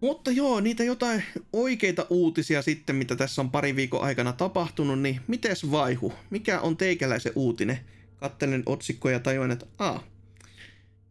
Mutta 0.00 0.30
joo, 0.30 0.60
niitä 0.60 0.84
jotain 0.84 1.22
oikeita 1.52 2.06
uutisia 2.10 2.62
sitten, 2.62 2.96
mitä 2.96 3.16
tässä 3.16 3.42
on 3.42 3.50
pari 3.50 3.76
viikon 3.76 4.02
aikana 4.02 4.32
tapahtunut, 4.32 5.00
niin 5.00 5.20
mites 5.26 5.70
vaihu? 5.70 6.12
Mikä 6.30 6.60
on 6.60 6.76
teikäläisen 6.76 7.32
uutinen? 7.34 7.78
Kattelen 8.16 8.62
otsikkoja 8.66 9.12
ja 9.16 9.20
tajuan, 9.20 9.50
että 9.50 9.66
a. 9.78 9.90
No, 9.90 10.00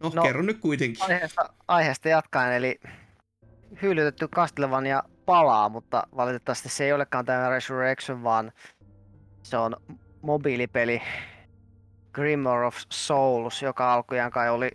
no, 0.03 0.11
No, 0.15 0.23
kerro 0.23 0.41
nyt 0.41 0.57
kuitenkin. 0.59 1.03
Aiheesta, 1.03 1.53
aiheesta 1.67 2.09
jatkaen, 2.09 2.53
eli 2.53 2.79
hyllytetty 3.81 4.27
Castlevania 4.27 5.03
palaa, 5.25 5.69
mutta 5.69 6.07
valitettavasti 6.15 6.69
se 6.69 6.85
ei 6.85 6.93
olekaan 6.93 7.25
tämä 7.25 7.49
Resurrection, 7.49 8.23
vaan 8.23 8.51
se 9.43 9.57
on 9.57 9.75
mobiilipeli 10.23 11.01
Grimoire 12.13 12.65
of 12.65 12.77
Souls, 12.89 13.61
joka 13.61 13.93
alkujaan 13.93 14.31
kai 14.31 14.49
oli 14.49 14.71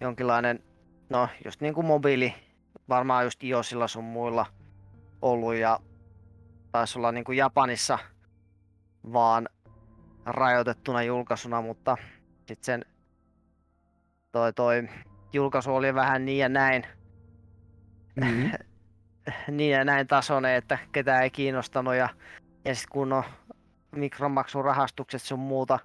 jonkinlainen, 0.00 0.64
no 1.10 1.28
just 1.44 1.60
niin 1.60 1.74
kuin 1.74 1.86
mobiili, 1.86 2.34
varmaan 2.88 3.24
just 3.24 3.44
iOSilla 3.44 3.88
sun 3.88 4.04
muilla 4.04 4.46
ollut 5.22 5.54
ja 5.54 5.78
taisi 6.72 6.98
olla 6.98 7.12
niin 7.12 7.24
kuin 7.24 7.38
Japanissa 7.38 7.98
vaan 9.12 9.48
rajoitettuna 10.26 11.02
julkaisuna, 11.02 11.62
mutta 11.62 11.96
sitten 12.46 12.64
sen 12.64 12.84
toi, 14.32 14.52
toi 14.52 14.88
julkaisu 15.32 15.74
oli 15.74 15.94
vähän 15.94 16.24
niin 16.24 16.38
ja 16.38 16.48
näin, 16.48 16.86
Mm. 18.16 18.50
niin 19.56 19.72
ja 19.72 19.84
näin 19.84 20.06
tasoinen, 20.06 20.54
että 20.54 20.78
ketään 20.92 21.22
ei 21.22 21.30
kiinnostanut 21.30 21.94
ja, 21.94 22.08
ja 22.64 22.74
sitten 22.74 22.92
kun 22.92 23.12
on 23.12 23.24
mikromaksurahastukset 23.92 25.22
sun 25.22 25.38
muuta 25.38 25.78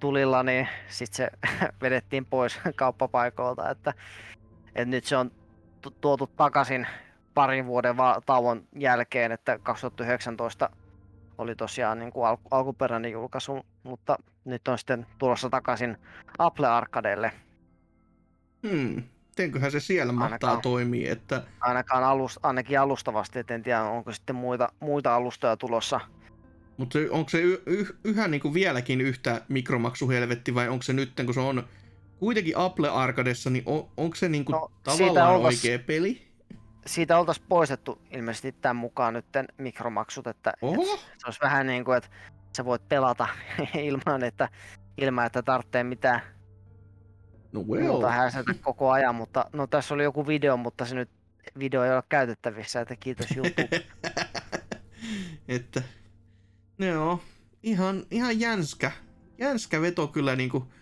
tulilla, 0.00 0.42
niin 0.42 0.68
sitten 0.88 1.16
se 1.16 1.30
vedettiin 1.82 2.26
pois 2.26 2.60
kauppapaikoilta, 2.76 3.70
että, 3.70 3.94
että 4.66 4.84
nyt 4.84 5.04
se 5.04 5.16
on 5.16 5.30
tu- 5.80 5.90
tuotu 5.90 6.26
takaisin 6.26 6.86
parin 7.34 7.66
vuoden 7.66 7.96
va- 7.96 8.20
tauon 8.26 8.68
jälkeen, 8.78 9.32
että 9.32 9.58
2019 9.58 10.70
oli 11.38 11.54
tosiaan 11.56 11.98
niin 11.98 12.12
kuin 12.12 12.26
al- 12.26 12.36
alkuperäinen 12.50 13.12
julkaisu, 13.12 13.66
mutta 13.82 14.16
nyt 14.44 14.68
on 14.68 14.78
sitten 14.78 15.06
tulossa 15.18 15.50
takaisin 15.50 15.96
Apple 16.38 16.66
Arcadelle. 16.66 17.32
Hmm. 18.68 19.02
Mitenköhän 19.28 19.70
se 19.70 19.80
siellä 19.80 20.12
mahtaa 20.12 20.26
Ainakaan. 20.26 20.60
toimia, 20.62 21.12
että 21.12 21.42
ainakaan 21.60 22.04
alus, 22.04 22.40
ainakin 22.42 22.80
alustavasti, 22.80 23.38
et 23.38 23.50
en 23.50 23.62
tiedä 23.62 23.82
onko 23.82 24.12
sitten 24.12 24.36
muita, 24.36 24.68
muita 24.80 25.14
alustoja 25.14 25.56
tulossa. 25.56 26.00
Mutta 26.76 26.98
onko 27.10 27.28
se 27.30 27.42
yhä 28.04 28.28
niin 28.28 28.40
kuin 28.40 28.54
vieläkin 28.54 29.00
yhtä 29.00 29.42
mikromaksuhelvetti 29.48 30.54
vai 30.54 30.68
onko 30.68 30.82
se 30.82 30.92
nyt, 30.92 31.12
kun 31.24 31.34
se 31.34 31.40
on 31.40 31.68
kuitenkin 32.18 32.56
Apple 32.56 32.88
Arcadessa, 32.88 33.50
niin 33.50 33.62
on, 33.66 33.88
onko 33.96 34.16
se 34.16 34.28
niin 34.28 34.44
kuin 34.44 34.54
No, 34.54 34.70
tavallaan 34.82 35.34
oltais- 35.34 35.64
oikea 35.64 35.78
peli? 35.78 36.26
Siitä 36.86 37.18
oltaisiin 37.18 37.46
poistettu 37.48 37.98
ilmeisesti 38.10 38.52
tämän 38.52 38.76
mukaan 38.76 39.14
nyt 39.14 39.26
mikromaksut, 39.58 40.26
että, 40.26 40.52
Oho. 40.62 40.82
että 40.94 41.06
se 41.18 41.26
olisi 41.26 41.40
vähän 41.40 41.66
niin 41.66 41.84
kuin, 41.84 41.96
että 41.96 42.10
sä 42.56 42.64
voit 42.64 42.88
pelata 42.88 43.28
ilman, 43.74 44.24
että, 44.24 44.48
ilman, 44.98 45.26
että 45.26 45.42
tarvitsee 45.42 45.84
mitään 45.84 46.20
No 47.52 47.60
well. 47.62 47.86
muuta 47.86 48.10
häsätä 48.10 48.54
koko 48.60 48.90
ajan, 48.90 49.14
mutta 49.14 49.44
no 49.52 49.66
tässä 49.66 49.94
oli 49.94 50.02
joku 50.02 50.26
video, 50.26 50.56
mutta 50.56 50.84
se 50.84 50.94
nyt 50.94 51.10
video 51.58 51.84
ei 51.84 51.92
ole 51.94 52.02
käytettävissä, 52.08 52.80
että 52.80 52.96
kiitos 52.96 53.26
YouTube. 53.36 53.68
että 55.48 55.82
joo, 56.78 57.22
ihan, 57.62 58.06
ihan 58.10 58.40
jänskä, 58.40 58.92
jänskä 59.38 59.80
veto 59.80 60.08
kyllä 60.08 60.36
niinku 60.36 60.72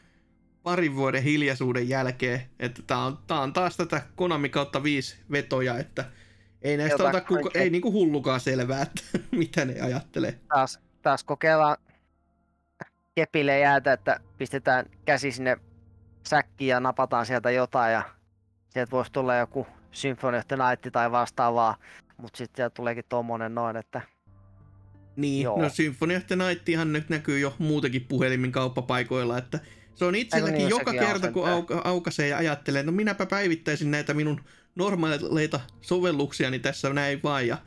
parin 0.62 0.96
vuoden 0.96 1.22
hiljaisuuden 1.22 1.88
jälkeen, 1.88 2.42
että 2.58 2.82
tää 2.86 2.98
on, 2.98 3.18
tää 3.26 3.40
on 3.40 3.52
taas 3.52 3.76
tätä 3.76 4.02
Konami 4.16 4.48
kautta 4.48 4.82
viisi 4.82 5.16
vetoja, 5.30 5.78
että 5.78 6.04
ei 6.62 6.76
näistä 6.76 6.94
Jotain 6.94 7.16
ota 7.16 7.26
kuka, 7.26 7.50
ei 7.54 7.70
niinku 7.70 7.92
hullukaan 7.92 8.40
selvää, 8.40 8.82
että 8.82 9.02
mitä 9.30 9.64
ne 9.64 9.80
ajattelee. 9.80 10.40
taas, 10.48 10.80
taas 11.02 11.24
kokeillaan 11.24 11.76
kepille 13.14 13.58
jäätä, 13.58 13.92
että 13.92 14.20
pistetään 14.38 14.86
käsi 15.04 15.32
sinne 15.32 15.56
säkkiin 16.28 16.68
ja 16.68 16.80
napataan 16.80 17.26
sieltä 17.26 17.50
jotain 17.50 17.92
ja 17.92 18.02
sieltä 18.68 18.90
voisi 18.90 19.12
tulla 19.12 19.36
joku 19.36 19.66
Symphony 19.92 20.38
of 20.38 20.48
the 20.48 20.56
Night 20.56 20.92
tai 20.92 21.10
vastaavaa, 21.10 21.76
mutta 22.16 22.36
sitten 22.36 22.70
tuleekin 22.72 23.04
tommonen 23.08 23.54
noin, 23.54 23.76
että 23.76 24.00
Niin, 25.16 25.42
Joo. 25.44 25.62
no 25.62 25.68
Symphony 25.68 26.16
of 26.16 26.26
the 26.26 26.36
Night 26.36 26.68
ihan 26.68 26.92
nyt 26.92 27.08
näkyy 27.08 27.38
jo 27.38 27.54
muutenkin 27.58 28.04
puhelimin 28.08 28.52
kauppapaikoilla, 28.52 29.38
että 29.38 29.60
Se 29.94 30.04
on 30.04 30.14
itselläkin 30.14 30.58
niin, 30.58 30.68
joka 30.68 30.92
kerta, 30.92 31.32
kun 31.32 31.48
auka, 31.48 31.80
aukaisee 31.84 32.28
ja 32.28 32.36
ajattelee, 32.38 32.80
että 32.80 32.90
no 32.92 32.96
minäpä 32.96 33.26
päivittäisin 33.26 33.90
näitä 33.90 34.14
minun 34.14 34.40
normaaleita 34.74 35.60
sovelluksiani 35.80 36.58
tässä 36.58 36.92
näin 36.92 37.20
vaan. 37.22 37.46
Ja 37.46 37.58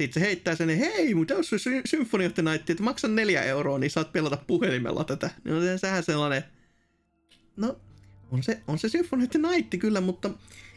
sitten 0.00 0.22
se 0.22 0.26
heittää 0.26 0.54
sen, 0.56 0.68
hei, 0.68 1.14
mutta 1.14 1.34
jos 1.34 1.52
on 1.52 1.58
sy- 1.58 1.82
Symphony 1.84 2.26
of 2.26 2.34
the 2.34 2.42
Night, 2.42 2.70
että 2.70 2.82
maksan 2.82 3.14
neljä 3.14 3.42
euroa, 3.42 3.78
niin 3.78 3.90
saat 3.90 4.12
pelata 4.12 4.38
puhelimella 4.46 5.04
tätä. 5.04 5.30
Niin 5.44 5.54
on 5.54 5.62
se- 5.62 5.78
sehän 5.78 6.02
sellainen, 6.02 6.44
no 7.56 7.76
on 8.30 8.42
se, 8.42 8.60
on 8.66 8.78
se 8.78 8.88
Symphony 8.88 9.24
of 9.24 9.30
the 9.30 9.38
Night 9.38 9.80
kyllä, 9.80 10.00
mutta 10.00 10.30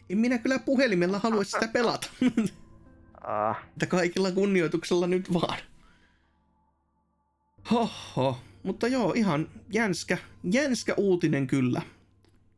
en 0.09 0.17
minä 0.17 0.37
kyllä 0.37 0.59
puhelimella 0.59 1.19
halua 1.19 1.43
sitä 1.43 1.67
pelata. 1.67 2.07
Uh, 2.21 3.55
Että 3.73 3.85
kaikilla 3.85 4.31
kunnioituksella 4.31 5.07
nyt 5.07 5.33
vaan. 5.33 5.57
Hoho, 7.71 8.37
mutta 8.63 8.87
joo, 8.87 9.13
ihan 9.15 9.47
jänskä, 9.73 10.17
jänskä 10.51 10.93
uutinen 10.97 11.47
kyllä. 11.47 11.81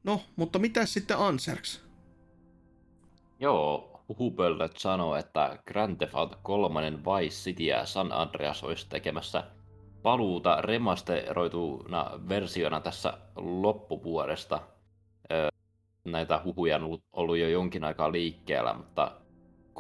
No, 0.04 0.22
mutta 0.36 0.60
mitä 0.60 0.86
sitten 0.86 1.18
Anserks? 1.18 1.84
Joo, 3.40 4.04
huhupöllöt 4.10 4.78
sanoo, 4.78 5.16
että 5.16 5.58
Grand 5.68 5.98
Theft 5.98 6.16
Auto 6.16 6.40
3 6.44 6.82
Vice 6.82 7.36
City 7.36 7.64
ja 7.64 7.86
San 7.86 8.12
Andreas 8.12 8.64
olisi 8.64 8.90
tekemässä 8.90 9.44
paluuta 10.04 10.62
remasteroituna 10.62 12.12
versiona 12.30 12.82
tässä 12.82 13.14
loppuvuodesta. 13.36 14.62
Näitä 16.06 16.42
huhuja 16.44 16.76
on 16.76 17.00
ollut 17.14 17.38
jo 17.38 17.50
jonkin 17.50 17.84
aikaa 17.84 18.12
liikkeellä, 18.12 18.74
mutta 18.74 19.21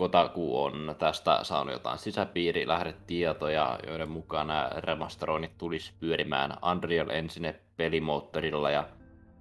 Kotaku 0.02 0.64
on 0.64 0.96
tästä 1.00 1.40
saanut 1.44 1.74
jotain 1.74 2.00
sisäpiirilähdetietoja, 2.00 3.80
joiden 3.88 4.10
mukaan 4.10 4.48
nämä 4.48 4.70
remasteroinnit 4.78 5.58
tulisi 5.58 5.94
pyörimään 6.00 6.58
Unreal 6.72 7.10
Engine 7.10 7.60
pelimoottorilla 7.78 8.72
ja 8.72 8.88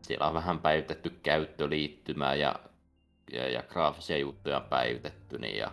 siellä 0.03 0.27
on 0.27 0.35
vähän 0.35 0.59
päivitetty 0.59 1.11
käyttöliittymää 1.23 2.35
ja, 2.35 2.55
ja, 3.33 3.49
ja 3.49 3.63
graafisia 3.63 4.19
juttuja 4.19 4.57
on 4.57 4.63
päivitetty 4.63 5.39
niin 5.39 5.57
ja, 5.57 5.71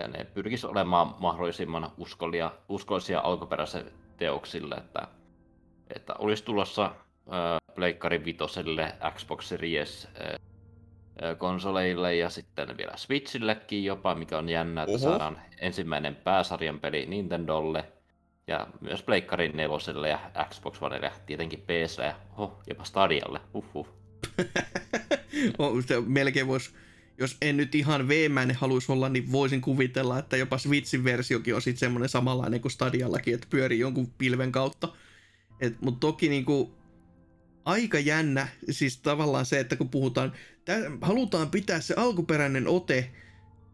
ja 0.00 0.08
ne 0.08 0.24
pyrkis 0.24 0.64
olemaan 0.64 1.14
mahdollisimman 1.18 1.90
uskollisia, 1.98 2.50
uskollisia 2.68 3.20
alkuperäisille 3.20 3.92
teoksille, 4.16 4.74
että, 4.74 5.08
että 5.94 6.14
olisi 6.18 6.44
tulossa 6.44 6.84
äh, 6.84 6.94
Pleikkari 7.74 8.24
Vitoselle, 8.24 8.94
Xbox 9.14 9.44
Series 9.44 10.08
äh, 10.20 10.53
konsoleille 11.38 12.16
ja 12.16 12.30
sitten 12.30 12.76
vielä 12.76 12.96
Switchillekin 12.96 13.84
jopa, 13.84 14.14
mikä 14.14 14.38
on 14.38 14.48
jännä, 14.48 14.82
että 14.82 14.90
Oho. 14.90 14.98
saadaan 14.98 15.38
ensimmäinen 15.58 16.16
pääsarjan 16.16 16.80
peli 16.80 17.06
Nintendolle 17.06 17.84
ja 18.46 18.66
myös 18.80 19.02
Pleikkarin 19.02 19.56
neloselle 19.56 20.08
ja 20.08 20.20
Xbox 20.50 20.82
Onelle 20.82 21.06
ja 21.06 21.12
tietenkin 21.26 21.60
PC 21.60 21.98
ja 21.98 22.14
oho, 22.32 22.62
jopa 22.68 22.84
Stadialle. 22.84 23.40
Uhuh. 23.54 23.88
Melkein 26.06 26.46
vois, 26.46 26.74
jos 27.18 27.36
en 27.42 27.56
nyt 27.56 27.74
ihan 27.74 28.08
veemäinen 28.08 28.56
haluaisi 28.56 28.92
olla, 28.92 29.08
niin 29.08 29.32
voisin 29.32 29.60
kuvitella, 29.60 30.18
että 30.18 30.36
jopa 30.36 30.58
Switchin 30.58 31.04
versiokin 31.04 31.54
on 31.54 31.62
sitten 31.62 31.80
semmoinen 31.80 32.08
samanlainen 32.08 32.60
kuin 32.60 32.72
Stadiallakin, 32.72 33.34
että 33.34 33.46
pyörii 33.50 33.78
jonkun 33.78 34.12
pilven 34.18 34.52
kautta. 34.52 34.88
Mutta 35.80 36.00
toki 36.00 36.28
niinku, 36.28 36.74
aika 37.64 37.98
jännä, 37.98 38.48
siis 38.70 38.98
tavallaan 38.98 39.46
se, 39.46 39.60
että 39.60 39.76
kun 39.76 39.88
puhutaan, 39.88 40.32
tä, 40.64 40.76
halutaan 41.00 41.50
pitää 41.50 41.80
se 41.80 41.94
alkuperäinen 41.96 42.68
ote, 42.68 43.10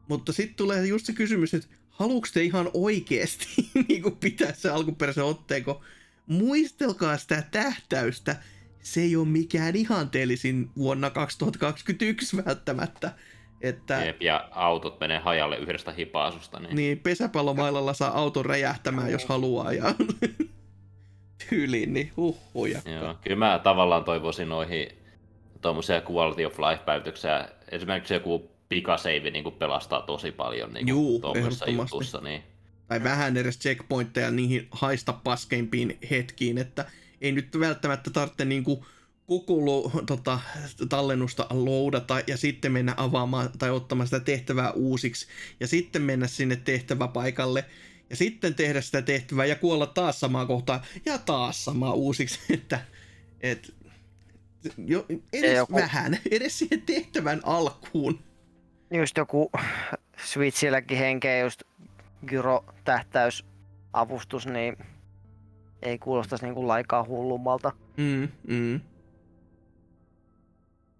mutta 0.09 0.33
sitten 0.33 0.57
tulee 0.57 0.87
just 0.87 1.07
se 1.07 1.13
kysymys, 1.13 1.55
että 1.55 1.69
haluuks 1.91 2.33
te 2.33 2.43
ihan 2.43 2.71
oikeasti 2.75 3.47
niinku 3.89 4.11
pitää 4.11 4.53
se 4.53 4.71
alkuperäisen 4.71 5.25
otteen, 5.25 5.65
kun 5.65 5.81
muistelkaa 6.27 7.17
sitä 7.17 7.43
tähtäystä, 7.51 8.37
se 8.83 9.01
ei 9.01 9.17
ole 9.17 9.29
mikään 9.29 9.77
ihanteellisin 9.77 10.71
vuonna 10.77 11.11
2021 11.11 12.37
välttämättä. 12.37 13.13
Että 13.61 14.05
Jep, 14.05 14.23
ja 14.23 14.49
autot 14.51 15.01
menee 15.01 15.19
hajalle 15.19 15.57
yhdestä 15.57 15.93
hipaasusta. 15.93 16.61
Niin. 16.61 16.77
niin 16.77 16.99
pesäpallomailalla 16.99 17.95
saa 17.95 18.19
auton 18.19 18.47
räjähtämään, 18.47 19.13
jos 19.13 19.25
haluaa. 19.25 19.73
Ja 19.73 19.95
tyyliin, 21.49 21.95
niin 21.95 22.13
huhhuja. 22.17 22.81
Joo, 22.85 23.15
kyllä 23.25 23.37
mä 23.37 23.61
tavallaan 23.63 24.05
toivoisin 24.05 24.49
noihin 24.49 24.89
tuommoisia 25.61 26.03
quality 26.11 26.45
of 26.45 26.59
life-päivityksiä. 26.59 27.49
Esimerkiksi 27.71 28.15
joku 28.15 28.51
pikaseivi 28.69 29.31
niin 29.31 29.53
pelastaa 29.53 30.03
tosi 30.03 30.33
paljon 30.33 30.73
niin 30.73 30.89
Juu, 30.89 31.21
tuommoisessa 31.21 31.71
jutussa. 31.71 32.21
Niin. 32.21 32.43
Tai 32.89 33.03
vähän 33.03 33.37
edes 33.37 33.59
checkpointteja 33.59 34.31
niihin 34.31 34.69
haista 34.71 35.13
paskeimpiin 35.13 35.99
hetkiin, 36.11 36.59
että 36.59 36.85
ei 37.21 37.33
nyt 37.33 37.61
välttämättä 37.61 38.11
tarvitse 38.11 38.45
niinku 38.45 38.87
koko 39.27 39.67
lo, 39.67 39.91
tota, 40.07 40.41
tallennusta 40.89 41.47
loadata 41.51 42.21
ja 42.27 42.37
sitten 42.37 42.73
mennä 42.73 42.95
avaamaan 42.97 43.51
tai 43.59 43.71
ottamaan 43.71 44.07
sitä 44.07 44.21
tehtävää 44.21 44.73
uusiksi 44.73 45.27
ja 45.61 45.67
sitten 45.67 46.03
mennä 46.03 46.27
sinne 46.27 46.57
tehtäväpaikalle 46.57 47.65
ja 48.11 48.17
sitten 48.17 48.55
tehdä 48.55 48.81
sitä 48.81 49.03
tehtävää 49.03 49.45
ja 49.45 49.57
kuolla 49.57 49.87
taas 49.87 50.21
samaan 50.21 50.47
kohtaan 50.47 50.81
ja 51.05 51.19
taas 51.19 51.65
samaa 51.65 51.93
uusiksi, 51.93 52.41
että 52.55 52.81
et, 53.41 53.75
jo, 54.87 55.07
edes 55.33 55.57
joku- 55.57 55.75
vähän, 55.75 56.19
edes 56.31 56.59
siihen 56.59 56.83
tehtävän 56.83 57.41
alkuun. 57.43 58.19
just 58.91 59.17
joku 59.17 59.51
Switchilläkin 60.25 60.99
henkeä 60.99 61.41
just 61.41 61.63
gyro-tähtäysavustus, 62.27 64.47
niin 64.47 64.77
ei 65.83 65.99
kuulostaisi 65.99 66.45
niin 66.45 66.55
kuin 66.55 66.69
laikaa 66.69 67.05
hullummalta. 67.05 67.73
Mm, 67.97 68.29
mm. 68.47 68.81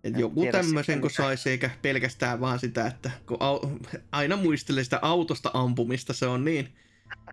Et 0.05 0.15
En 0.15 0.21
joku 0.21 0.47
tämmöisen 0.53 1.01
kun 1.01 1.11
saisi, 1.11 1.51
eikä 1.51 1.71
pelkästään 1.83 2.41
vaan 2.41 2.59
sitä, 2.59 2.87
että 2.87 3.11
kun 3.27 3.37
au, 3.41 3.61
aina 4.13 4.37
muistelee 4.37 4.85
sitä 4.85 4.99
autosta 5.03 5.51
ampumista, 5.55 6.13
se 6.13 6.27
on 6.27 6.45
niin, 6.45 6.69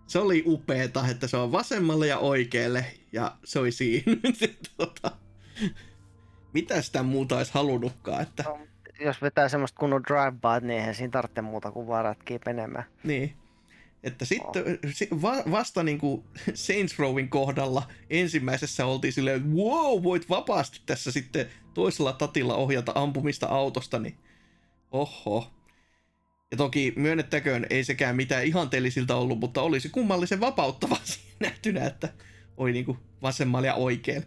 se 0.06 0.18
oli 0.18 0.42
upeeta, 0.46 1.08
että 1.10 1.26
se 1.26 1.36
on 1.36 1.52
vasemmalle 1.52 2.06
ja 2.06 2.18
oikealle, 2.18 2.86
ja 3.12 3.36
se 3.44 3.58
oli 3.58 3.72
siinä. 3.72 4.12
tota, 4.76 5.10
mitä 6.52 6.82
sitä 6.82 7.02
muuta 7.02 7.36
olisi 7.36 7.54
halunnutkaan, 7.54 8.22
että 8.22 8.42
No, 8.42 8.58
Jos 9.00 9.22
vetää 9.22 9.48
semmoista 9.48 9.78
kunnon 9.78 10.02
drive 10.02 10.60
niin 10.60 10.78
eihän 10.78 10.94
siinä 10.94 11.10
tarvitse 11.10 11.42
muuta 11.42 11.70
kuin 11.70 11.86
vaan 11.86 12.16
menemään. 12.46 12.84
Niin. 13.04 13.36
Että 14.02 14.24
sitten 14.24 14.78
si- 14.92 15.08
va- 15.22 15.50
vasta 15.50 15.82
niin 15.82 15.98
kuin 15.98 16.24
Saints 16.54 16.98
Rowin 16.98 17.28
kohdalla 17.28 17.82
ensimmäisessä 18.10 18.86
oltiin 18.86 19.12
silleen, 19.12 19.36
että 19.36 19.48
wow, 19.48 20.02
voit 20.02 20.28
vapaasti 20.28 20.80
tässä 20.86 21.12
sitten 21.12 21.46
toisella 21.74 22.12
tatilla 22.12 22.54
ohjata 22.54 22.92
ampumista 22.94 23.46
autosta, 23.46 23.98
niin 23.98 24.18
oho. 24.90 25.50
Ja 26.50 26.56
toki 26.56 26.92
myönnettäköön, 26.96 27.66
ei 27.70 27.84
sekään 27.84 28.16
mitään 28.16 28.44
ihanteellisilta 28.44 29.16
ollut, 29.16 29.38
mutta 29.38 29.62
olisi 29.62 29.88
kummallisen 29.88 30.40
vapauttava 30.40 30.96
siinä 31.04 31.36
nähtynä, 31.40 31.86
että 31.86 32.08
oli 32.56 32.72
niinku 32.72 32.96
vasemmalla 33.22 33.66
ja 33.66 33.74
oikein. 33.74 34.24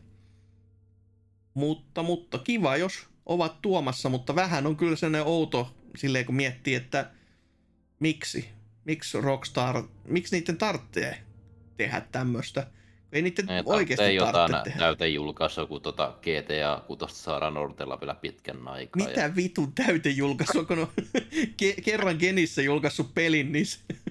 Mutta, 1.54 2.04
mutta 2.04 2.38
kiva, 2.38 2.78
jos 2.78 3.08
ovat 3.26 3.62
tuomassa, 3.62 4.10
mutta 4.10 4.36
vähän 4.36 4.68
on 4.68 4.78
kyllä 4.78 4.96
sellainen 4.96 5.28
outo 5.28 5.76
silleen, 5.98 6.26
kun 6.26 6.36
miettii, 6.36 6.76
että 6.76 7.12
miksi, 8.00 8.50
miksi 8.86 9.22
Rockstar, 9.22 9.84
miksi 10.08 10.40
niiden 10.40 10.58
tarvitsee 10.58 11.24
tehdä 11.78 12.02
tämmöistä. 12.12 12.68
Ei 13.12 13.22
niiden 13.22 13.46
Ne 13.46 13.64
oikeasti 13.66 14.16
jotain 14.16 14.34
tarvitse 14.34 14.64
tehdä. 14.64 14.80
näytejulkaisua, 14.80 15.66
kun 15.66 15.82
tota 15.82 16.14
GTA 16.22 16.82
6 16.88 17.06
saadaan 17.16 17.58
odotella 17.58 18.00
vielä 18.02 18.16
pitkän 18.16 18.68
aikaa. 18.68 19.08
Mitä 19.08 19.22
ja... 19.22 19.36
vitun 19.36 19.74
täytejulkaisua, 19.74 20.66
kun 20.66 20.80
on 20.80 20.88
ke- 21.62 21.82
kerran 21.84 22.18
Genissä 22.20 22.62
julkaissut 22.62 23.14
pelin, 23.14 23.52
niin 23.52 23.66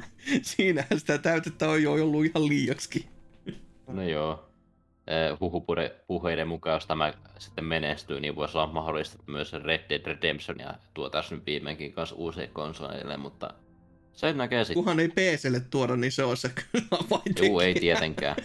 siinähän 0.43 0.98
sitä 0.98 1.18
täytettä 1.18 1.68
on 1.68 1.82
jo 1.82 1.93
ollut 1.93 2.24
ihan 2.24 2.48
liiaksikin. 2.48 3.05
No 3.86 4.02
joo. 4.02 4.47
Huhupuheiden 5.40 6.48
mukaan, 6.48 6.74
jos 6.74 6.86
tämä 6.86 7.12
sitten 7.39 7.64
menestyy, 7.64 8.20
niin 8.20 8.36
voisi 8.36 8.59
olla 8.59 8.72
mahdollista 8.72 9.16
että 9.20 9.32
myös 9.32 9.52
Red 9.52 9.81
Dead 9.89 10.06
Redemption 10.06 10.59
ja 10.59 10.74
tuotaisiin 10.94 11.36
nyt 11.39 11.47
viimeinkin 11.47 11.93
kanssa 11.93 12.16
uusille 12.16 12.47
konsoleille, 12.47 13.16
mutta 13.16 13.55
se 14.12 14.32
näkee 14.32 14.64
sitten. 14.64 14.74
Kunhan 14.74 15.01
ei 15.01 15.09
PClle 15.09 15.60
tuoda, 15.60 15.97
niin 15.97 16.12
se 16.12 16.24
on 16.24 16.36
se 16.36 16.51
avaintekijä. 16.90 17.48
Juu, 17.48 17.60
ei 17.60 17.74
tietenkään. 17.74 18.36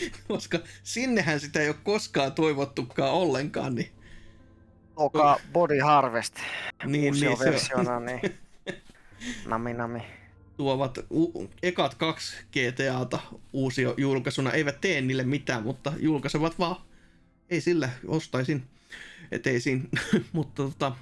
Koska 0.28 0.58
sinnehän 0.82 1.40
sitä 1.40 1.60
ei 1.60 1.68
ole 1.68 1.76
koskaan 1.82 2.32
toivottukaan 2.32 3.12
ollenkaan, 3.12 3.74
niin, 3.74 3.90
Oka 4.96 5.40
Body 5.52 5.78
Harvest 5.78 6.34
niin, 6.84 7.14
niin, 7.14 7.16
se 7.38 7.44
versiona, 7.44 8.00
niin 8.00 8.20
nami 9.46 9.74
nami. 9.74 10.02
tuovat 10.56 10.98
u- 11.12 11.50
ekat 11.62 11.94
kaksi 11.94 12.36
GTAta 12.52 13.20
uusi 13.52 13.82
julkaisuna. 13.96 14.52
Eivät 14.52 14.80
tee 14.80 15.00
niille 15.00 15.24
mitään, 15.24 15.62
mutta 15.62 15.92
julkaisevat 15.98 16.58
vaan. 16.58 16.76
Ei 17.50 17.60
sillä, 17.60 17.88
ostaisin. 18.06 18.62
Et 19.30 19.46
ei 19.46 19.60
siinä. 19.60 19.84
mutta 20.32 20.62
tota, 20.62 20.96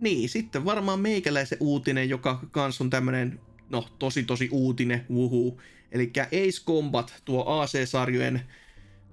niin, 0.00 0.28
sitten 0.28 0.64
varmaan 0.64 1.00
meikäläisen 1.00 1.58
uutinen, 1.60 2.08
joka 2.08 2.40
kans 2.50 2.80
on 2.80 2.90
tämmönen, 2.90 3.40
no 3.70 3.88
tosi 3.98 4.22
tosi 4.22 4.48
uutinen, 4.52 5.06
wuhuu. 5.10 5.60
Eli 5.92 6.12
Ace 6.20 6.64
Combat, 6.66 7.22
tuo 7.24 7.44
AC-sarjojen 7.46 8.42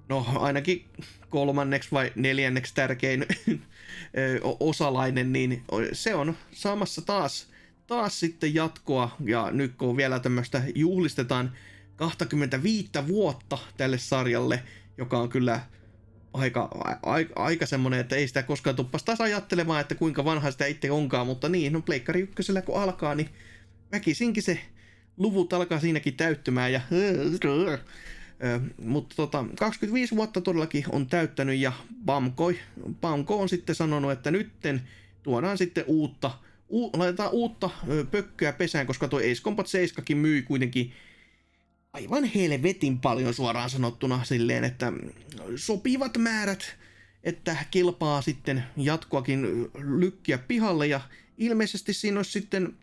no 0.08 0.26
ainakin 0.34 0.84
kolmanneksi 1.30 1.88
vai 1.92 2.12
neljänneksi 2.14 2.74
tärkein 2.74 3.26
osalainen, 4.60 5.32
niin 5.32 5.62
se 5.92 6.14
on 6.14 6.36
saamassa 6.50 7.02
taas, 7.02 7.46
taas 7.86 8.20
sitten 8.20 8.54
jatkoa, 8.54 9.16
ja 9.24 9.50
nyt 9.50 9.74
kun 9.76 9.96
vielä 9.96 10.20
tämmöistä 10.20 10.62
juhlistetaan 10.74 11.52
25 11.96 12.90
vuotta 13.06 13.58
tälle 13.76 13.98
sarjalle, 13.98 14.62
joka 14.98 15.18
on 15.18 15.28
kyllä 15.28 15.60
aika, 16.32 16.70
aika, 17.02 17.42
aika 17.42 17.66
semmonen, 17.66 18.00
että 18.00 18.16
ei 18.16 18.28
sitä 18.28 18.42
koskaan 18.42 18.76
tuppas 18.76 19.02
taas 19.02 19.20
ajattelemaan, 19.20 19.80
että 19.80 19.94
kuinka 19.94 20.24
vanha 20.24 20.50
sitä 20.50 20.66
itse 20.66 20.90
onkaan, 20.90 21.26
mutta 21.26 21.48
niin, 21.48 21.72
no 21.72 21.80
Pleikkari 21.80 22.20
ykkösellä 22.20 22.62
kun 22.62 22.82
alkaa, 22.82 23.14
niin 23.14 23.28
väkisinkin 23.92 24.42
se 24.42 24.60
luvut 25.16 25.52
alkaa 25.52 25.80
siinäkin 25.80 26.14
täyttymään 26.14 26.72
ja 26.72 26.80
mutta 28.82 29.16
tota, 29.16 29.44
25 29.58 30.16
vuotta 30.16 30.40
todellakin 30.40 30.84
on 30.92 31.06
täyttänyt 31.06 31.58
ja 31.58 31.72
Bamko, 32.04 32.52
Bamko 33.00 33.40
on 33.40 33.48
sitten 33.48 33.74
sanonut, 33.74 34.12
että 34.12 34.30
nytten 34.30 34.82
tuodaan 35.22 35.58
sitten 35.58 35.84
uutta, 35.86 36.30
u, 36.70 36.90
laitetaan 36.98 37.30
uutta 37.30 37.70
pökköä 38.10 38.52
pesään, 38.52 38.86
koska 38.86 39.08
tuo 39.08 39.18
Ace 39.18 39.42
Combat 39.42 39.66
7 39.66 40.04
myi 40.18 40.42
kuitenkin 40.42 40.92
aivan 41.92 42.24
helvetin 42.24 42.98
paljon 42.98 43.34
suoraan 43.34 43.70
sanottuna 43.70 44.24
silleen, 44.24 44.64
että 44.64 44.92
sopivat 45.56 46.16
määrät, 46.18 46.76
että 47.24 47.56
kilpaa 47.70 48.22
sitten 48.22 48.64
jatkoakin 48.76 49.68
lykkiä 49.78 50.38
pihalle 50.38 50.86
ja 50.86 51.00
ilmeisesti 51.38 51.92
siinä 51.92 52.18
olisi 52.18 52.30
sitten 52.30 52.76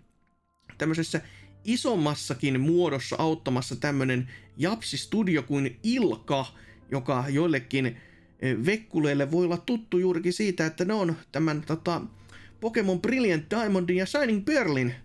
tämmöisessä 0.77 1.21
isommassakin 1.65 2.59
muodossa 2.59 3.15
auttamassa 3.19 3.75
tämmönen 3.75 4.29
Japsi-studio 4.57 5.43
kuin 5.43 5.79
Ilka, 5.83 6.45
joka 6.91 7.25
joillekin 7.29 7.85
eh, 7.85 8.55
vekkuleille 8.65 9.31
voi 9.31 9.45
olla 9.45 9.57
tuttu 9.57 9.97
juurikin 9.97 10.33
siitä, 10.33 10.65
että 10.65 10.85
ne 10.85 10.93
on 10.93 11.15
tämän 11.31 11.61
tota, 11.61 12.01
Pokemon 12.59 13.01
Brilliant 13.01 13.49
Diamondin 13.49 13.97
ja 13.97 14.05
Shining 14.05 14.45
Pearlin 14.45 14.95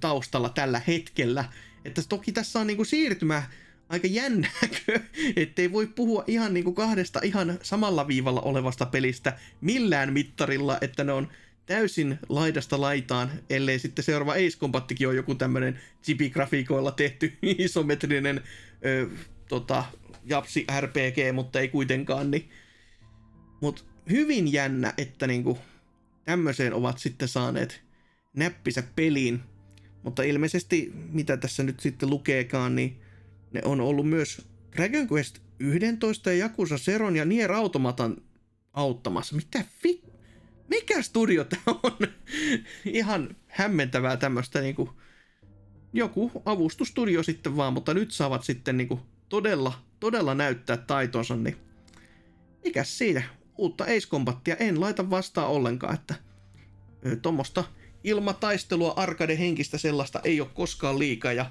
taustalla 0.00 0.48
tällä 0.48 0.80
hetkellä. 0.86 1.44
Että 1.84 2.02
toki 2.08 2.32
tässä 2.32 2.60
on 2.60 2.66
niinku 2.66 2.84
siirtymä 2.84 3.42
aika 3.88 4.06
jännääkö, 4.06 5.00
ettei 5.36 5.72
voi 5.72 5.86
puhua 5.86 6.24
ihan 6.26 6.54
niinku 6.54 6.72
kahdesta 6.72 7.20
ihan 7.22 7.58
samalla 7.62 8.08
viivalla 8.08 8.40
olevasta 8.40 8.86
pelistä 8.86 9.38
millään 9.60 10.12
mittarilla, 10.12 10.78
että 10.80 11.04
ne 11.04 11.12
on 11.12 11.28
täysin 11.66 12.18
laidasta 12.28 12.80
laitaan, 12.80 13.30
ellei 13.50 13.78
sitten 13.78 14.04
seuraava 14.04 14.32
Ace 14.32 14.58
Combattikin 14.58 15.08
ole 15.08 15.16
joku 15.16 15.34
tämmönen 15.34 15.80
chipi-grafiikoilla 16.02 16.92
tehty 16.92 17.32
isometrinen 17.58 18.40
ö, 18.84 19.08
tota, 19.48 19.84
japsi 20.24 20.66
RPG, 20.80 21.34
mutta 21.34 21.60
ei 21.60 21.68
kuitenkaan, 21.68 22.30
niin 22.30 22.50
mut 23.60 23.84
hyvin 24.10 24.52
jännä, 24.52 24.94
että 24.98 25.26
niinku 25.26 25.58
tämmöiseen 26.24 26.74
ovat 26.74 26.98
sitten 26.98 27.28
saaneet 27.28 27.82
näppisä 28.36 28.82
peliin, 28.96 29.40
mutta 30.02 30.22
ilmeisesti, 30.22 30.92
mitä 31.12 31.36
tässä 31.36 31.62
nyt 31.62 31.80
sitten 31.80 32.10
lukeekaan, 32.10 32.76
niin 32.76 33.00
ne 33.52 33.60
on 33.64 33.80
ollut 33.80 34.08
myös 34.08 34.46
Dragon 34.76 35.08
Quest 35.12 35.38
11 35.58 36.30
ja 36.32 36.38
Jakusa 36.38 36.78
Seron 36.78 37.16
ja 37.16 37.24
Nier 37.24 37.52
Automatan 37.52 38.16
auttamassa. 38.72 39.36
Mitä 39.36 39.64
vi- 39.84 40.02
mikä 40.68 41.02
studio 41.02 41.44
tämä 41.44 41.78
on? 41.82 41.98
Ihan 42.84 43.36
hämmentävää 43.48 44.16
tämmöistä 44.16 44.60
niinku, 44.60 45.00
joku 45.92 46.42
avustustudio 46.44 47.22
sitten 47.22 47.56
vaan, 47.56 47.72
mutta 47.72 47.94
nyt 47.94 48.10
saavat 48.10 48.44
sitten 48.44 48.76
niinku 48.76 49.00
todella, 49.28 49.84
todella 50.00 50.34
näyttää 50.34 50.76
taitonsa, 50.76 51.36
niin 51.36 51.56
mikäs 52.64 52.98
siitä? 52.98 53.22
Uutta 53.58 53.84
Ace 53.84 54.08
Combatia 54.08 54.56
en 54.56 54.80
laita 54.80 55.10
vastaan 55.10 55.48
ollenkaan, 55.48 55.94
että 55.94 56.14
tuommoista 57.22 57.64
ilmataistelua, 58.04 58.94
arcade-henkistä 58.96 59.78
sellaista 59.78 60.20
ei 60.24 60.40
ole 60.40 60.48
koskaan 60.54 60.98
liikaa 60.98 61.32
ja 61.32 61.50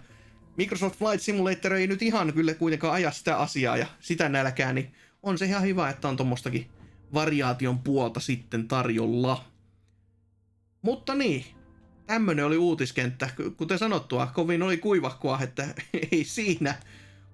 Microsoft 0.57 0.99
Flight 0.99 1.21
Simulator 1.21 1.73
ei 1.73 1.87
nyt 1.87 2.01
ihan 2.01 2.33
kyllä 2.33 2.53
kuitenkaan 2.53 2.93
aja 2.93 3.11
sitä 3.11 3.37
asiaa 3.37 3.77
ja 3.77 3.87
sitä 3.99 4.29
nälkää, 4.29 4.73
niin 4.73 4.95
on 5.23 5.37
se 5.37 5.45
ihan 5.45 5.63
hyvä, 5.63 5.89
että 5.89 6.07
on 6.07 6.17
tuommoistakin 6.17 6.69
variaation 7.13 7.79
puolta 7.79 8.19
sitten 8.19 8.67
tarjolla. 8.67 9.45
Mutta 10.81 11.15
niin, 11.15 11.45
tämmönen 12.07 12.45
oli 12.45 12.57
uutiskenttä. 12.57 13.29
Kuten 13.57 13.79
sanottua, 13.79 14.25
kovin 14.25 14.63
oli 14.63 14.77
kuivahkoa, 14.77 15.39
että 15.41 15.67
ei 16.11 16.23
siinä. 16.23 16.75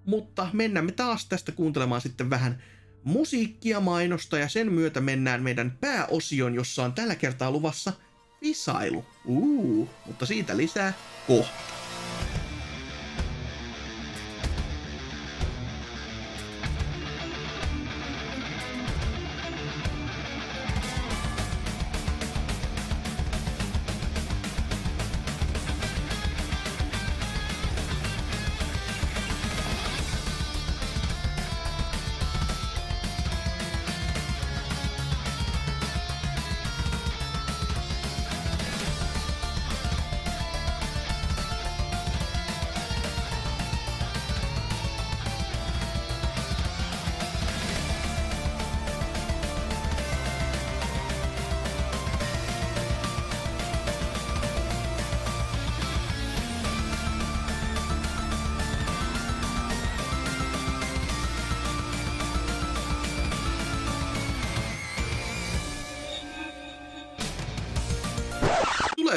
Mutta 0.06 0.50
mennään 0.54 0.86
me 0.86 0.92
taas 0.92 1.26
tästä 1.26 1.52
kuuntelemaan 1.52 2.02
sitten 2.02 2.30
vähän 2.30 2.64
musiikkia 3.04 3.80
mainosta 3.80 4.38
ja 4.38 4.50
sen 4.50 4.72
myötä 4.72 5.02
mennään 5.02 5.44
meidän 5.44 5.78
pääosion, 5.82 6.56
jossa 6.56 6.84
on 6.84 6.94
tällä 6.94 7.16
kertaa 7.16 7.52
luvassa 7.52 7.94
visailu. 8.42 9.06
Uu, 9.26 9.90
mutta 10.06 10.26
siitä 10.26 10.58
lisää 10.58 10.94
kohta. 11.28 11.79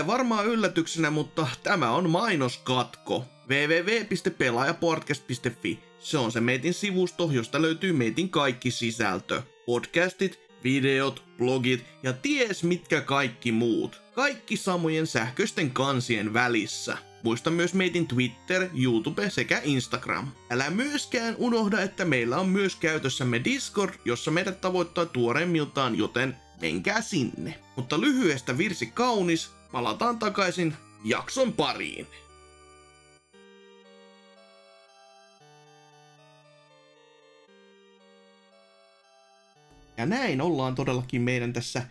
Tulee 0.02 0.18
varmaan 0.18 0.46
yllätyksenä, 0.46 1.10
mutta 1.10 1.46
tämä 1.62 1.90
on 1.90 2.10
mainoskatko. 2.10 3.24
www.pelaajapodcast.fi 3.48 5.78
Se 5.98 6.18
on 6.18 6.32
se 6.32 6.40
meitin 6.40 6.74
sivusto, 6.74 7.30
josta 7.32 7.62
löytyy 7.62 7.92
meitin 7.92 8.30
kaikki 8.30 8.70
sisältö. 8.70 9.42
Podcastit, 9.66 10.40
videot, 10.64 11.24
blogit 11.38 11.84
ja 12.02 12.12
ties 12.12 12.64
mitkä 12.64 13.00
kaikki 13.00 13.52
muut. 13.52 14.02
Kaikki 14.14 14.56
samojen 14.56 15.06
sähköisten 15.06 15.70
kansien 15.70 16.34
välissä. 16.34 16.98
Muista 17.22 17.50
myös 17.50 17.74
meitin 17.74 18.08
Twitter, 18.08 18.68
YouTube 18.74 19.30
sekä 19.30 19.60
Instagram. 19.64 20.28
Älä 20.50 20.70
myöskään 20.70 21.34
unohda, 21.38 21.80
että 21.80 22.04
meillä 22.04 22.38
on 22.38 22.48
myös 22.48 22.76
käytössämme 22.76 23.44
Discord, 23.44 23.94
jossa 24.04 24.30
meidät 24.30 24.60
tavoittaa 24.60 25.06
tuoreimmiltaan, 25.06 25.98
joten 25.98 26.36
menkää 26.60 27.00
sinne. 27.00 27.54
Mutta 27.76 28.00
lyhyestä 28.00 28.58
virsi 28.58 28.86
kaunis, 28.86 29.50
palataan 29.72 30.18
takaisin 30.18 30.74
jakson 31.04 31.52
pariin. 31.52 32.06
Ja 39.96 40.06
näin 40.06 40.40
ollaan 40.40 40.74
todellakin 40.74 41.22
meidän 41.22 41.52
tässä 41.52 41.82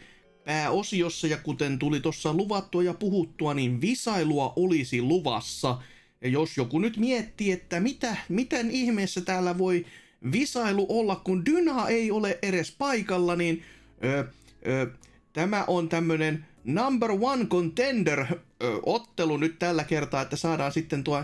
pääosiossa, 0.45 1.27
ja 1.27 1.37
kuten 1.37 1.79
tuli 1.79 1.99
tuossa 1.99 2.33
luvattua 2.33 2.83
ja 2.83 2.93
puhuttua, 2.93 3.53
niin 3.53 3.81
visailua 3.81 4.53
olisi 4.55 5.01
luvassa. 5.01 5.81
Ja 6.21 6.29
jos 6.29 6.57
joku 6.57 6.79
nyt 6.79 6.97
miettii, 6.97 7.51
että 7.51 7.79
mitä, 7.79 8.17
miten 8.29 8.71
ihmeessä 8.71 9.21
täällä 9.21 9.57
voi 9.57 9.85
visailu 10.31 10.85
olla, 10.89 11.15
kun 11.15 11.45
Dyna 11.45 11.87
ei 11.87 12.11
ole 12.11 12.39
edes 12.41 12.75
paikalla, 12.77 13.35
niin 13.35 13.63
ö, 14.03 14.25
ö, 14.67 14.91
tämä 15.33 15.63
on 15.67 15.89
tämmönen 15.89 16.45
number 16.63 17.11
one 17.11 17.45
contender 17.45 18.19
ö, 18.19 18.79
ottelu 18.83 19.38
nyt 19.38 19.59
tällä 19.59 19.83
kertaa, 19.83 20.21
että 20.21 20.35
saadaan 20.35 20.71
sitten 20.71 21.03
tuo 21.03 21.23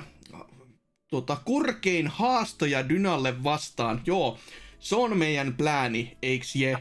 tuota, 1.09 1.37
korkein 1.45 2.07
haastaja 2.07 2.89
Dynalle 2.89 3.43
vastaan. 3.43 4.01
Joo, 4.05 4.37
se 4.79 4.95
on 4.95 5.17
meidän 5.17 5.53
plääni, 5.53 6.17
eiks 6.21 6.55
je? 6.55 6.77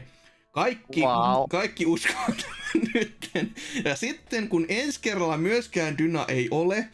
Kaikki, 0.51 1.01
wow. 1.01 1.49
kaikki 1.49 1.85
uskoo 1.85 2.27
nytten. 2.93 3.53
Ja 3.85 3.95
sitten 3.95 4.49
kun 4.49 4.65
ensi 4.69 4.99
kerralla 5.01 5.37
myöskään 5.37 5.97
Dyna 5.97 6.25
ei 6.27 6.47
ole, 6.51 6.87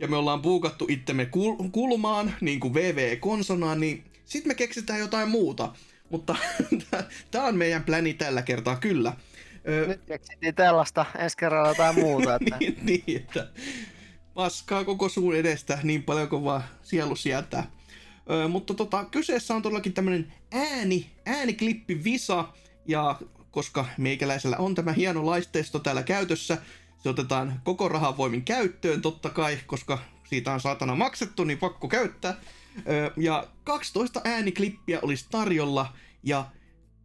ja 0.00 0.08
me 0.08 0.16
ollaan 0.16 0.42
puukattu 0.42 0.86
itsemme 0.88 1.24
kul- 1.24 1.70
kulmaan, 1.72 2.34
niin 2.40 2.60
kuin 2.60 2.74
VV-konsonaan, 2.74 3.80
niin 3.80 4.04
sitten 4.24 4.50
me 4.50 4.54
keksitään 4.54 4.98
jotain 4.98 5.28
muuta. 5.28 5.74
Mutta 6.10 6.36
tämä 7.30 7.44
on 7.44 7.56
meidän 7.56 7.84
pläni 7.84 8.14
tällä 8.14 8.42
kertaa, 8.42 8.76
kyllä. 8.76 9.12
Ö, 9.68 9.86
Nyt 9.86 10.04
keksittiin 10.04 10.54
tällaista, 10.54 11.06
ensi 11.18 11.36
kerralla 11.36 11.68
jotain 11.68 11.94
muuta. 11.94 12.34
Että... 12.40 12.56
niin, 12.60 12.78
niin, 12.82 13.02
että 13.16 13.48
paskaa 14.34 14.84
koko 14.84 15.08
suun 15.08 15.36
edestä 15.36 15.78
niin 15.82 16.02
paljon 16.02 16.28
kuin 16.28 16.44
vaan 16.44 16.64
sielu 16.82 17.16
sieltä. 17.16 17.64
Ö, 18.30 18.48
mutta 18.48 18.74
tota, 18.74 19.04
kyseessä 19.04 19.54
on 19.54 19.62
todellakin 19.62 19.92
tämmönen 19.92 20.32
ääni, 20.52 21.10
ääniklippi 21.26 22.04
Visa, 22.04 22.44
ja 22.86 23.20
koska 23.50 23.86
meikäläisellä 23.98 24.56
on 24.56 24.74
tämä 24.74 24.92
hieno 24.92 25.26
laisteisto 25.26 25.78
täällä 25.78 26.02
käytössä, 26.02 26.58
se 27.02 27.08
otetaan 27.08 27.60
koko 27.64 27.88
rahan 27.88 28.16
voimin 28.16 28.44
käyttöön 28.44 29.02
totta 29.02 29.30
kai, 29.30 29.58
koska 29.66 29.98
siitä 30.28 30.52
on 30.52 30.60
saatana 30.60 30.94
maksettu, 30.94 31.44
niin 31.44 31.58
pakko 31.58 31.88
käyttää. 31.88 32.36
Ö, 32.88 33.10
ja 33.16 33.46
12 33.64 34.20
ääniklippiä 34.24 34.98
olisi 35.02 35.26
tarjolla, 35.30 35.92
ja 36.22 36.46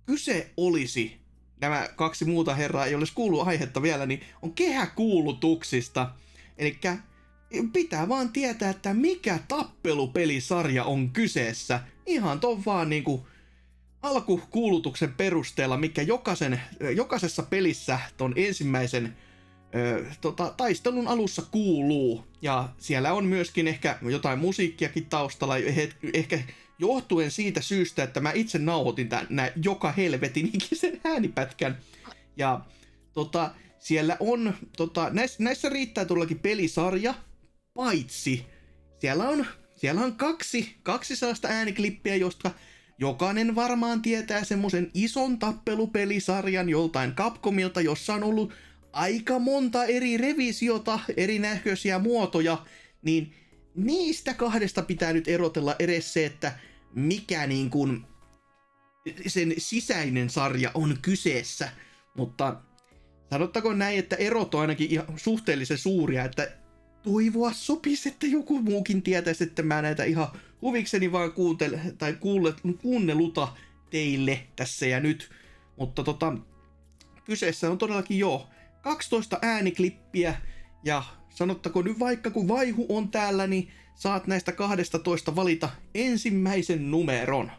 kyse 0.05 0.51
olisi, 0.57 1.18
nämä 1.61 1.89
kaksi 1.95 2.25
muuta 2.25 2.55
herraa 2.55 2.85
ei 2.85 2.95
olisi 2.95 3.13
kuullut 3.13 3.47
aihetta 3.47 3.81
vielä, 3.81 4.05
niin 4.05 4.21
on 4.41 4.53
kehäkuulutuksista. 4.53 6.09
Eli 6.57 6.79
pitää 7.73 8.09
vaan 8.09 8.29
tietää, 8.29 8.69
että 8.69 8.93
mikä 8.93 9.39
tappelupelisarja 9.47 10.83
on 10.83 11.09
kyseessä. 11.09 11.79
Ihan 12.05 12.39
ton 12.39 12.65
vaan 12.65 12.89
niinku 12.89 13.27
alkukuulutuksen 14.01 15.13
perusteella, 15.13 15.77
mikä 15.77 16.01
jokaisen, 16.01 16.61
jokaisessa 16.95 17.43
pelissä 17.43 17.99
ton 18.17 18.33
ensimmäisen 18.35 19.17
ö, 19.75 20.05
tota, 20.21 20.53
taistelun 20.57 21.07
alussa 21.07 21.41
kuuluu. 21.51 22.25
Ja 22.41 22.69
siellä 22.77 23.13
on 23.13 23.25
myöskin 23.25 23.67
ehkä 23.67 23.99
jotain 24.01 24.39
musiikkiakin 24.39 25.05
taustalla, 25.05 25.55
ehkä 26.13 26.39
johtuen 26.79 27.31
siitä 27.31 27.61
syystä, 27.61 28.03
että 28.03 28.19
mä 28.19 28.31
itse 28.31 28.59
nauhoitin 28.59 29.09
tän 29.09 29.27
joka 29.63 29.91
helvetin 29.91 30.49
ikisen 30.53 31.01
äänipätkän. 31.03 31.77
Ja 32.37 32.61
tota, 33.13 33.51
siellä 33.79 34.17
on, 34.19 34.53
tota, 34.77 35.09
näissä, 35.09 35.43
näissä 35.43 35.69
riittää 35.69 36.05
tuollakin 36.05 36.39
pelisarja, 36.39 37.13
paitsi 37.73 38.45
siellä 38.99 39.29
on, 39.29 39.45
siellä 39.75 40.01
on 40.01 40.15
kaksi, 40.15 40.75
kaksi 40.83 41.15
sellaista 41.15 41.47
ääniklippiä, 41.47 42.15
josta 42.15 42.51
jokainen 42.97 43.55
varmaan 43.55 44.01
tietää 44.01 44.43
semmoisen 44.43 44.91
ison 44.93 45.39
tappelupelisarjan 45.39 46.69
joltain 46.69 47.15
Capcomilta, 47.15 47.81
jossa 47.81 48.13
on 48.13 48.23
ollut 48.23 48.53
aika 48.93 49.39
monta 49.39 49.85
eri 49.85 50.17
revisiota, 50.17 50.99
erinäköisiä 51.17 51.99
muotoja, 51.99 52.65
niin 53.01 53.33
niistä 53.75 54.33
kahdesta 54.33 54.81
pitää 54.81 55.13
nyt 55.13 55.27
erotella 55.27 55.75
edes 55.79 56.13
se, 56.13 56.25
että 56.25 56.59
mikä 56.95 57.47
niin 57.47 57.69
kuin 57.69 58.05
sen 59.27 59.53
sisäinen 59.57 60.29
sarja 60.29 60.71
on 60.73 60.97
kyseessä. 61.01 61.69
Mutta 62.17 62.61
sanottakoon 63.29 63.79
näin, 63.79 63.99
että 63.99 64.15
erot 64.15 64.55
on 64.55 64.61
ainakin 64.61 64.91
ihan 64.91 65.05
suhteellisen 65.15 65.77
suuria, 65.77 66.25
että 66.25 66.51
toivoa 67.03 67.53
sopisi, 67.53 68.09
että 68.09 68.27
joku 68.27 68.61
muukin 68.61 69.01
tietäisi, 69.01 69.43
että 69.43 69.63
mä 69.63 69.81
näitä 69.81 70.03
ihan 70.03 70.27
huvikseni 70.61 71.11
vaan 71.11 71.33
kuuntele, 71.33 71.81
tai 71.97 72.13
kuulle, 72.13 72.53
kuunneluta 72.81 73.47
teille 73.89 74.47
tässä 74.55 74.85
ja 74.85 74.99
nyt. 74.99 75.29
Mutta 75.77 76.03
tota, 76.03 76.37
kyseessä 77.25 77.71
on 77.71 77.77
todellakin 77.77 78.19
jo 78.19 78.49
12 78.81 79.39
ääniklippiä, 79.41 80.35
ja 80.83 81.03
sanottako 81.39 81.81
nyt 81.81 81.99
vaikka 81.99 82.29
kun 82.29 82.47
Vaihu 82.47 82.85
on 82.89 83.09
täällä, 83.09 83.47
niin 83.47 83.71
saat 83.95 84.27
näistä 84.27 84.51
12 84.51 85.35
valita 85.35 85.69
ensimmäisen 85.95 86.91
numeron. 86.91 87.51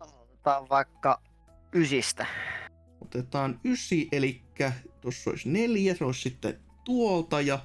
Otetaan 0.00 0.68
vaikka 0.70 1.22
ysistä. 1.72 2.26
Otetaan 3.00 3.60
ysi, 3.64 4.08
eli 4.12 4.42
tuossa 5.00 5.30
olisi 5.30 5.48
neljä, 5.48 5.94
se 5.94 6.04
olisi 6.04 6.20
sitten 6.20 6.60
tuolta 6.84 7.40
ja 7.40 7.58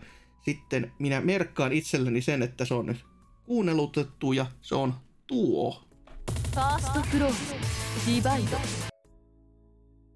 sitten 0.45 0.91
minä 0.99 1.21
merkkaan 1.21 1.73
itselleni 1.73 2.21
sen, 2.21 2.41
että 2.41 2.65
se 2.65 2.73
on 2.73 2.85
nyt 2.85 3.05
kuunnelutettu 3.45 4.33
ja 4.33 4.45
se 4.61 4.75
on 4.75 4.93
tuo. 5.27 5.83
First 6.55 7.09
Cross 7.11 7.55
Divide. 8.07 8.61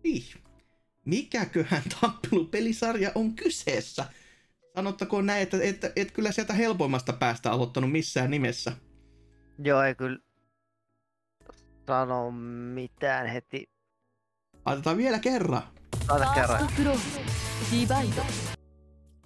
Niin. 0.04 0.47
Mikäköhän 1.08 1.84
tappelupelisarja 2.02 3.12
on 3.16 3.34
kyseessä? 3.36 4.06
Sanottakoon 4.76 5.26
näin, 5.26 5.44
että 5.44 5.58
et, 5.62 5.82
et, 5.96 6.12
kyllä 6.12 6.32
sieltä 6.32 6.54
helpoimmasta 6.54 7.14
päästä 7.14 7.52
aloittanut 7.52 7.92
missään 7.92 8.32
nimessä. 8.32 8.72
Joo, 9.64 9.84
ei 9.84 9.96
kyllä 9.96 10.20
sano 11.88 12.32
mitään 12.74 13.28
heti. 13.28 13.70
Aloitetaan 14.66 14.98
vielä 14.98 15.20
kerran. 15.20 15.64
Aloitetaan 16.08 16.68
kerran. 16.76 17.00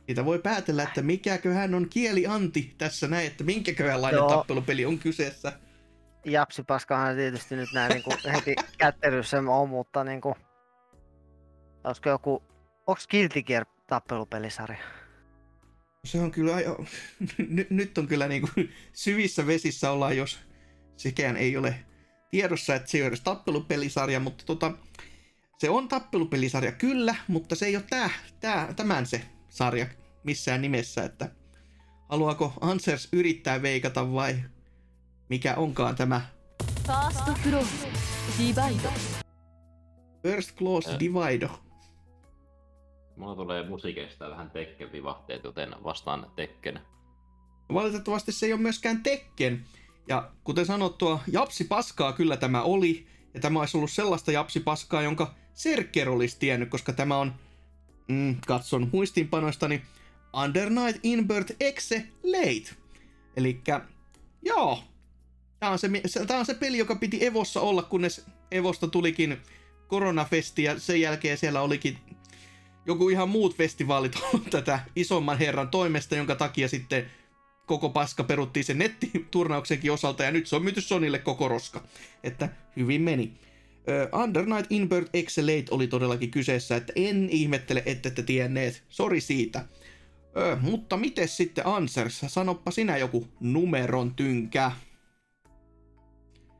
Siitä 0.05 0.25
voi 0.25 0.39
päätellä, 0.39 0.83
että 0.83 1.01
mikäköhän 1.01 1.75
on 1.75 1.89
kieli 1.89 2.27
anti 2.27 2.75
tässä 2.77 3.07
näin, 3.07 3.27
että 3.27 3.43
minkäköhänlainen 3.43 4.17
Joo. 4.17 4.29
tappelupeli 4.29 4.85
on 4.85 4.99
kyseessä. 4.99 5.53
Japsi 6.25 6.63
paskahan 6.63 7.15
tietysti 7.15 7.55
nyt 7.55 7.69
näin 7.73 7.91
niin 7.91 8.03
kuin 8.03 8.17
heti 8.33 8.55
kättelyssä 8.77 9.37
on, 9.47 9.69
mutta 9.69 10.03
niin 10.03 10.21
kuin, 10.21 10.35
olisiko 11.83 12.09
joku, 12.09 12.43
onko 12.87 13.01
Guilty 13.09 13.43
Gear 13.43 13.65
tappelupelisarja? 13.87 14.77
Se 16.05 16.19
on 16.19 16.31
kyllä, 16.31 16.55
nyt, 17.49 17.69
nyt 17.69 17.97
on 17.97 18.07
kyllä 18.07 18.27
niin 18.27 18.41
kuin 18.41 18.71
syvissä 18.93 19.47
vesissä 19.47 19.91
ollaan, 19.91 20.17
jos 20.17 20.39
sekään 20.97 21.37
ei 21.37 21.57
ole 21.57 21.75
tiedossa, 22.31 22.75
että 22.75 22.89
se 22.89 22.97
ei 22.97 23.01
ole 23.01 23.07
edes 23.07 23.21
tappelupelisarja, 23.21 24.19
mutta 24.19 24.45
tota, 24.45 24.71
se 25.57 25.69
on 25.69 25.87
tappelupelisarja 25.87 26.71
kyllä, 26.71 27.15
mutta 27.27 27.55
se 27.55 27.65
ei 27.65 27.75
ole 27.75 27.83
tää, 27.89 28.09
tää, 28.39 28.73
tämän 28.73 29.05
se 29.05 29.21
sarja 29.49 29.87
missään 30.23 30.61
nimessä, 30.61 31.03
että 31.03 31.29
haluaako 32.09 32.53
Ansers 32.61 33.09
yrittää 33.11 33.61
veikata 33.61 34.13
vai 34.13 34.35
mikä 35.29 35.55
onkaan 35.55 35.95
tämä 35.95 36.21
First 36.87 37.43
Class 37.43 37.87
Divido. 38.37 38.89
First 40.23 40.55
Class 40.55 40.87
äh. 40.87 40.99
Mulla 43.17 43.35
tulee 43.35 43.69
musiikeista 43.69 44.29
vähän 44.29 44.51
Tekken 44.51 44.91
vivahteet, 44.91 45.43
joten 45.43 45.75
vastaan 45.83 46.31
Tekken. 46.35 46.79
Valitettavasti 47.73 48.31
se 48.31 48.45
ei 48.45 48.53
ole 48.53 48.61
myöskään 48.61 49.03
Tekken. 49.03 49.65
Ja 50.07 50.31
kuten 50.43 50.65
sanottua, 50.65 51.19
japsi 51.31 51.63
paskaa 51.63 52.13
kyllä 52.13 52.37
tämä 52.37 52.61
oli. 52.61 53.07
Ja 53.33 53.39
tämä 53.39 53.59
olisi 53.59 53.77
ollut 53.77 53.91
sellaista 53.91 54.31
japsi 54.31 54.59
paskaa, 54.59 55.01
jonka 55.01 55.33
Serker 55.53 56.09
olisi 56.09 56.39
tiennyt, 56.39 56.69
koska 56.69 56.93
tämä 56.93 57.17
on 57.17 57.33
mm, 58.07 58.35
katson 58.47 58.89
muistiinpanoistani, 58.93 59.81
Under 60.43 60.69
Night 60.69 60.99
Invert 61.03 61.51
Exe 61.59 62.07
Late. 62.23 62.75
Eli 63.37 63.61
joo, 64.41 64.83
tämä 65.59 65.71
on, 65.71 65.79
se, 65.79 65.89
tämä 66.27 66.39
on 66.39 66.45
se 66.45 66.53
peli, 66.53 66.77
joka 66.77 66.95
piti 66.95 67.25
Evossa 67.25 67.61
olla, 67.61 67.83
kunnes 67.83 68.25
Evosta 68.51 68.87
tulikin 68.87 69.37
koronafesti 69.87 70.63
ja 70.63 70.79
sen 70.79 71.01
jälkeen 71.01 71.37
siellä 71.37 71.61
olikin 71.61 71.97
joku 72.85 73.09
ihan 73.09 73.29
muut 73.29 73.55
festivaalit 73.55 74.15
ollut 74.23 74.49
tätä 74.49 74.79
isomman 74.95 75.37
herran 75.37 75.69
toimesta, 75.69 76.15
jonka 76.15 76.35
takia 76.35 76.67
sitten 76.67 77.05
koko 77.65 77.89
paska 77.89 78.23
peruttiin 78.23 78.63
sen 78.63 78.77
nettiturnauksenkin 78.77 79.91
osalta 79.91 80.23
ja 80.23 80.31
nyt 80.31 80.47
se 80.47 80.55
on 80.55 80.63
myyty 80.63 80.81
Sonille 80.81 81.19
koko 81.19 81.47
roska. 81.47 81.83
Että 82.23 82.49
hyvin 82.75 83.01
meni. 83.01 83.33
Uh, 84.13 84.19
Under 84.19 84.45
Night 84.45 84.71
Invert 84.71 85.09
Excelate 85.13 85.65
oli 85.71 85.87
todellakin 85.87 86.31
kyseessä, 86.31 86.75
että 86.75 86.93
en 86.95 87.29
ihmettele, 87.29 87.83
ette 87.85 88.11
tienneet. 88.11 88.83
Sori 88.89 89.21
siitä. 89.21 89.65
Uh, 90.25 90.61
mutta 90.61 90.97
miten 90.97 91.27
sitten 91.27 91.67
Answers? 91.67 92.21
Sanoppa 92.27 92.71
sinä 92.71 92.97
joku 92.97 93.27
numeron 93.39 94.15
tynkä. 94.15 94.71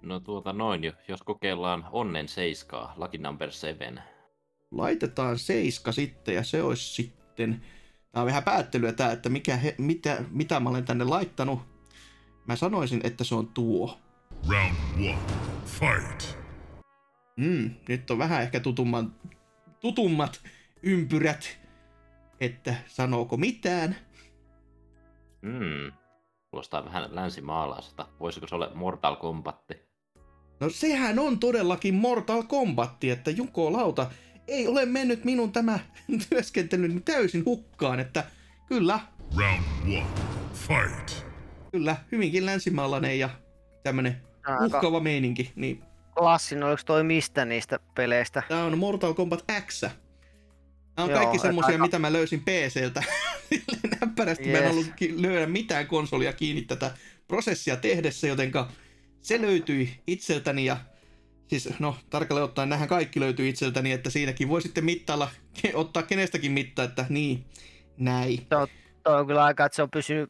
No 0.01 0.19
tuota 0.19 0.53
noin, 0.53 0.81
jos 1.07 1.23
kokeillaan 1.23 1.87
onnen 1.91 2.27
seiskaa, 2.27 2.93
lucky 2.97 3.17
number 3.17 3.51
seven. 3.51 4.01
Laitetaan 4.71 5.39
seiska 5.39 5.91
sitten 5.91 6.35
ja 6.35 6.43
se 6.43 6.63
olisi 6.63 6.93
sitten... 6.93 7.61
Tämä 8.11 8.21
on 8.21 8.27
vähän 8.27 8.43
päättelyä 8.43 8.93
tämä, 8.93 9.11
että 9.11 9.29
mikä 9.29 9.57
he, 9.57 9.75
mitä, 9.77 10.23
mitä 10.29 10.59
mä 10.59 10.69
olen 10.69 10.85
tänne 10.85 11.03
laittanut. 11.03 11.59
Mä 12.47 12.55
sanoisin, 12.55 13.01
että 13.03 13.23
se 13.23 13.35
on 13.35 13.47
tuo. 13.47 13.99
Round 14.49 14.75
one, 14.95 15.17
fight! 15.65 16.37
Mm, 17.37 17.71
nyt 17.87 18.11
on 18.11 18.17
vähän 18.17 18.41
ehkä 18.41 18.59
tutumman, 18.59 19.15
tutummat 19.79 20.41
ympyrät, 20.83 21.59
että 22.39 22.75
sanooko 22.87 23.37
mitään. 23.37 23.95
Mm, 25.41 25.91
kuulostaa 26.51 26.85
vähän 26.85 27.15
länsimaalaiselta. 27.15 28.07
Voisiko 28.19 28.47
se 28.47 28.55
olla 28.55 28.71
Mortal 28.75 29.15
Kombat? 29.15 29.71
No 30.59 30.69
sehän 30.69 31.19
on 31.19 31.39
todellakin 31.39 31.93
Mortal 31.93 32.43
Kombat, 32.43 33.03
että 33.03 33.31
Juko 33.31 33.73
Lauta 33.73 34.11
ei 34.47 34.67
ole 34.67 34.85
mennyt 34.85 35.25
minun 35.25 35.51
tämä 35.51 35.79
työskentely 36.29 36.99
täysin 37.05 37.45
hukkaan, 37.45 37.99
että 37.99 38.23
kyllä. 38.67 38.99
Round 39.37 39.63
one, 39.87 40.05
fight. 40.53 41.25
Kyllä, 41.71 41.95
hyvinkin 42.11 42.45
länsimaalainen 42.45 43.19
ja 43.19 43.29
tämmönen 43.83 44.17
Aika 44.45 44.65
uhkaava 44.65 44.99
meininki. 44.99 45.51
Niin 45.55 45.83
klassinen, 46.17 46.63
oliko 46.63 46.81
toi 46.85 47.03
mistä 47.03 47.45
niistä 47.45 47.79
peleistä? 47.95 48.43
tää 48.49 48.63
on 48.65 48.77
Mortal 48.77 49.13
Kombat 49.13 49.45
X. 49.67 49.79
Tää 49.81 49.91
on 50.97 51.09
Joo, 51.09 51.19
kaikki 51.19 51.37
et 51.37 51.41
semmosia, 51.41 51.71
aika- 51.71 51.81
mitä 51.85 51.99
mä 51.99 52.13
löysin 52.13 52.39
PCltä. 52.41 53.03
Näppärästi 54.01 54.51
mä 54.51 54.57
en 54.57 54.63
Yes. 54.63 54.71
ollut 54.73 54.91
löydä 55.21 55.45
mitään 55.45 55.87
konsolia 55.87 56.33
kiinni 56.33 56.61
tätä 56.61 56.91
prosessia 57.27 57.75
tehdessä, 57.75 58.27
jotenka 58.27 58.71
se 59.21 59.41
löytyi 59.41 59.89
itseltäni 60.07 60.65
ja 60.65 60.77
siis 61.59 61.79
no 61.79 61.95
tarkalleen 62.09 62.43
ottaen 62.45 62.69
nähän 62.69 62.87
kaikki 62.87 63.19
löytyy 63.19 63.49
itseltäni, 63.49 63.91
että 63.91 64.09
siinäkin 64.09 64.49
voi 64.49 64.61
sitten 64.61 64.85
mittailla, 64.85 65.29
ottaa 65.73 66.03
kenestäkin 66.03 66.51
mittaa, 66.51 66.85
että 66.85 67.05
niin, 67.09 67.45
näin. 67.97 68.45
Toi 68.49 68.67
on 69.19 69.27
kyllä 69.27 69.43
aika, 69.43 69.65
että 69.65 69.75
se 69.75 69.83
on 69.83 69.89
pysynyt 69.91 70.29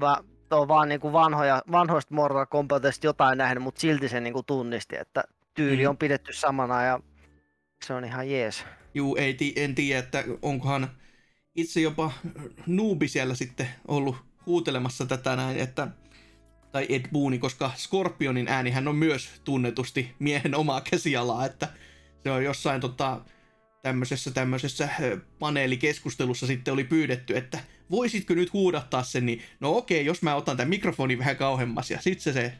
va- 0.00 0.24
toi 0.48 0.60
on 0.60 0.68
vaan 0.68 0.88
niinku 0.88 1.12
vanhoja, 1.12 1.62
vanhoista 1.72 2.14
Mortal 2.14 2.46
Kombatista 2.46 3.06
jotain 3.06 3.38
nähnyt, 3.38 3.62
mutta 3.64 3.80
silti 3.80 4.08
se 4.08 4.20
niinku 4.20 4.42
tunnisti, 4.42 4.96
että 4.96 5.24
tyyli 5.54 5.82
Mm. 5.82 5.88
on 5.90 5.96
pidetty 5.96 6.32
samana 6.32 6.82
ja 6.82 7.00
se 7.86 7.94
on 7.94 8.04
ihan 8.04 8.30
jees. 8.30 8.64
Juu, 8.94 9.16
ei, 9.16 9.36
en 9.56 9.74
tiedä, 9.74 9.98
että 9.98 10.24
onkohan 10.42 10.90
itse 11.54 11.80
jopa 11.80 12.12
noobi 12.66 13.08
siellä 13.08 13.34
sitten 13.34 13.68
ollut 13.88 14.16
huutelemassa 14.46 15.06
tätä 15.06 15.36
näin, 15.36 15.58
että 15.58 15.88
tai 16.72 16.86
Ed 16.88 17.04
Booni, 17.12 17.38
koska 17.38 17.70
Scorpionin 17.76 18.48
äänihän 18.48 18.88
on 18.88 18.96
myös 18.96 19.28
tunnetusti 19.44 20.14
miehen 20.18 20.54
omaa 20.54 20.80
käsialaa, 20.80 21.46
että 21.46 21.68
se 22.22 22.30
on 22.30 22.44
jossain 22.44 22.80
tota, 22.80 23.20
tämmöisessä, 23.82 24.30
tämmöisessä 24.30 24.88
paneelikeskustelussa 25.38 26.46
sitten 26.46 26.74
oli 26.74 26.84
pyydetty, 26.84 27.36
että 27.36 27.58
voisitko 27.90 28.34
nyt 28.34 28.52
huudattaa 28.52 29.02
sen, 29.02 29.26
niin 29.26 29.42
no 29.60 29.76
okei, 29.76 30.04
jos 30.04 30.22
mä 30.22 30.34
otan 30.34 30.56
tämän 30.56 30.68
mikrofonin 30.68 31.18
vähän 31.18 31.36
kauemmas 31.36 31.90
ja 31.90 32.00
sitten 32.00 32.22
se, 32.22 32.32
se 32.32 32.52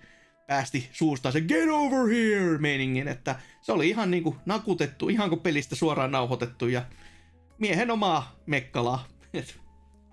päästi 0.47 0.89
suustaan 0.93 1.33
se 1.33 1.41
get 1.41 1.71
over 1.71 2.09
here 2.09 2.59
meiningin, 2.59 3.09
että 3.09 3.41
se 3.61 3.73
oli 3.73 3.89
ihan 3.89 4.11
niinku 4.11 4.37
nakutettu, 4.47 5.09
ihan 5.09 5.29
kuin 5.29 5.41
pelistä 5.41 5.75
suoraan 5.75 6.11
nauhoitettu 6.11 6.69
ja 6.69 6.83
miehen 7.59 7.91
omaa 7.91 8.37
mekkalaa. 8.47 9.07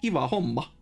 Kiva 0.02 0.28
homma. 0.28 0.77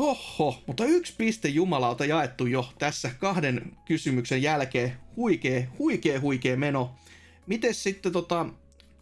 Oho, 0.00 0.62
mutta 0.66 0.84
yksi 0.84 1.14
piste 1.18 1.48
jumalauta 1.48 2.04
jaettu 2.04 2.46
jo 2.46 2.72
tässä 2.78 3.10
kahden 3.18 3.76
kysymyksen 3.84 4.42
jälkeen. 4.42 4.96
Huikee, 5.16 5.68
huikee, 5.78 6.18
huikee 6.18 6.56
meno. 6.56 6.94
Mites 7.46 7.82
sitten 7.82 8.12
tota, 8.12 8.46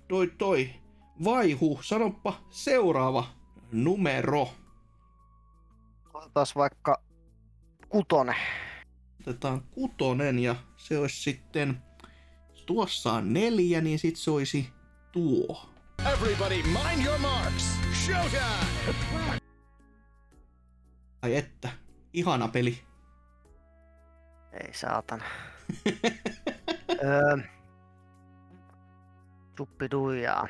toi 0.09 0.33
toi, 0.39 0.71
vaihu, 1.25 1.81
sanoppa 1.83 2.41
seuraava 2.51 3.27
numero. 3.73 4.49
Otetaan 6.15 6.47
vaikka 6.57 7.03
kutonen. 7.89 8.37
Otetaan 9.21 9.61
kutonen 9.71 10.39
ja 10.39 10.57
se 10.77 10.99
olisi 10.99 11.23
sitten, 11.23 11.83
jos 12.51 12.63
tuossa 12.63 13.13
on 13.13 13.33
neljä, 13.33 13.81
niin 13.81 13.99
sit 13.99 14.17
se 14.17 14.31
olisi 14.31 14.69
tuo. 15.13 15.71
Everybody 16.13 16.63
mind 16.63 17.07
your 17.07 17.19
marks. 17.19 17.65
Showtime! 18.05 19.48
Ai 21.23 21.37
että, 21.37 21.69
ihana 22.13 22.49
peli. 22.49 22.79
Ei 24.53 24.75
saatana. 24.75 25.25
öö, 27.05 27.39
Tuppiduijaa. 29.57 30.49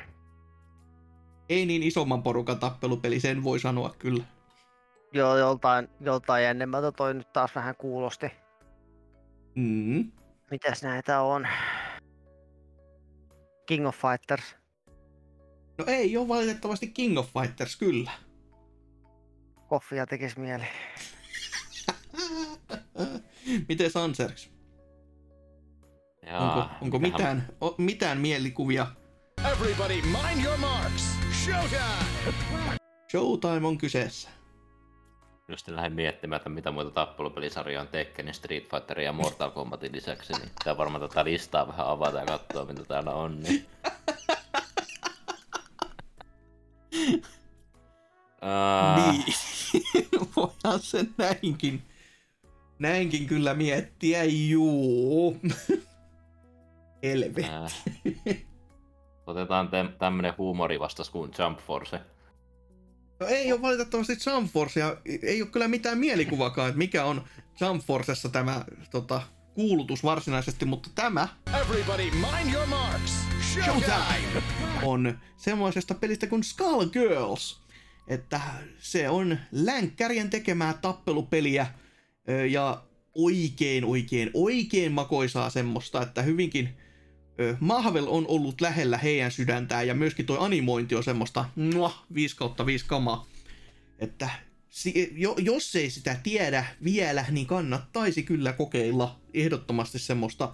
Ei 1.49 1.65
niin 1.65 1.83
isomman 1.83 2.23
porukan 2.23 2.59
tappelupeli, 2.59 3.19
sen 3.19 3.43
voi 3.43 3.59
sanoa 3.59 3.95
kyllä. 3.99 4.23
Joo, 5.13 5.37
joltain, 5.37 5.87
joltain 6.01 6.43
jännemmältä 6.43 6.91
toi 6.91 7.13
nyt 7.13 7.33
taas 7.33 7.55
vähän 7.55 7.75
kuulosti. 7.75 8.31
Mm. 9.55 10.11
Mitäs 10.51 10.83
näitä 10.83 11.21
on? 11.21 11.47
King 13.65 13.87
of 13.87 13.95
Fighters. 13.95 14.55
No 15.77 15.85
ei 15.87 16.17
ole 16.17 16.27
valitettavasti 16.27 16.87
King 16.87 17.17
of 17.17 17.29
Fighters 17.33 17.75
kyllä. 17.75 18.11
Koffia 19.69 20.05
tekis 20.07 20.37
mieli. 20.37 20.63
Miten 23.69 23.91
Sanserks? 23.91 24.49
Jaa, 26.25 26.53
Onko, 26.63 26.69
onko 26.81 26.99
mitähän- 26.99 27.35
mitään, 27.37 27.57
o, 27.61 27.75
mitään 27.77 28.17
mielikuvia? 28.17 28.87
Everybody 29.51 30.01
mind 30.01 30.45
your 30.45 30.57
marks. 30.57 31.03
Showtime! 31.45 32.77
Showtime 33.11 33.67
on 33.67 33.77
kyseessä. 33.77 34.29
Just 35.47 35.67
lähdin 35.67 35.93
miettimään, 35.93 36.37
että 36.37 36.49
mitä 36.49 36.71
muita 36.71 36.91
tappelupelisarjoja 36.91 37.81
on 37.81 37.87
Tekkenin, 37.87 38.33
Street 38.33 38.69
Fighterin 38.69 39.05
ja 39.05 39.13
Mortal 39.13 39.51
Kombatin 39.51 39.91
lisäksi, 39.91 40.33
niin 40.33 40.49
pitää 40.59 40.77
varmaan 40.77 41.09
tätä 41.09 41.25
listaa 41.25 41.67
vähän 41.67 41.87
avata 41.87 42.17
ja 42.19 42.25
katsoa, 42.25 42.65
mitä 42.65 42.83
täällä 42.83 43.11
on. 43.11 43.43
Niin. 43.43 43.65
Uh, 48.41 49.11
Niin. 49.13 49.23
Voidaan 50.35 50.79
sen 50.79 51.13
näinkin, 51.17 51.81
näinkin 52.79 53.27
kyllä 53.27 53.53
miettiä, 53.53 54.23
juu. 54.23 55.37
Helvetti. 57.03 57.43
Äh. 57.43 58.45
Otetaan 59.27 59.67
te- 59.67 59.89
tämmönen 59.99 60.33
huumorivastas 60.37 61.09
kuin 61.09 61.31
Jump 61.39 61.59
Force. 61.59 61.99
No 63.19 63.27
ei 63.27 63.51
ole 63.51 63.61
valitettavasti 63.61 64.17
Jump 64.25 64.51
Force, 64.51 64.79
ja 64.79 64.97
ei 65.23 65.41
ole 65.41 65.49
kyllä 65.49 65.67
mitään 65.67 65.97
mielikuvakaan, 65.97 66.69
että 66.69 66.77
mikä 66.77 67.05
on 67.05 67.23
Jump 67.61 67.83
Forcessa 67.85 68.29
tämä 68.29 68.65
tota, 68.91 69.21
kuulutus 69.53 70.03
varsinaisesti, 70.03 70.65
mutta 70.65 70.89
tämä 70.95 71.27
Everybody 71.61 72.11
mind 72.11 72.53
your 72.53 72.67
marks. 72.67 73.13
Showtime! 73.53 74.43
on 74.83 75.19
semmoisesta 75.37 75.93
pelistä 75.93 76.27
kuin 76.27 76.43
Skullgirls. 76.43 77.61
Että 78.09 78.41
se 78.79 79.09
on 79.09 79.37
länkkärien 79.51 80.29
tekemää 80.29 80.73
tappelupeliä 80.73 81.67
ja 82.49 82.83
oikein, 83.15 83.85
oikein, 83.85 84.31
oikein 84.33 84.91
makoisaa 84.91 85.49
semmoista, 85.49 86.01
että 86.01 86.21
hyvinkin 86.21 86.69
Mahvel 87.59 88.07
on 88.07 88.25
ollut 88.27 88.61
lähellä 88.61 88.97
heidän 88.97 89.31
sydäntään 89.31 89.87
ja 89.87 89.95
myöskin 89.95 90.25
toi 90.25 90.37
animointi 90.39 90.95
on 90.95 91.03
semmoista 91.03 91.45
muah, 91.55 92.05
5 92.13 92.35
kautta 92.35 92.65
5 92.65 92.85
kamaa. 92.85 93.27
Että 93.99 94.29
jos 95.37 95.75
ei 95.75 95.89
sitä 95.89 96.15
tiedä 96.23 96.65
vielä, 96.83 97.25
niin 97.31 97.47
kannattaisi 97.47 98.23
kyllä 98.23 98.53
kokeilla 98.53 99.19
ehdottomasti 99.33 99.99
semmoista 99.99 100.53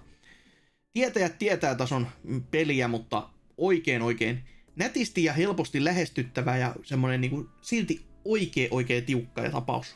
tietäjät 0.93 1.39
tietää 1.39 1.75
tason 1.75 2.07
peliä, 2.51 2.87
mutta 2.87 3.29
oikein 3.57 4.01
oikein 4.01 4.43
nätisti 4.75 5.23
ja 5.23 5.33
helposti 5.33 5.83
lähestyttävä 5.83 6.57
ja 6.57 6.75
semmonen 6.83 7.21
niinku 7.21 7.49
silti 7.61 8.05
oikein 8.25 8.67
oikein 8.71 9.05
tiukka 9.05 9.41
ja 9.41 9.51
tapaus. 9.51 9.95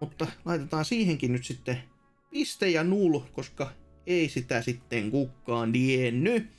Mutta 0.00 0.26
laitetaan 0.44 0.84
siihenkin 0.84 1.32
nyt 1.32 1.44
sitten 1.44 1.82
piste 2.30 2.68
ja 2.68 2.84
null, 2.84 3.18
koska 3.32 3.70
ei 4.06 4.28
sitä 4.28 4.62
sitten 4.62 5.10
kukaan 5.10 5.72
tiennyt. 5.72 6.50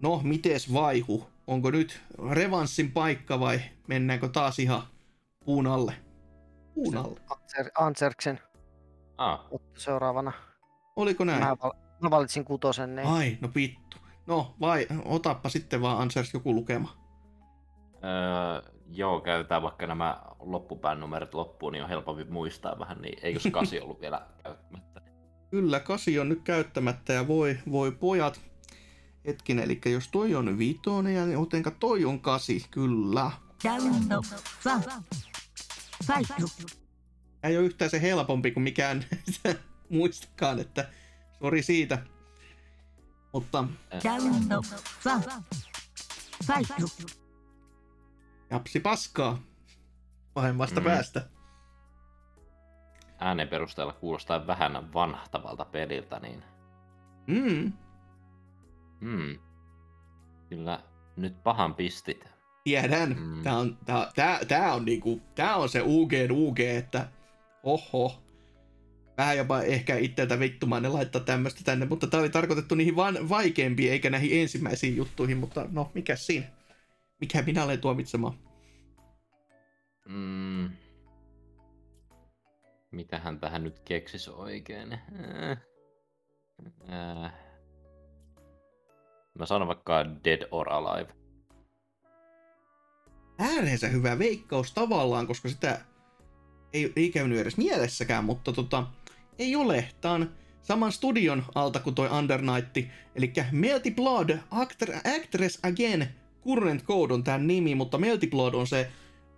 No, 0.00 0.20
mites 0.24 0.72
vaihu? 0.72 1.26
Onko 1.46 1.70
nyt 1.70 2.00
revanssin 2.30 2.92
paikka 2.92 3.40
vai 3.40 3.60
mennäänkö 3.86 4.28
taas 4.28 4.58
ihan 4.58 4.82
puun 5.44 5.66
alle? 5.66 5.94
Puun 6.74 6.96
alle. 6.96 7.20
Anser, 7.30 7.70
Anserksen 7.78 8.40
Ah, 9.18 9.40
seuraavana. 9.76 10.32
Oliko 10.96 11.24
näin? 11.24 11.40
Mä, 11.44 11.56
val- 11.62 11.72
mä 12.02 12.10
valitsin 12.10 12.44
kutosen, 12.44 12.96
niin 12.96 13.08
Ai, 13.08 13.38
no 13.40 13.50
vittu. 13.54 13.79
No, 14.30 14.54
vai 14.60 14.86
otappa 15.04 15.48
sitten 15.48 15.80
vaan 15.82 15.98
Ansers 15.98 16.34
joku 16.34 16.54
lukema. 16.54 16.96
öö, 18.04 18.72
joo, 18.92 19.20
käytetään 19.20 19.62
vaikka 19.62 19.86
nämä 19.86 20.22
loppupään 20.40 21.00
numerot 21.00 21.34
loppuun, 21.34 21.72
niin 21.72 21.82
on 21.82 21.88
helpompi 21.88 22.24
muistaa 22.24 22.78
vähän, 22.78 23.02
niin 23.02 23.18
eikös 23.22 23.48
kasi 23.52 23.80
ollut 23.80 24.00
vielä 24.00 24.26
käyttämättä? 24.42 25.00
Kyllä, 25.50 25.80
kasi 25.80 26.18
on 26.18 26.28
nyt 26.28 26.42
käyttämättä 26.42 27.12
ja 27.12 27.28
voi, 27.28 27.58
voi 27.70 27.92
pojat. 27.92 28.40
Hetkinen, 29.26 29.64
eli 29.64 29.80
jos 29.86 30.08
toi 30.08 30.34
on 30.34 30.58
vitonen 30.58 31.14
ja 31.14 31.26
jotenka 31.26 31.70
toi 31.70 32.04
on 32.04 32.20
kasi, 32.20 32.64
kyllä. 32.70 33.30
Ei 37.42 37.58
ole 37.58 37.66
yhtään 37.66 37.90
se 37.90 38.02
helpompi 38.02 38.50
kuin 38.50 38.64
mikään 38.64 39.04
muistakaan, 39.88 40.58
että 40.58 40.88
sori 41.38 41.62
siitä. 41.62 41.98
Mutta. 43.32 43.64
Fight. 46.46 47.06
japsi 48.50 48.80
paskaa 48.80 49.38
pahemmasta 50.34 50.80
Mm. 50.80 50.84
mm. 50.86 50.90
päästä. 50.90 51.28
Äänen 53.18 53.48
perusteella 53.48 53.92
kuulostaa 53.92 54.46
vähän 54.46 54.92
vanhtavalta 54.94 55.64
peliltä, 55.64 56.18
niin 56.20 56.42
Mm, 57.26 57.72
hmm. 59.00 59.38
Kyllä 60.48 60.82
nyt 61.16 61.42
pahan 61.42 61.74
pistit. 61.74 62.24
tiedän. 62.64 63.08
Mm. 63.08 63.36
Mm. 63.36 63.42
Tää, 63.42 63.56
on, 63.58 63.78
tää, 63.84 64.10
tää, 64.14 64.44
tää, 64.44 64.74
on 64.74 64.84
niinku, 64.84 65.20
tää 65.34 65.56
on 65.56 65.68
se 65.68 65.82
UG 65.82 66.12
UG, 66.30 66.60
että 66.60 67.08
oho. 67.62 68.22
Vähän 69.20 69.36
jopa 69.36 69.62
ehkä 69.62 69.96
itseltä 69.96 70.38
vittumainen 70.38 70.92
laittaa 70.92 71.20
tämmöistä 71.20 71.64
tänne, 71.64 71.86
mutta 71.86 72.06
tämä 72.06 72.20
oli 72.20 72.30
tarkoitettu 72.30 72.74
niihin 72.74 72.96
vaan 72.96 73.28
vaikeampiin 73.28 73.92
eikä 73.92 74.10
näihin 74.10 74.40
ensimmäisiin 74.40 74.96
juttuihin, 74.96 75.36
mutta 75.36 75.66
no, 75.72 75.90
mikä 75.94 76.16
siinä? 76.16 76.46
Mikä 77.20 77.42
minä 77.42 77.64
olen 77.64 77.80
tuomitsemaan? 77.80 78.38
Mm. 80.08 80.70
Mitähän 82.90 83.40
tähän 83.40 83.64
nyt 83.64 83.78
keksis 83.78 84.28
oikein? 84.28 84.92
Äh. 84.92 85.58
Äh. 86.92 87.32
Mä 89.38 89.46
sanon 89.46 89.68
vaikka 89.68 90.06
Dead 90.24 90.48
or 90.50 90.72
Alive. 90.72 91.12
Ääreensä 93.38 93.88
hyvä 93.88 94.18
veikkaus 94.18 94.72
tavallaan, 94.72 95.26
koska 95.26 95.48
sitä 95.48 95.80
ei, 96.72 96.92
ei 96.96 97.10
käynyt 97.10 97.38
edes 97.38 97.56
mielessäkään, 97.56 98.24
mutta 98.24 98.52
tota, 98.52 98.86
ei 99.38 99.56
ole. 99.56 99.88
Tää 100.00 100.12
on 100.12 100.30
saman 100.62 100.92
studion 100.92 101.44
alta 101.54 101.80
kuin 101.80 101.94
toi 101.94 102.08
Under 102.18 102.42
Night, 102.42 102.76
eli 103.14 103.32
Melty 103.52 103.90
Blood, 103.90 104.38
Actor, 104.50 104.88
Actress 104.94 105.58
Again, 105.62 106.08
Current 106.44 106.84
Code 106.84 107.14
on 107.14 107.24
tämän 107.24 107.46
nimi, 107.46 107.74
mutta 107.74 107.98
Melty 107.98 108.26
Blood 108.26 108.54
on 108.54 108.66
se 108.66 108.90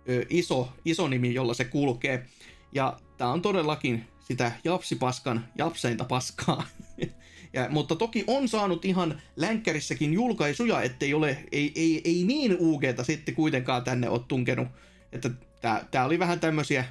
ö, 0.09 0.25
iso, 0.29 0.69
iso 0.85 1.07
nimi, 1.07 1.33
jolla 1.33 1.53
se 1.53 1.65
kulkee. 1.65 2.25
Ja 2.71 2.99
tää 3.17 3.27
on 3.27 3.41
todellakin 3.41 4.07
sitä 4.19 4.51
japsipaskan 4.63 5.45
japseinta 5.57 6.05
paskaa. 6.05 6.63
ja, 7.53 7.67
mutta 7.69 7.95
toki 7.95 8.23
on 8.27 8.47
saanut 8.47 8.85
ihan 8.85 9.21
länkkärissäkin 9.35 10.13
julkaisuja, 10.13 10.81
ettei 10.81 11.13
ole, 11.13 11.37
ei, 11.51 11.71
ei, 11.75 12.01
ei 12.03 12.23
niin 12.23 12.57
UGta 12.59 13.03
sitten 13.03 13.35
kuitenkaan 13.35 13.83
tänne 13.83 14.09
ole 14.09 14.21
tunkenut. 14.27 14.67
Että 15.11 15.29
tää, 15.61 15.85
tää 15.91 16.05
oli 16.05 16.19
vähän 16.19 16.39
tämmösiä 16.39 16.85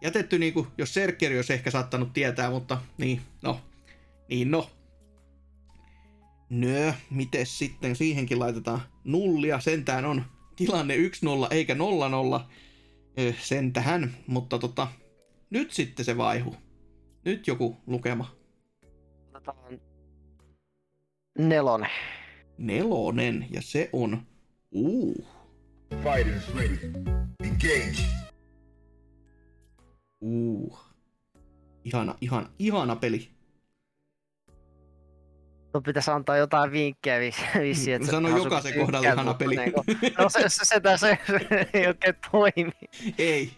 jätetty 0.00 0.38
niinku, 0.38 0.66
jos 0.78 0.94
Serkkeri 0.94 1.36
olisi 1.36 1.52
ehkä 1.52 1.70
saattanut 1.70 2.12
tietää, 2.12 2.50
mutta 2.50 2.80
niin, 2.98 3.20
no, 3.42 3.60
niin 4.28 4.50
no. 4.50 4.70
Nö, 6.50 6.92
miten 7.10 7.46
sitten 7.46 7.96
siihenkin 7.96 8.38
laitetaan 8.38 8.80
nullia, 9.04 9.60
sentään 9.60 10.04
on 10.04 10.24
tilanne 10.56 10.96
1-0 10.96 11.00
eikä 11.50 11.74
0-0 11.74 11.78
sen 13.40 13.72
tähän, 13.72 14.16
mutta 14.26 14.58
tota, 14.58 14.88
nyt 15.50 15.70
sitten 15.70 16.04
se 16.04 16.16
vaihu. 16.16 16.56
Nyt 17.24 17.46
joku 17.46 17.76
lukema. 17.86 18.36
Otetaan 19.28 19.80
nelonen. 21.38 21.90
Nelonen, 22.58 23.46
ja 23.50 23.62
se 23.62 23.90
on... 23.92 24.22
Uu, 24.72 25.26
Fighters 25.90 26.54
ready. 26.54 26.92
Engage. 27.44 28.27
Uu. 30.20 30.78
Ihana, 31.84 32.14
ihana, 32.20 32.50
ihana 32.58 32.96
peli. 32.96 33.30
No 35.74 35.80
pitäisi 35.80 36.10
antaa 36.10 36.36
jotain 36.36 36.72
vinkkejä 36.72 37.18
vis- 37.20 37.60
vissiin. 37.60 37.96
että 37.96 38.10
Sano 38.10 38.28
jokaisen 38.36 38.74
kohdalla 38.78 39.08
ihana 39.12 39.34
peli. 39.34 39.56
No 40.18 40.28
se, 40.28 40.48
se, 40.48 40.64
se, 40.64 40.80
se, 40.96 41.18
se 41.26 41.68
ei 41.74 41.86
oikein 41.86 42.14
toimi. 42.30 42.72
Ei, 43.18 43.52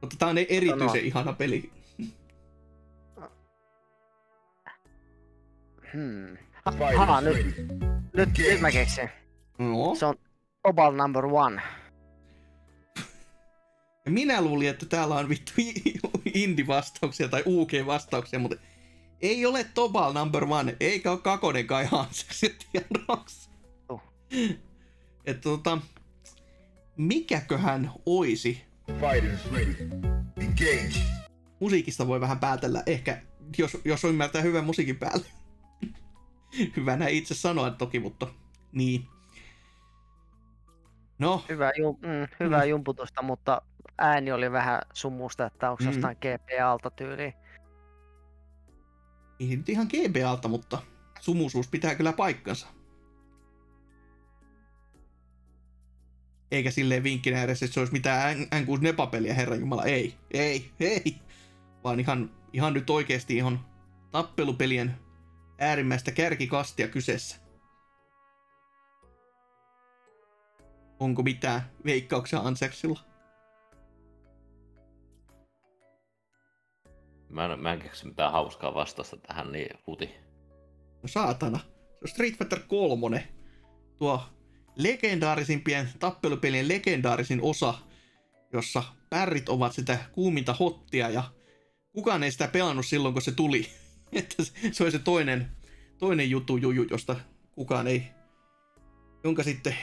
mutta 0.00 0.16
tää 0.18 0.28
on 0.28 0.38
erityisen 0.38 1.04
ihana 1.04 1.32
peli. 1.32 1.70
hmm. 5.92 6.36
Fighters 6.70 6.98
Aha, 6.98 7.20
nyt, 7.20 7.46
nyt, 8.12 8.28
nyt 8.38 8.60
mä 8.60 8.70
keksin. 8.70 9.10
No. 9.58 9.94
Se 9.94 10.06
on 10.06 10.14
Global 10.64 10.92
number 10.92 11.24
one. 11.26 11.62
Ja 14.10 14.14
minä 14.14 14.42
luulin, 14.42 14.68
että 14.68 14.86
täällä 14.86 15.14
on 15.14 15.28
vittu 15.28 15.52
indie-vastauksia 16.34 17.28
tai 17.28 17.42
UG-vastauksia, 17.46 18.38
mutta 18.38 18.56
ei 19.20 19.46
ole 19.46 19.64
Tobal 19.64 20.12
number 20.12 20.44
one, 20.44 20.76
eikä 20.80 21.10
ole 21.10 21.18
Kakonen 21.20 21.66
kai 21.66 21.84
Hanseksi 21.84 22.54
tiedoksi. 22.72 23.50
Oh. 23.88 24.02
Että 25.24 25.42
tota, 25.42 25.78
mikäköhän 26.96 27.92
oisi? 28.06 28.64
Fighters 28.86 29.52
ready. 29.52 29.76
Engage. 30.40 31.00
Musiikista 31.60 32.06
voi 32.06 32.20
vähän 32.20 32.38
päätellä, 32.38 32.82
ehkä 32.86 33.22
jos, 33.58 33.78
jos 33.84 34.04
ymmärtää 34.04 34.42
hyvän 34.42 34.64
musiikin 34.64 34.96
päälle. 34.96 35.26
Hyvä 36.76 36.96
näin 36.96 37.16
itse 37.16 37.34
sanoa 37.34 37.70
toki, 37.70 37.98
mutta 37.98 38.26
niin. 38.72 39.06
No, 41.18 41.44
Hyvä, 41.48 41.72
ju, 41.78 41.92
mm, 41.92 42.28
hyvää 42.40 42.64
jumputusta, 42.64 43.22
mutta 43.22 43.62
ääni 44.00 44.32
oli 44.32 44.52
vähän 44.52 44.80
sumusta, 44.92 45.46
että 45.46 45.70
onko 45.70 45.84
Mm. 45.84 45.90
jostain 45.90 46.16
GPA-alta 46.16 46.90
tyyliin. 46.90 47.34
ei 49.40 49.56
nyt 49.56 49.68
ihan 49.68 49.86
GBAlta, 49.86 50.48
mutta 50.48 50.82
sumusuus 51.20 51.68
pitää 51.68 51.94
kyllä 51.94 52.12
paikkansa. 52.12 52.66
Eikä 56.50 56.70
silleen 56.70 57.02
vinkkinä 57.02 57.42
edes, 57.42 57.62
että 57.62 57.74
se 57.74 57.80
olisi 57.80 57.92
mitään 57.92 58.36
N- 58.40 58.48
N6 58.54 58.80
Nepa-peliä, 58.80 59.34
herran 59.34 59.60
jumala, 59.60 59.84
ei, 59.84 60.14
ei, 60.30 60.70
ei. 60.80 61.16
Vaan 61.84 62.00
ihan, 62.00 62.30
ihan 62.52 62.72
nyt 62.74 62.90
oikeasti 62.90 63.36
ihan 63.36 63.60
tappelupelien 64.10 64.96
äärimmäistä 65.58 66.12
kärkikastia 66.12 66.88
kyseessä. 66.88 67.36
Onko 71.00 71.22
mitään 71.22 71.62
veikkauksia 71.84 72.38
Anseksilla? 72.40 73.00
Mä 77.30 77.44
en, 77.44 77.60
mä 77.60 77.72
en 77.72 77.78
keksi 77.78 78.06
mitään 78.06 78.32
hauskaa 78.32 78.74
vastausta 78.74 79.16
tähän, 79.16 79.52
niin 79.52 79.78
huti. 79.86 80.10
No 81.02 81.08
saatana. 81.08 81.60
Se 82.04 82.12
Street 82.12 82.38
Fighter 82.38 82.60
3. 82.68 83.28
Tuo 83.98 84.22
legendaarisimpien 84.76 85.88
tappelupelien 85.98 86.68
legendaarisin 86.68 87.40
osa, 87.42 87.74
jossa 88.52 88.82
pärrit 89.10 89.48
ovat 89.48 89.72
sitä 89.72 89.98
kuuminta 90.12 90.52
hottia 90.52 91.10
ja 91.10 91.24
kukaan 91.92 92.22
ei 92.22 92.32
sitä 92.32 92.48
pelannut 92.48 92.86
silloin, 92.86 93.14
kun 93.14 93.22
se 93.22 93.32
tuli. 93.32 93.66
Että 94.12 94.44
se- 94.72 94.84
oli 94.84 94.90
se 94.90 94.98
toinen, 94.98 95.50
toinen 95.98 96.30
jutu 96.30 96.56
juju, 96.56 96.86
josta 96.90 97.16
kukaan 97.54 97.86
ei 97.86 98.02
jonka 99.24 99.42
sitten, 99.42 99.76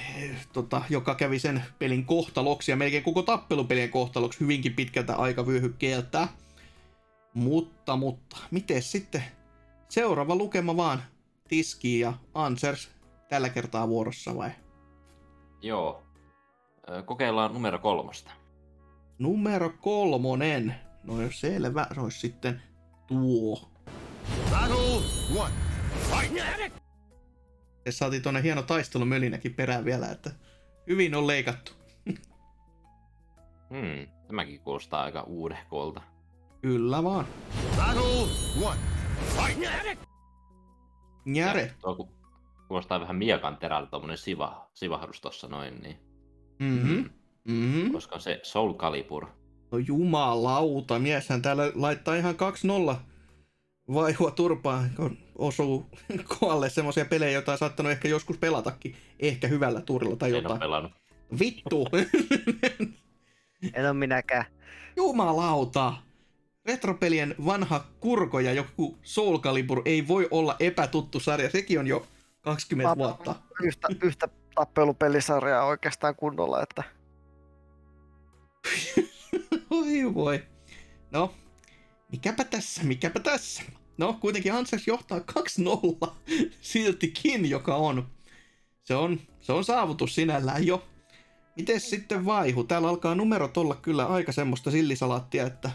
tota, 0.54 0.82
joka 0.90 1.16
kävi 1.16 1.40
sen 1.40 1.64
pelin 1.80 2.06
kohtaloksi 2.06 2.72
ja 2.72 2.78
melkein 2.78 3.04
koko 3.04 3.22
tappelupelien 3.22 3.90
kohtaloksi 3.90 4.40
hyvinkin 4.40 4.74
pitkältä 4.74 5.16
aikavyöhykkeeltä. 5.16 6.28
Mutta, 7.38 7.96
mutta, 7.96 8.38
miten 8.52 8.82
sitten 8.82 9.24
seuraava 9.90 10.36
lukema 10.36 10.78
vaan 10.78 11.04
tiskiin 11.48 12.00
ja 12.00 12.14
Ansers 12.34 12.90
tällä 13.30 13.50
kertaa 13.50 13.88
vuorossa 13.88 14.36
vai? 14.36 14.52
Joo. 15.62 16.04
Kokeillaan 17.06 17.54
numero 17.54 17.80
kolmosta. 17.80 18.32
Numero 19.20 19.70
kolmonen. 19.82 20.76
No 21.04 21.22
jos 21.22 21.40
selvä, 21.40 21.88
se 21.94 22.02
olisi 22.02 22.20
sitten 22.20 22.62
tuo. 23.08 23.70
Battle 24.52 25.02
one. 25.38 25.54
Fight. 26.10 26.74
Ja 27.86 27.92
saatiin 27.92 28.22
tuonne 28.22 28.44
hieno 28.44 28.62
taistelumölinäkin 28.62 29.54
perään 29.54 29.86
vielä, 29.86 30.12
että 30.12 30.32
hyvin 30.88 31.16
on 31.16 31.28
leikattu. 31.28 31.72
Hmm, 33.70 34.08
tämäkin 34.28 34.60
kuulostaa 34.60 35.04
aika 35.04 35.22
uudehkolta. 35.22 36.02
Kyllä 36.68 37.04
vaan. 37.04 37.26
Battle 37.78 38.02
one. 38.68 38.80
Fight. 39.36 39.60
Njäre. 41.26 41.72
Tuo 41.82 41.96
ku- 41.96 42.10
kuulostaa 42.68 43.00
vähän 43.00 43.16
miekan 43.16 43.58
terältä 43.58 43.90
tuommoinen 43.90 44.18
siva, 44.18 44.70
sivahdus 44.74 45.22
tossa 45.22 45.48
noin, 45.48 45.82
niin 45.82 45.98
Mhm. 46.60 47.04
Mhm. 47.48 47.92
koska 47.92 48.20
se 48.20 48.40
Soul 48.44 48.74
Calibur. 48.74 49.26
No 49.72 49.78
jumalauta, 49.78 51.00
mieshän 51.00 51.42
täällä 51.42 51.72
laittaa 51.76 52.16
ihan 52.16 52.36
2-0 52.36 52.96
vaihua 53.94 54.32
turpaan, 54.32 54.90
kun 54.96 55.18
osuu 55.38 55.86
koalle 56.40 56.70
semmoisia 56.70 57.06
pelejä, 57.06 57.32
joita 57.32 57.52
on 57.52 57.58
saattanut 57.58 57.92
ehkä 57.92 58.08
joskus 58.08 58.38
pelatakin. 58.38 58.96
Ehkä 59.20 59.48
hyvällä 59.48 59.82
tuurilla 59.82 60.16
tai 60.16 60.30
En 60.30 60.36
ole 60.36 60.44
jotain. 60.44 60.60
pelannut. 60.60 60.92
Vittu! 61.40 61.88
En 63.74 63.86
ole 63.86 63.94
minäkään. 63.94 64.46
Jumalauta! 64.98 65.94
Retropelien 66.68 67.36
vanha 67.46 67.86
kurko 68.00 68.40
ja 68.40 68.54
joku 68.54 68.98
Soul 69.04 69.38
Calibur 69.40 69.82
ei 69.86 70.08
voi 70.08 70.28
olla 70.32 70.56
epätuttu 70.60 71.20
sarja. 71.20 71.50
Sekin 71.50 71.80
on 71.80 71.88
jo 71.88 72.08
20 72.42 72.90
Mä- 72.90 72.98
vuotta. 72.98 73.36
Yhtä, 73.64 73.88
yhtä 74.04 74.30
tappelupelisarjaa 74.56 75.66
oikeastaan 75.66 76.16
kunnolla, 76.16 76.64
että 76.64 76.84
Oi 79.70 80.14
voi. 80.14 80.44
No, 81.12 81.34
mikäpä 82.12 82.44
tässä, 82.44 82.84
mikäpä 82.84 83.20
tässä. 83.20 83.64
No, 83.98 84.14
kuitenkin 84.14 84.54
Ansers 84.54 84.88
johtaa 84.88 85.20
2-0 85.20 86.08
siltikin, 86.62 87.50
joka 87.50 87.76
on. 87.76 88.08
Se 88.84 88.96
on, 88.96 89.20
se 89.40 89.54
on 89.54 89.64
saavutus 89.64 90.16
sinällään 90.16 90.68
jo. 90.68 90.84
Miten 91.56 91.80
sitten 91.80 92.26
vaihu? 92.26 92.64
Täällä 92.64 92.90
alkaa 92.90 93.16
numerot 93.16 93.58
olla 93.58 93.76
kyllä 93.76 94.06
aika 94.06 94.32
semmoista 94.32 94.72
sillisalaattia, 94.72 95.46
että 95.48 95.72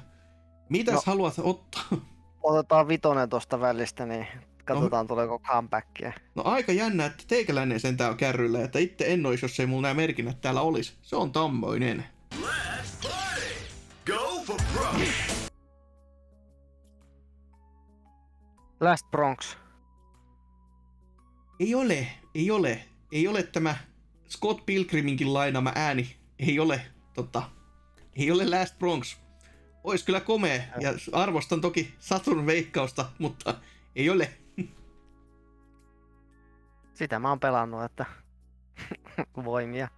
Mitäs 0.73 0.95
No. 0.95 1.03
haluat 1.07 1.35
ottaa? 1.39 1.83
Otetaan 2.43 2.89
vitonen 2.89 3.29
tuosta 3.29 3.61
välistä, 3.61 4.07
niin 4.07 4.27
katsotaan 4.65 5.07
tuleeko 5.07 5.39
comebackia. 5.39 6.13
No 6.35 6.43
aika 6.45 6.73
jännä, 6.73 7.07
että 7.07 7.25
teikäläinen 7.29 7.81
sentään 7.81 8.11
on 8.11 8.17
kärryllä, 8.17 8.65
että 8.65 8.79
itse 8.79 9.05
en 9.13 9.27
ois, 9.27 9.43
jos 9.43 9.61
ei 9.61 9.67
mulla 9.67 9.83
nämä 9.83 9.95
merkinnät 9.95 10.41
täällä 10.41 10.61
olisi. 10.61 10.95
Se 11.03 11.17
on 11.17 11.33
tammoinen. 11.33 12.05
Let's 12.35 12.87
party! 13.03 13.43
Go 14.07 14.43
for 14.47 14.61
broke! 14.75 15.09
Last 18.81 19.11
Bronx. 19.11 19.57
Ei 21.61 21.75
ole, 21.75 22.07
ei 22.35 22.51
ole, 22.51 22.85
ei 23.13 23.29
ole 23.29 23.43
tämä 23.43 23.77
Scott 24.29 24.67
Pilgriminkin 24.67 25.35
lainaama 25.35 25.73
ääni. 25.75 26.17
Ei 26.39 26.61
ole, 26.61 26.81
tota, 27.15 27.43
ei 28.17 28.31
ole 28.31 28.59
Last 28.59 28.79
Bronx. 28.79 29.17
Ois 29.85 30.03
kyllä 30.05 30.21
komea, 30.21 30.63
ja 30.81 30.95
arvostan 31.13 31.61
toki 31.61 31.95
Saturn 31.99 32.47
veikkausta, 32.47 33.09
mutta 33.19 33.55
ei 33.97 34.11
ole. 34.11 34.33
Sitä 36.95 37.19
mä 37.19 37.29
oon 37.29 37.41
pelannut, 37.41 37.85
että 37.85 38.07
voimia. 39.45 39.89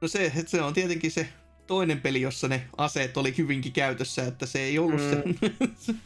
No 0.00 0.08
se, 0.08 0.24
että 0.26 0.50
se 0.50 0.62
on 0.62 0.74
tietenkin 0.74 1.10
se 1.10 1.28
toinen 1.66 2.00
peli, 2.00 2.20
jossa 2.20 2.48
ne 2.48 2.68
aseet 2.76 3.16
oli 3.16 3.34
hyvinkin 3.38 3.72
käytössä, 3.72 4.24
että 4.26 4.46
se 4.46 4.60
ei 4.60 4.78
ollut 4.78 5.00
Mm. 5.00 5.34
se. 5.78 5.94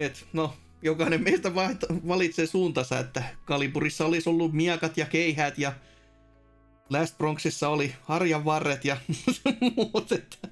Et, 0.00 0.26
no, 0.32 0.56
jokainen 0.82 1.22
meistä 1.22 1.54
valitsee 2.08 2.46
suuntansa, 2.46 2.98
että 2.98 3.22
Kaliburissa 3.44 4.06
olisi 4.06 4.28
ollut 4.28 4.52
miakat 4.52 4.96
ja 4.96 5.06
keihät 5.06 5.58
ja 5.58 5.72
Last 6.90 7.18
Bronxissa 7.18 7.68
oli 7.68 7.94
harjan 8.02 8.44
varret 8.44 8.84
ja 8.84 8.96
muut, 9.76 10.12
että... 10.12 10.48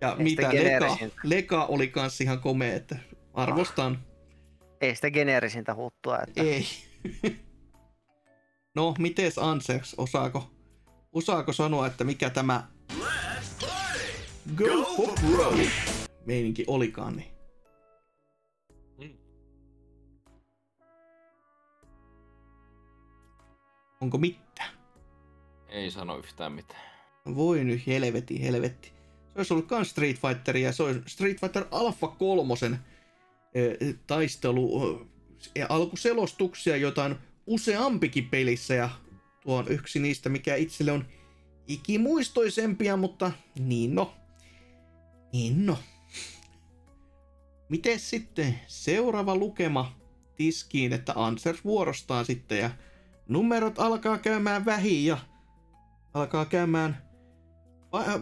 Ja 0.00 0.16
Ei 0.18 0.24
mitä, 0.24 0.48
Leka. 0.48 0.96
Leka 1.22 1.64
oli 1.64 1.88
kans 1.88 2.20
ihan 2.20 2.40
komea, 2.40 2.74
että 2.74 2.96
arvostan. 3.34 3.98
Ei 4.80 4.94
sitä 4.94 5.10
geneerisintä 5.10 5.74
huttua, 5.74 6.18
että 6.18 6.42
Ei. 6.42 6.66
no, 8.76 8.94
mites 8.98 9.38
Ansers, 9.38 9.94
osaako, 9.98 10.50
osaako 11.12 11.52
sanoa, 11.52 11.86
että 11.86 12.04
mikä 12.04 12.30
tämä 12.30 12.68
Let's 12.92 13.66
party! 13.66 14.00
Go 14.54 14.96
for 14.96 15.14
broke 15.30 15.70
meininki 16.26 16.64
olikaan, 16.66 17.16
niin 17.16 17.36
onko 24.00 24.18
mitään? 24.18 24.70
Ei 25.68 25.90
sano 25.90 26.18
yhtään 26.18 26.52
mitään. 26.52 26.82
Voi 27.34 27.64
nyt 27.64 27.86
helvetti, 27.86 28.42
helvetti. 28.42 28.95
Se 29.36 29.40
olisi 29.40 29.54
ollut 29.54 29.66
kans 29.66 29.90
Street 29.90 30.16
Fighter 30.20 30.56
ja 30.56 30.72
se 30.72 30.82
olisi 30.82 31.00
Street 31.06 31.40
Fighter 31.40 31.64
Alpha 31.70 32.08
3 32.08 32.54
taistelu 34.06 34.98
äh, 35.58 35.66
alkuselostuksia, 35.68 36.76
joita 36.76 37.04
on 37.04 37.18
useampikin 37.46 38.28
pelissä 38.28 38.74
ja 38.74 38.90
tuo 39.40 39.56
on 39.56 39.68
yksi 39.68 39.98
niistä, 39.98 40.28
mikä 40.28 40.54
itselle 40.54 40.92
on 40.92 41.04
ikimuistoisempia, 41.68 42.96
mutta 42.96 43.32
niin 43.58 43.94
no. 43.94 44.14
Niin 45.32 45.66
no. 45.66 45.78
Miten 47.68 48.00
sitten 48.00 48.60
seuraava 48.66 49.36
lukema 49.36 49.96
tiskiin, 50.36 50.92
että 50.92 51.12
Ansers 51.16 51.64
vuorostaan 51.64 52.24
sitten 52.24 52.58
ja 52.58 52.70
numerot 53.28 53.78
alkaa 53.78 54.18
käymään 54.18 54.64
vähin 54.64 55.06
ja 55.06 55.18
alkaa 56.14 56.44
käymään 56.44 57.05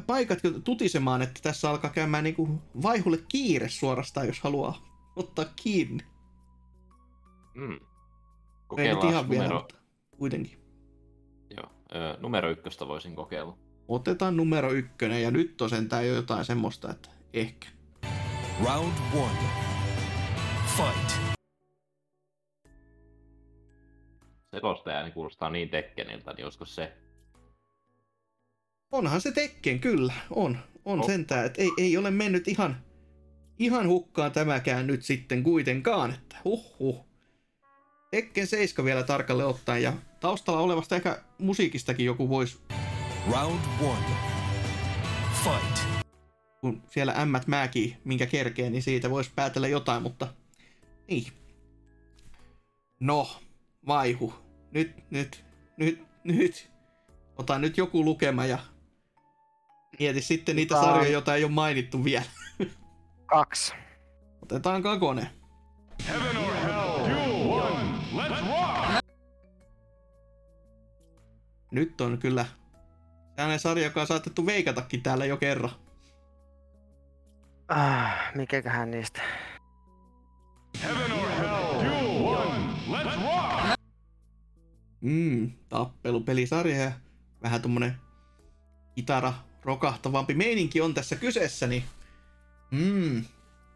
paikat 0.06 0.38
tutisemaan, 0.64 1.22
että 1.22 1.40
tässä 1.42 1.70
alkaa 1.70 1.90
käymään 1.90 2.24
niinku 2.24 2.62
vaihulle 2.82 3.18
kiire 3.28 3.68
suorastaan, 3.68 4.26
jos 4.26 4.40
haluaa 4.40 4.82
ottaa 5.16 5.44
kiinni. 5.62 6.04
Mm. 7.54 7.72
Ei 7.72 7.78
nyt 7.78 7.82
Kokeillaan 8.68 9.08
ihan 9.08 9.30
vielä, 9.30 9.42
numero, 9.44 9.58
mutta 9.60 9.74
kuitenkin. 10.18 10.58
joo, 11.56 11.70
ö, 11.94 12.16
numero 12.20 12.50
ykköstä 12.50 12.88
voisin 12.88 13.16
kokeilla. 13.16 13.58
Otetaan 13.88 14.36
numero 14.36 14.72
ykkönen 14.72 15.22
ja 15.22 15.30
nyt 15.30 15.60
on 15.62 15.70
sentään 15.70 16.06
jo 16.06 16.14
jotain 16.14 16.44
semmoista, 16.44 16.90
että 16.90 17.08
ehkä. 17.32 17.68
Round 18.64 18.92
one. 19.14 19.38
Fight. 20.76 21.36
Selostaja 24.50 25.02
niin 25.02 25.12
kuulostaa 25.12 25.50
niin 25.50 25.68
tekkeniltä, 25.68 26.32
niin 26.32 26.44
olisiko 26.44 26.64
se? 26.64 26.92
Onhan 28.94 29.20
se 29.20 29.32
Tekken, 29.32 29.80
kyllä, 29.80 30.12
on. 30.30 30.58
On 30.84 31.00
Oh. 31.00 31.06
sentään, 31.06 31.46
että 31.46 31.62
ei, 31.62 31.70
ei 31.78 31.96
ole 31.96 32.10
mennyt 32.10 32.48
ihan, 32.48 32.76
ihan 33.58 33.88
hukkaan 33.88 34.32
tämäkään 34.32 34.86
nyt 34.86 35.02
sitten 35.02 35.42
kuitenkaan, 35.42 36.10
että 36.14 36.36
huhhuh. 36.44 37.06
Tekken 38.10 38.46
7 38.46 38.84
vielä 38.84 39.02
tarkalle 39.02 39.44
ottaen 39.44 39.82
ja 39.82 39.92
taustalla 40.20 40.60
olevasta 40.60 40.96
ehkä 40.96 41.22
musiikistakin 41.38 42.06
joku 42.06 42.28
voisi, 42.28 42.58
Round 43.32 43.60
one. 43.80 44.06
Fight. 45.44 46.04
kun 46.60 46.82
siellä 46.90 47.12
ämmät 47.12 47.46
määkii, 47.46 47.96
minkä 48.04 48.26
kerkee, 48.26 48.70
niin 48.70 48.82
siitä 48.82 49.10
voisi 49.10 49.30
päätellä 49.34 49.68
jotain, 49.68 50.02
mutta 50.02 50.28
niin. 51.08 51.26
No, 53.00 53.28
vaihu. 53.86 54.34
Nyt, 54.70 54.92
nyt, 55.10 55.44
nyt, 55.76 56.02
nyt. 56.24 56.70
Ota 57.36 57.58
nyt 57.58 57.76
joku 57.78 58.04
lukema 58.04 58.46
ja 58.46 58.58
mieti 59.98 60.22
sitten 60.22 60.56
niitä 60.56 60.74
Otetaan- 60.74 60.94
sarjoja, 60.94 61.12
joita 61.12 61.34
ei 61.34 61.44
ole 61.44 61.52
mainittu 61.52 62.04
vielä. 62.04 62.24
kaksi. 63.26 63.72
Otetaan 64.42 64.82
kakone. 64.82 65.30
Heaven 66.08 66.36
or 66.36 66.54
hell, 66.54 66.98
duel 66.98 67.50
one. 67.50 67.88
Let's 68.16 68.46
rock! 68.48 69.04
Nyt 71.70 72.00
on 72.00 72.18
kyllä 72.18 72.46
sellainen 73.36 73.58
sarja, 73.58 73.84
joka 73.84 74.00
on 74.00 74.06
saatettu 74.06 74.46
veikatakin 74.46 75.02
täällä 75.02 75.24
jo 75.24 75.36
kerran. 75.36 75.70
Ah, 77.68 78.34
mikäköhän 78.34 78.90
niistä? 78.90 79.22
Heaven 80.82 81.12
or 81.12 81.28
hell, 81.28 81.74
duel 81.84 82.24
one. 82.36 82.64
Let's 82.88 83.22
rock! 83.22 83.80
Mm, 85.00 85.50
tappelupelisarja 85.68 86.76
ja 86.76 86.92
vähän 87.42 87.62
tommonen 87.62 87.96
kitara 88.94 89.32
rokahtavampi 89.64 90.34
meininki 90.34 90.80
on 90.80 90.94
tässä 90.94 91.16
kyseessä, 91.16 91.66
niin 91.66 91.84
mm, 92.70 93.24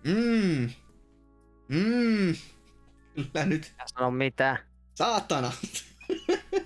mm, 0.04 0.70
mm, 1.68 2.34
kyllä 3.14 3.46
nyt 3.46 3.74
sano 3.86 4.10
mitään. 4.10 4.58
saatana. 4.94 5.52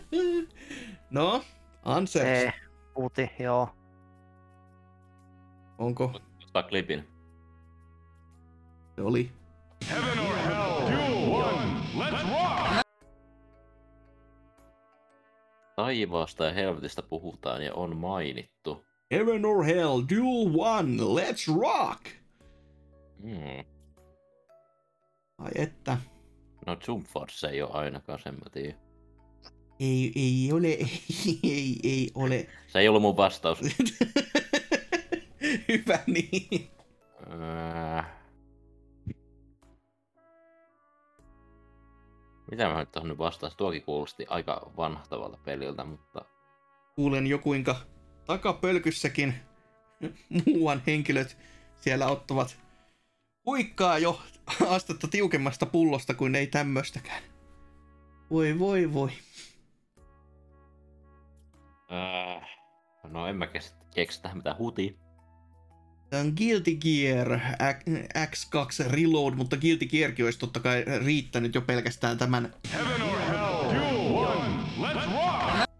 no, 1.10 1.44
Ansers, 1.82 2.26
Ei, 2.26 2.50
puti, 2.94 3.30
joo. 3.38 3.68
onko, 5.78 6.20
Ottaa 6.44 6.62
klipin. 6.62 7.08
se 8.96 9.02
oli 9.02 9.30
Heaven 9.90 10.18
or 10.18 10.34
hell, 10.36 10.80
duel 10.80 11.32
one. 11.32 11.72
Let's 11.96 12.28
rock! 12.30 12.82
Taivaasta 15.76 16.44
ja 16.44 16.52
helvetistä 16.52 17.02
puhutaan 17.02 17.62
ja 17.62 17.74
on 17.74 17.96
mainittu. 17.96 18.84
Heaven 19.12 19.44
or 19.44 19.64
Hell, 19.64 20.01
Duel 20.01 20.48
One, 20.55 20.97
Let's 20.97 21.60
Rock! 21.60 22.09
Mm. 23.18 23.64
Ai 25.39 25.51
että, 25.55 25.98
No 26.66 26.76
Jump 26.89 27.06
Force 27.06 27.48
ei 27.48 27.62
ole 27.62 27.70
ainakaan 27.72 28.18
sen 28.18 28.34
mä 28.34 28.51
tiedän. 28.52 28.80
ei, 29.80 30.12
ei 30.16 30.52
ole, 30.52 30.66
ei, 30.66 31.02
ei, 31.44 31.76
ei 31.82 32.10
ole. 32.14 32.47
Se 32.68 32.78
ei 32.78 32.89
ollut 32.89 33.02
mun 33.02 33.16
vastaus. 33.16 33.59
Hyvä 35.68 35.98
niin. 36.06 36.70
Öö... 37.30 38.02
Mitä 42.51 42.68
mä 42.68 42.78
nyt 42.78 42.93
tuohon 42.93 43.09
nyt 43.09 43.18
vastaan? 43.18 43.52
Tuokin 43.56 43.82
kuulosti 43.82 44.26
aika 44.28 44.72
vanhtavalta 44.76 45.39
peliltä, 45.44 45.84
mutta 45.84 46.24
Kuulen 46.94 47.26
jo 47.26 47.39
kuinka 47.39 47.76
takapölkyssäkin 48.26 49.34
muuan 50.46 50.82
henkilöt 50.86 51.36
siellä 51.76 52.06
ottavat 52.06 52.56
huikkaa 53.46 53.98
jo 53.98 54.22
astetta 54.68 55.08
tiukemmasta 55.08 55.66
pullosta 55.66 56.14
kuin 56.14 56.34
ei 56.34 56.46
tämmöstäkään. 56.46 57.22
Voi 58.30 58.58
voi 58.58 58.92
voi. 58.92 59.10
öö... 61.92 62.40
no 63.08 63.26
en 63.26 63.36
mä 63.36 63.46
keksi 63.94 64.22
tähän 64.22 64.36
mitään 64.36 64.58
huti. 64.58 65.02
Tämä 66.10 66.22
on 66.22 66.32
Guilty 66.36 66.74
Gear 66.74 67.40
X- 67.72 68.44
X2 68.84 68.90
Reload, 68.90 69.34
mutta 69.34 69.56
Guilty 69.56 69.86
Gearkin 69.86 70.24
olisi 70.24 70.38
totta 70.38 70.60
kai 70.60 70.84
riittänyt 71.04 71.54
jo 71.54 71.60
pelkästään 71.60 72.18
tämän, 72.18 72.54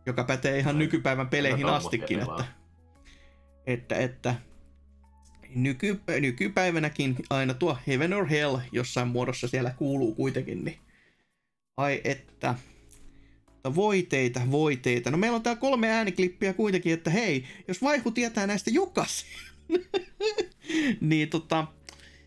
joka 0.07 0.25
pätee 0.25 0.59
ihan 0.59 0.79
nykypäivän 0.79 1.29
peleihin 1.29 1.67
astikin, 1.67 2.21
että, 2.21 2.45
että, 3.67 3.97
että 3.97 4.35
nyky, 5.55 6.01
nykypäivänäkin 6.21 7.17
aina 7.31 7.55
tuo 7.55 7.79
Heaven 7.87 8.13
or 8.13 8.27
Hell 8.27 8.59
jossain 8.73 9.09
muodossa 9.09 9.49
siellä 9.49 9.71
kuuluu 9.71 10.15
kuitenkin, 10.15 10.65
niin 10.65 10.79
ai 11.77 12.01
että. 12.05 12.55
Mutta 13.65 13.75
voiteita, 13.75 14.41
voiteita. 14.51 15.11
No 15.11 15.19
meillä 15.19 15.37
on 15.37 15.43
täällä 15.43 15.61
kolme 15.61 15.89
ääniklippiä 15.91 16.53
kuitenkin, 16.53 16.93
että 16.93 17.11
hei, 17.11 17.45
jos 17.69 17.83
Vaihu 17.83 18.11
tietää 18.11 18.47
näistä 18.47 18.71
jokaisen, 18.71 19.29
niin 21.01 21.29
tota, 21.29 21.67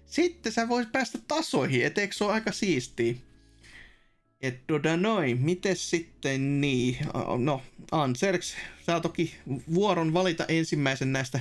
sitten 0.05 0.51
sä 0.51 0.69
voisit 0.69 0.91
päästä 0.91 1.17
tasoihin, 1.27 1.85
et 1.85 1.97
eikö 1.97 2.13
se 2.13 2.23
ole 2.23 2.33
aika 2.33 2.51
siistiä? 2.51 3.15
Et 4.41 4.67
tota 4.67 4.97
noin, 4.97 5.41
miten 5.41 5.75
sitten 5.75 6.61
niin, 6.61 6.97
no 7.37 7.61
Anserks, 7.91 8.55
saa 8.85 8.99
toki 8.99 9.35
vuoron 9.73 10.13
valita 10.13 10.45
ensimmäisen 10.47 11.13
näistä 11.13 11.39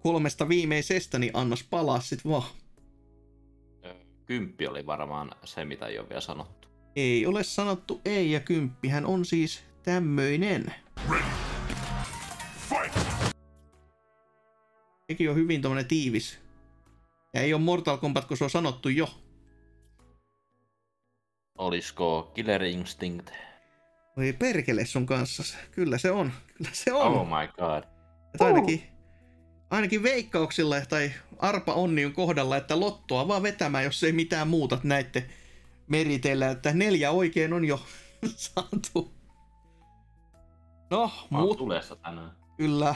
kolmesta 0.00 0.48
viimeisestä, 0.48 1.18
niin 1.18 1.30
annas 1.34 1.64
palaa 1.70 2.00
sit 2.00 2.24
vaan. 2.24 2.48
Kymppi 4.26 4.66
oli 4.66 4.86
varmaan 4.86 5.30
se, 5.44 5.64
mitä 5.64 5.86
ei 5.86 5.98
ole 5.98 6.08
vielä 6.08 6.20
sanottu. 6.20 6.68
Ei 6.96 7.26
ole 7.26 7.44
sanottu 7.44 8.00
ei 8.04 8.30
ja 8.30 8.40
kymppihän 8.40 9.06
on 9.06 9.24
siis 9.24 9.60
tämmöinen. 9.82 10.74
Fight! 12.68 12.98
Sekin 15.06 15.30
on 15.30 15.36
hyvin 15.36 15.62
tommonen 15.62 15.86
tiivis. 15.86 16.38
Ja 17.34 17.40
ei 17.40 17.54
ole 17.54 17.62
Mortal 17.62 17.96
Kombat, 17.96 18.24
kun 18.24 18.36
se 18.36 18.44
on 18.44 18.50
sanottu 18.50 18.88
jo. 18.88 19.08
Olisiko 21.58 22.30
Killer 22.34 22.62
Instinct? 22.62 23.30
Voi 24.16 24.32
perkele 24.32 24.84
sun 24.86 25.06
kanssa. 25.06 25.42
Kyllä 25.70 25.98
se 25.98 26.10
on. 26.10 26.32
Kyllä 26.54 26.70
se 26.72 26.92
on. 26.92 27.12
Oh 27.12 27.26
my 27.26 27.46
god. 27.58 27.84
Että 28.34 28.44
ainakin, 28.44 28.82
ainakin 29.70 30.02
veikkauksilla 30.02 30.76
tai 30.88 31.10
arpa 31.38 31.72
onni 31.72 32.04
on 32.04 32.12
kohdalla, 32.12 32.56
että 32.56 32.80
lottoa 32.80 33.28
vaan 33.28 33.42
vetämään, 33.42 33.84
jos 33.84 34.04
ei 34.04 34.12
mitään 34.12 34.48
muuta 34.48 34.78
näitte 34.82 35.26
meriteillä, 35.88 36.50
että 36.50 36.72
neljä 36.72 37.10
oikein 37.10 37.52
on 37.52 37.64
jo 37.64 37.80
saatu. 38.36 39.14
No, 40.90 41.10
muut 41.30 41.58
tulessa 41.58 41.96
tänään. 41.96 42.30
kyllä, 42.56 42.94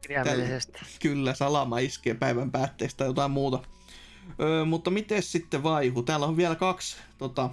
Kirjaimellisesti. 0.00 0.78
kyllä 1.02 1.34
salama 1.34 1.78
iskee 1.78 2.14
päivän 2.14 2.50
päätteestä 2.50 2.98
tai 2.98 3.06
jotain 3.06 3.30
muuta. 3.30 3.58
Öö, 4.40 4.64
mutta 4.64 4.90
miten 4.90 5.22
sitten 5.22 5.62
vaihu? 5.62 6.02
Täällä 6.02 6.26
on 6.26 6.36
vielä 6.36 6.54
kaksi. 6.54 6.96
Tota, 7.18 7.50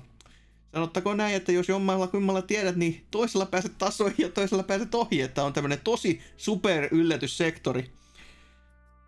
sanottakoon 0.73 1.17
näin, 1.17 1.35
että 1.35 1.51
jos 1.51 1.69
jommalla 1.69 2.07
kummalla 2.07 2.41
tiedät, 2.41 2.75
niin 2.75 3.05
toisella 3.11 3.45
pääset 3.45 3.77
tasoihin 3.77 4.15
ja 4.23 4.29
toisella 4.29 4.63
pääset 4.63 4.95
ohi, 4.95 5.21
että 5.21 5.43
on 5.43 5.53
tämmönen 5.53 5.79
tosi 5.83 6.21
super 6.37 6.87
yllätyssektori. 6.91 7.91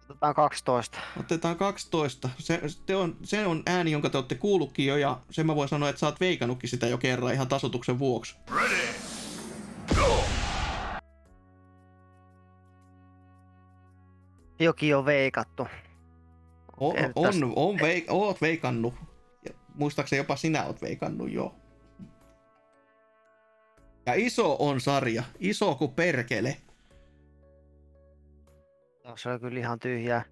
Otetaan 0.10 0.36
12. 0.36 1.00
Otetaan 1.20 1.56
12. 1.58 2.30
Se, 2.38 2.62
se, 2.88 2.96
on, 2.96 3.18
se 3.24 3.46
on 3.48 3.64
ääni, 3.66 3.92
jonka 3.92 4.10
te 4.10 4.18
olette 4.18 4.36
kuullutkin 4.36 4.86
jo, 4.86 4.98
ja 4.98 5.22
sen 5.32 5.46
mä 5.46 5.56
voin 5.56 5.70
sanoa, 5.70 5.90
että 5.90 6.00
sä 6.00 6.06
oot 6.06 6.20
veikannutkin 6.20 6.70
sitä 6.70 6.88
jo 6.88 6.98
kerran 6.98 7.34
ihan 7.34 7.48
tasotuksen 7.48 8.00
vuoksi. 8.00 8.36
Ready! 8.56 8.88
Go! 9.96 10.24
Jokin 14.60 14.96
on 14.96 15.06
veikattu. 15.06 15.68
On, 16.78 16.96
tästä- 16.96 17.46
on 17.56 17.78
veik, 17.82 18.06
oot 18.10 18.42
veikannut. 18.42 18.94
Ja 19.76 19.80
muistaakseni 19.80 20.18
jopa 20.18 20.36
sinä 20.36 20.66
oot 20.66 20.82
veikannut 20.82 21.32
jo. 21.32 21.56
Ja 24.06 24.14
iso 24.14 24.56
on 24.60 24.82
sarja. 24.82 25.24
Iso 25.40 25.76
kuin 25.76 25.92
perkele. 25.92 26.58
No, 29.04 29.18
se 29.18 29.30
on 29.30 29.40
kyllä 29.40 29.60
ihan 29.60 29.80
tyhjää. 29.80 30.24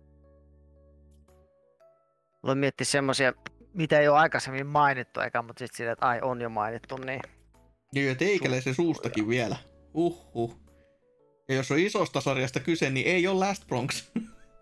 Voin 2.44 2.58
miettiä 2.58 2.86
semmosia, 2.86 3.34
mitä 3.74 4.00
ei 4.00 4.08
ole 4.08 4.18
aikaisemmin 4.18 4.68
mainittu, 4.68 5.20
eikä, 5.20 5.42
mutta 5.42 5.60
sitten 5.60 5.78
silleen, 5.78 5.94
että 5.94 6.08
ai 6.08 6.20
on 6.22 6.42
jo 6.42 6.50
mainittu, 6.50 6.98
niin 6.98 7.22
Niin, 7.94 8.08
ja 8.08 8.16
teikäläisen 8.16 8.76
suustakin 8.76 9.28
vielä. 9.28 9.58
Uhuh. 9.94 10.60
Ja 11.50 11.56
jos 11.56 11.72
on 11.72 11.80
isosta 11.80 12.22
sarjasta 12.22 12.60
kyse, 12.60 12.90
niin 12.90 13.08
ei 13.08 13.28
ole 13.28 13.40
Last 13.40 13.68
Bronx. 13.68 14.12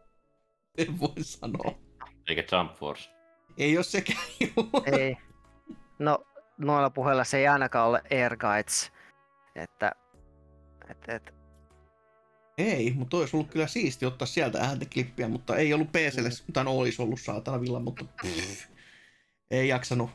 en 0.78 1.00
voi 1.00 1.14
sanoa. 1.22 1.76
Eikä 2.30 2.44
Jump 2.58 2.74
Force. 2.74 3.21
Ei 3.62 3.78
ole 3.78 3.84
sekään 3.84 4.24
juu. 4.40 4.70
ei. 4.98 5.18
No, 6.00 6.24
noilla 6.58 6.90
puheilla 6.90 7.24
se 7.24 7.38
ei 7.38 7.48
ainakaan 7.48 7.90
ole 7.90 8.02
Air 8.12 8.38
Guides. 8.38 8.92
Että, 9.56 9.92
et, 10.90 10.98
et, 11.08 11.34
Ei, 12.58 12.94
mutta 12.96 13.18
olisi 13.18 13.36
ollut 13.36 13.52
kyllä 13.52 13.68
siisti 13.68 14.06
ottaa 14.06 14.26
sieltä 14.26 14.60
äänteklippiä, 14.60 15.28
mutta 15.28 15.56
ei 15.56 15.74
ollut 15.74 15.92
PClle, 15.92 16.30
tai 16.54 16.64
no 16.64 16.72
olisi 16.72 17.02
ollut 17.02 17.20
saatavilla, 17.22 17.80
mutta 17.80 18.06
pff, 18.06 18.66
ei 19.52 19.68
jaksanut 19.68 20.10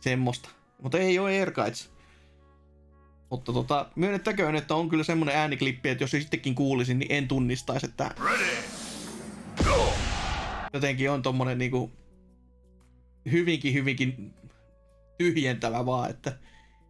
semmoista. 0.00 0.48
Mutta 0.82 0.98
ei 0.98 1.18
ole 1.18 1.30
Air 1.30 1.50
Guides. 1.50 1.92
Mutta 3.30 3.52
tota, 3.52 3.90
myönnettäköön, 3.96 4.56
että 4.56 4.74
on 4.74 4.88
kyllä 4.88 5.04
semmoinen 5.04 5.36
ääniklippi, 5.36 5.88
että 5.88 6.04
jos 6.04 6.10
sittenkin 6.10 6.54
kuulisin, 6.54 6.98
niin 6.98 7.12
en 7.12 7.28
tunnistaisi, 7.28 7.86
että 7.86 8.10
Ready! 8.24 8.56
Go! 9.64 9.92
jotenkin 10.72 11.10
on 11.10 11.22
tommonen 11.22 11.58
niinku 11.58 11.92
hyvinkin, 13.32 13.74
hyvinkin 13.74 14.34
tyhjentävä 15.18 15.86
vaan, 15.86 16.10
että 16.10 16.32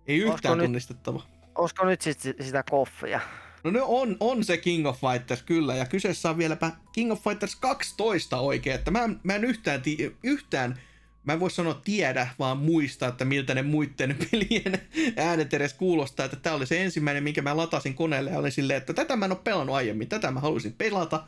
ei 0.06 0.16
Olisiko 0.16 0.34
yhtään 0.34 0.58
nyt- 0.58 0.64
tunnistettava. 0.64 1.22
olisiko 1.58 1.84
nyt 1.84 2.00
sit 2.00 2.20
si- 2.20 2.34
sitä 2.40 2.64
koffia? 2.70 3.20
No 3.64 3.70
ne 3.70 3.82
on, 3.82 4.16
on 4.20 4.44
se 4.44 4.56
King 4.56 4.86
of 4.86 5.00
Fighters 5.00 5.42
kyllä, 5.42 5.74
ja 5.76 5.86
kyseessä 5.86 6.30
on 6.30 6.38
vieläpä 6.38 6.72
King 6.92 7.12
of 7.12 7.22
Fighters 7.24 7.56
12 7.56 8.40
oikein, 8.40 8.74
että 8.76 8.90
mä, 8.90 9.04
en- 9.04 9.20
mä 9.22 9.34
en 9.34 9.44
yhtään, 9.44 9.82
ti- 9.82 10.16
yhtään 10.22 10.80
mä 11.24 11.32
en 11.32 11.40
voi 11.40 11.50
sanoa 11.50 11.74
tiedä, 11.84 12.28
vaan 12.38 12.58
muista, 12.58 13.06
että 13.08 13.24
miltä 13.24 13.54
ne 13.54 13.62
muiden 13.62 14.16
pelien 14.30 14.78
äänet 15.16 15.54
edes 15.54 15.74
kuulostaa, 15.74 16.24
että 16.24 16.36
tää 16.36 16.54
oli 16.54 16.66
se 16.66 16.82
ensimmäinen, 16.84 17.22
minkä 17.22 17.42
mä 17.42 17.56
latasin 17.56 17.94
koneelle, 17.94 18.30
ja 18.30 18.38
olin 18.38 18.52
silleen, 18.52 18.76
että 18.76 18.92
tätä 18.92 19.16
mä 19.16 19.24
en 19.24 19.32
ole 19.32 19.40
pelannut 19.44 19.76
aiemmin, 19.76 20.08
tätä 20.08 20.30
mä 20.30 20.40
haluaisin 20.40 20.72
pelata, 20.72 21.26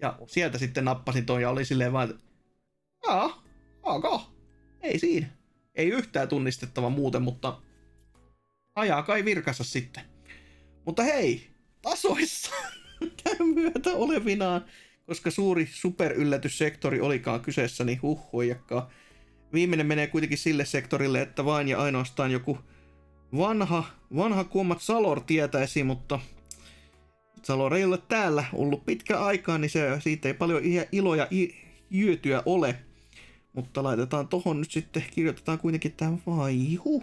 ja 0.00 0.18
sieltä 0.26 0.58
sitten 0.58 0.84
nappasin 0.84 1.26
ton, 1.26 1.42
ja 1.42 1.50
oli 1.50 1.64
silleen 1.64 1.92
vaan, 1.92 2.10
että 2.10 2.22
ok, 3.82 4.04
ei 4.84 4.98
siinä, 4.98 5.26
ei 5.74 5.88
yhtään 5.88 6.28
tunnistettava 6.28 6.90
muuten, 6.90 7.22
mutta 7.22 7.60
ajaa 8.74 9.02
kai 9.02 9.24
virkassa 9.24 9.64
sitten. 9.64 10.02
Mutta 10.84 11.02
hei, 11.02 11.50
tasoissa 11.82 12.50
käy 13.24 13.36
myötä 13.54 13.90
olevinaan, 13.90 14.64
koska 15.06 15.30
suuri 15.30 15.68
superyllätyssektori 15.72 17.00
olikaan 17.00 17.40
kyseessä, 17.40 17.84
niin 17.84 18.02
huhhuijakkaa. 18.02 18.90
Viimeinen 19.52 19.86
menee 19.86 20.06
kuitenkin 20.06 20.38
sille 20.38 20.64
sektorille, 20.64 21.20
että 21.20 21.44
vain 21.44 21.68
ja 21.68 21.78
ainoastaan 21.78 22.30
joku 22.30 22.58
vanha, 23.36 23.84
vanha 24.16 24.44
kuomat 24.44 24.80
Salor 24.80 25.20
tietäisi, 25.20 25.84
mutta 25.84 26.20
Salor 27.42 27.74
ei 27.74 27.84
ole 27.84 27.98
täällä 27.98 28.44
ollut 28.52 28.86
pitkä 28.86 29.20
aikaa, 29.20 29.58
niin 29.58 29.70
se, 29.70 30.00
siitä 30.00 30.28
ei 30.28 30.34
paljon 30.34 30.62
iloja 30.92 31.28
hyötyä 31.92 32.42
ole. 32.46 32.78
Mutta 33.54 33.82
laitetaan 33.82 34.28
tohon 34.28 34.60
nyt 34.60 34.70
sitten, 34.70 35.04
kirjoitetaan 35.14 35.58
kuitenkin 35.58 35.92
tämä 35.92 36.16
vaihu. 36.26 37.02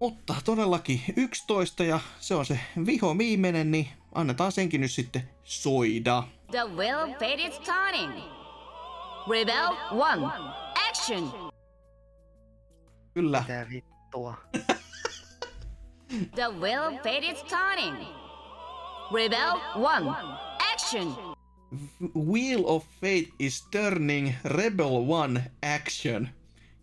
Mutta 0.00 0.34
todellakin 0.44 1.00
11 1.16 1.84
ja 1.84 2.00
se 2.20 2.34
on 2.34 2.46
se 2.46 2.60
viho 2.86 3.18
viimeinen, 3.18 3.70
niin 3.70 3.88
annetaan 4.14 4.52
senkin 4.52 4.80
nyt 4.80 4.90
sitten 4.90 5.30
soida. 5.44 6.22
The 6.50 6.64
will 6.76 6.98
of 6.98 7.10
fate 7.10 7.34
is 7.34 7.58
turning. 7.58 8.22
Rebel 9.30 9.72
1. 9.72 10.24
Action! 10.88 11.50
Kyllä, 13.14 13.40
Mitä 13.40 13.66
vittua? 13.70 14.34
The 16.34 16.48
will 16.60 16.82
of 16.82 16.94
fate 16.94 17.26
is 17.30 17.42
turning. 17.42 17.96
Rebel 19.14 19.56
1. 19.56 20.08
Action! 20.72 21.33
Wheel 22.16 22.62
of 22.64 22.84
Fate 23.00 23.32
is 23.38 23.66
turning 23.70 24.32
Rebel 24.44 25.04
One 25.08 25.50
action. 25.76 26.28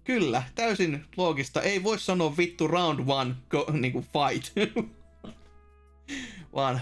Kyllä, 0.03 0.43
täysin 0.55 1.05
loogista. 1.18 1.61
Ei 1.61 1.84
voi 1.84 1.99
sanoa 1.99 2.38
vittu 2.38 2.68
round 2.68 2.99
one 3.07 3.35
go, 3.49 3.65
niinku 3.72 4.01
fight. 4.01 4.53
Vaan 6.55 6.81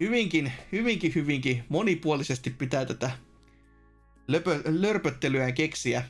hyvinkin, 0.00 0.52
hyvinkin, 0.72 1.14
hyvinkin 1.14 1.64
monipuolisesti 1.68 2.50
pitää 2.50 2.84
tätä 2.84 3.10
löpö, 4.28 4.62
lörpöttelyä 4.64 5.52
keksiä. 5.52 6.04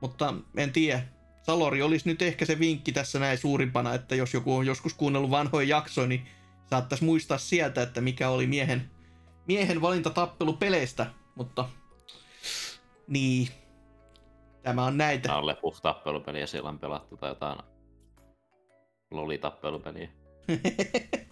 Mutta 0.00 0.34
en 0.56 0.72
tiedä. 0.72 1.02
Salori 1.42 1.82
olisi 1.82 2.08
nyt 2.08 2.22
ehkä 2.22 2.44
se 2.44 2.58
vinkki 2.58 2.92
tässä 2.92 3.18
näin 3.18 3.38
suurimpana, 3.38 3.94
että 3.94 4.14
jos 4.14 4.34
joku 4.34 4.56
on 4.56 4.66
joskus 4.66 4.94
kuunnellut 4.94 5.30
vanhoja 5.30 5.68
jaksoja, 5.68 6.06
niin 6.06 6.26
saattaisi 6.70 7.04
muistaa 7.04 7.38
sieltä, 7.38 7.82
että 7.82 8.00
mikä 8.00 8.28
oli 8.28 8.46
miehen, 8.46 8.90
miehen 9.48 9.82
valinta 9.82 10.10
tappelupeleistä. 10.10 11.06
Mutta 11.34 11.68
niin, 13.08 13.48
tämä 14.62 14.84
on 14.84 14.98
näitä. 14.98 15.28
Tää 15.28 15.38
on 15.38 15.46
lepuus 15.46 15.80
tappelupeliä, 15.80 16.46
siellä 16.46 16.68
on 16.68 16.78
pelattu 16.78 17.16
tai 17.16 17.30
jotain 17.30 17.58
loli-tappelupeliä. 19.10 20.08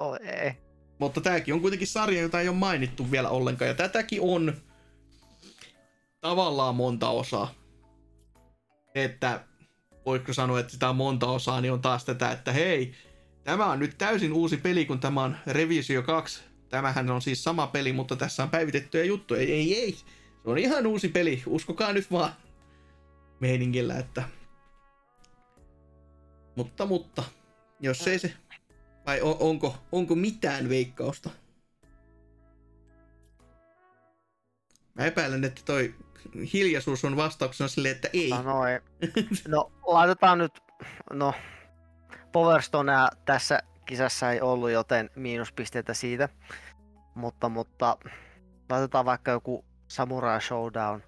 Oh, 0.00 0.16
ei. 0.20 0.52
Mutta 0.98 1.20
tämäkin 1.20 1.54
on 1.54 1.60
kuitenkin 1.60 1.88
sarja, 1.88 2.22
jota 2.22 2.40
ei 2.40 2.48
ole 2.48 2.56
mainittu 2.56 3.10
vielä 3.10 3.28
ollenkaan. 3.28 3.68
Ja 3.68 3.74
tätäkin 3.74 4.20
on 4.22 4.54
tavallaan 6.20 6.74
monta 6.74 7.08
osaa. 7.08 7.54
Että 8.94 9.44
voiko 10.06 10.32
sanoa, 10.32 10.60
että 10.60 10.72
sitä 10.72 10.88
on 10.88 10.96
monta 10.96 11.26
osaa, 11.26 11.60
niin 11.60 11.72
on 11.72 11.82
taas 11.82 12.04
tätä, 12.04 12.30
että 12.30 12.52
hei, 12.52 12.94
tämä 13.44 13.66
on 13.66 13.78
nyt 13.78 13.98
täysin 13.98 14.32
uusi 14.32 14.56
peli, 14.56 14.86
kun 14.86 15.00
tämä 15.00 15.22
on 15.22 15.36
Revisio 15.46 16.02
2. 16.02 16.53
Tämähän 16.74 17.10
on 17.10 17.22
siis 17.22 17.44
sama 17.44 17.66
peli, 17.66 17.92
mutta 17.92 18.16
tässä 18.16 18.42
on 18.42 18.50
päivitettyjä 18.50 19.04
juttuja. 19.04 19.40
Ei, 19.40 19.52
ei, 19.52 19.80
ei. 19.80 19.92
Se 19.92 20.04
on 20.44 20.58
ihan 20.58 20.86
uusi 20.86 21.08
peli, 21.08 21.42
uskokaa 21.46 21.92
nyt 21.92 22.10
vaan 22.10 22.32
meiningillä, 23.40 23.98
että... 23.98 24.22
Mutta, 26.56 26.86
mutta, 26.86 27.22
jos 27.80 28.08
ei 28.08 28.18
se... 28.18 28.34
Vai 29.06 29.20
on, 29.20 29.36
onko, 29.40 29.76
onko 29.92 30.14
mitään 30.14 30.68
veikkausta? 30.68 31.30
Mä 34.94 35.04
epäilen, 35.04 35.44
että 35.44 35.62
toi 35.64 35.94
hiljaisuus 36.52 37.04
on 37.04 37.16
vastauksena 37.16 37.68
silleen, 37.68 37.94
että 37.94 38.08
ei. 38.12 38.30
No, 38.30 38.42
noin. 38.42 38.80
no 39.48 39.72
laitetaan 39.86 40.38
nyt, 40.38 40.52
no 41.12 41.34
Powerstonea 42.32 43.08
tässä 43.24 43.62
kisassa 43.86 44.32
ei 44.32 44.40
ollut, 44.40 44.70
joten 44.70 45.10
miinuspisteitä 45.16 45.94
siitä. 45.94 46.28
Mutta, 47.14 47.48
mutta 47.48 47.96
laitetaan 48.70 49.04
vaikka 49.04 49.30
joku 49.30 49.64
Samurai 49.88 50.42
Showdown. 50.42 51.02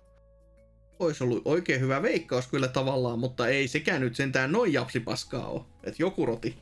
Olisi 0.98 1.24
ollut 1.24 1.42
oikein 1.44 1.80
hyvä 1.80 2.02
veikkaus 2.02 2.46
kyllä 2.46 2.68
tavallaan, 2.68 3.18
mutta 3.18 3.48
ei 3.48 3.68
sekään 3.68 4.00
nyt 4.00 4.16
sentään 4.16 4.52
noin 4.52 4.72
japsipaskaa 4.72 5.46
ole. 5.46 5.64
Että 5.84 6.02
joku 6.02 6.26
roti. 6.26 6.58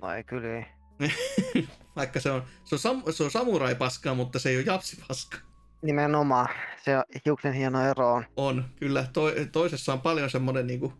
No 0.00 0.12
ei 0.12 0.24
kyllä 0.24 0.56
ei. 0.56 0.66
Vaikka 1.96 2.20
se 2.20 2.30
on, 2.30 2.42
se 2.64 2.74
on, 2.74 2.78
sam, 2.78 3.02
se 3.10 3.24
on 3.24 3.30
samurai-paskaa, 3.30 4.14
mutta 4.14 4.38
se 4.38 4.48
ei 4.50 4.56
ole 4.56 4.64
japsipaskaa. 4.64 5.40
Nimenomaan. 5.82 6.48
Se 6.84 6.98
on 6.98 7.04
hiuksen 7.26 7.52
hieno 7.52 7.90
ero 7.90 8.12
on. 8.12 8.24
On, 8.36 8.64
kyllä. 8.76 9.06
To, 9.12 9.22
toisessa 9.52 9.92
on 9.92 10.00
paljon 10.00 10.30
semmoinen 10.30 10.66
niinku 10.66 10.92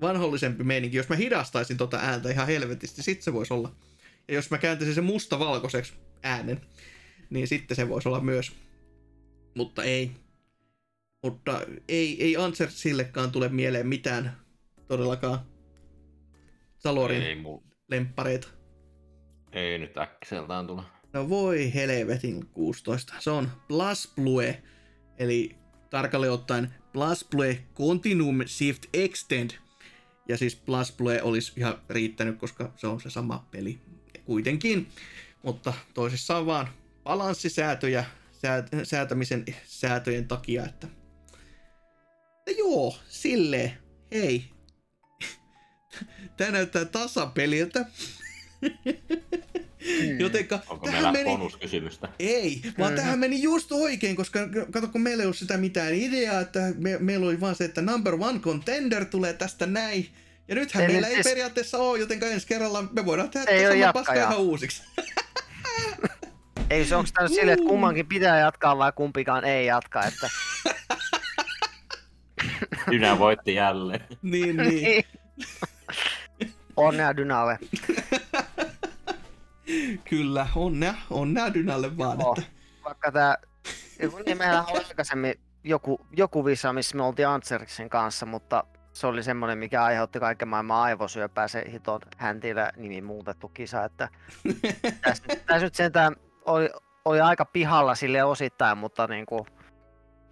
vanhollisempi 0.00 0.64
meininki. 0.64 0.96
Jos 0.96 1.08
mä 1.08 1.16
hidastaisin 1.16 1.76
tota 1.76 1.96
ääntä 1.96 2.30
ihan 2.30 2.46
helvetisti, 2.46 3.02
sit 3.02 3.22
se 3.22 3.32
voisi 3.32 3.54
olla. 3.54 3.74
Ja 4.28 4.34
jos 4.34 4.50
mä 4.50 4.58
kääntäisin 4.58 4.94
sen 4.94 5.04
mustavalkoiseksi 5.04 5.92
äänen, 6.22 6.60
niin 7.30 7.48
sitten 7.48 7.76
se 7.76 7.88
voisi 7.88 8.08
olla 8.08 8.20
myös. 8.20 8.52
Mutta 9.54 9.82
ei. 9.84 10.10
Mutta 11.22 11.60
ei, 11.88 12.24
ei 12.24 12.36
Answer 12.36 12.70
sillekaan 12.70 13.30
tule 13.32 13.48
mieleen 13.48 13.86
mitään 13.88 14.36
todellakaan 14.88 15.38
Salorin 16.78 17.22
Ei, 17.22 17.34
mul, 17.34 17.58
lemppareita. 17.88 18.48
ei 19.52 19.78
nyt 19.78 19.98
äkkiseltään 19.98 20.66
tule. 20.66 20.82
No 21.12 21.28
voi 21.28 21.74
helvetin 21.74 22.46
16. 22.46 23.14
Se 23.18 23.30
on 23.30 23.48
Plus 23.68 24.12
Blue, 24.16 24.62
eli 25.18 25.56
tarkalleen 25.90 26.32
ottaen 26.32 26.74
Plus 26.92 27.26
Blue 27.30 27.58
Continuum 27.74 28.38
Shift 28.46 28.86
Extend. 28.92 29.50
Ja 30.30 30.36
siis 30.36 30.56
Plus 30.56 30.92
Blue 30.92 31.22
olisi 31.22 31.52
ihan 31.56 31.80
riittänyt, 31.88 32.38
koska 32.38 32.72
se 32.76 32.86
on 32.86 33.00
se 33.00 33.10
sama 33.10 33.48
peli 33.50 33.80
kuitenkin. 34.24 34.88
Mutta 35.42 35.72
toisissa 35.94 36.36
on 36.36 36.46
vaan 36.46 36.68
balanssisäätöjä 37.04 38.04
säät, 38.32 38.66
säätämisen 38.82 39.44
säätöjen 39.64 40.28
takia, 40.28 40.64
että 40.64 40.86
ja 42.46 42.52
joo, 42.58 42.98
silleen, 43.08 43.72
hei. 44.12 44.44
Tää 46.36 46.50
näyttää 46.50 46.84
tasapeliltä. 46.84 47.86
Jotenka 50.18 50.58
Onko 50.68 50.86
tähän 50.86 51.02
meillä 51.02 51.12
meni... 51.12 51.24
bonuskysymystä? 51.30 52.08
Ei, 52.18 52.62
vaan 52.78 52.94
tähän 52.94 53.18
meni 53.18 53.42
just 53.42 53.72
oikein, 53.72 54.16
koska 54.16 54.38
kato, 54.70 54.88
kun 54.88 55.00
meillä 55.00 55.22
ei 55.22 55.26
ollut 55.26 55.36
sitä 55.36 55.56
mitään 55.56 55.94
ideaa, 55.94 56.40
että 56.40 56.60
me, 56.78 56.96
meillä 56.98 57.26
oli 57.26 57.40
vaan 57.40 57.54
se, 57.54 57.64
että 57.64 57.82
number 57.82 58.14
one 58.20 58.38
contender 58.38 59.04
tulee 59.04 59.32
tästä 59.32 59.66
näin. 59.66 60.08
Ja 60.48 60.54
nythän 60.54 60.82
Ei 60.82 60.88
meillä 60.88 61.08
nyt 61.08 61.16
ei 61.16 61.22
siis- 61.22 61.32
periaatteessa 61.34 61.78
ole, 61.78 61.98
joten 61.98 62.18
ensi 62.22 62.46
kerralla 62.46 62.82
me 62.92 63.06
voidaan 63.06 63.30
tehdä 63.30 63.50
Ei 63.50 63.80
sama 63.80 63.92
paska 63.92 64.14
ihan 64.14 64.38
uusiksi. 64.38 64.82
Ei 66.70 66.84
se 66.84 66.96
onko 66.96 67.10
tämä 67.14 67.26
nyt 67.28 67.34
silleen, 67.34 67.58
että 67.58 67.68
kummankin 67.68 68.06
pitää 68.06 68.38
jatkaa 68.38 68.78
vai 68.78 68.92
kumpikaan 68.92 69.44
ei 69.44 69.66
jatka, 69.66 70.02
että 70.04 70.30
Dynä 72.90 73.18
voitti 73.18 73.54
jälleen. 73.54 74.00
niin, 74.22 74.56
niin. 74.56 75.04
Onnea 76.76 77.16
Dynalle. 77.16 77.58
Kyllä, 80.10 80.46
onnea, 80.56 80.94
onnea 81.10 81.54
Dynalle 81.54 81.98
vaan. 81.98 82.20
Joo. 82.20 82.34
Että, 82.38 82.50
Vaikka 82.84 83.12
tää, 83.12 83.36
niin 84.26 84.38
meillä 84.38 84.64
oli 84.64 84.84
aikaisemmin 84.88 85.34
joku, 85.64 86.00
joku 86.16 86.44
visa, 86.44 86.72
missä 86.72 86.96
me 86.96 87.02
oltiin 87.02 87.28
Antserksen 87.28 87.90
kanssa, 87.90 88.26
mutta 88.26 88.64
se 88.92 89.06
oli 89.06 89.22
semmoinen, 89.22 89.58
mikä 89.58 89.84
aiheutti 89.84 90.20
kaiken 90.20 90.48
maailman 90.48 90.82
aivosyöpää, 90.82 91.48
se 91.48 91.64
hiton 91.72 92.00
häntillä 92.16 92.72
nimi 92.76 93.00
muutettu 93.00 93.48
kisa, 93.48 93.84
että 93.84 94.08
tässä, 95.02 95.22
tässä 95.46 95.66
nyt 95.66 95.74
sentään 95.74 96.16
oli, 96.44 96.70
oli 97.04 97.20
aika 97.20 97.44
pihalla 97.44 97.94
sille 97.94 98.24
osittain, 98.24 98.78
mutta 98.78 99.06
niinku, 99.06 99.46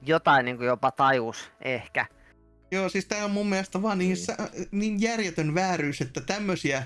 jotain 0.03 0.45
niinku 0.45 0.65
jopa 0.65 0.91
tajus 0.91 1.53
ehkä. 1.61 2.07
Joo, 2.71 2.89
siis 2.89 3.07
tää 3.07 3.25
on 3.25 3.31
mun 3.31 3.49
mielestä 3.49 3.83
vaan 3.83 3.99
niin, 3.99 4.17
sä, 4.17 4.37
niin 4.71 5.01
järjetön 5.01 5.55
vääryys, 5.55 6.01
että 6.01 6.21
tämmösiä, 6.21 6.83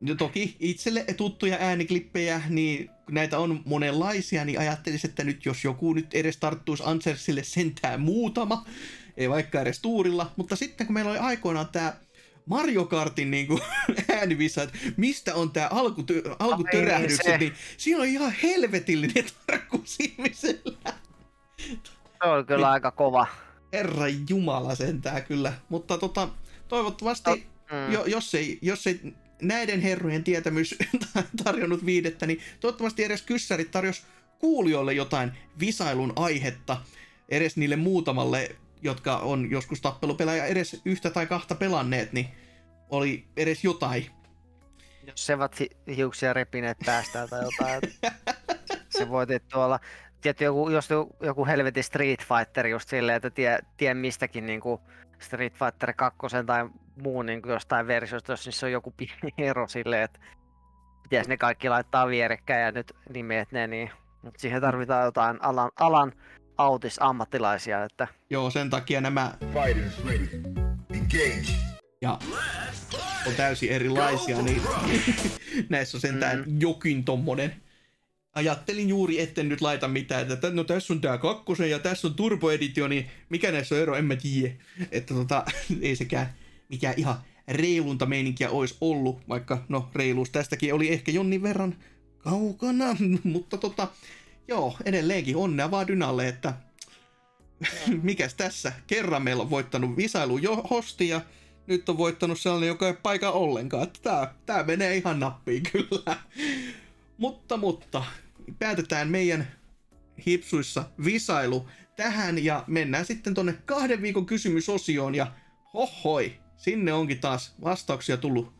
no 0.00 0.14
toki 0.14 0.56
itselle 0.60 1.04
tuttuja 1.16 1.56
ääniklippejä, 1.60 2.42
niin 2.48 2.90
näitä 3.10 3.38
on 3.38 3.62
monenlaisia, 3.64 4.44
niin 4.44 4.58
ajattelisin, 4.58 5.10
että 5.10 5.24
nyt 5.24 5.46
jos 5.46 5.64
joku 5.64 5.92
nyt 5.92 6.14
edes 6.14 6.36
tarttuisi 6.36 6.82
Ansersille 6.86 7.42
sentään 7.42 8.00
muutama, 8.00 8.66
ei 9.16 9.30
vaikka 9.30 9.60
edes 9.60 9.80
tuurilla, 9.80 10.32
mutta 10.36 10.56
sitten 10.56 10.86
kun 10.86 10.94
meillä 10.94 11.10
oli 11.10 11.18
aikoinaan 11.18 11.68
tää 11.68 11.96
Mario 12.46 12.84
Kartin 12.84 13.30
niin 13.30 13.46
kuin, 13.46 13.60
äänivisa, 14.18 14.62
että 14.62 14.78
mistä 14.96 15.34
on 15.34 15.50
tää 15.50 15.68
alkuty, 15.68 16.22
alkutörähdykset, 16.38 17.24
se. 17.26 17.38
niin 17.38 17.52
siinä 17.76 18.00
on 18.00 18.06
ihan 18.06 18.34
helvetillinen 18.42 19.24
tarkkuus 19.46 19.96
ihmisellä. 20.00 20.92
Se 22.22 22.28
oli 22.28 22.44
kyllä 22.44 22.66
Niin. 22.66 22.72
aika 22.72 22.90
kova. 22.90 23.26
Herra 23.72 24.04
Jumala 24.28 24.74
sentää 24.74 25.20
kyllä. 25.20 25.52
Mutta 25.68 25.98
tota, 25.98 26.28
toivottavasti, 26.68 27.50
Mm. 27.70 27.92
jo, 27.92 28.04
jos, 28.04 28.34
ei, 28.34 28.58
jos 28.62 28.86
ei 28.86 29.00
näiden 29.42 29.80
herrojen 29.80 30.24
tietämys 30.24 30.74
tarjonnut 31.44 31.86
viidettä, 31.86 32.26
niin 32.26 32.40
toivottavasti 32.60 33.04
edes 33.04 33.22
kyssärit 33.22 33.70
tarjos 33.70 34.06
kuulijoille 34.38 34.92
jotain 34.92 35.32
visailun 35.60 36.12
aihetta. 36.16 36.76
Edes 37.28 37.56
niille 37.56 37.76
muutamalle, 37.76 38.56
jotka 38.82 39.16
on 39.16 39.50
joskus 39.50 39.80
tappelupelaaja 39.80 40.46
edes 40.46 40.80
yhtä 40.84 41.10
tai 41.10 41.26
kahta 41.26 41.54
pelanneet, 41.54 42.12
niin 42.12 42.28
oli 42.90 43.24
edes 43.36 43.64
jotain. 43.64 44.06
Jos 45.06 45.26
se 45.26 45.34
ovat 45.34 45.60
hi- 45.60 45.76
hiuksia 45.96 46.32
repineet 46.32 46.78
päästään 46.86 47.28
tai 47.28 47.44
jotain. 47.44 47.80
se 48.98 49.08
voitit 49.08 49.48
tuolla. 49.48 49.80
Tiedätkö, 50.20 50.44
joku, 50.44 50.70
jos 50.70 50.90
joku, 50.90 51.16
joku 51.20 51.46
helvetin 51.46 51.84
Street 51.84 52.20
Fighter 52.20 52.66
just 52.66 52.88
silleen, 52.88 53.16
että 53.16 53.30
tie, 53.30 53.58
tie 53.76 53.94
mistäkin 53.94 54.46
niinku 54.46 54.80
Street 55.18 55.52
Fighter 55.52 55.92
2 55.92 56.18
tai 56.46 56.68
muu 57.02 57.22
niinku 57.22 57.48
jostain 57.48 57.86
versiosta, 57.86 58.32
jos 58.32 58.46
niissä 58.46 58.66
on 58.66 58.72
joku 58.72 58.94
pieni 58.96 59.32
ero 59.48 59.68
silleen, 59.68 60.02
että 60.02 60.20
pitäisi 61.02 61.30
ne 61.30 61.36
kaikki 61.36 61.68
laittaa 61.68 62.08
vierekkäin 62.08 62.62
ja 62.62 62.72
nyt 62.72 62.92
nimeet 63.08 63.52
ne, 63.52 63.66
niin 63.66 63.90
mutta 64.22 64.40
siihen 64.40 64.60
tarvitaan 64.60 65.04
jotain 65.04 65.42
alan, 65.42 65.70
alan 65.80 66.12
autis 66.58 66.96
ammattilaisia, 67.00 67.84
että 67.84 68.08
Joo, 68.30 68.50
sen 68.50 68.70
takia 68.70 69.00
nämä 69.00 69.34
Fighters 69.40 70.04
ready. 70.04 70.42
Engage. 70.94 71.52
ja 72.02 72.18
on 73.26 73.34
täysin 73.36 73.70
erilaisia, 73.70 74.42
niin 74.42 74.62
näissä 75.68 75.96
on 75.96 76.00
sentään 76.00 76.38
mm. 76.38 76.60
jokin 76.60 77.04
tommonen. 77.04 77.62
Ajattelin 78.34 78.88
juuri, 78.88 79.20
etten 79.20 79.48
nyt 79.48 79.60
laita 79.60 79.88
mitään, 79.88 80.32
että 80.32 80.50
no 80.50 80.64
tässä 80.64 80.92
on 80.92 81.00
tää 81.00 81.18
kakkosen 81.18 81.70
ja 81.70 81.78
tässä 81.78 82.08
on 82.08 82.14
Turbo 82.14 82.50
Edition, 82.50 82.90
niin 82.90 83.06
mikä 83.28 83.52
näissä 83.52 83.74
on 83.74 83.80
ero, 83.80 83.94
en 83.94 84.04
mä 84.04 84.16
tiedä. 84.16 84.54
Että 84.90 85.14
tota, 85.14 85.44
ei 85.80 85.96
sekään 85.96 86.34
mikään 86.68 86.94
ihan 86.96 87.16
reilunta 87.48 88.06
meininkiä 88.06 88.50
olisi 88.50 88.76
ollut, 88.80 89.28
vaikka 89.28 89.64
no 89.68 89.90
reiluus 89.94 90.30
tästäkin 90.30 90.74
oli 90.74 90.92
ehkä 90.92 91.12
jonnin 91.12 91.42
verran 91.42 91.74
kaukana, 92.18 92.96
mutta 93.24 93.56
tota, 93.56 93.88
joo, 94.48 94.76
edelleenkin 94.84 95.36
onnea 95.36 95.70
vaan 95.70 95.86
Dynalle, 95.86 96.28
että 96.28 96.54
mikäs 98.02 98.34
tässä, 98.34 98.72
kerran 98.86 99.22
meillä 99.22 99.42
on 99.42 99.50
voittanut 99.50 99.96
visailu 99.96 100.38
jo 100.38 100.56
hosti 100.56 101.08
ja 101.08 101.20
nyt 101.66 101.88
on 101.88 101.98
voittanut 101.98 102.40
sellainen, 102.40 102.68
joka 102.68 102.86
ei 102.86 102.94
paikka 103.02 103.30
ollenkaan. 103.30 103.82
Että 103.82 104.00
tää, 104.02 104.34
tää 104.46 104.62
menee 104.62 104.96
ihan 104.96 105.20
nappiin 105.20 105.62
kyllä. 105.62 106.16
Mutta, 107.20 107.56
mutta, 107.56 108.04
päätetään 108.58 109.08
meidän 109.08 109.48
hipsuissa 110.26 110.84
visailu 111.04 111.68
tähän 111.96 112.44
ja 112.44 112.64
mennään 112.66 113.06
sitten 113.06 113.34
tonne 113.34 113.58
kahden 113.66 114.02
viikon 114.02 114.26
kysymysosioon 114.26 115.14
ja 115.14 115.32
hohoi, 115.74 116.40
sinne 116.56 116.92
onkin 116.92 117.20
taas 117.20 117.54
vastauksia 117.64 118.16
tullut 118.16 118.52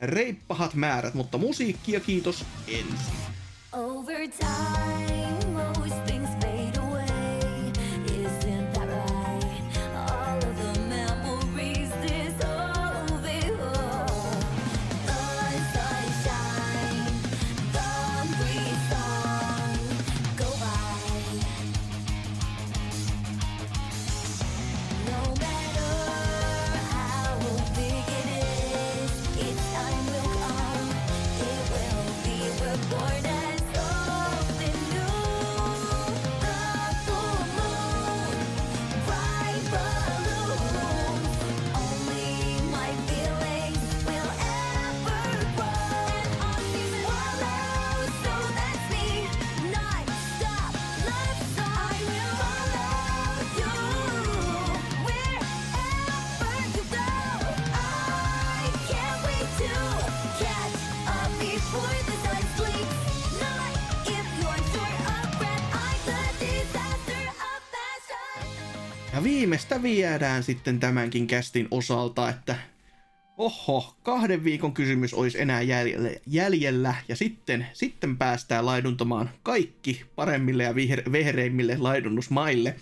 reippahat 0.00 0.74
määrät, 0.74 1.14
mutta 1.14 1.38
musiikkia 1.38 2.00
kiitos 2.00 2.44
ensin. 2.68 3.16
Over 3.72 4.28
viimeistä 69.44 69.82
viedään 69.82 70.42
sitten 70.42 70.80
tämänkin 70.80 71.26
kästin 71.26 71.68
osalta, 71.70 72.28
että 72.28 72.56
oho, 73.36 73.96
kahden 74.02 74.44
viikon 74.44 74.72
kysymys 74.74 75.14
olisi 75.14 75.40
enää 75.40 75.62
jäljellä, 75.62 76.10
jäljellä 76.26 76.94
ja 77.08 77.16
sitten, 77.16 77.66
sitten 77.72 78.18
päästään 78.18 78.66
laiduntamaan 78.66 79.30
kaikki 79.42 80.04
paremmille 80.14 80.62
ja 80.62 80.74
viher, 80.74 81.12
vehreimmille 81.12 81.76
laidunnusmaille. 81.78 82.76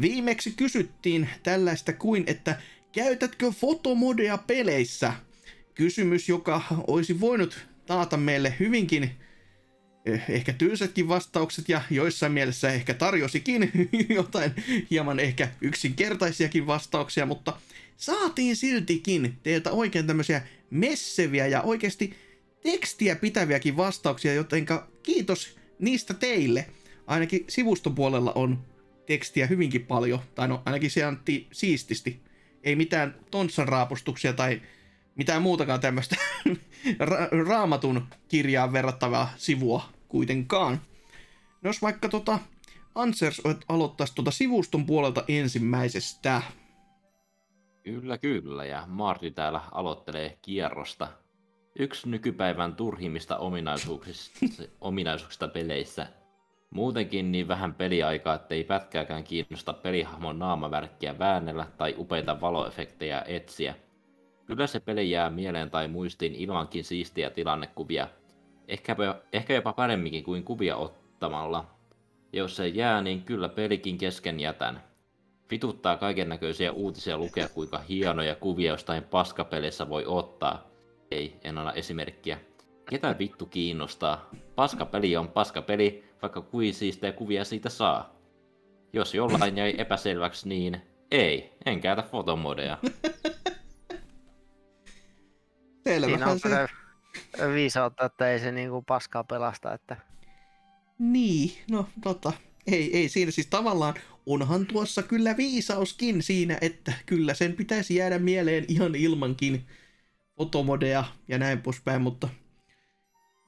Viimeksi 0.00 0.50
kysyttiin 0.50 1.28
tällaista 1.42 1.92
kuin, 1.92 2.24
että 2.26 2.56
käytätkö 2.92 3.50
fotomodea 3.52 4.38
peleissä? 4.38 5.12
Kysymys, 5.74 6.28
joka 6.28 6.62
olisi 6.86 7.20
voinut 7.20 7.66
taata 7.86 8.16
meille 8.16 8.54
hyvinkin 8.60 9.10
ehkä 10.28 10.52
tylsätkin 10.52 11.08
vastaukset 11.08 11.68
ja 11.68 11.82
joissain 11.90 12.32
mielessä 12.32 12.72
ehkä 12.72 12.94
tarjosikin 12.94 13.72
jotain 14.08 14.52
hieman 14.90 15.20
ehkä 15.20 15.48
yksinkertaisiakin 15.60 16.66
vastauksia, 16.66 17.26
mutta 17.26 17.56
saatiin 17.96 18.56
siltikin 18.56 19.38
teiltä 19.42 19.70
oikein 19.70 20.06
tämmöisiä 20.06 20.42
messeviä 20.70 21.46
ja 21.46 21.62
oikeasti 21.62 22.14
tekstiä 22.62 23.16
pitäviäkin 23.16 23.76
vastauksia, 23.76 24.34
jotenka 24.34 24.88
kiitos 25.02 25.58
niistä 25.78 26.14
teille. 26.14 26.66
Ainakin 27.06 27.44
sivuston 27.48 27.94
puolella 27.94 28.32
on 28.32 28.64
tekstiä 29.06 29.46
hyvinkin 29.46 29.86
paljon, 29.86 30.20
tai 30.34 30.48
no 30.48 30.62
ainakin 30.64 30.90
se 30.90 31.04
antti 31.04 31.46
siististi. 31.52 32.20
Ei 32.62 32.76
mitään 32.76 33.14
tontsan 33.30 33.68
raapustuksia 33.68 34.32
tai 34.32 34.62
mitään 35.14 35.42
muutakaan 35.42 35.80
tämmöistä 35.80 36.16
ra- 37.08 37.48
raamatun 37.48 38.06
kirjaan 38.28 38.72
verrattavaa 38.72 39.34
sivua 39.36 39.97
kuitenkaan. 40.08 40.80
No 41.62 41.68
jos 41.68 41.82
vaikka 41.82 42.08
tota 42.08 42.38
Ansers 42.94 43.42
aloittaisi 43.68 44.14
tuota 44.14 44.30
sivuston 44.30 44.86
puolelta 44.86 45.24
ensimmäisestä. 45.28 46.42
Kyllä, 47.82 48.18
kyllä, 48.18 48.64
ja 48.64 48.84
Marty 48.86 49.30
täällä 49.30 49.60
aloittelee 49.72 50.38
kierrosta. 50.42 51.08
Yksi 51.78 52.08
nykypäivän 52.08 52.74
turhimmista 52.74 53.36
ominaisuuksista, 53.36 54.62
ominaisuuksista 54.80 55.48
peleissä. 55.48 56.06
Muutenkin 56.70 57.32
niin 57.32 57.48
vähän 57.48 57.74
peliaikaa, 57.74 58.34
ettei 58.34 58.64
pätkääkään 58.64 59.24
kiinnosta 59.24 59.72
pelihahmon 59.72 60.38
naamavärkkiä 60.38 61.18
väännellä 61.18 61.66
tai 61.78 61.94
upeita 61.98 62.40
valoefektejä 62.40 63.22
etsiä. 63.26 63.74
Kyllä 64.46 64.66
se 64.66 64.80
peli 64.80 65.10
jää 65.10 65.30
mieleen 65.30 65.70
tai 65.70 65.88
muistiin 65.88 66.34
ilmankin 66.34 66.84
siistiä 66.84 67.30
tilannekuvia. 67.30 68.08
Ehkäpä, 68.68 69.14
ehkä 69.32 69.54
jopa 69.54 69.72
paremminkin 69.72 70.24
kuin 70.24 70.44
kuvia 70.44 70.76
ottamalla. 70.76 71.70
Jos 72.32 72.56
se 72.56 72.68
jää, 72.68 73.02
niin 73.02 73.22
kyllä 73.22 73.48
pelikin 73.48 73.98
kesken 73.98 74.40
jätän. 74.40 74.82
Vituttaa 75.50 75.96
kaiken 75.96 76.28
näköisiä 76.28 76.72
uutisia 76.72 77.18
lukea, 77.18 77.48
kuinka 77.48 77.78
hienoja 77.78 78.34
kuvia 78.34 78.72
jostain 78.72 79.02
paskapeleissä 79.02 79.88
voi 79.88 80.04
ottaa. 80.06 80.70
Ei, 81.10 81.36
en 81.44 81.58
anna 81.58 81.72
esimerkkiä. 81.72 82.38
Ketä 82.90 83.18
vittu 83.18 83.46
kiinnostaa? 83.46 84.30
Paskapeli 84.54 85.16
on 85.16 85.28
paskapeli, 85.28 86.04
vaikka 86.22 86.40
kuin 86.40 86.74
siistejä 86.74 87.12
kuvia 87.12 87.44
siitä 87.44 87.68
saa. 87.68 88.14
Jos 88.92 89.14
jollain 89.14 89.56
jäi 89.56 89.74
epäselväksi, 89.78 90.48
niin 90.48 90.82
ei, 91.10 91.52
en 91.66 91.80
käytä 91.80 92.02
fotomodeja. 92.02 92.78
Siinä 95.84 96.06
Selvähän 96.06 96.28
on 96.28 96.40
se. 96.40 96.87
Viisautta, 97.54 98.04
että 98.04 98.30
ei 98.30 98.38
se 98.38 98.52
niinku 98.52 98.82
paskaa 98.82 99.24
pelasta. 99.24 99.74
Että... 99.74 99.96
Niin, 100.98 101.52
no 101.70 101.88
tota, 102.02 102.32
ei, 102.66 102.96
ei 102.96 103.08
siinä 103.08 103.30
siis 103.30 103.46
tavallaan, 103.46 103.94
onhan 104.26 104.66
tuossa 104.66 105.02
kyllä 105.02 105.36
viisauskin 105.36 106.22
siinä, 106.22 106.58
että 106.60 106.92
kyllä 107.06 107.34
sen 107.34 107.52
pitäisi 107.52 107.94
jäädä 107.94 108.18
mieleen 108.18 108.64
ihan 108.68 108.94
ilmankin 108.94 109.66
fotomodeja 110.36 111.04
ja 111.28 111.38
näin 111.38 111.62
poispäin, 111.62 112.02
mutta 112.02 112.28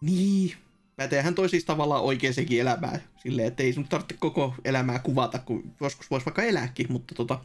niin, 0.00 0.52
päteehän 0.96 1.34
toi 1.34 1.48
siis 1.48 1.64
tavallaan 1.64 2.02
oikeaankin 2.02 2.60
elämään, 2.60 3.02
silleen, 3.22 3.48
että 3.48 3.62
ei 3.62 3.72
sun 3.72 3.88
tarvitse 3.88 4.16
koko 4.18 4.54
elämää 4.64 4.98
kuvata, 4.98 5.38
kun 5.38 5.74
joskus 5.80 6.10
voisi 6.10 6.26
vaikka 6.26 6.42
elääkin, 6.42 6.86
mutta 6.92 7.14
tota, 7.14 7.44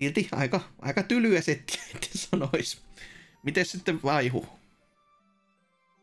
silti 0.00 0.28
aika, 0.32 0.60
aika 0.78 1.02
tylyä 1.02 1.40
settiä, 1.40 1.82
että 1.94 2.08
sanois. 2.14 2.82
Miten 3.42 3.66
sitten 3.66 4.02
vaihu? 4.02 4.57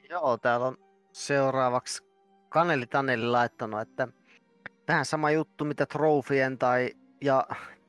Joo, 0.09 0.37
täällä 0.37 0.65
on 0.65 0.77
seuraavaksi 1.11 2.03
Kaneli 2.49 2.87
Taneli 2.87 3.25
laittanut, 3.25 3.81
että 3.81 4.07
vähän 4.87 5.05
sama 5.05 5.31
juttu 5.31 5.65
mitä 5.65 5.85
trofien 5.85 6.57
tai 6.57 6.91
ja 7.21 7.47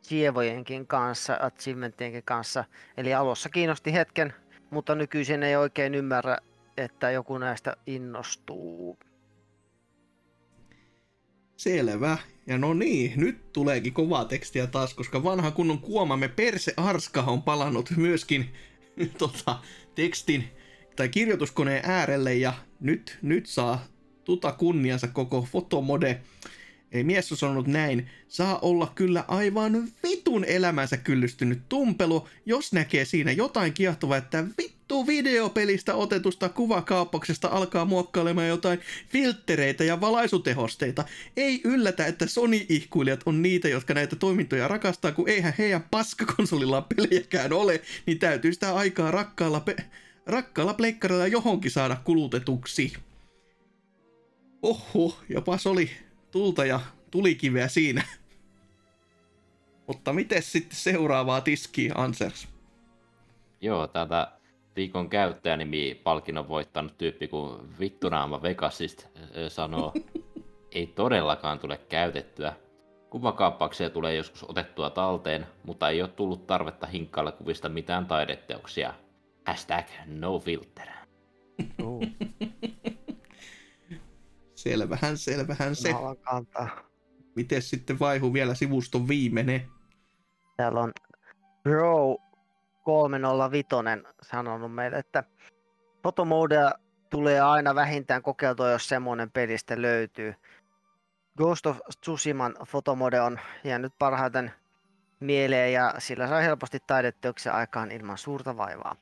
kievojenkin 0.08 0.86
kanssa, 0.86 1.38
achievementienkin 1.40 2.22
kanssa. 2.24 2.64
Eli 2.96 3.14
alussa 3.14 3.48
kiinnosti 3.48 3.92
hetken, 3.92 4.34
mutta 4.70 4.94
nykyisin 4.94 5.42
ei 5.42 5.56
oikein 5.56 5.94
ymmärrä, 5.94 6.38
että 6.76 7.10
joku 7.10 7.38
näistä 7.38 7.76
innostuu. 7.86 8.98
Selvä. 11.56 12.18
Ja 12.46 12.58
no 12.58 12.74
niin, 12.74 13.12
nyt 13.16 13.52
tuleekin 13.52 13.92
kovaa 13.92 14.24
tekstiä 14.24 14.66
taas, 14.66 14.94
koska 14.94 15.24
vanha 15.24 15.50
kunnon 15.50 15.78
kuomamme 15.78 16.28
Perse 16.28 16.74
Arska 16.76 17.22
on 17.22 17.42
palannut 17.42 17.90
myöskin 17.96 18.54
tota, 19.18 19.58
tekstin 19.94 20.44
tai 20.96 21.08
kirjoituskoneen 21.08 21.82
äärelle 21.84 22.34
ja 22.34 22.52
nyt, 22.80 23.18
nyt 23.22 23.46
saa 23.46 23.86
tuta 24.24 24.52
kunniansa 24.52 25.08
koko 25.08 25.48
fotomode. 25.52 26.20
Ei 26.92 27.04
mies 27.04 27.32
on 27.32 27.38
sanonut 27.38 27.66
näin, 27.66 28.10
saa 28.28 28.58
olla 28.58 28.92
kyllä 28.94 29.24
aivan 29.28 29.88
vitun 30.02 30.44
elämänsä 30.44 30.96
kyllystynyt 30.96 31.68
tumpelu, 31.68 32.28
jos 32.46 32.72
näkee 32.72 33.04
siinä 33.04 33.32
jotain 33.32 33.72
kiehtovaa, 33.72 34.16
että 34.16 34.44
vittu 34.58 35.06
videopelistä 35.06 35.94
otetusta 35.94 36.48
kuvakaappauksesta 36.48 37.48
alkaa 37.48 37.84
muokkailemaan 37.84 38.48
jotain 38.48 38.80
filttereitä 39.08 39.84
ja 39.84 40.00
valaisutehosteita. 40.00 41.04
Ei 41.36 41.60
yllätä, 41.64 42.06
että 42.06 42.26
Sony-ihkuilijat 42.26 43.20
on 43.26 43.42
niitä, 43.42 43.68
jotka 43.68 43.94
näitä 43.94 44.16
toimintoja 44.16 44.68
rakastaa, 44.68 45.12
kun 45.12 45.28
eihän 45.28 45.54
heidän 45.58 45.84
paskakonsolillaan 45.90 46.86
pelejäkään 46.96 47.52
ole, 47.52 47.80
niin 48.06 48.18
täytyy 48.18 48.52
sitä 48.52 48.74
aikaa 48.74 49.10
rakkaalla, 49.10 49.60
pe- 49.60 49.84
rakkaalla 50.26 50.74
pleikkarilla 50.74 51.26
johonkin 51.26 51.70
saada 51.70 51.96
kulutetuksi. 52.04 52.92
Oho, 54.62 55.18
jopas 55.28 55.66
oli 55.66 55.90
tulta 56.30 56.64
ja 56.64 56.80
tulikiveä 57.10 57.68
siinä. 57.68 58.02
Mutta 59.86 60.12
miten 60.12 60.42
sitten 60.42 60.76
seuraavaa 60.76 61.40
tiskiä, 61.40 61.92
Ansers? 61.96 62.48
Joo, 63.60 63.86
täältä 63.86 64.32
viikon 64.76 65.08
käyttäjänimi 65.08 66.00
palkinnon 66.04 66.48
voittanut 66.48 66.98
tyyppi 66.98 67.28
kuin 67.28 67.78
Vittunaama 67.80 68.42
Vegasist 68.42 69.06
sanoo, 69.48 69.92
ei 70.72 70.86
todellakaan 70.86 71.58
tule 71.58 71.76
käytettyä. 71.88 72.52
Kuvakaappauksia 73.10 73.90
tulee 73.90 74.14
joskus 74.14 74.44
otettua 74.48 74.90
talteen, 74.90 75.46
mutta 75.64 75.88
ei 75.90 76.02
ole 76.02 76.10
tullut 76.10 76.46
tarvetta 76.46 76.86
hinkkailla 76.86 77.32
kuvista 77.32 77.68
mitään 77.68 78.06
taideteoksia. 78.06 78.94
Hashtag 79.46 79.86
no 80.06 80.38
filter. 80.38 80.88
Selvähän, 84.54 85.18
selvähän 85.18 85.76
se. 85.76 85.94
Kantaa. 86.22 86.68
Miten 87.36 87.62
sitten 87.62 87.98
vaihu 87.98 88.32
vielä 88.32 88.54
sivuston 88.54 89.08
viimeinen? 89.08 89.68
Täällä 90.56 90.80
on 90.80 90.92
Bro 91.62 92.16
305 92.82 93.66
sanonut 94.22 94.74
meille, 94.74 94.98
että 94.98 95.24
fotomodea 96.02 96.72
tulee 97.10 97.40
aina 97.40 97.74
vähintään 97.74 98.22
kokeiltua, 98.22 98.70
jos 98.70 98.88
semmoinen 98.88 99.30
pelistä 99.30 99.82
löytyy. 99.82 100.34
Ghost 101.36 101.66
of 101.66 101.78
Tsushiman 102.00 102.54
fotomode 102.66 103.20
on 103.20 103.40
jäänyt 103.64 103.92
parhaiten 103.98 104.52
mieleen 105.20 105.72
ja 105.72 105.94
sillä 105.98 106.28
sai 106.28 106.44
helposti 106.44 106.78
taideteoksen 106.86 107.52
aikaan 107.52 107.90
ilman 107.90 108.18
suurta 108.18 108.56
vaivaa. 108.56 108.96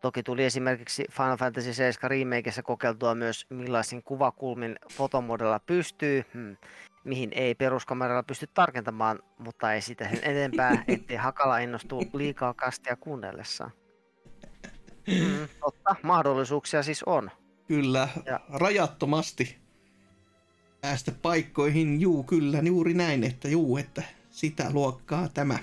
Toki 0.00 0.22
tuli 0.22 0.44
esimerkiksi 0.44 1.04
Final 1.12 1.36
Fantasy 1.36 1.74
7 1.74 2.10
remakeissa 2.10 2.62
kokeiltua 2.62 3.14
myös 3.14 3.46
millaisin 3.50 4.02
kuvakulmin 4.02 4.76
fotomodella 4.92 5.60
pystyy, 5.60 6.24
hmm, 6.34 6.56
mihin 7.04 7.30
ei 7.34 7.54
peruskameralla 7.54 8.22
pysty 8.22 8.46
tarkentamaan, 8.54 9.18
mutta 9.38 9.72
ei 9.74 9.80
sitä 9.80 10.08
sen 10.08 10.18
enempää, 10.22 10.84
ettei 10.88 11.16
Hakala 11.16 11.58
innostu 11.58 12.02
liikaa 12.12 12.54
kastia 12.54 12.96
kuunnellessaan. 12.96 13.70
Mm, 15.06 15.48
totta, 15.60 15.96
mahdollisuuksia 16.02 16.82
siis 16.82 17.02
on. 17.02 17.30
Kyllä, 17.68 18.08
Ja- 18.26 18.40
rajattomasti 18.52 19.58
päästä 20.80 21.12
paikkoihin. 21.22 22.00
Juu, 22.00 22.22
kyllä, 22.22 22.58
juuri 22.58 22.94
näin, 22.94 23.24
että 23.24 23.48
juu, 23.48 23.76
että 23.76 24.02
sitä 24.30 24.70
luokkaa 24.72 25.28
tämä. 25.28 25.58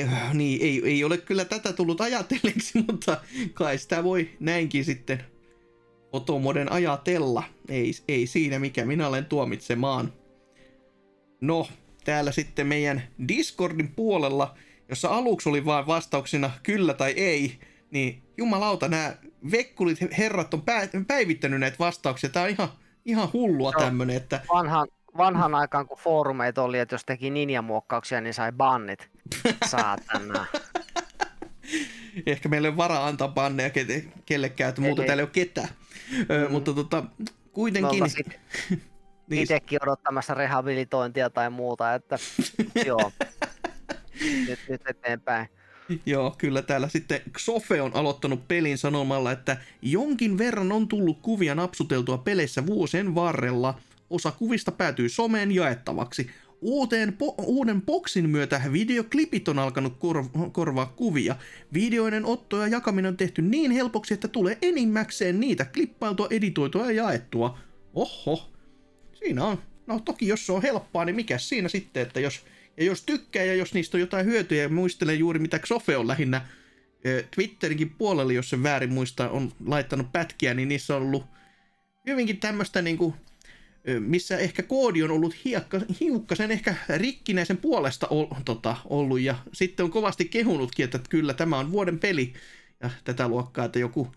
Ei, 0.00 0.06
niin, 0.34 0.62
ei, 0.62 0.82
ei 0.84 1.04
ole 1.04 1.18
kyllä 1.18 1.44
tätä 1.44 1.72
tullut 1.72 2.00
ajatelleeksi, 2.00 2.78
mutta 2.88 3.20
kai 3.54 3.78
sitä 3.78 4.04
voi 4.04 4.30
näinkin 4.40 4.84
sitten 4.84 5.24
fotomoden 6.12 6.72
ajatella. 6.72 7.42
Ei, 7.68 7.92
ei 8.08 8.26
siinä 8.26 8.58
mikä 8.58 8.84
minä 8.84 9.08
olen 9.08 9.24
tuomitsemaan. 9.24 10.12
No, 11.40 11.68
täällä 12.04 12.32
sitten 12.32 12.66
meidän 12.66 13.02
Discordin 13.28 13.88
puolella, 13.88 14.54
jossa 14.88 15.08
aluksi 15.08 15.48
oli 15.48 15.64
vain 15.64 15.86
vastauksena 15.86 16.50
kyllä 16.62 16.94
tai 16.94 17.10
ei, 17.10 17.58
niin 17.90 18.22
jumalauta, 18.36 18.88
nämä 18.88 19.14
vekkulit 19.50 19.98
herrat 20.18 20.54
on 20.54 20.60
pä- 20.60 21.04
päivittänyt 21.06 21.60
näitä 21.60 21.76
vastauksia. 21.78 22.30
Tää 22.30 22.42
on 22.42 22.48
ihan, 22.48 22.68
ihan 23.04 23.28
hullua 23.32 23.72
Joo. 23.72 23.84
tämmönen, 23.84 24.16
että 24.16 24.40
Vanhan, 24.54 24.88
vanhan 25.16 25.54
aikaan, 25.54 25.86
kun 25.86 25.98
foorumeita 25.98 26.62
oli, 26.62 26.78
että 26.78 26.94
jos 26.94 27.04
teki 27.04 27.30
ninjamuokkauksia, 27.30 28.20
niin 28.20 28.34
sai 28.34 28.52
bannit. 28.52 29.13
Saatana. 29.70 30.46
ehkä 32.26 32.48
meillä 32.48 32.68
ei 32.68 32.70
ole 32.70 32.76
varaa 32.76 33.06
antaa 33.06 33.28
banneja 33.28 33.68
ke- 33.68 34.08
kellekään, 34.26 34.68
että 34.68 34.80
muuten 34.80 35.02
Ei. 35.02 35.06
täällä 35.06 35.20
ei 35.20 35.24
ole 35.24 35.30
ketään. 35.30 35.68
Mm. 36.10 36.52
mutta 36.52 36.72
tota, 36.72 37.04
kuitenkin... 37.52 38.02
niin, 39.28 39.42
itsekin 39.42 39.82
odottamassa 39.82 40.34
rehabilitointia 40.34 41.30
tai 41.30 41.50
muuta, 41.50 41.94
että 41.94 42.18
joo. 42.86 43.12
Nyt, 44.48 44.58
nyt 44.68 44.82
eteenpäin. 44.88 45.48
Joo, 46.06 46.34
kyllä 46.38 46.62
täällä 46.62 46.88
sitten 46.88 47.20
Xofe 47.38 47.82
on 47.82 47.90
aloittanut 47.94 48.48
pelin 48.48 48.78
sanomalla, 48.78 49.32
että 49.32 49.56
jonkin 49.82 50.38
verran 50.38 50.72
on 50.72 50.88
tullut 50.88 51.18
kuvia 51.22 51.54
napsuteltua 51.54 52.18
peleissä 52.18 52.66
vuosien 52.66 53.14
varrella. 53.14 53.80
Osa 54.10 54.30
kuvista 54.32 54.72
päätyy 54.72 55.08
someen 55.08 55.52
jaettavaksi. 55.52 56.30
Uuteen 56.66 57.08
po- 57.08 57.34
uuden 57.44 57.82
boksin 57.82 58.30
myötä 58.30 58.60
videoklipit 58.72 59.48
on 59.48 59.58
alkanut 59.58 59.96
kor- 59.98 60.50
korvaa 60.52 60.86
kuvia. 60.86 61.36
Videoiden 61.74 62.24
otto 62.24 62.60
ja 62.60 62.66
jakaminen 62.66 63.08
on 63.08 63.16
tehty 63.16 63.42
niin 63.42 63.70
helpoksi, 63.70 64.14
että 64.14 64.28
tulee 64.28 64.58
enimmäkseen 64.62 65.40
niitä 65.40 65.64
klippailtua, 65.64 66.28
editoitua 66.30 66.84
ja 66.84 66.92
jaettua. 66.92 67.58
Oho, 67.94 68.52
siinä 69.14 69.44
on. 69.44 69.58
No 69.86 70.00
toki 70.00 70.28
jos 70.28 70.46
se 70.46 70.52
on 70.52 70.62
helppoa, 70.62 71.04
niin 71.04 71.16
mikä 71.16 71.38
siinä 71.38 71.68
sitten, 71.68 72.02
että 72.02 72.20
jos, 72.20 72.40
ja 72.76 72.84
jos 72.84 73.02
tykkää 73.02 73.44
ja 73.44 73.54
jos 73.54 73.74
niistä 73.74 73.96
on 73.96 74.00
jotain 74.00 74.26
hyötyä 74.26 74.62
ja 74.62 74.68
muistelee 74.68 75.14
juuri 75.14 75.38
mitä 75.38 75.58
Xofe 75.58 75.96
on 75.96 76.08
lähinnä 76.08 76.46
Twitterinkin 77.34 77.90
puolella, 77.90 78.32
jos 78.32 78.50
se 78.50 78.62
väärin 78.62 78.92
muista, 78.92 79.30
on 79.30 79.52
laittanut 79.66 80.12
pätkiä, 80.12 80.54
niin 80.54 80.68
niissä 80.68 80.96
on 80.96 81.02
ollut 81.02 81.24
hyvinkin 82.06 82.40
tämmöistä 82.40 82.82
niinku, 82.82 83.14
missä 84.00 84.38
ehkä 84.38 84.62
koodi 84.62 85.02
on 85.02 85.10
ollut 85.10 85.44
hiekka, 85.44 85.80
hiukkasen 86.00 86.50
ehkä 86.50 86.74
rikkinäisen 86.96 87.56
puolesta 87.56 88.06
ol, 88.10 88.26
tota, 88.44 88.76
ollut 88.84 89.20
ja 89.20 89.34
sitten 89.52 89.84
on 89.84 89.90
kovasti 89.90 90.24
kehunutkin, 90.24 90.84
että 90.84 90.98
kyllä 91.10 91.34
tämä 91.34 91.58
on 91.58 91.72
vuoden 91.72 91.98
peli 91.98 92.32
ja 92.82 92.90
tätä 93.04 93.28
luokkaa, 93.28 93.64
että 93.64 93.78
joku, 93.78 94.12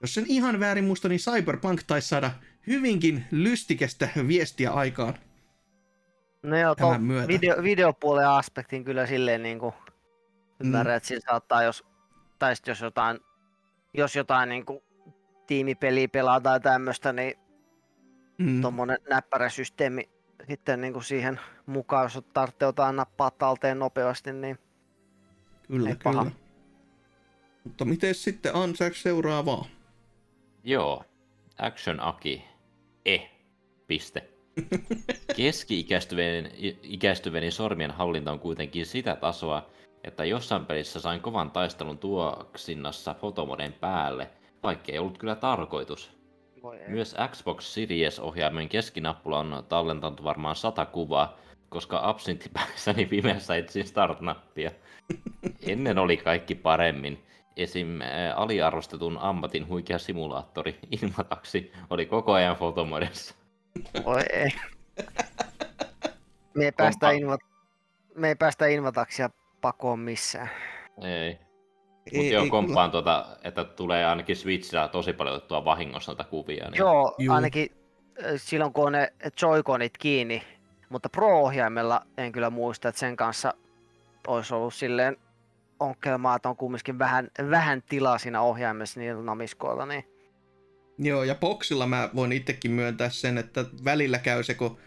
jos 0.00 0.14
sen 0.14 0.24
ihan 0.28 0.60
väärin 0.60 0.84
muista, 0.84 1.08
niin 1.08 1.20
Cyberpunk 1.20 1.82
taisi 1.82 2.08
saada 2.08 2.30
hyvinkin 2.66 3.24
lystikästä 3.30 4.08
viestiä 4.28 4.70
aikaan. 4.70 5.14
No 6.42 6.58
joo, 6.58 6.74
Tämän 6.74 6.90
tuon 6.90 7.02
myötä. 7.02 7.28
video, 7.28 7.62
videopuolen 7.62 8.28
aspektin 8.28 8.84
kyllä 8.84 9.06
silleen 9.06 9.42
niin 9.42 9.58
kuin 9.58 9.74
ymmärrän, 10.60 10.96
että 10.96 11.06
sillä 11.06 11.22
saattaa, 11.30 11.62
jos, 11.62 11.84
tai 12.38 12.54
jos 12.66 12.80
jotain, 12.80 13.20
jos 13.94 14.16
jotain 14.16 14.48
niin 14.48 14.66
kuin 14.66 14.80
tiimipeliä 15.46 16.08
pelaa 16.08 16.40
tai 16.40 16.60
tämmöistä, 16.60 17.12
niin 17.12 17.34
Mm, 18.38 18.60
tuommoinen 18.60 18.98
näppäräsysteemi 19.10 20.08
sitten 20.48 20.80
niin 20.80 20.92
kuin 20.92 21.04
siihen 21.04 21.40
mukaan, 21.66 22.04
jos 22.04 22.24
tarvitsee 22.32 22.66
jotain 22.66 22.96
nappaa 22.96 23.30
talteen 23.30 23.78
nopeasti, 23.78 24.32
niin 24.32 24.58
kyllä, 25.68 25.88
ei 25.88 25.96
paha. 26.04 26.24
kyllä. 26.24 26.36
Mutta 27.64 27.84
miten 27.84 28.14
sitten 28.14 28.54
Ansax 28.54 29.02
seuraavaa? 29.02 29.66
Joo, 30.64 31.04
Action 31.58 32.00
Aki. 32.00 32.44
E. 33.04 33.18
Piste. 33.86 34.28
Keski-ikäistyvien 35.36 36.50
ikäistyvien 36.82 37.52
sormien 37.52 37.90
hallinta 37.90 38.32
on 38.32 38.40
kuitenkin 38.40 38.86
sitä 38.86 39.16
tasoa, 39.16 39.70
että 40.04 40.24
jossain 40.24 40.66
pelissä 40.66 41.00
sain 41.00 41.20
kovan 41.20 41.50
taistelun 41.50 41.98
tuoksinnassa 41.98 43.14
fotomoden 43.14 43.72
päälle, 43.72 44.30
vaikka 44.62 44.92
ei 44.92 44.98
ollut 44.98 45.18
kyllä 45.18 45.34
tarkoitus. 45.34 46.17
Myös 46.88 47.16
Xbox 47.30 47.64
Series-ohjaimen 47.64 48.68
keskinappula 48.68 49.38
on 49.38 49.64
tallentanut 49.68 50.24
varmaan 50.24 50.56
sata 50.56 50.86
kuvaa, 50.86 51.36
koska 51.68 52.00
absinttipäissäni 52.02 53.06
pimeässä 53.16 53.56
etsin 53.56 53.86
start-nappia. 53.86 54.70
Ennen 55.72 55.98
oli 55.98 56.16
kaikki 56.16 56.54
paremmin. 56.54 57.24
Esim. 57.56 58.00
ää, 58.00 58.34
aliarvostetun 58.34 59.18
ammatin 59.18 59.68
huikea 59.68 59.98
simulaattori 59.98 60.78
Invataksi 61.02 61.72
oli 61.90 62.06
koko 62.06 62.32
ajan 62.32 62.56
fotomodessa. 62.56 63.34
Voi 64.04 64.22
ei. 64.32 64.50
Me 66.54 66.64
ei 66.64 66.72
päästä, 66.72 67.06
Kompa- 67.06 67.20
inva... 67.20 67.38
me 68.14 68.28
ei 68.28 68.34
päästä 68.34 68.66
invataksia 68.66 69.30
pakoon 69.60 69.98
missään. 69.98 70.50
Ei. 71.02 71.47
Ei- 72.12 72.18
Mutta 72.18 72.34
joo, 72.34 72.44
ei 72.44 72.50
komppaan 72.50 72.90
tuota, 72.90 73.26
että 73.44 73.64
tulee 73.64 74.06
ainakin 74.06 74.36
Switchillä 74.36 74.88
tosi 74.88 75.12
paljon 75.12 75.36
otettua 75.36 75.64
vahingossa 75.64 76.12
noita 76.12 76.24
kuvia. 76.24 76.70
Niin... 76.70 76.78
Joo, 76.78 77.14
Juu. 77.18 77.34
ainakin 77.34 77.70
silloin 78.36 78.72
kun 78.72 78.86
on 78.86 78.92
ne 78.92 79.12
joikonit 79.42 79.98
kiinni, 79.98 80.42
mutta 80.88 81.08
Pro-ohjaimella 81.08 82.06
en 82.16 82.32
kyllä 82.32 82.50
muista, 82.50 82.88
että 82.88 82.98
sen 82.98 83.16
kanssa 83.16 83.54
olisi 84.26 84.54
ollut 84.54 84.74
silleen 84.74 85.16
onkelmaa, 85.80 86.36
että 86.36 86.48
on 86.48 86.56
kumminkin 86.56 86.98
vähän, 86.98 87.28
vähän 87.50 87.82
tilaa 87.88 88.18
siinä 88.18 88.40
ohjaimessa 88.40 89.00
niillä 89.00 89.22
namiskoilla, 89.22 89.86
niin 89.86 90.04
Joo, 90.98 91.24
ja 91.24 91.34
boksilla 91.34 91.86
mä 91.86 92.10
voin 92.14 92.32
itsekin 92.32 92.70
myöntää 92.70 93.08
sen, 93.08 93.38
että 93.38 93.64
välillä 93.84 94.18
käy 94.18 94.42
se, 94.42 94.54
kun 94.54 94.78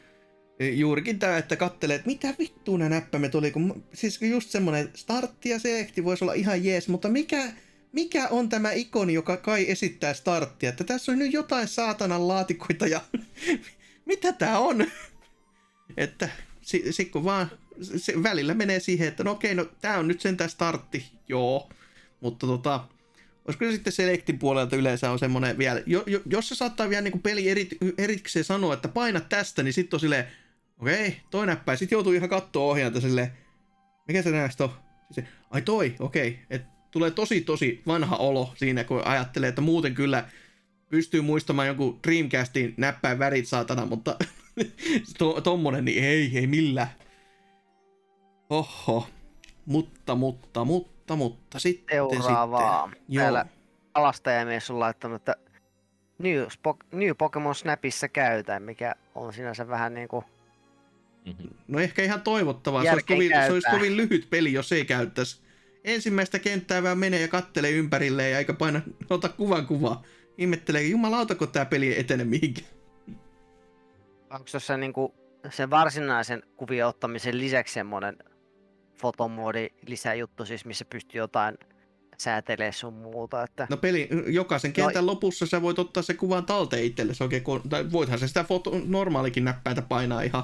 juurikin 0.69 1.19
tämä, 1.19 1.37
että 1.37 1.55
kattelee, 1.55 1.95
että 1.95 2.07
mitä 2.07 2.33
vittua 2.39 2.77
nämä 2.77 2.89
näppäimet 2.89 3.35
oli, 3.35 3.51
kun 3.51 3.83
siis 3.93 4.21
just 4.21 4.49
semmoinen 4.49 4.89
startti 4.95 5.49
ja 5.49 5.59
selekti 5.59 6.03
voisi 6.03 6.23
olla 6.23 6.33
ihan 6.33 6.63
jees, 6.63 6.87
mutta 6.87 7.09
mikä, 7.09 7.51
mikä 7.91 8.27
on 8.27 8.49
tämä 8.49 8.71
ikoni, 8.71 9.13
joka 9.13 9.37
kai 9.37 9.71
esittää 9.71 10.13
starttia, 10.13 10.69
että 10.69 10.83
tässä 10.83 11.11
on 11.11 11.19
nyt 11.19 11.33
jotain 11.33 11.67
saatanan 11.67 12.27
laatikoita 12.27 12.87
ja 12.87 13.01
mitä 14.05 14.33
tää 14.33 14.59
on? 14.59 14.85
että 15.97 16.29
sitten 16.61 16.93
si, 16.93 17.05
kun 17.05 17.23
vaan 17.23 17.51
se 17.97 18.23
välillä 18.23 18.53
menee 18.53 18.79
siihen, 18.79 19.07
että 19.07 19.23
no 19.23 19.31
okei, 19.31 19.55
no 19.55 19.65
tää 19.81 19.99
on 19.99 20.07
nyt 20.07 20.21
sentään 20.21 20.49
startti, 20.49 21.05
joo, 21.27 21.69
mutta 22.21 22.47
tota, 22.47 22.87
Olisiko 23.45 23.65
se 23.65 23.71
sitten 23.71 23.93
Selectin 23.93 24.39
puolelta 24.39 24.75
yleensä 24.75 25.11
on 25.11 25.19
semmoinen 25.19 25.57
vielä, 25.57 25.81
jo, 25.85 26.03
jo, 26.07 26.21
jos 26.25 26.49
se 26.49 26.55
saattaa 26.55 26.89
vielä 26.89 27.01
niin 27.01 27.21
peli 27.21 27.49
eri, 27.49 27.69
erikseen 27.97 28.45
sanoa, 28.45 28.73
että 28.73 28.87
paina 28.87 29.19
tästä, 29.19 29.63
niin 29.63 29.73
sitten 29.73 29.95
on 29.95 29.99
silleen, 29.99 30.27
okei, 30.81 31.17
toi 31.29 31.45
näppäin. 31.45 31.77
Sitten 31.77 31.95
joutuu 31.95 32.13
ihan 32.13 32.29
katsoa 32.29 32.71
ohjainta 32.71 33.01
silleen, 33.01 33.31
mikä 34.07 34.21
se 34.21 34.31
näistä 34.31 34.63
on? 34.63 34.69
Se, 35.11 35.23
ai 35.49 35.61
toi, 35.61 35.95
okei. 35.99 36.39
Et 36.49 36.61
tulee 36.91 37.11
tosi 37.11 37.41
tosi 37.41 37.81
vanha 37.87 38.15
olo 38.15 38.53
siinä, 38.55 38.83
kun 38.83 39.07
ajattelee, 39.07 39.49
että 39.49 39.61
muuten 39.61 39.93
kyllä 39.93 40.25
pystyy 40.89 41.21
muistamaan 41.21 41.67
jonkun 41.67 41.99
Dreamcastin 42.07 42.73
näppäin 42.77 43.19
värit 43.19 43.47
saatana, 43.47 43.85
mutta 43.85 44.15
to, 45.17 45.41
tommonen, 45.41 45.85
niin 45.85 46.03
ei, 46.03 46.31
ei 46.37 46.47
millään. 46.47 46.87
Oho. 48.49 49.07
Mutta, 49.65 50.15
mutta, 50.15 50.65
mutta, 50.65 51.15
mutta, 51.15 51.59
sitten 51.59 51.95
seuraavaa. 51.95 52.87
sitten. 52.87 53.15
Täällä 53.15 53.45
kalastajamies 53.91 54.71
on 54.71 54.79
laittanut, 54.79 55.21
että 55.21 55.35
New, 56.17 56.43
Spo- 56.43 56.87
New 56.91 57.11
Pokemon 57.17 57.55
Snapissa 57.55 58.07
käytän, 58.07 58.63
mikä 58.63 58.95
on 59.15 59.33
sinänsä 59.33 59.67
vähän 59.67 59.93
niinku... 59.93 60.23
Mhm. 61.25 61.47
No 61.67 61.79
ehkä 61.79 62.03
ihan 62.03 62.21
toivottavaa. 62.21 62.83
Se 62.83 62.91
olisi, 62.91 63.05
kovin, 63.05 63.31
se 63.47 63.51
olisi 63.51 63.71
kovin 63.71 63.97
lyhyt 63.97 64.27
peli, 64.29 64.53
jos 64.53 64.71
ei 64.71 64.85
käyttäisi. 64.85 65.41
Ensimmäistä 65.83 66.39
kenttää 66.39 66.83
vaan 66.83 66.97
menee 66.97 67.21
ja 67.21 67.27
kattelee 67.27 67.71
ympärilleen 67.71 68.31
ja 68.31 68.37
eikä 68.37 68.53
paina 68.53 68.81
ota 69.09 69.29
kuvan 69.29 69.67
kuvaa. 69.67 70.03
Ihmettelee, 70.37 70.83
jumalauta, 70.83 71.35
kun 71.35 71.47
tämä 71.51 71.65
peli 71.65 71.87
ei 71.87 71.99
etene 71.99 72.23
mihinkään. 72.23 72.67
Onko 74.29 74.45
tuossa 74.51 74.77
niinku 74.77 75.15
sen 75.49 75.69
varsinaisen 75.69 76.43
kuvion 76.57 76.89
ottamisen 76.89 77.37
lisäksi 77.37 77.73
semmoinen 77.73 78.17
fotomoodi 78.97 79.69
lisäjuttu, 79.87 80.45
siis 80.45 80.65
missä 80.65 80.85
pystyy 80.85 81.19
jotain 81.19 81.57
säätelee 82.17 82.71
sun 82.71 82.93
muuta, 82.93 83.43
että... 83.43 83.67
No 83.69 83.77
peli, 83.77 84.09
jokaisen 84.27 84.73
kentän 84.73 85.05
lopussa 85.05 85.45
sä 85.45 85.61
voit 85.61 85.79
ottaa 85.79 86.03
se 86.03 86.13
kuvan 86.13 86.45
talteen 86.45 86.83
itsellesi 86.83 87.23
oikein, 87.23 87.43
kun- 87.43 87.69
tai 87.69 87.91
voithan 87.91 88.19
se 88.19 88.27
sitä 88.27 88.43
foto, 88.43 88.71
normaalikin 88.85 89.45
näppäitä 89.45 89.81
painaa 89.81 90.21
ihan 90.21 90.43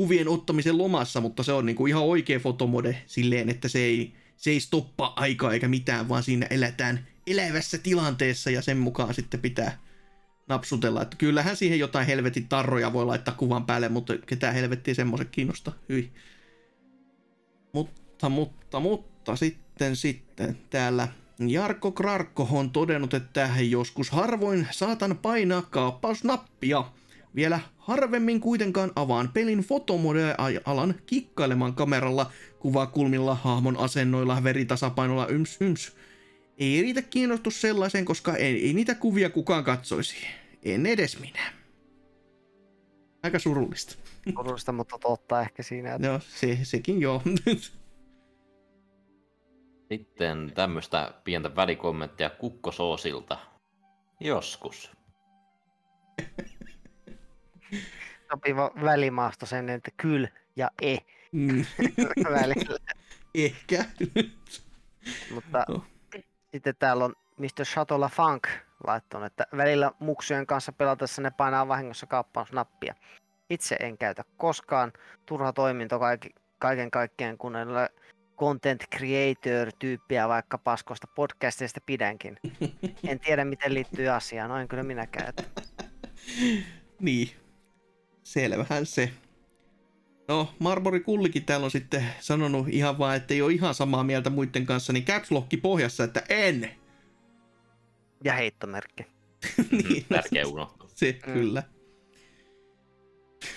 kuvien 0.00 0.28
ottamisen 0.28 0.78
lomassa, 0.78 1.20
mutta 1.20 1.42
se 1.42 1.52
on 1.52 1.66
niinku 1.66 1.86
ihan 1.86 2.02
oikea 2.02 2.38
fotomode 2.38 3.02
silleen, 3.06 3.48
että 3.48 3.68
se 3.68 3.78
ei, 3.78 4.12
se 4.36 4.50
ei 4.50 4.60
stoppaa 4.60 5.12
aikaa 5.16 5.52
eikä 5.52 5.68
mitään, 5.68 6.08
vaan 6.08 6.22
siinä 6.22 6.46
eletään 6.50 7.06
elävässä 7.26 7.78
tilanteessa 7.78 8.50
ja 8.50 8.62
sen 8.62 8.78
mukaan 8.78 9.14
sitten 9.14 9.40
pitää 9.40 9.78
napsutella. 10.48 11.02
Että 11.02 11.16
kyllähän 11.16 11.56
siihen 11.56 11.78
jotain 11.78 12.06
helvetin 12.06 12.48
tarroja 12.48 12.92
voi 12.92 13.06
laittaa 13.06 13.34
kuvan 13.34 13.66
päälle, 13.66 13.88
mutta 13.88 14.18
ketään 14.26 14.54
helvettiä 14.54 14.94
semmoiset 14.94 15.28
kiinnostaa. 15.30 15.74
Hyi. 15.88 16.10
Mutta, 17.72 18.28
mutta, 18.28 18.80
mutta 18.80 19.36
sitten, 19.36 19.96
sitten 19.96 20.58
täällä 20.70 21.08
Jarkko 21.38 21.92
Krarkko 21.92 22.48
on 22.52 22.70
todennut, 22.70 23.14
että 23.14 23.50
joskus 23.70 24.10
harvoin 24.10 24.68
saatan 24.70 25.18
painaa 25.18 25.62
kaappausnappia. 25.62 26.84
Vielä 27.34 27.60
harvemmin 27.90 28.40
kuitenkaan 28.40 28.92
avaan 28.96 29.30
pelin 29.34 29.58
fotomode-alan 29.58 30.94
kikkailemaan 31.06 31.74
kameralla, 31.74 32.30
kuvakulmilla, 32.58 33.34
hahmon 33.34 33.76
asennoilla, 33.76 34.44
veritasapainolla, 34.44 35.26
yms 35.26 35.56
yms. 35.60 35.96
Ei 36.58 36.82
riitä 36.82 37.02
kiinnostus 37.02 37.60
sellaiseen, 37.60 38.04
koska 38.04 38.36
ei, 38.36 38.66
ei 38.66 38.72
niitä 38.72 38.94
kuvia 38.94 39.30
kukaan 39.30 39.64
katsoisi. 39.64 40.16
En 40.62 40.86
edes 40.86 41.20
minä. 41.20 41.52
Aika 43.22 43.38
surullista. 43.38 43.94
Surullista, 44.34 44.72
mutta 44.72 44.98
totta 44.98 45.40
ehkä 45.40 45.62
siinä. 45.62 45.94
Että... 45.94 46.08
No, 46.08 46.20
se, 46.28 46.58
sekin 46.62 47.00
joo. 47.00 47.22
Sitten 49.88 50.52
tämmöistä 50.54 51.14
pientä 51.24 51.56
välikommenttia 51.56 52.30
kukkosoosilta. 52.30 53.38
Joskus. 54.20 54.90
Sopiva 58.30 58.70
välimaasto 58.84 59.46
sen, 59.46 59.68
että 59.68 59.90
kyl 59.96 60.26
ja 60.56 60.70
e 60.82 60.96
Mm, 61.32 61.64
välillä. 62.40 62.76
Ehkä. 63.34 63.84
Mutta 65.34 65.64
No. 65.68 65.84
sitten 66.52 66.74
täällä 66.78 67.04
on 67.04 67.14
Mr. 67.38 67.64
Shatola 67.64 68.08
Funk 68.08 68.48
laittanut, 68.86 69.26
että 69.26 69.46
välillä 69.56 69.92
muksujen 69.98 70.46
kanssa 70.46 70.72
pelatessa 70.72 71.22
ne 71.22 71.30
painaa 71.30 71.68
vahingossa 71.68 72.06
kaappausnappia. 72.06 72.94
Itse 73.50 73.76
en 73.80 73.98
käytä 73.98 74.24
koskaan. 74.36 74.92
Turha 75.26 75.52
toiminto 75.52 75.98
kaikki, 75.98 76.30
kaiken 76.58 76.90
kaikkiaan, 76.90 77.38
kun 77.38 77.56
en 77.56 77.68
ole 77.68 77.90
content 78.38 78.84
creator-tyyppiä, 78.96 80.28
vaikka 80.28 80.58
paskosta 80.58 81.06
podcasteista 81.14 81.80
pidänkin. 81.86 82.36
En 83.08 83.20
tiedä, 83.20 83.44
miten 83.44 83.74
liittyy 83.74 84.08
asiaan. 84.08 84.48
Noin 84.50 84.68
kyllä 84.68 84.82
minäkään. 84.82 85.28
Että 85.28 85.42
Niin. 87.00 87.30
Selvähän 88.30 88.86
se. 88.86 89.10
No, 90.28 90.48
Marmori 90.58 91.00
Kullikin 91.00 91.44
täällä 91.44 91.64
on 91.64 91.70
sitten 91.70 92.04
sanonut 92.20 92.68
ihan 92.68 92.98
vaan, 92.98 93.16
että 93.16 93.34
ei 93.34 93.42
ole 93.42 93.52
ihan 93.52 93.74
samaa 93.74 94.04
mieltä 94.04 94.30
muiden 94.30 94.66
kanssa, 94.66 94.92
niin 94.92 95.04
caps 95.04 95.30
lock 95.30 95.50
pohjassa, 95.62 96.04
että 96.04 96.22
en. 96.28 96.70
Ja 98.24 98.32
heittomerkki. 98.32 99.02
niin, 99.70 100.06
no, 100.10 100.16
Tärkeä 100.16 100.46
unohtua. 100.46 100.88
se 100.94 101.18
Mm. 101.26 101.32
kyllä. 101.32 101.62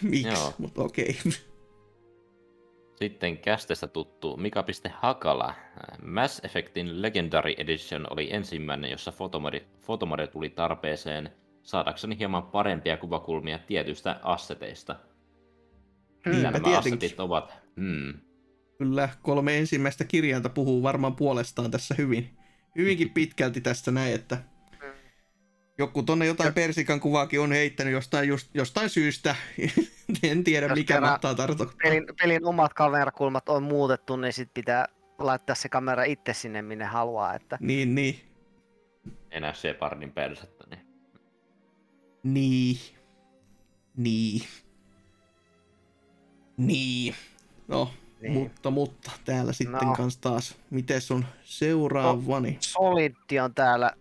Miksi? 0.01 0.53
Mutta 0.57 0.81
okei. 0.83 1.17
Sitten 2.95 3.37
kästestä 3.37 3.87
tuttu 3.87 4.37
Mika.Hakala. 4.37 5.55
Mass 6.05 6.41
Effectin 6.43 7.01
Legendary 7.01 7.53
Edition 7.57 8.07
oli 8.09 8.33
ensimmäinen, 8.33 8.91
jossa 8.91 9.11
fotomode, 9.11 9.65
fotomode 9.79 10.27
tuli 10.27 10.49
tarpeeseen 10.49 11.42
saadakseni 11.63 12.19
hieman 12.19 12.43
parempia 12.43 12.97
kuvakulmia 12.97 13.59
tietyistä 13.59 14.19
asseteista. 14.23 14.95
Mitä 16.25 16.29
Niinpä 16.29 16.51
nämä 16.51 16.63
tietenkin. 16.63 16.93
assetit 16.93 17.19
ovat? 17.19 17.53
Hmm. 17.79 18.13
Kyllä, 18.77 19.09
kolme 19.21 19.57
ensimmäistä 19.57 20.05
kirjainta 20.05 20.49
puhuu 20.49 20.83
varmaan 20.83 21.15
puolestaan 21.15 21.71
tässä 21.71 21.95
hyvin. 21.97 22.29
Hyvinkin 22.75 23.09
pitkälti 23.19 23.61
tästä 23.61 23.91
näin, 23.91 24.15
että 24.15 24.37
joku 25.77 26.03
tonne 26.03 26.25
jotain 26.25 26.53
persikan 26.53 26.99
kuvaakin 26.99 27.39
on 27.39 27.51
heittänyt 27.51 27.93
jostain, 27.93 28.27
just, 28.27 28.49
jostain 28.53 28.89
syystä. 28.89 29.35
en 30.23 30.43
tiedä 30.43 30.65
Jos 30.65 30.75
mikä 30.75 31.01
mahtaa 31.01 31.35
tarkoittaa. 31.35 31.77
Pelin, 31.83 32.05
pelin 32.21 32.45
omat 32.45 32.73
kamerakulmat 32.73 33.49
on 33.49 33.63
muutettu, 33.63 34.15
niin 34.15 34.33
sit 34.33 34.53
pitää 34.53 34.87
laittaa 35.19 35.55
se 35.55 35.69
kamera 35.69 36.03
itse 36.03 36.33
sinne, 36.33 36.61
minne 36.61 36.85
haluaa. 36.85 37.35
Että 37.35 37.57
Niin, 37.61 37.95
niin. 37.95 38.19
Enää 39.31 39.53
Shepardin 39.53 40.11
persettä. 40.11 40.52
Niin. 42.23 42.77
Niin. 43.97 44.41
Niin. 46.57 47.15
No, 47.67 47.91
Niin. 48.21 48.33
mutta, 48.33 48.71
mutta 48.71 49.11
täällä 49.25 49.53
sitten 49.53 49.87
No. 49.87 49.93
kans 49.95 50.17
taas, 50.17 50.55
miten 50.69 51.01
on 51.11 51.25
seuraavani? 51.43 52.57
Solid 52.59 53.15
on 53.43 53.53
täällä 53.53 53.91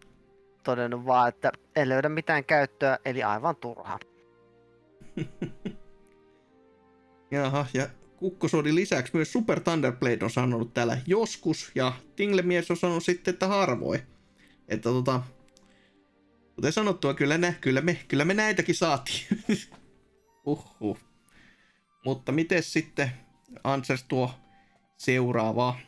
todennut 0.64 1.06
vaan, 1.06 1.28
että 1.28 1.52
ei 1.76 1.88
löydä 1.88 2.08
mitään 2.08 2.44
käyttöä, 2.44 2.98
eli 3.04 3.22
aivan 3.22 3.56
turha. 3.56 3.98
Jaha, 7.30 7.66
ja 7.74 7.88
Kukkosodin 8.16 8.74
lisäksi 8.74 9.16
myös 9.16 9.32
Super 9.32 9.60
Thunderblade 9.60 10.18
on 10.22 10.30
sanonut 10.30 10.74
täällä 10.74 10.98
joskus, 11.06 11.70
ja 11.74 11.92
Tinglemies 12.16 12.70
on 12.70 12.76
sanonut 12.76 13.04
sitten, 13.04 13.32
että 13.32 13.48
harvoin. 13.48 14.00
Että 14.68 14.88
tota, 14.88 15.22
kuten 16.54 16.72
sanottua, 16.72 17.14
kyllä, 17.14 17.38
nä, 17.38 17.52
kyllä, 17.60 17.80
me, 17.80 17.98
kyllä 18.08 18.24
me 18.24 18.34
näitäkin 18.34 18.74
saatiin. 18.74 19.26
Uhuh. 20.46 20.98
Mutta 22.04 22.32
miten 22.32 22.62
sitten 22.62 23.10
Ansers 23.64 24.04
tuo 24.04 24.30
seuraavaa? 24.96 25.78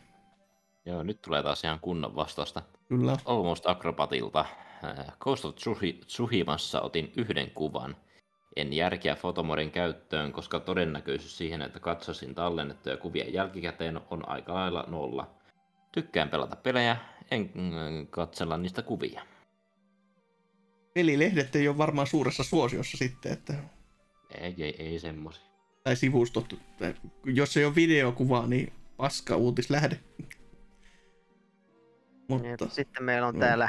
Joo, 0.87 1.03
nyt 1.03 1.23
tulee 1.23 1.43
taas 1.43 1.65
ihan 1.65 1.81
kunnon 1.81 2.17
vastausta. 2.17 2.63
Kyllä. 2.89 3.17
Almost 3.25 3.67
Acrobatilta. 3.67 4.41
Äh, 4.85 5.07
Ghost 5.21 5.45
of 5.45 5.55
Tsuhi- 5.55 6.05
Tsuhimassa 6.07 6.81
otin 6.81 7.13
yhden 7.17 7.51
kuvan. 7.51 7.97
En 8.57 8.73
järkeä 8.73 9.15
fotomodin 9.15 9.71
käyttöön, 9.71 10.33
koska 10.33 10.61
todennäköisyys 10.61 11.39
siihen, 11.39 11.63
että 11.63 11.81
katsoisin 11.81 12.35
tallennettuja 12.35 12.97
kuvia 12.97 13.31
jälkikäteen 13.31 14.01
on 14.11 14.29
aika 14.29 14.55
lailla 14.55 14.85
nolla. 14.89 15.31
Tykkään 15.93 16.29
pelata 16.29 16.57
pelejä, 16.57 16.97
en 17.31 17.51
mm, 17.55 18.07
katsella 18.11 18.57
niistä 18.57 18.83
kuvia. 18.83 19.23
Pelilehdet 20.95 21.57
ei 21.57 21.69
ole 21.69 21.79
varmaan 21.79 22.07
suuressa 22.07 22.45
suosiossa 22.45 22.99
sitten, 22.99 23.33
että, 23.33 23.55
Ei, 24.41 24.55
ei, 24.59 24.77
ei 24.79 24.99
semmosia. 24.99 25.45
tai 25.85 25.97
sivustot. 25.97 26.55
Tai 26.79 26.95
Jos 27.25 27.57
ei 27.57 27.65
ole 27.65 27.75
videokuvaa, 27.75 28.47
niin 28.47 28.73
paska 28.97 29.37
uutislähde. 29.37 30.01
Mutta 32.29 32.49
Mutta... 32.49 32.69
Sitten 32.69 33.03
meillä 33.05 33.27
on 33.29 33.35
Mm. 33.35 33.41
täällä 33.41 33.69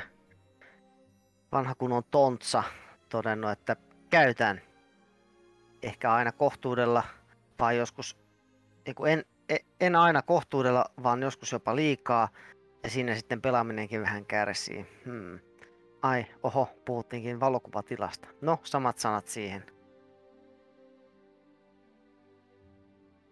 vanha 1.52 1.76
kunnon 1.76 2.04
Tontsa 2.12 2.64
todennut, 3.10 3.52
että 3.52 3.76
käytän 4.10 4.62
ehkä 5.84 6.14
aina 6.14 6.32
kohtuudella, 6.32 7.04
vaan 7.60 7.78
joskus, 7.78 8.18
en, 9.08 9.26
e- 9.50 9.66
en 9.80 9.96
aina 9.96 10.22
kohtuudella, 10.22 10.86
vaan 11.04 11.22
joskus 11.22 11.52
jopa 11.52 11.76
liikaa, 11.76 12.30
ja 12.84 12.90
siinä 12.90 13.16
sitten 13.16 13.42
pelaaminenkin 13.42 14.02
vähän 14.02 14.26
kärsii. 14.26 14.86
Hmm. 15.06 15.40
Ai, 16.06 16.26
oho, 16.44 16.69
puhuttiinkin 16.86 17.40
valokuvatilasta. 17.40 18.27
No, 18.41 18.60
samat 18.64 18.98
sanat 18.98 19.27
siihen. 19.27 19.64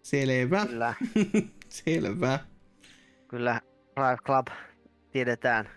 selvä, 0.02 0.66
Kyllä, 0.66 0.94
selvä. 1.68 2.38
kyllä 3.28 3.60
Drive 3.96 4.16
Club 4.26 4.46
tiedetään. 5.10 5.68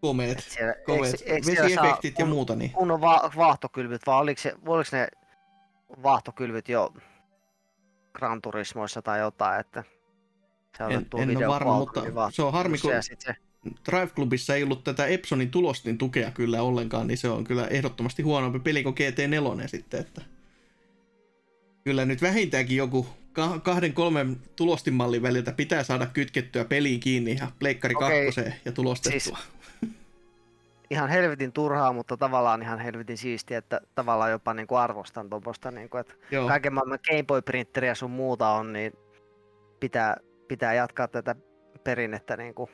Komeet, 0.00 0.38
Siellä, 0.40 0.74
komeet 0.86 1.14
eikö- 1.20 1.34
eikö 1.34 1.46
vesiefektit 1.62 2.18
ja 2.18 2.24
kun- 2.24 2.34
muuta. 2.34 2.56
Niin. 2.56 2.70
kunnon 2.72 3.00
va- 3.00 3.30
vaahtokylvyt, 3.36 4.02
vai 4.06 4.20
oliko, 4.20 4.40
se, 4.40 4.54
oliko 4.66 4.88
ne 4.92 5.08
vaahtokylvyt 6.02 6.68
jo 6.68 6.94
Gran 8.12 8.42
Turismoissa 8.42 9.02
tai 9.02 9.20
jotain, 9.20 9.60
että 9.60 9.84
se 10.78 10.84
En, 10.84 10.96
otettu 10.96 11.16
en 11.16 11.36
ole 11.36 11.46
varma, 11.46 11.78
mutta 11.78 12.00
niin 12.02 12.14
vaan- 12.14 12.32
se 12.32 12.42
on 12.42 12.52
harmi, 12.52 12.78
kun 12.78 12.90
se, 13.18 13.34
Drive 13.90 14.06
Clubissa 14.06 14.54
ei 14.54 14.62
ollut 14.62 14.84
tätä 14.84 15.06
Epsonin 15.06 15.50
tulostin 15.50 15.98
tukea 15.98 16.30
kyllä 16.30 16.62
ollenkaan, 16.62 17.06
niin 17.06 17.18
se 17.18 17.28
on 17.28 17.44
kyllä 17.44 17.66
ehdottomasti 17.66 18.22
huonompi 18.22 18.58
peli 18.58 18.82
kuin 18.82 18.94
GT4 18.94 19.68
sitten, 19.68 20.00
että 20.00 20.22
kyllä 21.84 22.04
nyt 22.04 22.22
vähintäänkin 22.22 22.76
joku 22.76 23.06
ka- 23.32 23.58
kahden 23.58 23.92
kolmen 23.92 24.36
tulostinmallin 24.56 25.22
väliltä 25.22 25.52
pitää 25.52 25.82
saada 25.82 26.06
kytkettyä 26.06 26.64
peliin 26.64 27.00
kiinni 27.00 27.36
ja 27.40 27.50
pleikkari 27.58 27.94
Okei. 27.94 28.08
kakkoseen 28.18 28.54
ja 28.64 28.72
tulostettua. 28.72 29.20
Siis- 29.20 29.34
Ihan 30.90 31.08
helvetin 31.10 31.52
turhaa, 31.52 31.92
mutta 31.92 32.16
tavallaan 32.16 32.62
ihan 32.62 32.78
helvetin 32.78 33.18
siistiä, 33.18 33.58
että 33.58 33.80
tavallaan 33.94 34.30
jopa 34.30 34.54
niin 34.54 34.66
kuin 34.66 34.78
arvostan 34.78 35.30
tuommoista, 35.30 35.70
niin 35.70 35.88
kuin, 35.88 36.00
että 36.00 36.14
Joo, 36.30 36.48
kaiken 36.48 36.72
maailman 36.72 36.98
Game 37.10 37.22
Boy 37.22 37.42
Printeriä 37.42 37.90
ja 37.90 37.94
sun 37.94 38.10
muuta 38.10 38.48
on, 38.48 38.72
niin 38.72 38.92
pitää, 39.80 40.16
pitää 40.48 40.74
jatkaa 40.74 41.08
tätä 41.08 41.34
perinnettä 41.84 42.36
niin 42.36 42.54
kuin 42.54 42.70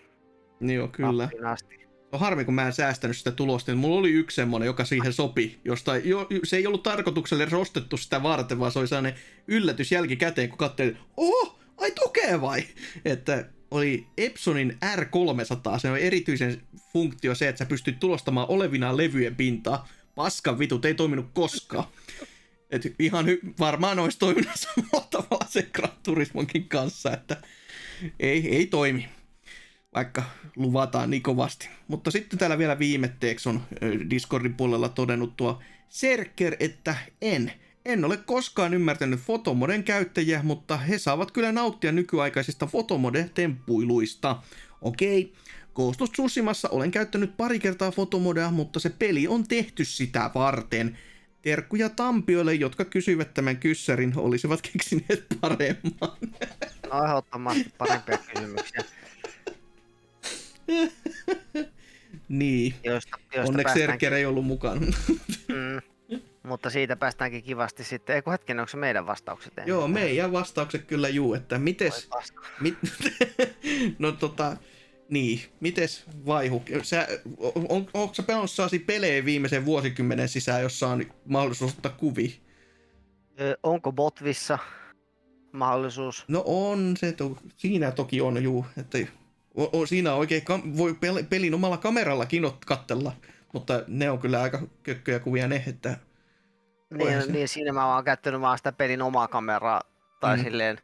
niin 0.61 0.77
joo, 0.77 0.89
kyllä. 0.89 1.23
nappiin 1.23 1.47
asti. 1.47 1.79
On 2.13 2.21
harmi, 2.21 2.45
kun 2.45 2.55
mä 2.55 2.67
en 2.67 2.73
säästänyt 2.73 3.17
sitä 3.17 3.31
tulosta. 3.31 3.73
niin 3.73 3.79
Mulla 3.79 3.99
oli 3.99 4.11
yksi 4.11 4.35
semmonen, 4.35 4.67
joka 4.67 4.85
siihen 4.85 5.13
sopi. 5.13 5.61
Josta 5.65 5.97
jo, 5.97 6.27
se 6.45 6.57
ei 6.57 6.67
ollut 6.67 6.83
tarkoitukselle 6.83 7.45
rostettu 7.45 7.97
sitä 7.97 8.23
varten, 8.23 8.59
vaan 8.59 8.73
se 8.73 8.79
oli 8.79 8.89
sellainen 8.89 9.21
yllätys 9.49 9.93
jälkikäteen, 9.93 10.49
kun 10.49 10.59
katsoin, 10.59 10.99
oh, 11.17 11.59
ai 11.77 11.91
tukee 11.91 12.41
vai? 12.41 12.65
Että 13.05 13.45
oli 13.71 14.07
Epsonin 14.17 14.79
R300, 14.85 15.81
se 15.81 15.91
on 15.91 15.99
erityisen 15.99 16.63
funktio 16.93 17.35
se, 17.35 17.49
että 17.49 17.59
sä 17.59 17.69
pystyt 17.69 18.01
tulostamaan 18.01 18.51
olevinaan 18.51 18.97
levyjen 18.97 19.37
pintaa. 19.37 19.89
Paskan 20.15 20.59
vitut, 20.59 20.85
ei 20.85 20.95
toiminut 20.95 21.27
koskaan. 21.35 21.85
Et 22.71 22.95
ihan 22.99 23.27
hy- 23.27 23.55
varmaan 23.59 23.99
olisi 23.99 24.19
toiminut 24.19 24.57
samalla 24.75 25.07
tavalla 25.11 25.47
sen 25.49 25.67
Gran 25.73 25.93
Turismonkin 26.03 26.69
kanssa, 26.69 27.13
että 27.13 27.37
ei, 28.21 28.57
ei 28.57 28.67
toimi 28.67 29.09
vaikka 29.95 30.23
luvataan 30.57 31.11
niin 31.11 31.23
kovasti. 31.23 31.69
Mutta 31.89 32.11
sitten 32.11 32.39
täällä 32.39 32.59
vielä 32.59 32.79
viimetteeksi 32.79 33.49
on 33.49 33.63
Discordin 34.11 34.55
puolella 34.55 34.89
todennut 34.89 35.37
tuo 35.37 35.61
Serker, 35.89 36.57
että 36.61 36.95
en. 37.23 37.53
En 37.85 38.05
ole 38.05 38.17
koskaan 38.17 38.75
ymmärtänyt 38.75 39.21
fotomoden 39.21 39.85
käyttäjiä, 39.85 40.43
mutta 40.43 40.77
he 40.77 40.99
saavat 40.99 41.31
kyllä 41.31 41.53
nauttia 41.53 41.93
nykyaikaisista 41.93 42.67
fotomode-temppuiluista. 42.67 44.43
Okei, 44.83 45.33
Ghost 45.75 46.03
of 46.03 46.13
Tsushimassa 46.13 46.69
olen 46.69 46.91
käyttänyt 46.91 47.37
pari 47.37 47.59
kertaa 47.59 47.91
fotomodea, 47.91 48.51
mutta 48.51 48.81
se 48.81 48.91
peli 48.91 49.29
on 49.29 49.49
tehty 49.49 49.85
sitä 49.85 50.31
varten. 50.35 50.99
Terkkuja 51.43 51.89
Tampioille, 51.89 52.55
jotka 52.55 52.85
kysyivät 52.85 53.35
tämän 53.35 53.57
kyssärin, 53.57 54.13
olisivat 54.17 54.61
keksineet 54.73 55.27
paremman. 55.41 56.19
Ehdottomasti 57.05 57.73
parempia 57.79 58.19
kysymyksiä, 58.19 58.85
niin, 62.29 62.75
joista, 62.85 63.19
joista 63.35 63.51
onneksi 63.51 63.75
Serker 63.75 64.15
ei 64.15 64.27
ollut 64.27 64.47
mukana. 64.47 64.81
Mm, 65.49 65.81
mutta 66.43 66.71
siitä 66.71 66.97
päästäänkin 66.97 67.43
kivasti 67.43 67.85
sitten. 67.85 68.17
Eikö 68.17 68.31
hetken, 68.31 68.61
onko 68.61 68.69
se 68.69 68.77
meidän 68.77 69.07
vastaukset? 69.07 69.59
ensin? 69.59 69.69
Joo, 69.69 69.89
meidän 69.89 70.33
vastaukset 70.33 70.85
kyllä 70.85 71.09
juu, 71.09 71.35
että 71.35 71.59
mites, 71.59 72.09
mit, 72.61 72.75
no 73.99 74.13
tota, 74.13 74.57
niin, 75.09 75.41
mites 75.61 76.05
vaihu? 76.27 76.63
Sä, 76.83 77.09
on, 77.69 77.89
onko 77.95 78.15
sä 78.15 78.23
pelannut 78.23 78.51
sellaisia 78.51 78.81
pelejä 78.87 79.25
viimeisen 79.25 79.65
vuosikymmenen 79.65 80.29
sisään, 80.29 80.63
jossa 80.63 80.89
on 80.89 81.07
mahdollisuus 81.25 81.73
ottaa 81.73 81.93
kuvia? 81.93 82.31
Ö, 83.41 83.59
Onko 83.63 83.93
Botvissa 83.93 84.59
mahdollisuus? 85.53 86.25
No 86.29 86.43
on 86.47 86.97
se, 86.97 87.13
to, 87.13 87.39
siinä 87.57 87.91
toki 87.91 88.21
on 88.21 88.43
juu, 88.43 88.67
että 88.77 88.99
o, 89.59 89.81
o, 89.81 89.87
siinä 89.87 90.15
oikein 90.15 90.45
kam, 90.45 90.63
voi 90.77 90.95
pel, 90.95 91.25
pelin 91.31 91.55
omalla 91.55 91.77
kamerallakin 91.77 92.43
kattella, 92.67 93.13
mutta 93.53 93.83
ne 93.89 94.11
on 94.11 94.19
kyllä 94.19 94.43
aika 94.43 94.61
kökköjä 94.83 95.19
kuvia 95.19 95.49
ne, 95.49 95.65
että 95.67 95.97
Voihan 96.99 97.21
se. 97.21 97.27
Niin, 97.27 97.33
niin, 97.35 97.49
siinä 97.49 97.73
mä 97.73 97.95
oon 97.95 98.05
käyttänyt 98.05 98.41
vaan 98.41 98.59
sitä 98.59 98.73
pelin 98.73 99.03
omaa 99.03 99.29
kameraa, 99.29 99.81
tai 100.21 100.37
Mm. 100.37 100.43
silleen, 100.45 100.79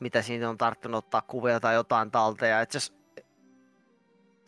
mitä 0.00 0.22
siinä 0.22 0.48
on 0.50 0.58
tarttunut 0.58 1.04
ottaa 1.04 1.20
kuvia 1.22 1.60
tai 1.60 1.74
jotain 1.74 2.10
talteen. 2.10 2.62
Itse 2.62 2.78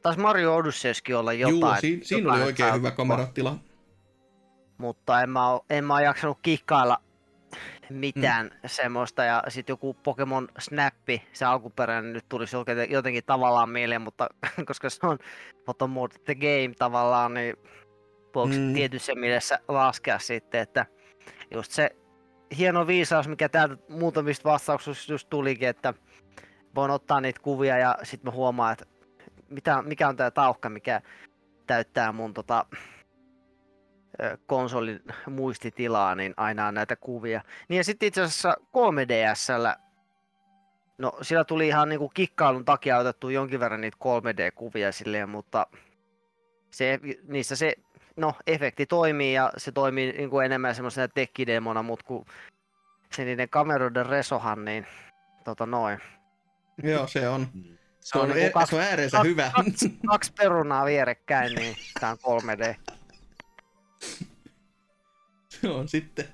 taisi 0.02 0.20
Mario 0.20 0.56
Odysseyskin 0.56 1.16
olla 1.16 1.32
jotain. 1.32 1.60
juu, 1.60 1.74
si, 1.80 2.00
siinä 2.02 2.28
oli 2.30 2.38
jotain 2.38 2.46
oikein 2.46 2.68
saa 2.68 2.76
hyvä 2.76 2.90
kameratila. 2.90 3.58
Mutta 4.78 5.22
en 5.22 5.30
mä, 5.30 5.48
oo, 5.48 5.64
en 5.70 5.84
mä 5.84 5.94
oo 5.94 6.00
jaksanut 6.00 6.38
kikkailla 6.42 6.98
mitään 7.90 8.46
mm. 8.46 8.58
semmoista. 8.66 9.24
Ja 9.24 9.42
sitten 9.48 9.72
joku 9.72 9.94
Pokemon 9.94 10.48
Snappi, 10.58 11.22
se 11.32 11.44
alkuperäinen 11.44 12.12
nyt 12.12 12.24
tulisi 12.28 12.56
jotenkin, 12.56 12.90
jotenkin 12.90 13.24
tavallaan 13.24 13.70
mieleen, 13.70 14.02
mutta 14.02 14.28
koska 14.68 14.90
se 14.90 15.06
on 15.06 15.18
Photo 15.64 15.88
Mode 15.88 16.14
the 16.24 16.34
Game 16.34 16.74
tavallaan, 16.78 17.34
niin 17.34 17.56
voiko 18.34 18.54
Mm. 18.56 18.74
tietyssä 18.74 19.14
mielessä 19.14 19.58
laskea 19.68 20.18
sitten, 20.18 20.60
että 20.60 20.86
just 21.50 21.72
se 21.72 21.96
hieno 22.58 22.86
viisaus, 22.86 23.28
mikä 23.28 23.48
täältä 23.48 23.76
muutamista 23.88 24.48
vastauksista 24.48 25.12
just 25.12 25.30
tulikin, 25.30 25.68
että 25.68 25.94
voin 26.74 26.90
ottaa 26.90 27.20
niitä 27.20 27.40
kuvia 27.42 27.78
ja 27.78 27.98
sitten 28.02 28.32
mä 28.32 28.36
huomaan, 28.36 28.72
että 28.72 28.84
mitä, 29.48 29.82
mikä 29.82 30.08
on 30.08 30.16
tämä 30.16 30.30
tauhka, 30.30 30.68
mikä 30.68 31.00
täyttää 31.66 32.12
mun 32.12 32.34
tota, 32.34 32.66
konsolin 34.46 35.00
muistitilaa, 35.30 36.14
niin 36.14 36.34
aina 36.36 36.66
on 36.66 36.74
näitä 36.74 36.96
kuvia. 36.96 37.40
Niin 37.68 37.76
ja 37.76 37.84
sitten 37.84 38.06
itse 38.06 38.22
asiassa 38.22 38.56
3DSllä, 38.68 39.76
no 40.98 41.12
sillä 41.22 41.44
tuli 41.44 41.68
ihan 41.68 41.88
niinku 41.88 42.08
kikkailun 42.08 42.64
takia 42.64 42.98
otettu 42.98 43.28
jonkin 43.28 43.60
verran 43.60 43.80
niitä 43.80 43.96
3D-kuvia 44.04 44.92
silleen, 44.92 45.28
mutta 45.28 45.66
se, 46.70 47.00
niissä 47.28 47.56
se, 47.56 47.74
no 48.16 48.34
efekti 48.46 48.86
toimii 48.86 49.34
ja 49.34 49.52
se 49.56 49.72
toimii 49.72 50.12
niinku 50.12 50.40
enemmän 50.40 50.74
semmoisena 50.74 51.08
tekkidemona, 51.08 51.82
mutta 51.82 52.04
kun 52.04 52.24
se 53.12 53.24
niiden 53.24 53.48
kameroiden 53.48 54.06
resohan, 54.06 54.64
niin 54.64 54.86
tota 55.44 55.66
noin. 55.66 55.98
Joo, 56.82 57.06
se 57.06 57.28
on. 57.28 57.46
Se 58.00 58.18
on, 58.18 58.28
niinku 58.28 58.58
e- 58.58 58.66
se 58.66 58.76
on 58.76 58.82
ääreensä 58.82 59.16
kaksi- 59.16 59.30
hyvä. 59.30 59.50
Kaksi, 59.56 59.98
kaksi 60.06 60.32
perunaa 60.32 60.84
vierekkäin, 60.84 61.54
niin 61.54 61.76
tää 62.00 62.10
on 62.10 62.40
3D. 62.42 62.74
Se 65.62 65.68
on 65.68 65.88
sitten 65.88 66.24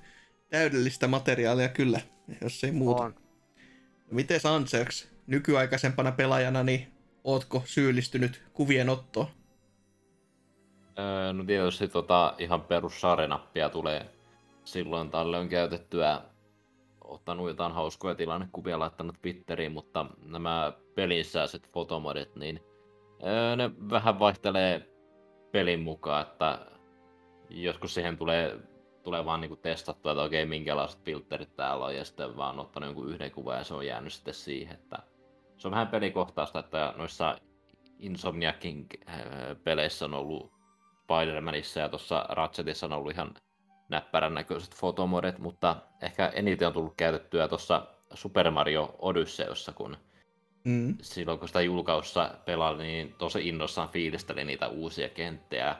täydellistä 0.49 1.07
materiaalia 1.07 1.69
kyllä, 1.69 2.01
jos 2.41 2.63
ei 2.63 2.71
muuta. 2.71 3.03
On. 3.03 3.15
Miten 4.11 4.39
Anserks, 4.43 5.09
nykyaikaisempana 5.27 6.11
pelaajana, 6.11 6.63
niin 6.63 6.87
ootko 7.23 7.61
syyllistynyt 7.65 8.43
kuvien 8.53 8.89
ottoon? 8.89 9.27
Öö, 10.99 11.33
no 11.33 11.43
tietysti 11.43 11.87
tota, 11.87 12.35
ihan 12.37 12.61
perus 12.61 13.01
nappia 13.27 13.69
tulee 13.69 14.05
silloin 14.63 15.11
tällöin 15.11 15.49
käytettyä. 15.49 16.21
Ottanut 17.01 17.47
jotain 17.47 17.71
hauskoja 17.71 18.15
tilannekuvia 18.15 18.79
laittanut 18.79 19.21
Twitteriin, 19.21 19.71
mutta 19.71 20.05
nämä 20.25 20.73
pelin 20.95 21.25
sisäiset 21.25 21.69
fotomodit, 21.73 22.35
niin 22.35 22.59
öö, 23.23 23.55
ne 23.55 23.71
vähän 23.89 24.19
vaihtelee 24.19 24.89
pelin 25.51 25.79
mukaan, 25.79 26.21
että 26.21 26.65
joskus 27.49 27.93
siihen 27.93 28.17
tulee, 28.17 28.59
tulee 29.03 29.25
vaan 29.25 29.41
niinku 29.41 29.55
testattua, 29.55 30.11
että 30.11 30.23
okei 30.23 30.45
minkälaiset 30.45 31.03
filterit 31.03 31.55
täällä 31.55 31.85
on, 31.85 31.95
ja 31.95 32.05
sitten 32.05 32.37
vaan 32.37 32.59
ottanut 32.59 32.87
jonkun 32.87 33.09
yhden 33.09 33.31
kuvan 33.31 33.57
ja 33.57 33.63
se 33.63 33.73
on 33.73 33.85
jäänyt 33.85 34.13
sitten 34.13 34.33
siihen, 34.33 34.75
että 34.75 34.97
se 35.57 35.67
on 35.67 35.71
vähän 35.71 35.87
pelikohtaista, 35.87 36.59
että 36.59 36.93
noissa 36.97 37.37
Insomniakin 37.99 38.87
äh, 39.09 39.17
peleissä 39.63 40.05
on 40.05 40.13
ollut 40.13 40.51
Spider-Manissa 41.03 41.79
ja 41.79 41.89
tuossa 41.89 42.25
Ratchetissa 42.29 42.85
on 42.85 42.93
ollut 42.93 43.11
ihan 43.11 43.33
näppärän 43.89 44.33
näköiset 44.33 44.75
fotomodet, 44.75 45.39
mutta 45.39 45.75
ehkä 46.01 46.27
eniten 46.27 46.67
on 46.67 46.73
tullut 46.73 46.93
käytettyä 46.97 47.47
tuossa 47.47 47.87
Super 48.13 48.51
Mario 48.51 48.95
Odysseyssa, 48.99 49.71
kun 49.71 49.97
Mm. 50.63 50.97
silloin 51.01 51.39
kun 51.39 51.47
sitä 51.47 51.61
julkaussa 51.61 52.35
pelaili, 52.45 52.83
niin 52.83 53.15
tosi 53.17 53.47
innossaan 53.47 53.89
fiilisteli 53.89 54.43
niitä 54.43 54.67
uusia 54.67 55.09
kenttiä. 55.09 55.75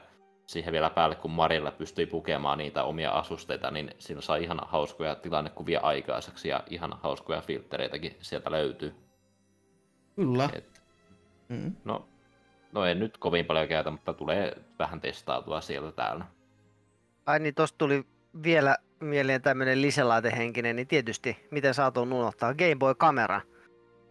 Siihen 0.50 0.72
vielä 0.72 0.90
päälle, 0.90 1.14
kun 1.16 1.30
Marilla 1.30 1.70
pystyi 1.70 2.06
pukemaan 2.06 2.58
niitä 2.58 2.82
omia 2.84 3.10
asusteita, 3.10 3.70
niin 3.70 3.90
siinä 3.98 4.20
saa 4.20 4.36
ihan 4.36 4.60
hauskoja 4.66 5.14
tilannekuvia 5.14 5.80
aikaiseksi 5.82 6.48
ja 6.48 6.62
ihan 6.70 6.98
hauskoja 7.02 7.40
filttereitäkin 7.40 8.16
sieltä 8.20 8.50
löytyy. 8.50 8.94
Kyllä. 10.16 10.48
Et, 10.52 10.80
Mm. 11.48 11.72
no, 11.84 12.08
no 12.72 12.84
en 12.84 12.98
nyt 12.98 13.18
kovin 13.18 13.46
paljon 13.46 13.68
käytä, 13.68 13.90
mutta 13.90 14.12
tulee 14.12 14.56
vähän 14.78 15.00
testautua 15.00 15.60
sieltä 15.60 15.92
täällä. 15.92 16.24
Ai 17.26 17.38
niin, 17.38 17.54
tosta 17.54 17.78
tuli 17.78 18.04
vielä 18.42 18.76
mieleen 19.00 19.42
tämmönen 19.42 19.82
lisälaitehenkinen, 19.82 20.76
niin 20.76 20.88
tietysti, 20.88 21.46
miten 21.50 21.74
saatoin 21.74 22.12
unohtaa, 22.12 22.54
Game 22.54 22.76
Boy-kamera. 22.78 23.40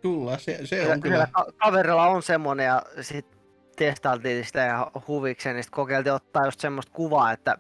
Kyllä, 0.02 0.38
se, 0.38 0.60
se 0.66 0.82
on 0.92 1.02
kyllä. 1.02 1.16
kyllä. 1.16 1.28
ka- 1.32 1.52
kaverilla 1.58 2.08
on 2.08 2.24
semmonen 2.24 2.66
ja 2.66 2.82
sit 3.02 3.39
testailtiin 3.80 4.46
sitä 4.46 4.60
ja 4.60 4.92
huvikseen, 5.08 5.56
niin 5.56 5.66
kokeiltiin 5.72 6.14
ottaa 6.14 6.46
just 6.46 6.60
semmoista 6.60 6.92
kuvaa, 6.92 7.32
että, 7.32 7.58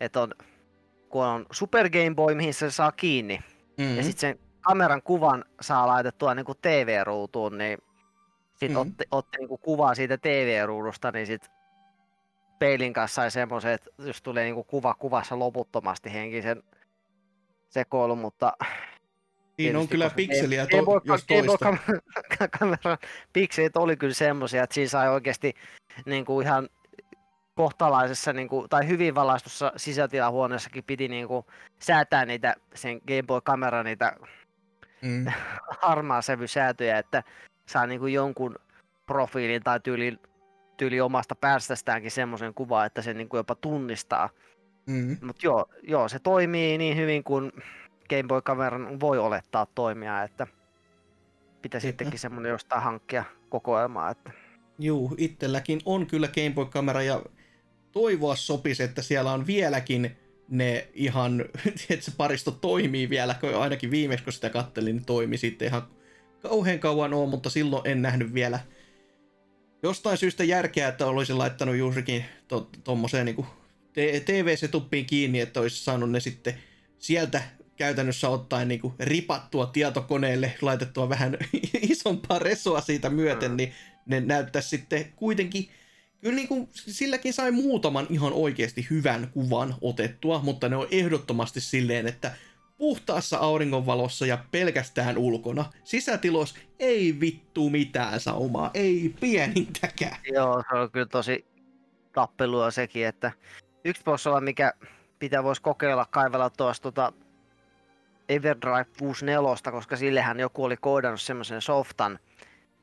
että 0.00 0.20
on, 0.20 0.32
kun 1.08 1.24
on 1.24 1.46
Super 1.52 1.90
Game 1.90 2.14
Boy, 2.14 2.34
mihin 2.34 2.54
se 2.54 2.70
saa 2.70 2.92
kiinni, 2.92 3.40
Mm. 3.78 3.96
ja 3.96 4.02
sitten 4.02 4.20
sen 4.20 4.38
kameran 4.60 5.02
kuvan 5.02 5.44
saa 5.60 5.86
laitettua 5.86 6.34
niin 6.34 6.46
kuin 6.46 6.58
TV-ruutuun, 6.62 7.58
niin 7.58 7.78
sitten 8.56 8.70
Mm. 8.70 8.74
mm. 8.74 8.90
otti, 8.90 9.04
otti 9.10 9.38
niinku 9.38 9.58
kuvaa 9.58 9.94
siitä 9.94 10.18
TV-ruudusta, 10.18 11.10
niin 11.10 11.26
sitten 11.26 11.50
peilin 12.58 12.92
kanssa 12.92 13.14
sai 13.14 13.30
semmoisen, 13.30 13.72
että 13.72 13.90
jos 13.98 14.22
tulee 14.22 14.44
niinku 14.44 14.64
kuva 14.64 14.94
kuvassa 14.94 15.38
loputtomasti 15.38 16.12
henkisen 16.12 16.62
sekoilu, 17.68 18.16
mutta 18.16 18.52
Siinä 19.56 19.78
on 19.78 19.88
kyllä 19.88 20.10
pikseliä, 20.10 20.66
Boy- 20.66 20.84
to, 20.84 21.00
jos 21.04 21.24
Game 21.26 21.42
Boy 21.42 21.58
toista. 21.58 21.70
kam- 21.70 22.48
kameran 22.58 22.98
pikselit 23.32 23.76
oli 23.76 23.96
kyllä 23.96 24.14
semmoisia, 24.14 24.62
että 24.64 24.74
siinä 24.74 24.88
sai 24.88 25.08
oikeasti 25.08 25.54
niin 26.06 26.24
kuin 26.24 26.46
ihan 26.46 26.68
kohtalaisessa 27.54 28.32
niin 28.32 28.48
kuin, 28.48 28.68
tai 28.68 28.88
hyvin 28.88 29.14
valaistussa 29.14 29.72
sisätilahuoneessakin 29.76 30.84
piti 30.84 31.08
niin 31.08 31.28
kuin, 31.28 31.46
säätää 31.78 32.26
niitä 32.26 32.54
sen 32.74 33.00
Game 33.06 33.22
Boy-kameran 33.22 33.84
niitä 33.84 34.16
Mm. 35.04 35.26
harmaa 35.82 36.22
sävysäätöjä, 36.22 36.98
että 36.98 37.22
saa 37.66 37.86
niin 37.86 38.00
kuin 38.00 38.12
jonkun 38.12 38.56
profiilin 39.06 39.62
tai 39.62 39.80
tyyli, 39.80 40.18
tyyli 40.76 41.00
omasta 41.00 41.34
päästästäänkin 41.34 42.10
semmoisen 42.10 42.54
kuvan, 42.54 42.86
että 42.86 43.02
se 43.02 43.14
niin 43.14 43.28
kuin 43.28 43.38
jopa 43.38 43.54
tunnistaa. 43.54 44.30
Mm. 44.86 45.16
Mutta 45.22 45.46
joo, 45.46 45.66
joo, 45.82 46.08
se 46.08 46.18
toimii 46.18 46.78
niin 46.78 46.96
hyvin 46.96 47.24
kuin 47.24 47.52
Game 48.08 48.22
Boy-kameran 48.28 49.00
voi 49.00 49.18
olettaa 49.18 49.66
toimia, 49.74 50.22
että 50.22 50.46
pitäisi 51.62 51.86
sittenkin 51.86 52.18
semmoinen 52.18 52.50
jostain 52.50 52.82
hankkia 52.82 53.24
kokoelmaa. 53.48 54.10
Että... 54.10 54.30
Juu, 54.78 55.14
itselläkin 55.18 55.80
on 55.84 56.06
kyllä 56.06 56.28
Game 56.28 56.50
Boy-kamera 56.50 57.02
ja 57.02 57.22
toivoa 57.92 58.36
sopisi, 58.36 58.82
että 58.82 59.02
siellä 59.02 59.32
on 59.32 59.46
vieläkin 59.46 60.16
ne 60.48 60.88
ihan, 60.94 61.40
että 61.90 62.04
se 62.04 62.12
paristo 62.16 62.50
toimii 62.50 63.10
vielä, 63.10 63.34
kun 63.34 63.54
ainakin 63.54 63.90
viimeksi 63.90 64.24
kun 64.24 64.32
sitä 64.32 64.50
kattelin, 64.50 64.96
niin 64.96 65.04
toimi 65.04 65.36
sitten 65.36 65.68
ihan 65.68 65.82
kauhean 66.42 66.78
kauan 66.78 67.14
on, 67.14 67.28
mutta 67.28 67.50
silloin 67.50 67.86
en 67.86 68.02
nähnyt 68.02 68.34
vielä 68.34 68.60
jostain 69.82 70.18
syystä 70.18 70.44
järkeä, 70.44 70.88
että 70.88 71.06
olisin 71.06 71.38
laittanut 71.38 71.76
juurikin 71.76 72.24
to, 72.48 72.70
tommoseen 72.84 73.26
niin 73.26 73.46
TV-setuppiin 74.24 75.06
kiinni, 75.06 75.40
että 75.40 75.60
olisi 75.60 75.84
saanut 75.84 76.10
ne 76.10 76.20
sitten 76.20 76.54
sieltä 76.98 77.42
käytännössä 77.76 78.28
ottaen 78.28 78.68
niin 78.68 78.80
kuin 78.80 78.94
ripattua 79.00 79.66
tietokoneelle, 79.66 80.52
laitettua 80.62 81.08
vähän 81.08 81.36
isompaa 81.90 82.38
resoa 82.38 82.80
siitä 82.80 83.10
myöten, 83.10 83.50
Mm. 83.50 83.56
niin 83.56 83.72
ne 84.06 84.20
näyttäisi 84.20 84.68
sitten 84.68 85.12
kuitenkin, 85.16 85.68
kyllä 86.20 86.36
niin 86.36 86.48
kuin, 86.48 86.68
silläkin 86.72 87.32
sai 87.32 87.50
muutaman 87.50 88.06
ihan 88.10 88.32
oikeasti 88.32 88.86
hyvän 88.90 89.28
kuvan 89.32 89.74
otettua, 89.80 90.40
mutta 90.42 90.68
ne 90.68 90.76
on 90.76 90.88
ehdottomasti 90.90 91.60
silleen, 91.60 92.06
että 92.06 92.32
puhtaassa 92.78 93.38
auringonvalossa 93.38 94.26
ja 94.26 94.38
pelkästään 94.50 95.18
ulkona. 95.18 95.64
Sisätilos 95.84 96.54
ei 96.78 97.20
vittu 97.20 97.70
mitään 97.70 98.20
saumaa, 98.20 98.70
ei 98.74 99.14
pienintäkään. 99.20 100.16
Joo, 100.32 100.62
se 100.70 100.78
on 100.78 100.90
kyllä 100.90 101.06
tosi 101.06 101.46
tappelua 102.12 102.70
sekin, 102.70 103.06
että 103.06 103.32
yksi 103.84 104.02
voisi 104.06 104.28
olla, 104.28 104.40
mikä 104.40 104.72
pitää 105.18 105.44
voisi 105.44 105.62
kokeilla 105.62 106.06
kaivella 106.10 106.50
tuosta 106.50 106.82
tota 106.92 107.12
Everdrive 108.28 108.86
64, 108.98 109.72
koska 109.72 109.96
sillehän 109.96 110.40
joku 110.40 110.64
oli 110.64 110.76
koodannut 110.76 111.20
semmoisen 111.20 111.62
softan, 111.62 112.18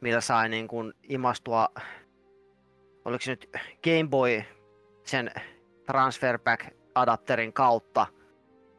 millä 0.01 0.21
sai 0.21 0.49
niin 0.49 0.67
kuin 0.67 0.93
imastua, 1.03 1.67
oliko 3.05 3.21
se 3.21 3.31
nyt 3.31 3.49
Game 3.83 4.09
Boy 4.09 4.43
sen 5.03 5.31
transfer 5.85 6.39
pack 6.39 6.65
adapterin 6.95 7.53
kautta, 7.53 8.07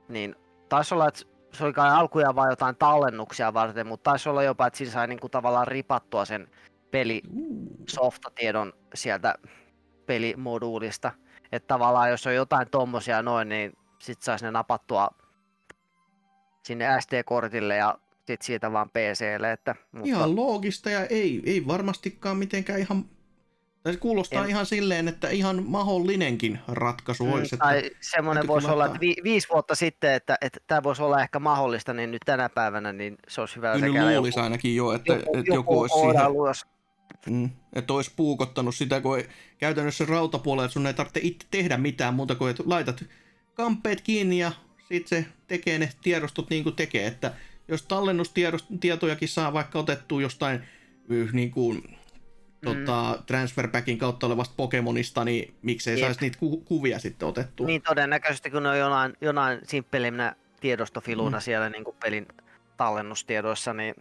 niin 0.09 0.35
taisi 0.69 0.95
olla, 0.95 1.09
että 1.09 1.23
se 1.53 1.65
oli 1.65 1.73
kai 1.73 1.91
alkujaan 1.91 2.35
vain 2.35 2.51
jotain 2.51 2.77
tallennuksia 2.77 3.55
varten, 3.55 3.87
mutta 3.87 4.11
taisi 4.11 4.29
olla 4.29 4.43
jopa, 4.43 4.67
että 4.67 4.77
siinä 4.77 4.93
sai 4.93 5.07
niin 5.07 5.21
kuin 5.21 5.31
tavallaan 5.31 5.69
ripattua 5.69 6.25
sen 6.25 6.49
peli 6.91 7.23
softatiedon 7.89 8.73
sieltä 8.95 9.35
pelimoduulista. 10.07 11.13
Että 11.53 11.67
tavallaan 11.67 12.11
jos 12.11 12.27
on 12.27 12.35
jotain 12.35 12.71
tommosia 12.71 13.23
noin, 13.23 13.49
niin 13.49 13.73
sit 13.99 14.23
saisi 14.23 14.45
ne 14.45 14.51
napattua 14.51 15.09
sinne 16.63 16.87
SD-kortille 17.01 17.77
ja 17.77 17.99
sit 18.27 18.43
siitä 18.43 18.73
vaan 18.73 18.91
PClle. 18.91 19.53
Että, 19.53 19.75
mutta 19.93 20.09
Ihan 20.09 20.37
loogista 20.37 20.91
ja 20.91 21.07
ei, 21.07 21.43
ei 21.47 21.67
varmastikaan 21.67 22.37
mitenkään 22.37 22.81
ihan... 22.81 23.05
Tai 23.83 23.93
se 23.93 23.99
kuulostaa 23.99 24.45
En- 24.45 24.51
ihan 24.51 24.67
silleen, 24.67 25.09
että 25.09 25.29
ihan 25.29 25.63
mahdollinenkin 25.67 26.59
ratkaisu 26.69 27.25
Mm, 27.25 27.33
olisi. 27.33 27.55
Että, 27.55 27.65
Tai 27.65 27.91
semmoinen 28.01 28.41
täytyy 28.41 28.49
voisi 28.49 28.69
olla, 28.69 28.87
että 28.87 29.01
vi- 29.01 29.17
viisi 29.25 29.49
vuotta 29.53 29.75
sitten, 29.75 30.13
että, 30.13 30.39
että 30.41 30.61
tämä 30.67 30.83
voisi 30.83 31.03
olla 31.03 31.23
ehkä 31.23 31.39
mahdollista, 31.39 31.93
niin 31.93 32.11
nyt 32.11 32.23
tänä 32.27 32.49
päivänä 32.49 32.93
niin 32.93 33.17
se 33.29 33.41
olisi 33.41 33.57
hyvä 33.57 33.79
kyllä 33.81 34.17
luulisi 34.17 34.41
ainakin 34.41 34.77
jo, 34.77 34.93
että 34.93 35.13
joku, 35.13 35.39
että 35.39 35.55
joku 35.55 35.81
olisi 35.81 35.95
siihen, 35.95 36.23
mm, 37.31 37.51
että 37.73 37.93
olisi 37.93 38.13
puukottanut 38.17 38.75
sitä, 38.75 39.01
kun 39.01 39.19
ei, 39.19 39.29
käytännössä 39.59 40.05
rautapuolella 40.05 40.69
sun 40.69 40.87
ei 40.87 40.95
tarvitse 40.95 41.21
itse 41.23 41.47
tehdä 41.51 41.77
mitään 41.77 42.15
muuta 42.15 42.35
kuin, 42.35 42.51
että 42.51 42.63
laitat 42.67 43.05
kampeet 43.55 44.01
kiinni 44.01 44.39
ja 44.39 44.53
sitten 44.93 45.25
se 45.25 45.31
tekee 45.49 45.79
ne 45.79 45.91
tiedostot 46.03 46.51
niin 46.51 46.63
kuin 46.65 46.77
tekee, 46.77 47.07
että 47.07 47.33
jos 47.69 47.83
tallennustietojakin 47.83 49.29
saa 49.29 49.53
vaikka 49.53 49.79
otettua 49.79 50.23
jostain 50.23 50.61
niin 51.33 51.51
kuin, 51.51 51.97
tota, 52.65 53.23
transferpackin 53.27 53.99
kautta 53.99 54.27
olevasta 54.27 54.55
Pokemonista, 54.57 55.25
niin 55.25 55.55
miksei 55.63 55.95
Jep. 55.95 56.07
saisi 56.07 56.21
niitä 56.21 56.39
ku- 56.39 56.61
kuvia 56.61 56.99
sitten 56.99 57.29
otettua. 57.29 57.67
Niin 57.67 57.83
todennäköisesti, 57.83 58.51
kun 58.51 58.63
ne 58.63 58.69
on 58.69 58.79
jonain, 58.79 59.13
jonain 59.21 59.59
simppelimmänä 59.63 60.37
tiedostofiluna 60.61 61.39
Mm. 61.39 61.43
siellä 61.43 61.69
niin 61.71 61.85
kuin 61.85 61.97
pelin 62.03 62.27
tallennustiedoissa, 62.77 63.73
niin 63.73 63.95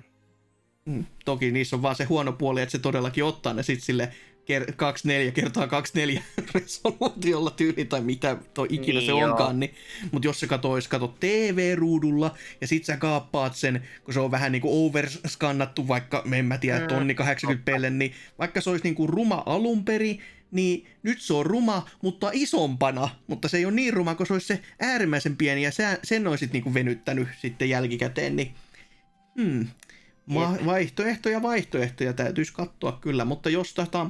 Mm. 0.86 1.06
Toki 1.26 1.52
niissä 1.52 1.76
on 1.76 1.82
vaan 1.82 1.96
se 1.96 2.04
huono 2.04 2.34
puoli, 2.34 2.62
että 2.62 2.72
se 2.72 2.80
todellakin 2.80 3.24
ottaa 3.24 3.54
ne 3.54 3.64
sitten 3.64 3.86
sille 3.86 4.12
ker- 4.46 4.74
24 4.76 5.32
kertaa 5.32 5.68
24 5.68 6.24
resoluutiolla 6.54 7.52
tyyli 7.52 7.86
tai 7.86 8.02
mitä 8.02 8.38
toi 8.54 8.68
ikinä 8.70 9.00
Niin 9.00 9.06
se 9.06 9.12
joo. 9.12 9.30
onkaan. 9.30 9.60
Niin. 9.60 9.74
Mutta 10.12 10.28
jos 10.28 10.40
se 10.40 10.48
katois, 10.48 10.88
kato 10.88 11.16
TV-ruudulla 11.20 12.36
ja 12.62 12.68
sit 12.68 12.86
sä 12.86 12.98
kaappaat 12.98 13.56
sen, 13.56 13.82
kun 14.04 14.14
se 14.14 14.20
on 14.20 14.32
vähän 14.32 14.52
niinku 14.52 14.86
overskannattu 14.88 15.88
vaikka, 15.88 16.24
en 16.34 16.46
mä 16.46 16.58
tiedä, 16.58 16.80
Mm, 16.80 16.88
tonni 16.88 17.16
80 17.16 17.66
pelle, 17.66 17.90
niin 17.90 18.14
vaikka 18.40 18.62
se 18.62 18.70
olisi 18.70 18.84
niinku 18.84 19.08
ruma 19.08 19.44
alun 19.46 19.86
perin, 19.86 20.20
niin 20.52 20.86
nyt 21.04 21.22
se 21.22 21.34
on 21.34 21.46
ruma, 21.46 21.90
mutta 22.02 22.30
isompana, 22.34 23.10
mutta 23.28 23.48
se 23.48 23.58
ei 23.58 23.66
ole 23.66 23.74
niin 23.74 23.94
ruma, 23.94 24.16
kun 24.16 24.28
se 24.28 24.34
olisi 24.34 24.48
se 24.48 24.60
äärimmäisen 24.80 25.38
pieni 25.38 25.62
ja 25.64 25.72
sä, 25.72 26.00
sen 26.04 26.28
olisit 26.28 26.54
niinku 26.54 26.74
venyttänyt 26.74 27.28
sitten 27.42 27.70
jälkikäteen, 27.70 28.36
niin 28.36 28.52
hmm, 29.42 29.68
Ma- 30.26 30.58
vaihtoehtoja, 30.66 31.42
vaihtoehtoja 31.42 32.14
täytyisi 32.14 32.54
katsoa 32.54 32.98
kyllä, 33.02 33.26
mutta 33.26 33.50
jos 33.50 33.74
tätä 33.74 34.06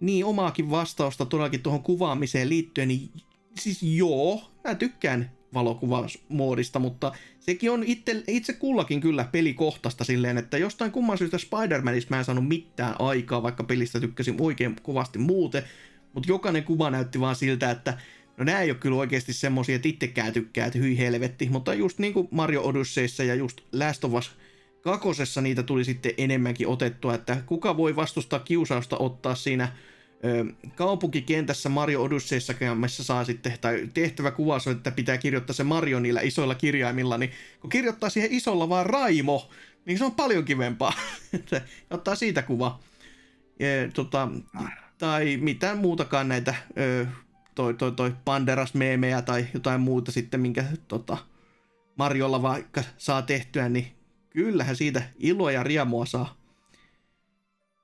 niin 0.00 0.24
omaakin 0.24 0.70
vastausta 0.70 1.26
todellakin 1.26 1.62
tuohon 1.62 1.82
kuvaamiseen 1.82 2.48
liittyen, 2.48 2.88
niin 2.88 3.10
siis 3.58 3.82
joo, 3.82 4.50
mä 4.64 4.74
tykkään 4.74 5.30
valokuvausmoodista, 5.54 6.78
mutta 6.78 7.12
sekin 7.40 7.70
on 7.70 7.84
itse, 7.84 8.24
itse 8.26 8.52
kullakin 8.52 9.00
kyllä 9.00 9.28
pelikohtaista 9.32 10.04
silleen, 10.04 10.38
että 10.38 10.58
jostain 10.58 10.92
kumman 10.92 11.18
syystä 11.18 11.36
Spider-Manissa 11.36 12.06
mä 12.10 12.18
en 12.18 12.24
saanut 12.24 12.48
mitään 12.48 12.94
aikaa, 12.98 13.42
vaikka 13.42 13.64
pelistä 13.64 14.00
tykkäsin 14.00 14.36
oikein 14.40 14.76
kovasti 14.82 15.18
muuten, 15.18 15.62
mutta 16.12 16.28
jokainen 16.28 16.64
kuva 16.64 16.90
näytti 16.90 17.20
vaan 17.20 17.36
siltä, 17.36 17.70
että 17.70 17.98
no 18.36 18.44
nämä 18.44 18.60
ei 18.60 18.70
ole 18.70 18.78
kyllä 18.78 18.96
oikeasti 18.96 19.32
semmosia, 19.32 19.76
että 19.76 19.88
itsekään 19.88 20.32
tykkää, 20.32 20.66
että 20.66 20.78
hyi 20.78 20.98
helvetti, 20.98 21.48
mutta 21.48 21.74
just 21.74 21.98
niin 21.98 22.12
kuin 22.12 22.28
Mario 22.30 22.62
Odysseyssä 22.62 23.24
ja 23.24 23.34
just 23.34 23.60
Last 23.72 24.04
of 24.04 24.14
Us 24.14 24.30
kakosessa 24.80 25.40
niitä 25.40 25.62
tuli 25.62 25.84
sitten 25.84 26.12
enemmänkin 26.18 26.68
otettua, 26.68 27.14
että 27.14 27.42
kuka 27.46 27.76
voi 27.76 27.96
vastustaa 27.96 28.38
kiusausta 28.38 28.98
ottaa 28.98 29.34
siinä 29.34 29.72
ö, 30.24 30.44
kaupunkikentässä 30.74 31.68
Mario 31.68 32.02
Odysseyssa 32.02 32.54
missä 32.74 33.04
saa 33.04 33.24
sitten, 33.24 33.52
tai 33.60 33.88
tehtävä 33.94 34.30
kuvaus 34.30 34.66
on, 34.66 34.76
että 34.76 34.90
pitää 34.90 35.18
kirjoittaa 35.18 35.54
se 35.54 35.64
Mario 35.64 36.00
niillä 36.00 36.20
isoilla 36.20 36.54
kirjaimilla, 36.54 37.18
niin 37.18 37.30
kun 37.60 37.70
kirjoittaa 37.70 38.10
siihen 38.10 38.32
isolla 38.32 38.68
vaan 38.68 38.86
Raimo, 38.86 39.50
niin 39.84 39.98
se 39.98 40.04
on 40.04 40.14
paljon 40.14 40.44
kivempaa, 40.44 40.92
ottaa 41.90 42.14
siitä 42.14 42.42
kuva. 42.42 42.80
Ja, 43.58 43.66
tota, 43.94 44.28
tai 44.98 45.36
mitään 45.36 45.78
muutakaan 45.78 46.28
näitä 46.28 46.54
ö, 46.78 47.06
toi, 47.54 47.74
toi, 47.74 47.92
toi 47.92 48.12
Panderas-meemejä 48.24 49.22
tai 49.22 49.46
jotain 49.54 49.80
muuta 49.80 50.12
sitten, 50.12 50.40
minkä 50.40 50.64
tota, 50.88 51.18
Marjolla 51.96 52.42
vaikka 52.42 52.82
saa 52.98 53.22
tehtyä, 53.22 53.68
niin 53.68 53.99
kyllähän 54.30 54.76
siitä 54.76 55.02
iloa 55.18 55.52
ja 55.52 55.62
riemua 55.62 56.06
saa. 56.06 56.40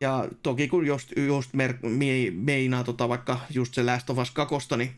Ja 0.01 0.29
toki 0.43 0.69
kun 0.69 0.87
just, 0.87 1.13
just 1.17 1.53
mer, 1.53 1.75
me, 1.83 2.31
meinaa 2.31 2.85
tota 2.85 3.09
vaikka 3.09 3.41
just 3.51 3.75
se 3.75 3.83
Last 3.83 4.11
of 4.11 4.19
Us 4.19 4.31
2, 4.31 4.57
niin 4.77 4.91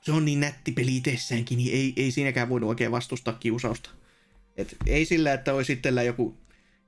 se 0.00 0.12
on 0.12 0.24
niin 0.24 0.40
nätti 0.40 0.72
peli 0.72 0.96
itsessäänkin, 0.96 1.58
niin 1.58 1.74
ei, 1.74 1.92
ei 1.96 2.10
siinäkään 2.10 2.48
voinut 2.48 2.68
oikein 2.68 2.90
vastustaa 2.90 3.34
kiusausta. 3.34 3.90
Et 4.56 4.76
ei 4.86 5.04
sillä, 5.04 5.32
että 5.32 5.54
olisi 5.54 5.72
itsellä 5.72 6.02
joku 6.02 6.36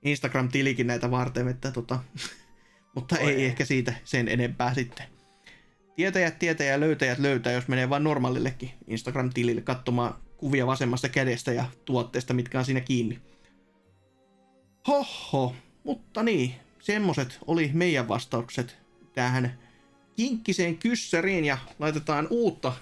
Instagram-tilikin 0.02 0.86
näitä 0.86 1.10
varten, 1.10 1.48
että 1.48 1.70
tota, 1.70 1.98
mutta 2.94 3.18
ei 3.18 3.36
Oi. 3.36 3.44
ehkä 3.44 3.64
siitä 3.64 3.94
sen 4.04 4.28
enempää 4.28 4.74
sitten. 4.74 5.06
Tietäjät 5.96 6.38
tietää 6.38 6.66
ja 6.66 6.80
löytäjät 6.80 7.18
löytää, 7.18 7.52
jos 7.52 7.68
menee 7.68 7.90
vain 7.90 8.04
normaalillekin 8.04 8.70
Instagram-tilille 8.88 9.60
katsomaan 9.60 10.14
kuvia 10.36 10.66
vasemmasta 10.66 11.08
kädestä 11.08 11.52
ja 11.52 11.64
tuotteesta, 11.84 12.34
mitkä 12.34 12.58
on 12.58 12.64
siinä 12.64 12.80
kiinni. 12.80 13.33
Hoho, 14.88 15.56
mutta 15.84 16.22
niin, 16.22 16.54
semmoset 16.80 17.38
oli 17.46 17.70
meidän 17.72 18.08
vastaukset 18.08 18.76
tähän 19.14 19.58
kinkkiseen 20.16 20.78
kyssäriin 20.78 21.44
ja 21.44 21.58
laitetaan 21.78 22.26
uutta 22.30 22.72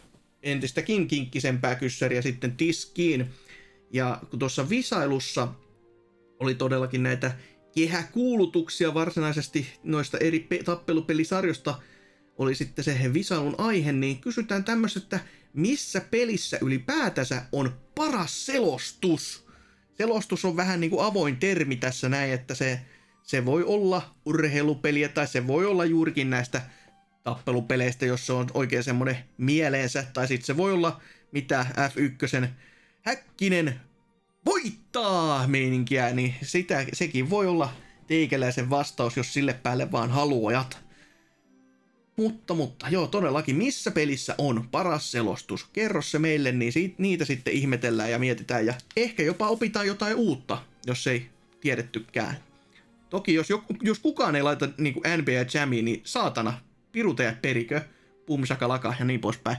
entistäkin 0.42 1.08
kinkkisempää 1.08 1.74
kyssäriä 1.74 2.22
sitten 2.22 2.56
tiskiin. 2.56 3.30
Ja 3.92 4.20
kun 4.30 4.38
tuossa 4.38 4.68
visailussa 4.68 5.48
oli 6.40 6.54
todellakin 6.54 7.02
näitä 7.02 7.34
kehäkuulutuksia 7.74 8.94
varsinaisesti 8.94 9.66
noista 9.82 10.18
eri 10.18 10.40
pe- 10.40 10.62
tappelupelisarjoista 10.62 11.74
oli 12.38 12.54
sitten 12.54 12.84
se 12.84 13.10
visailun 13.12 13.54
aihe, 13.58 13.92
niin 13.92 14.20
kysytään 14.20 14.64
tämmöistä, 14.64 15.00
että 15.00 15.20
missä 15.52 16.00
pelissä 16.00 16.58
ylipäätänsä 16.62 17.42
on 17.52 17.72
paras 17.94 18.46
selostus? 18.46 19.41
Selostus 20.02 20.44
on 20.44 20.56
vähän 20.56 20.80
niin 20.80 20.90
kuin 20.90 21.04
avoin 21.04 21.36
termi 21.36 21.76
tässä 21.76 22.08
näin, 22.08 22.32
että 22.32 22.54
se, 22.54 22.80
se 23.22 23.44
voi 23.44 23.64
olla 23.64 24.14
urheilupeliä 24.26 25.08
tai 25.08 25.26
se 25.26 25.46
voi 25.46 25.66
olla 25.66 25.84
juurikin 25.84 26.30
näistä 26.30 26.62
tappelupeleistä, 27.24 28.06
jos 28.06 28.26
se 28.26 28.32
on 28.32 28.46
oikein 28.54 28.84
semmoinen 28.84 29.18
mieleensä, 29.38 30.04
tai 30.12 30.28
sitten 30.28 30.46
se 30.46 30.56
voi 30.56 30.72
olla 30.72 31.00
mitä 31.32 31.66
F1 31.70 32.48
häkkinen 33.02 33.80
voittaa 34.46 35.46
meininkiä, 35.46 36.10
niin 36.10 36.34
sitä, 36.42 36.84
sekin 36.92 37.30
voi 37.30 37.46
olla 37.46 37.72
teikäläisen 38.06 38.70
vastaus, 38.70 39.16
jos 39.16 39.32
sille 39.34 39.52
päälle 39.52 39.92
vaan 39.92 40.10
haluajat. 40.10 40.78
Mutta, 42.16 42.54
mutta, 42.54 42.88
joo, 42.88 43.06
todellakin, 43.06 43.56
missä 43.56 43.90
pelissä 43.90 44.34
on 44.38 44.68
paras 44.70 45.10
selostus? 45.10 45.66
Kerro 45.72 46.02
se 46.02 46.18
meille, 46.18 46.52
niin 46.52 46.72
siitä, 46.72 46.94
niitä 46.98 47.24
sitten 47.24 47.54
ihmetellään 47.54 48.10
ja 48.10 48.18
mietitään, 48.18 48.66
ja 48.66 48.74
ehkä 48.96 49.22
jopa 49.22 49.48
opitaan 49.48 49.86
jotain 49.86 50.16
uutta, 50.16 50.62
jos 50.86 51.06
ei 51.06 51.30
tiedettykään. 51.60 52.36
Toki 53.10 53.34
jos, 53.34 53.50
joku, 53.50 53.74
jos 53.82 53.98
kukaan 53.98 54.36
ei 54.36 54.42
laita 54.42 54.68
niin 54.78 54.94
kuin 54.94 55.04
NBA 55.18 55.32
Jamiin, 55.54 55.84
niin 55.84 56.00
saatana, 56.04 56.60
piruteet 56.92 57.42
perikö, 57.42 57.80
pumsakalaka 58.26 58.94
ja 58.98 59.04
niin 59.04 59.20
poispäin. 59.20 59.56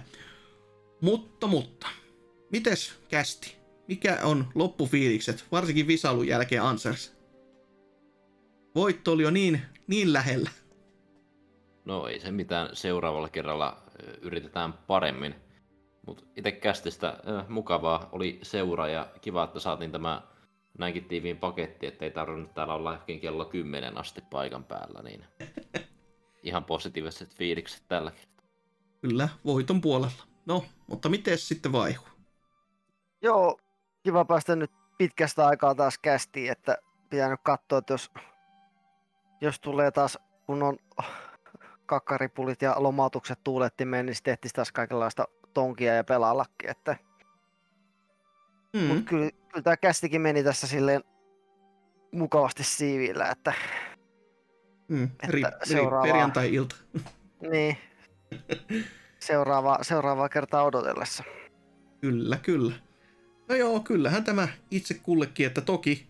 Mutta, 1.02 1.48
mutta, 1.48 1.88
mites 2.52 2.94
kästi? 3.10 3.56
Mikä 3.88 4.20
on 4.24 4.48
loppufiilikset, 4.56 5.46
varsinkin 5.52 5.88
visailun 5.88 6.28
jälkeen 6.28 6.64
Ansers? 6.64 7.14
Voitto 8.76 9.12
oli 9.12 9.24
jo 9.24 9.32
niin, 9.32 9.62
niin 9.88 10.14
lähellä. 10.14 10.50
No 11.86 12.08
ei 12.08 12.20
se 12.20 12.32
mitään, 12.32 12.70
seuraavalla 12.74 13.30
kerralla 13.30 13.84
yritetään 14.22 14.74
paremmin. 14.74 15.36
Mutta 16.08 16.24
itse 16.36 16.52
kästistä 16.52 17.08
ö, 17.08 17.44
mukavaa 17.50 18.10
oli 18.12 18.40
seura 18.42 18.88
ja 18.88 19.08
kiva, 19.22 19.44
että 19.44 19.60
saatiin 19.60 19.92
tämä 19.92 20.22
näinkin 20.78 21.06
tiiviin 21.06 21.38
paketti, 21.38 21.88
ettei 21.88 22.12
tarvinnut 22.12 22.54
täällä 22.54 22.74
olla 22.74 22.94
ehkä 22.94 23.18
kello 23.22 23.46
10 23.46 23.98
asti 23.98 24.22
paikan 24.30 24.64
päällä, 24.64 25.02
niin 25.02 25.26
ihan 26.44 26.64
positiiviset 26.64 27.36
fiilikset 27.36 27.84
tällä 27.88 28.12
kertaa. 28.12 28.46
Kyllä, 29.02 29.30
voiton 29.46 29.82
puolella. 29.82 30.24
No, 30.46 30.66
mutta 30.88 31.10
miten 31.10 31.38
sitten 31.38 31.72
vaihu? 31.72 32.06
Joo, 33.22 33.60
kiva 34.04 34.26
päästä 34.26 34.56
nyt 34.56 34.72
pitkästä 34.98 35.48
aikaa 35.48 35.76
taas 35.76 35.98
kästiin, 35.98 36.52
että 36.52 36.78
pitää 37.10 37.30
nyt 37.30 37.40
katsoa, 37.44 37.78
että 37.78 37.94
jos, 37.94 38.12
jos 39.42 39.60
tulee 39.60 39.92
taas 39.92 40.18
kunnon 40.46 40.78
kakkaripulit 42.00 42.62
ja 42.62 42.76
lomautukset 42.78 43.40
tuulettimeen, 43.44 44.06
niin 44.06 44.16
sitten 44.16 44.32
tehtiin 44.32 44.52
taas 44.56 44.72
kaikenlaista 44.72 45.28
tonkia 45.54 45.94
ja 45.96 46.04
pelaallakin, 46.04 46.70
että 46.70 46.98
Mm. 48.74 48.80
Mutta 48.82 49.04
kyllä, 49.10 49.32
kyllä 49.32 49.64
tämä 49.64 49.78
kästikin 49.78 50.22
meni 50.22 50.44
tässä 50.44 50.68
silleen 50.68 51.04
mukavasti 52.12 52.64
siivillä, 52.64 53.30
että 53.30 53.54
Mm. 54.88 55.04
että 55.04 55.28
Ri, 55.28 55.42
seuraavaa- 55.64 56.08
perjantai-ilta. 56.08 56.76
niin. 57.52 57.78
Seuraava, 59.20 59.80
seuraavaa 59.82 60.30
kertaa 60.30 60.64
odotellessa. 60.64 61.24
Kyllä, 62.02 62.38
kyllä. 62.38 62.76
No 63.50 63.56
joo, 63.56 63.80
kyllähän 63.80 64.24
tämä 64.24 64.48
itse 64.72 64.94
kullekin, 64.94 65.48
että 65.48 65.62
toki 65.62 66.08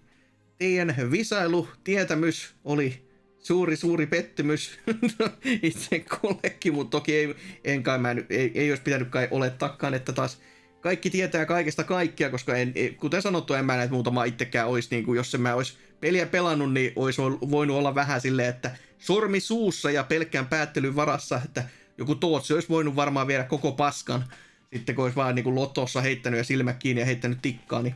teidän 0.58 0.95
visailu, 1.12 1.68
tietämys 1.84 2.56
oli 2.64 3.10
suuri, 3.44 3.76
suuri 3.76 4.08
pettymys 4.08 4.80
itse 5.62 6.06
kullekin, 6.22 6.74
mutta 6.74 6.92
toki 6.92 7.16
ei, 7.16 7.36
en 7.64 7.84
kai 7.84 7.98
mä, 7.98 8.16
ei, 8.30 8.52
ei 8.56 8.72
olisi 8.72 8.84
pitänyt 8.84 9.10
kai 9.10 9.28
olettaakaan, 9.32 9.94
että 9.94 10.14
taas 10.14 10.38
kaikki 10.82 11.10
tietää 11.10 11.46
kaikesta 11.46 11.84
kaikkia, 11.84 12.30
koska 12.30 12.56
en, 12.56 12.74
kuten 12.98 13.22
sanottu, 13.22 13.54
en 13.54 13.66
mä 13.66 13.76
näitä 13.76 13.94
muutama 13.94 14.24
itsekään 14.24 14.68
olisi, 14.68 14.88
niin 14.92 15.06
kuin 15.06 15.18
jos 15.18 15.36
en 15.36 15.42
mä 15.42 15.56
olisi 15.56 15.78
peliä 16.00 16.26
pelannut, 16.26 16.74
niin 16.74 16.94
olisi 16.96 17.22
ol- 17.22 17.38
voinut 17.52 17.78
olla 17.78 17.96
vähän 17.96 18.22
silleen, 18.22 18.50
että 18.50 18.72
sormi 18.98 19.40
suussa 19.40 19.92
ja 19.92 20.04
pelkkään 20.04 20.48
päättelyn 20.48 20.96
varassa, 20.96 21.42
että 21.46 21.64
joku 21.98 22.16
Tootsi 22.16 22.54
olisi 22.54 22.70
voinut 22.70 22.96
varmaan 22.96 23.28
viedä 23.28 23.44
koko 23.44 23.72
paskan, 23.72 24.26
sitten 24.74 24.96
kun 24.96 25.04
olisi 25.04 25.16
vaan 25.16 25.36
niin 25.36 25.44
kuin 25.44 25.56
lotossa 25.56 26.02
heittänyt 26.02 26.38
ja 26.38 26.44
silmät 26.44 26.78
kiinni 26.78 27.02
ja 27.02 27.06
heittänyt 27.06 27.42
tikkaa, 27.42 27.82
niin 27.82 27.96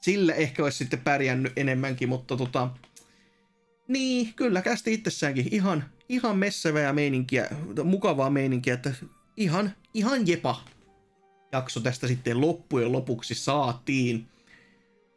sillä 0.00 0.34
ehkä 0.34 0.64
olisi 0.64 0.78
sitten 0.78 1.00
pärjännyt 1.00 1.52
enemmänkin, 1.56 2.08
mutta 2.08 2.36
tota, 2.36 2.68
niin, 3.88 4.34
kyllä 4.34 4.62
kästi 4.62 4.94
itsessäänkin 4.94 5.48
ihan, 5.50 5.84
ihan 6.08 6.38
messävää 6.38 6.92
meininkiä, 6.92 7.48
mukavaa 7.84 8.30
meininkiä, 8.30 8.74
että 8.74 8.92
ihan, 9.36 9.72
ihan 9.94 10.26
jepa 10.26 10.64
jakso 11.52 11.80
tästä 11.80 12.06
sitten 12.06 12.40
loppujen 12.40 12.92
lopuksi 12.92 13.34
saatiin. 13.34 14.26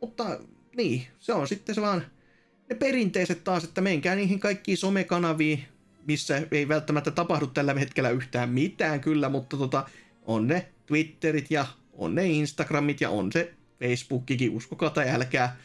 Mutta 0.01 0.39
niin, 0.77 1.07
se 1.19 1.33
on 1.33 1.47
sitten 1.47 1.75
se 1.75 1.81
vaan 1.81 2.05
ne 2.69 2.75
perinteiset 2.75 3.43
taas, 3.43 3.63
että 3.63 3.81
menkää 3.81 4.15
niihin 4.15 4.39
kaikkiin 4.39 4.77
somekanaviin, 4.77 5.63
missä 6.07 6.41
ei 6.51 6.67
välttämättä 6.67 7.11
tapahdu 7.11 7.47
tällä 7.47 7.73
hetkellä 7.73 8.09
yhtään 8.09 8.49
mitään 8.49 9.01
kyllä, 9.01 9.29
mutta 9.29 9.57
tota, 9.57 9.89
on 10.21 10.47
ne 10.47 10.67
Twitterit 10.85 11.51
ja 11.51 11.65
on 11.93 12.15
ne 12.15 12.25
Instagramit 12.25 13.01
ja 13.01 13.09
on 13.09 13.31
se 13.31 13.53
Facebookikin, 13.79 14.51
uskokaa 14.51 14.89
tai 14.89 15.09
älkää. 15.09 15.57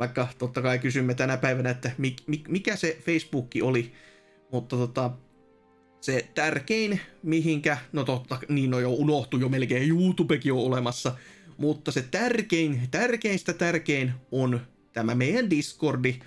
Vaikka 0.00 0.28
totta 0.38 0.62
kai 0.62 0.78
kysymme 0.78 1.14
tänä 1.14 1.36
päivänä, 1.36 1.70
että 1.70 1.90
mik, 1.98 2.16
mik, 2.26 2.48
mikä 2.48 2.76
se 2.76 2.98
Facebookki 3.04 3.62
oli, 3.62 3.92
mutta 4.52 4.76
tota, 4.76 5.10
se 6.00 6.28
tärkein, 6.34 7.00
mihinkä, 7.22 7.78
no 7.92 8.04
totta, 8.04 8.38
niin 8.48 8.70
no 8.70 8.80
jo 8.80 8.90
unohtu 8.90 9.38
jo 9.38 9.48
melkein, 9.48 9.88
YouTubekin 9.88 10.52
on 10.52 10.58
olemassa, 10.58 11.16
mutta 11.58 11.92
se 11.92 12.02
tärkein, 12.02 12.88
tärkeistä 12.90 13.52
tärkein 13.52 14.12
on 14.30 14.60
tämä 14.92 15.14
meidän 15.14 15.50
Discordi, 15.50 16.20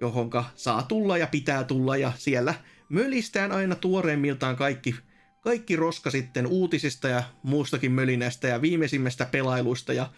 johonka 0.00 0.44
saa 0.54 0.82
tulla 0.82 1.18
ja 1.18 1.26
pitää 1.26 1.64
tulla 1.64 1.96
ja 1.96 2.12
siellä 2.16 2.54
mölistään 2.88 3.52
aina 3.52 3.74
tuoreimmiltaan 3.74 4.56
kaikki, 4.56 4.94
kaikki 5.40 5.76
roska 5.76 6.10
sitten 6.10 6.46
uutisista 6.46 7.08
ja 7.08 7.22
muustakin 7.42 7.92
mölinästä 7.92 8.48
ja 8.48 8.62
viimeisimmästä 8.62 9.26
pelailuista 9.26 9.92
ja 9.92 10.10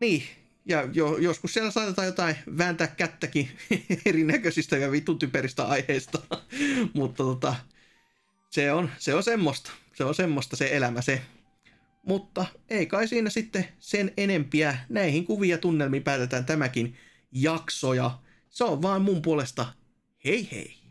niin, 0.00 0.22
ja 0.64 0.88
jo, 0.92 1.16
joskus 1.16 1.54
siellä 1.54 1.70
saatetaan 1.70 2.06
jotain 2.06 2.36
vääntää 2.58 2.86
kättäkin 2.86 3.48
erinäköisistä 4.06 4.76
ja 4.76 4.90
vitun 4.90 5.18
typeristä 5.18 5.64
aiheista, 5.64 6.18
mutta 6.94 7.24
tota, 7.24 7.54
se 8.50 8.72
on, 8.72 8.90
se 8.98 9.14
on 9.14 9.22
semmoista, 9.22 9.70
se 9.94 10.04
on 10.04 10.14
semmoista 10.14 10.56
se 10.56 10.68
elämä 10.72 11.02
se. 11.02 11.22
Mutta 12.06 12.46
ei 12.70 12.86
kai 12.86 13.08
siinä 13.08 13.30
sitten 13.30 13.68
sen 13.78 14.12
enempiä. 14.16 14.78
Näihin 14.88 15.24
kuvia 15.24 15.58
tunnelmiin 15.58 16.02
päätetään 16.02 16.44
tämäkin 16.44 16.96
jakso 17.32 17.94
ja 17.94 18.18
se 18.50 18.64
on 18.64 18.82
vaan 18.82 19.02
mun 19.02 19.22
puolesta 19.22 19.66
hei 20.24 20.48
hei. 20.52 20.83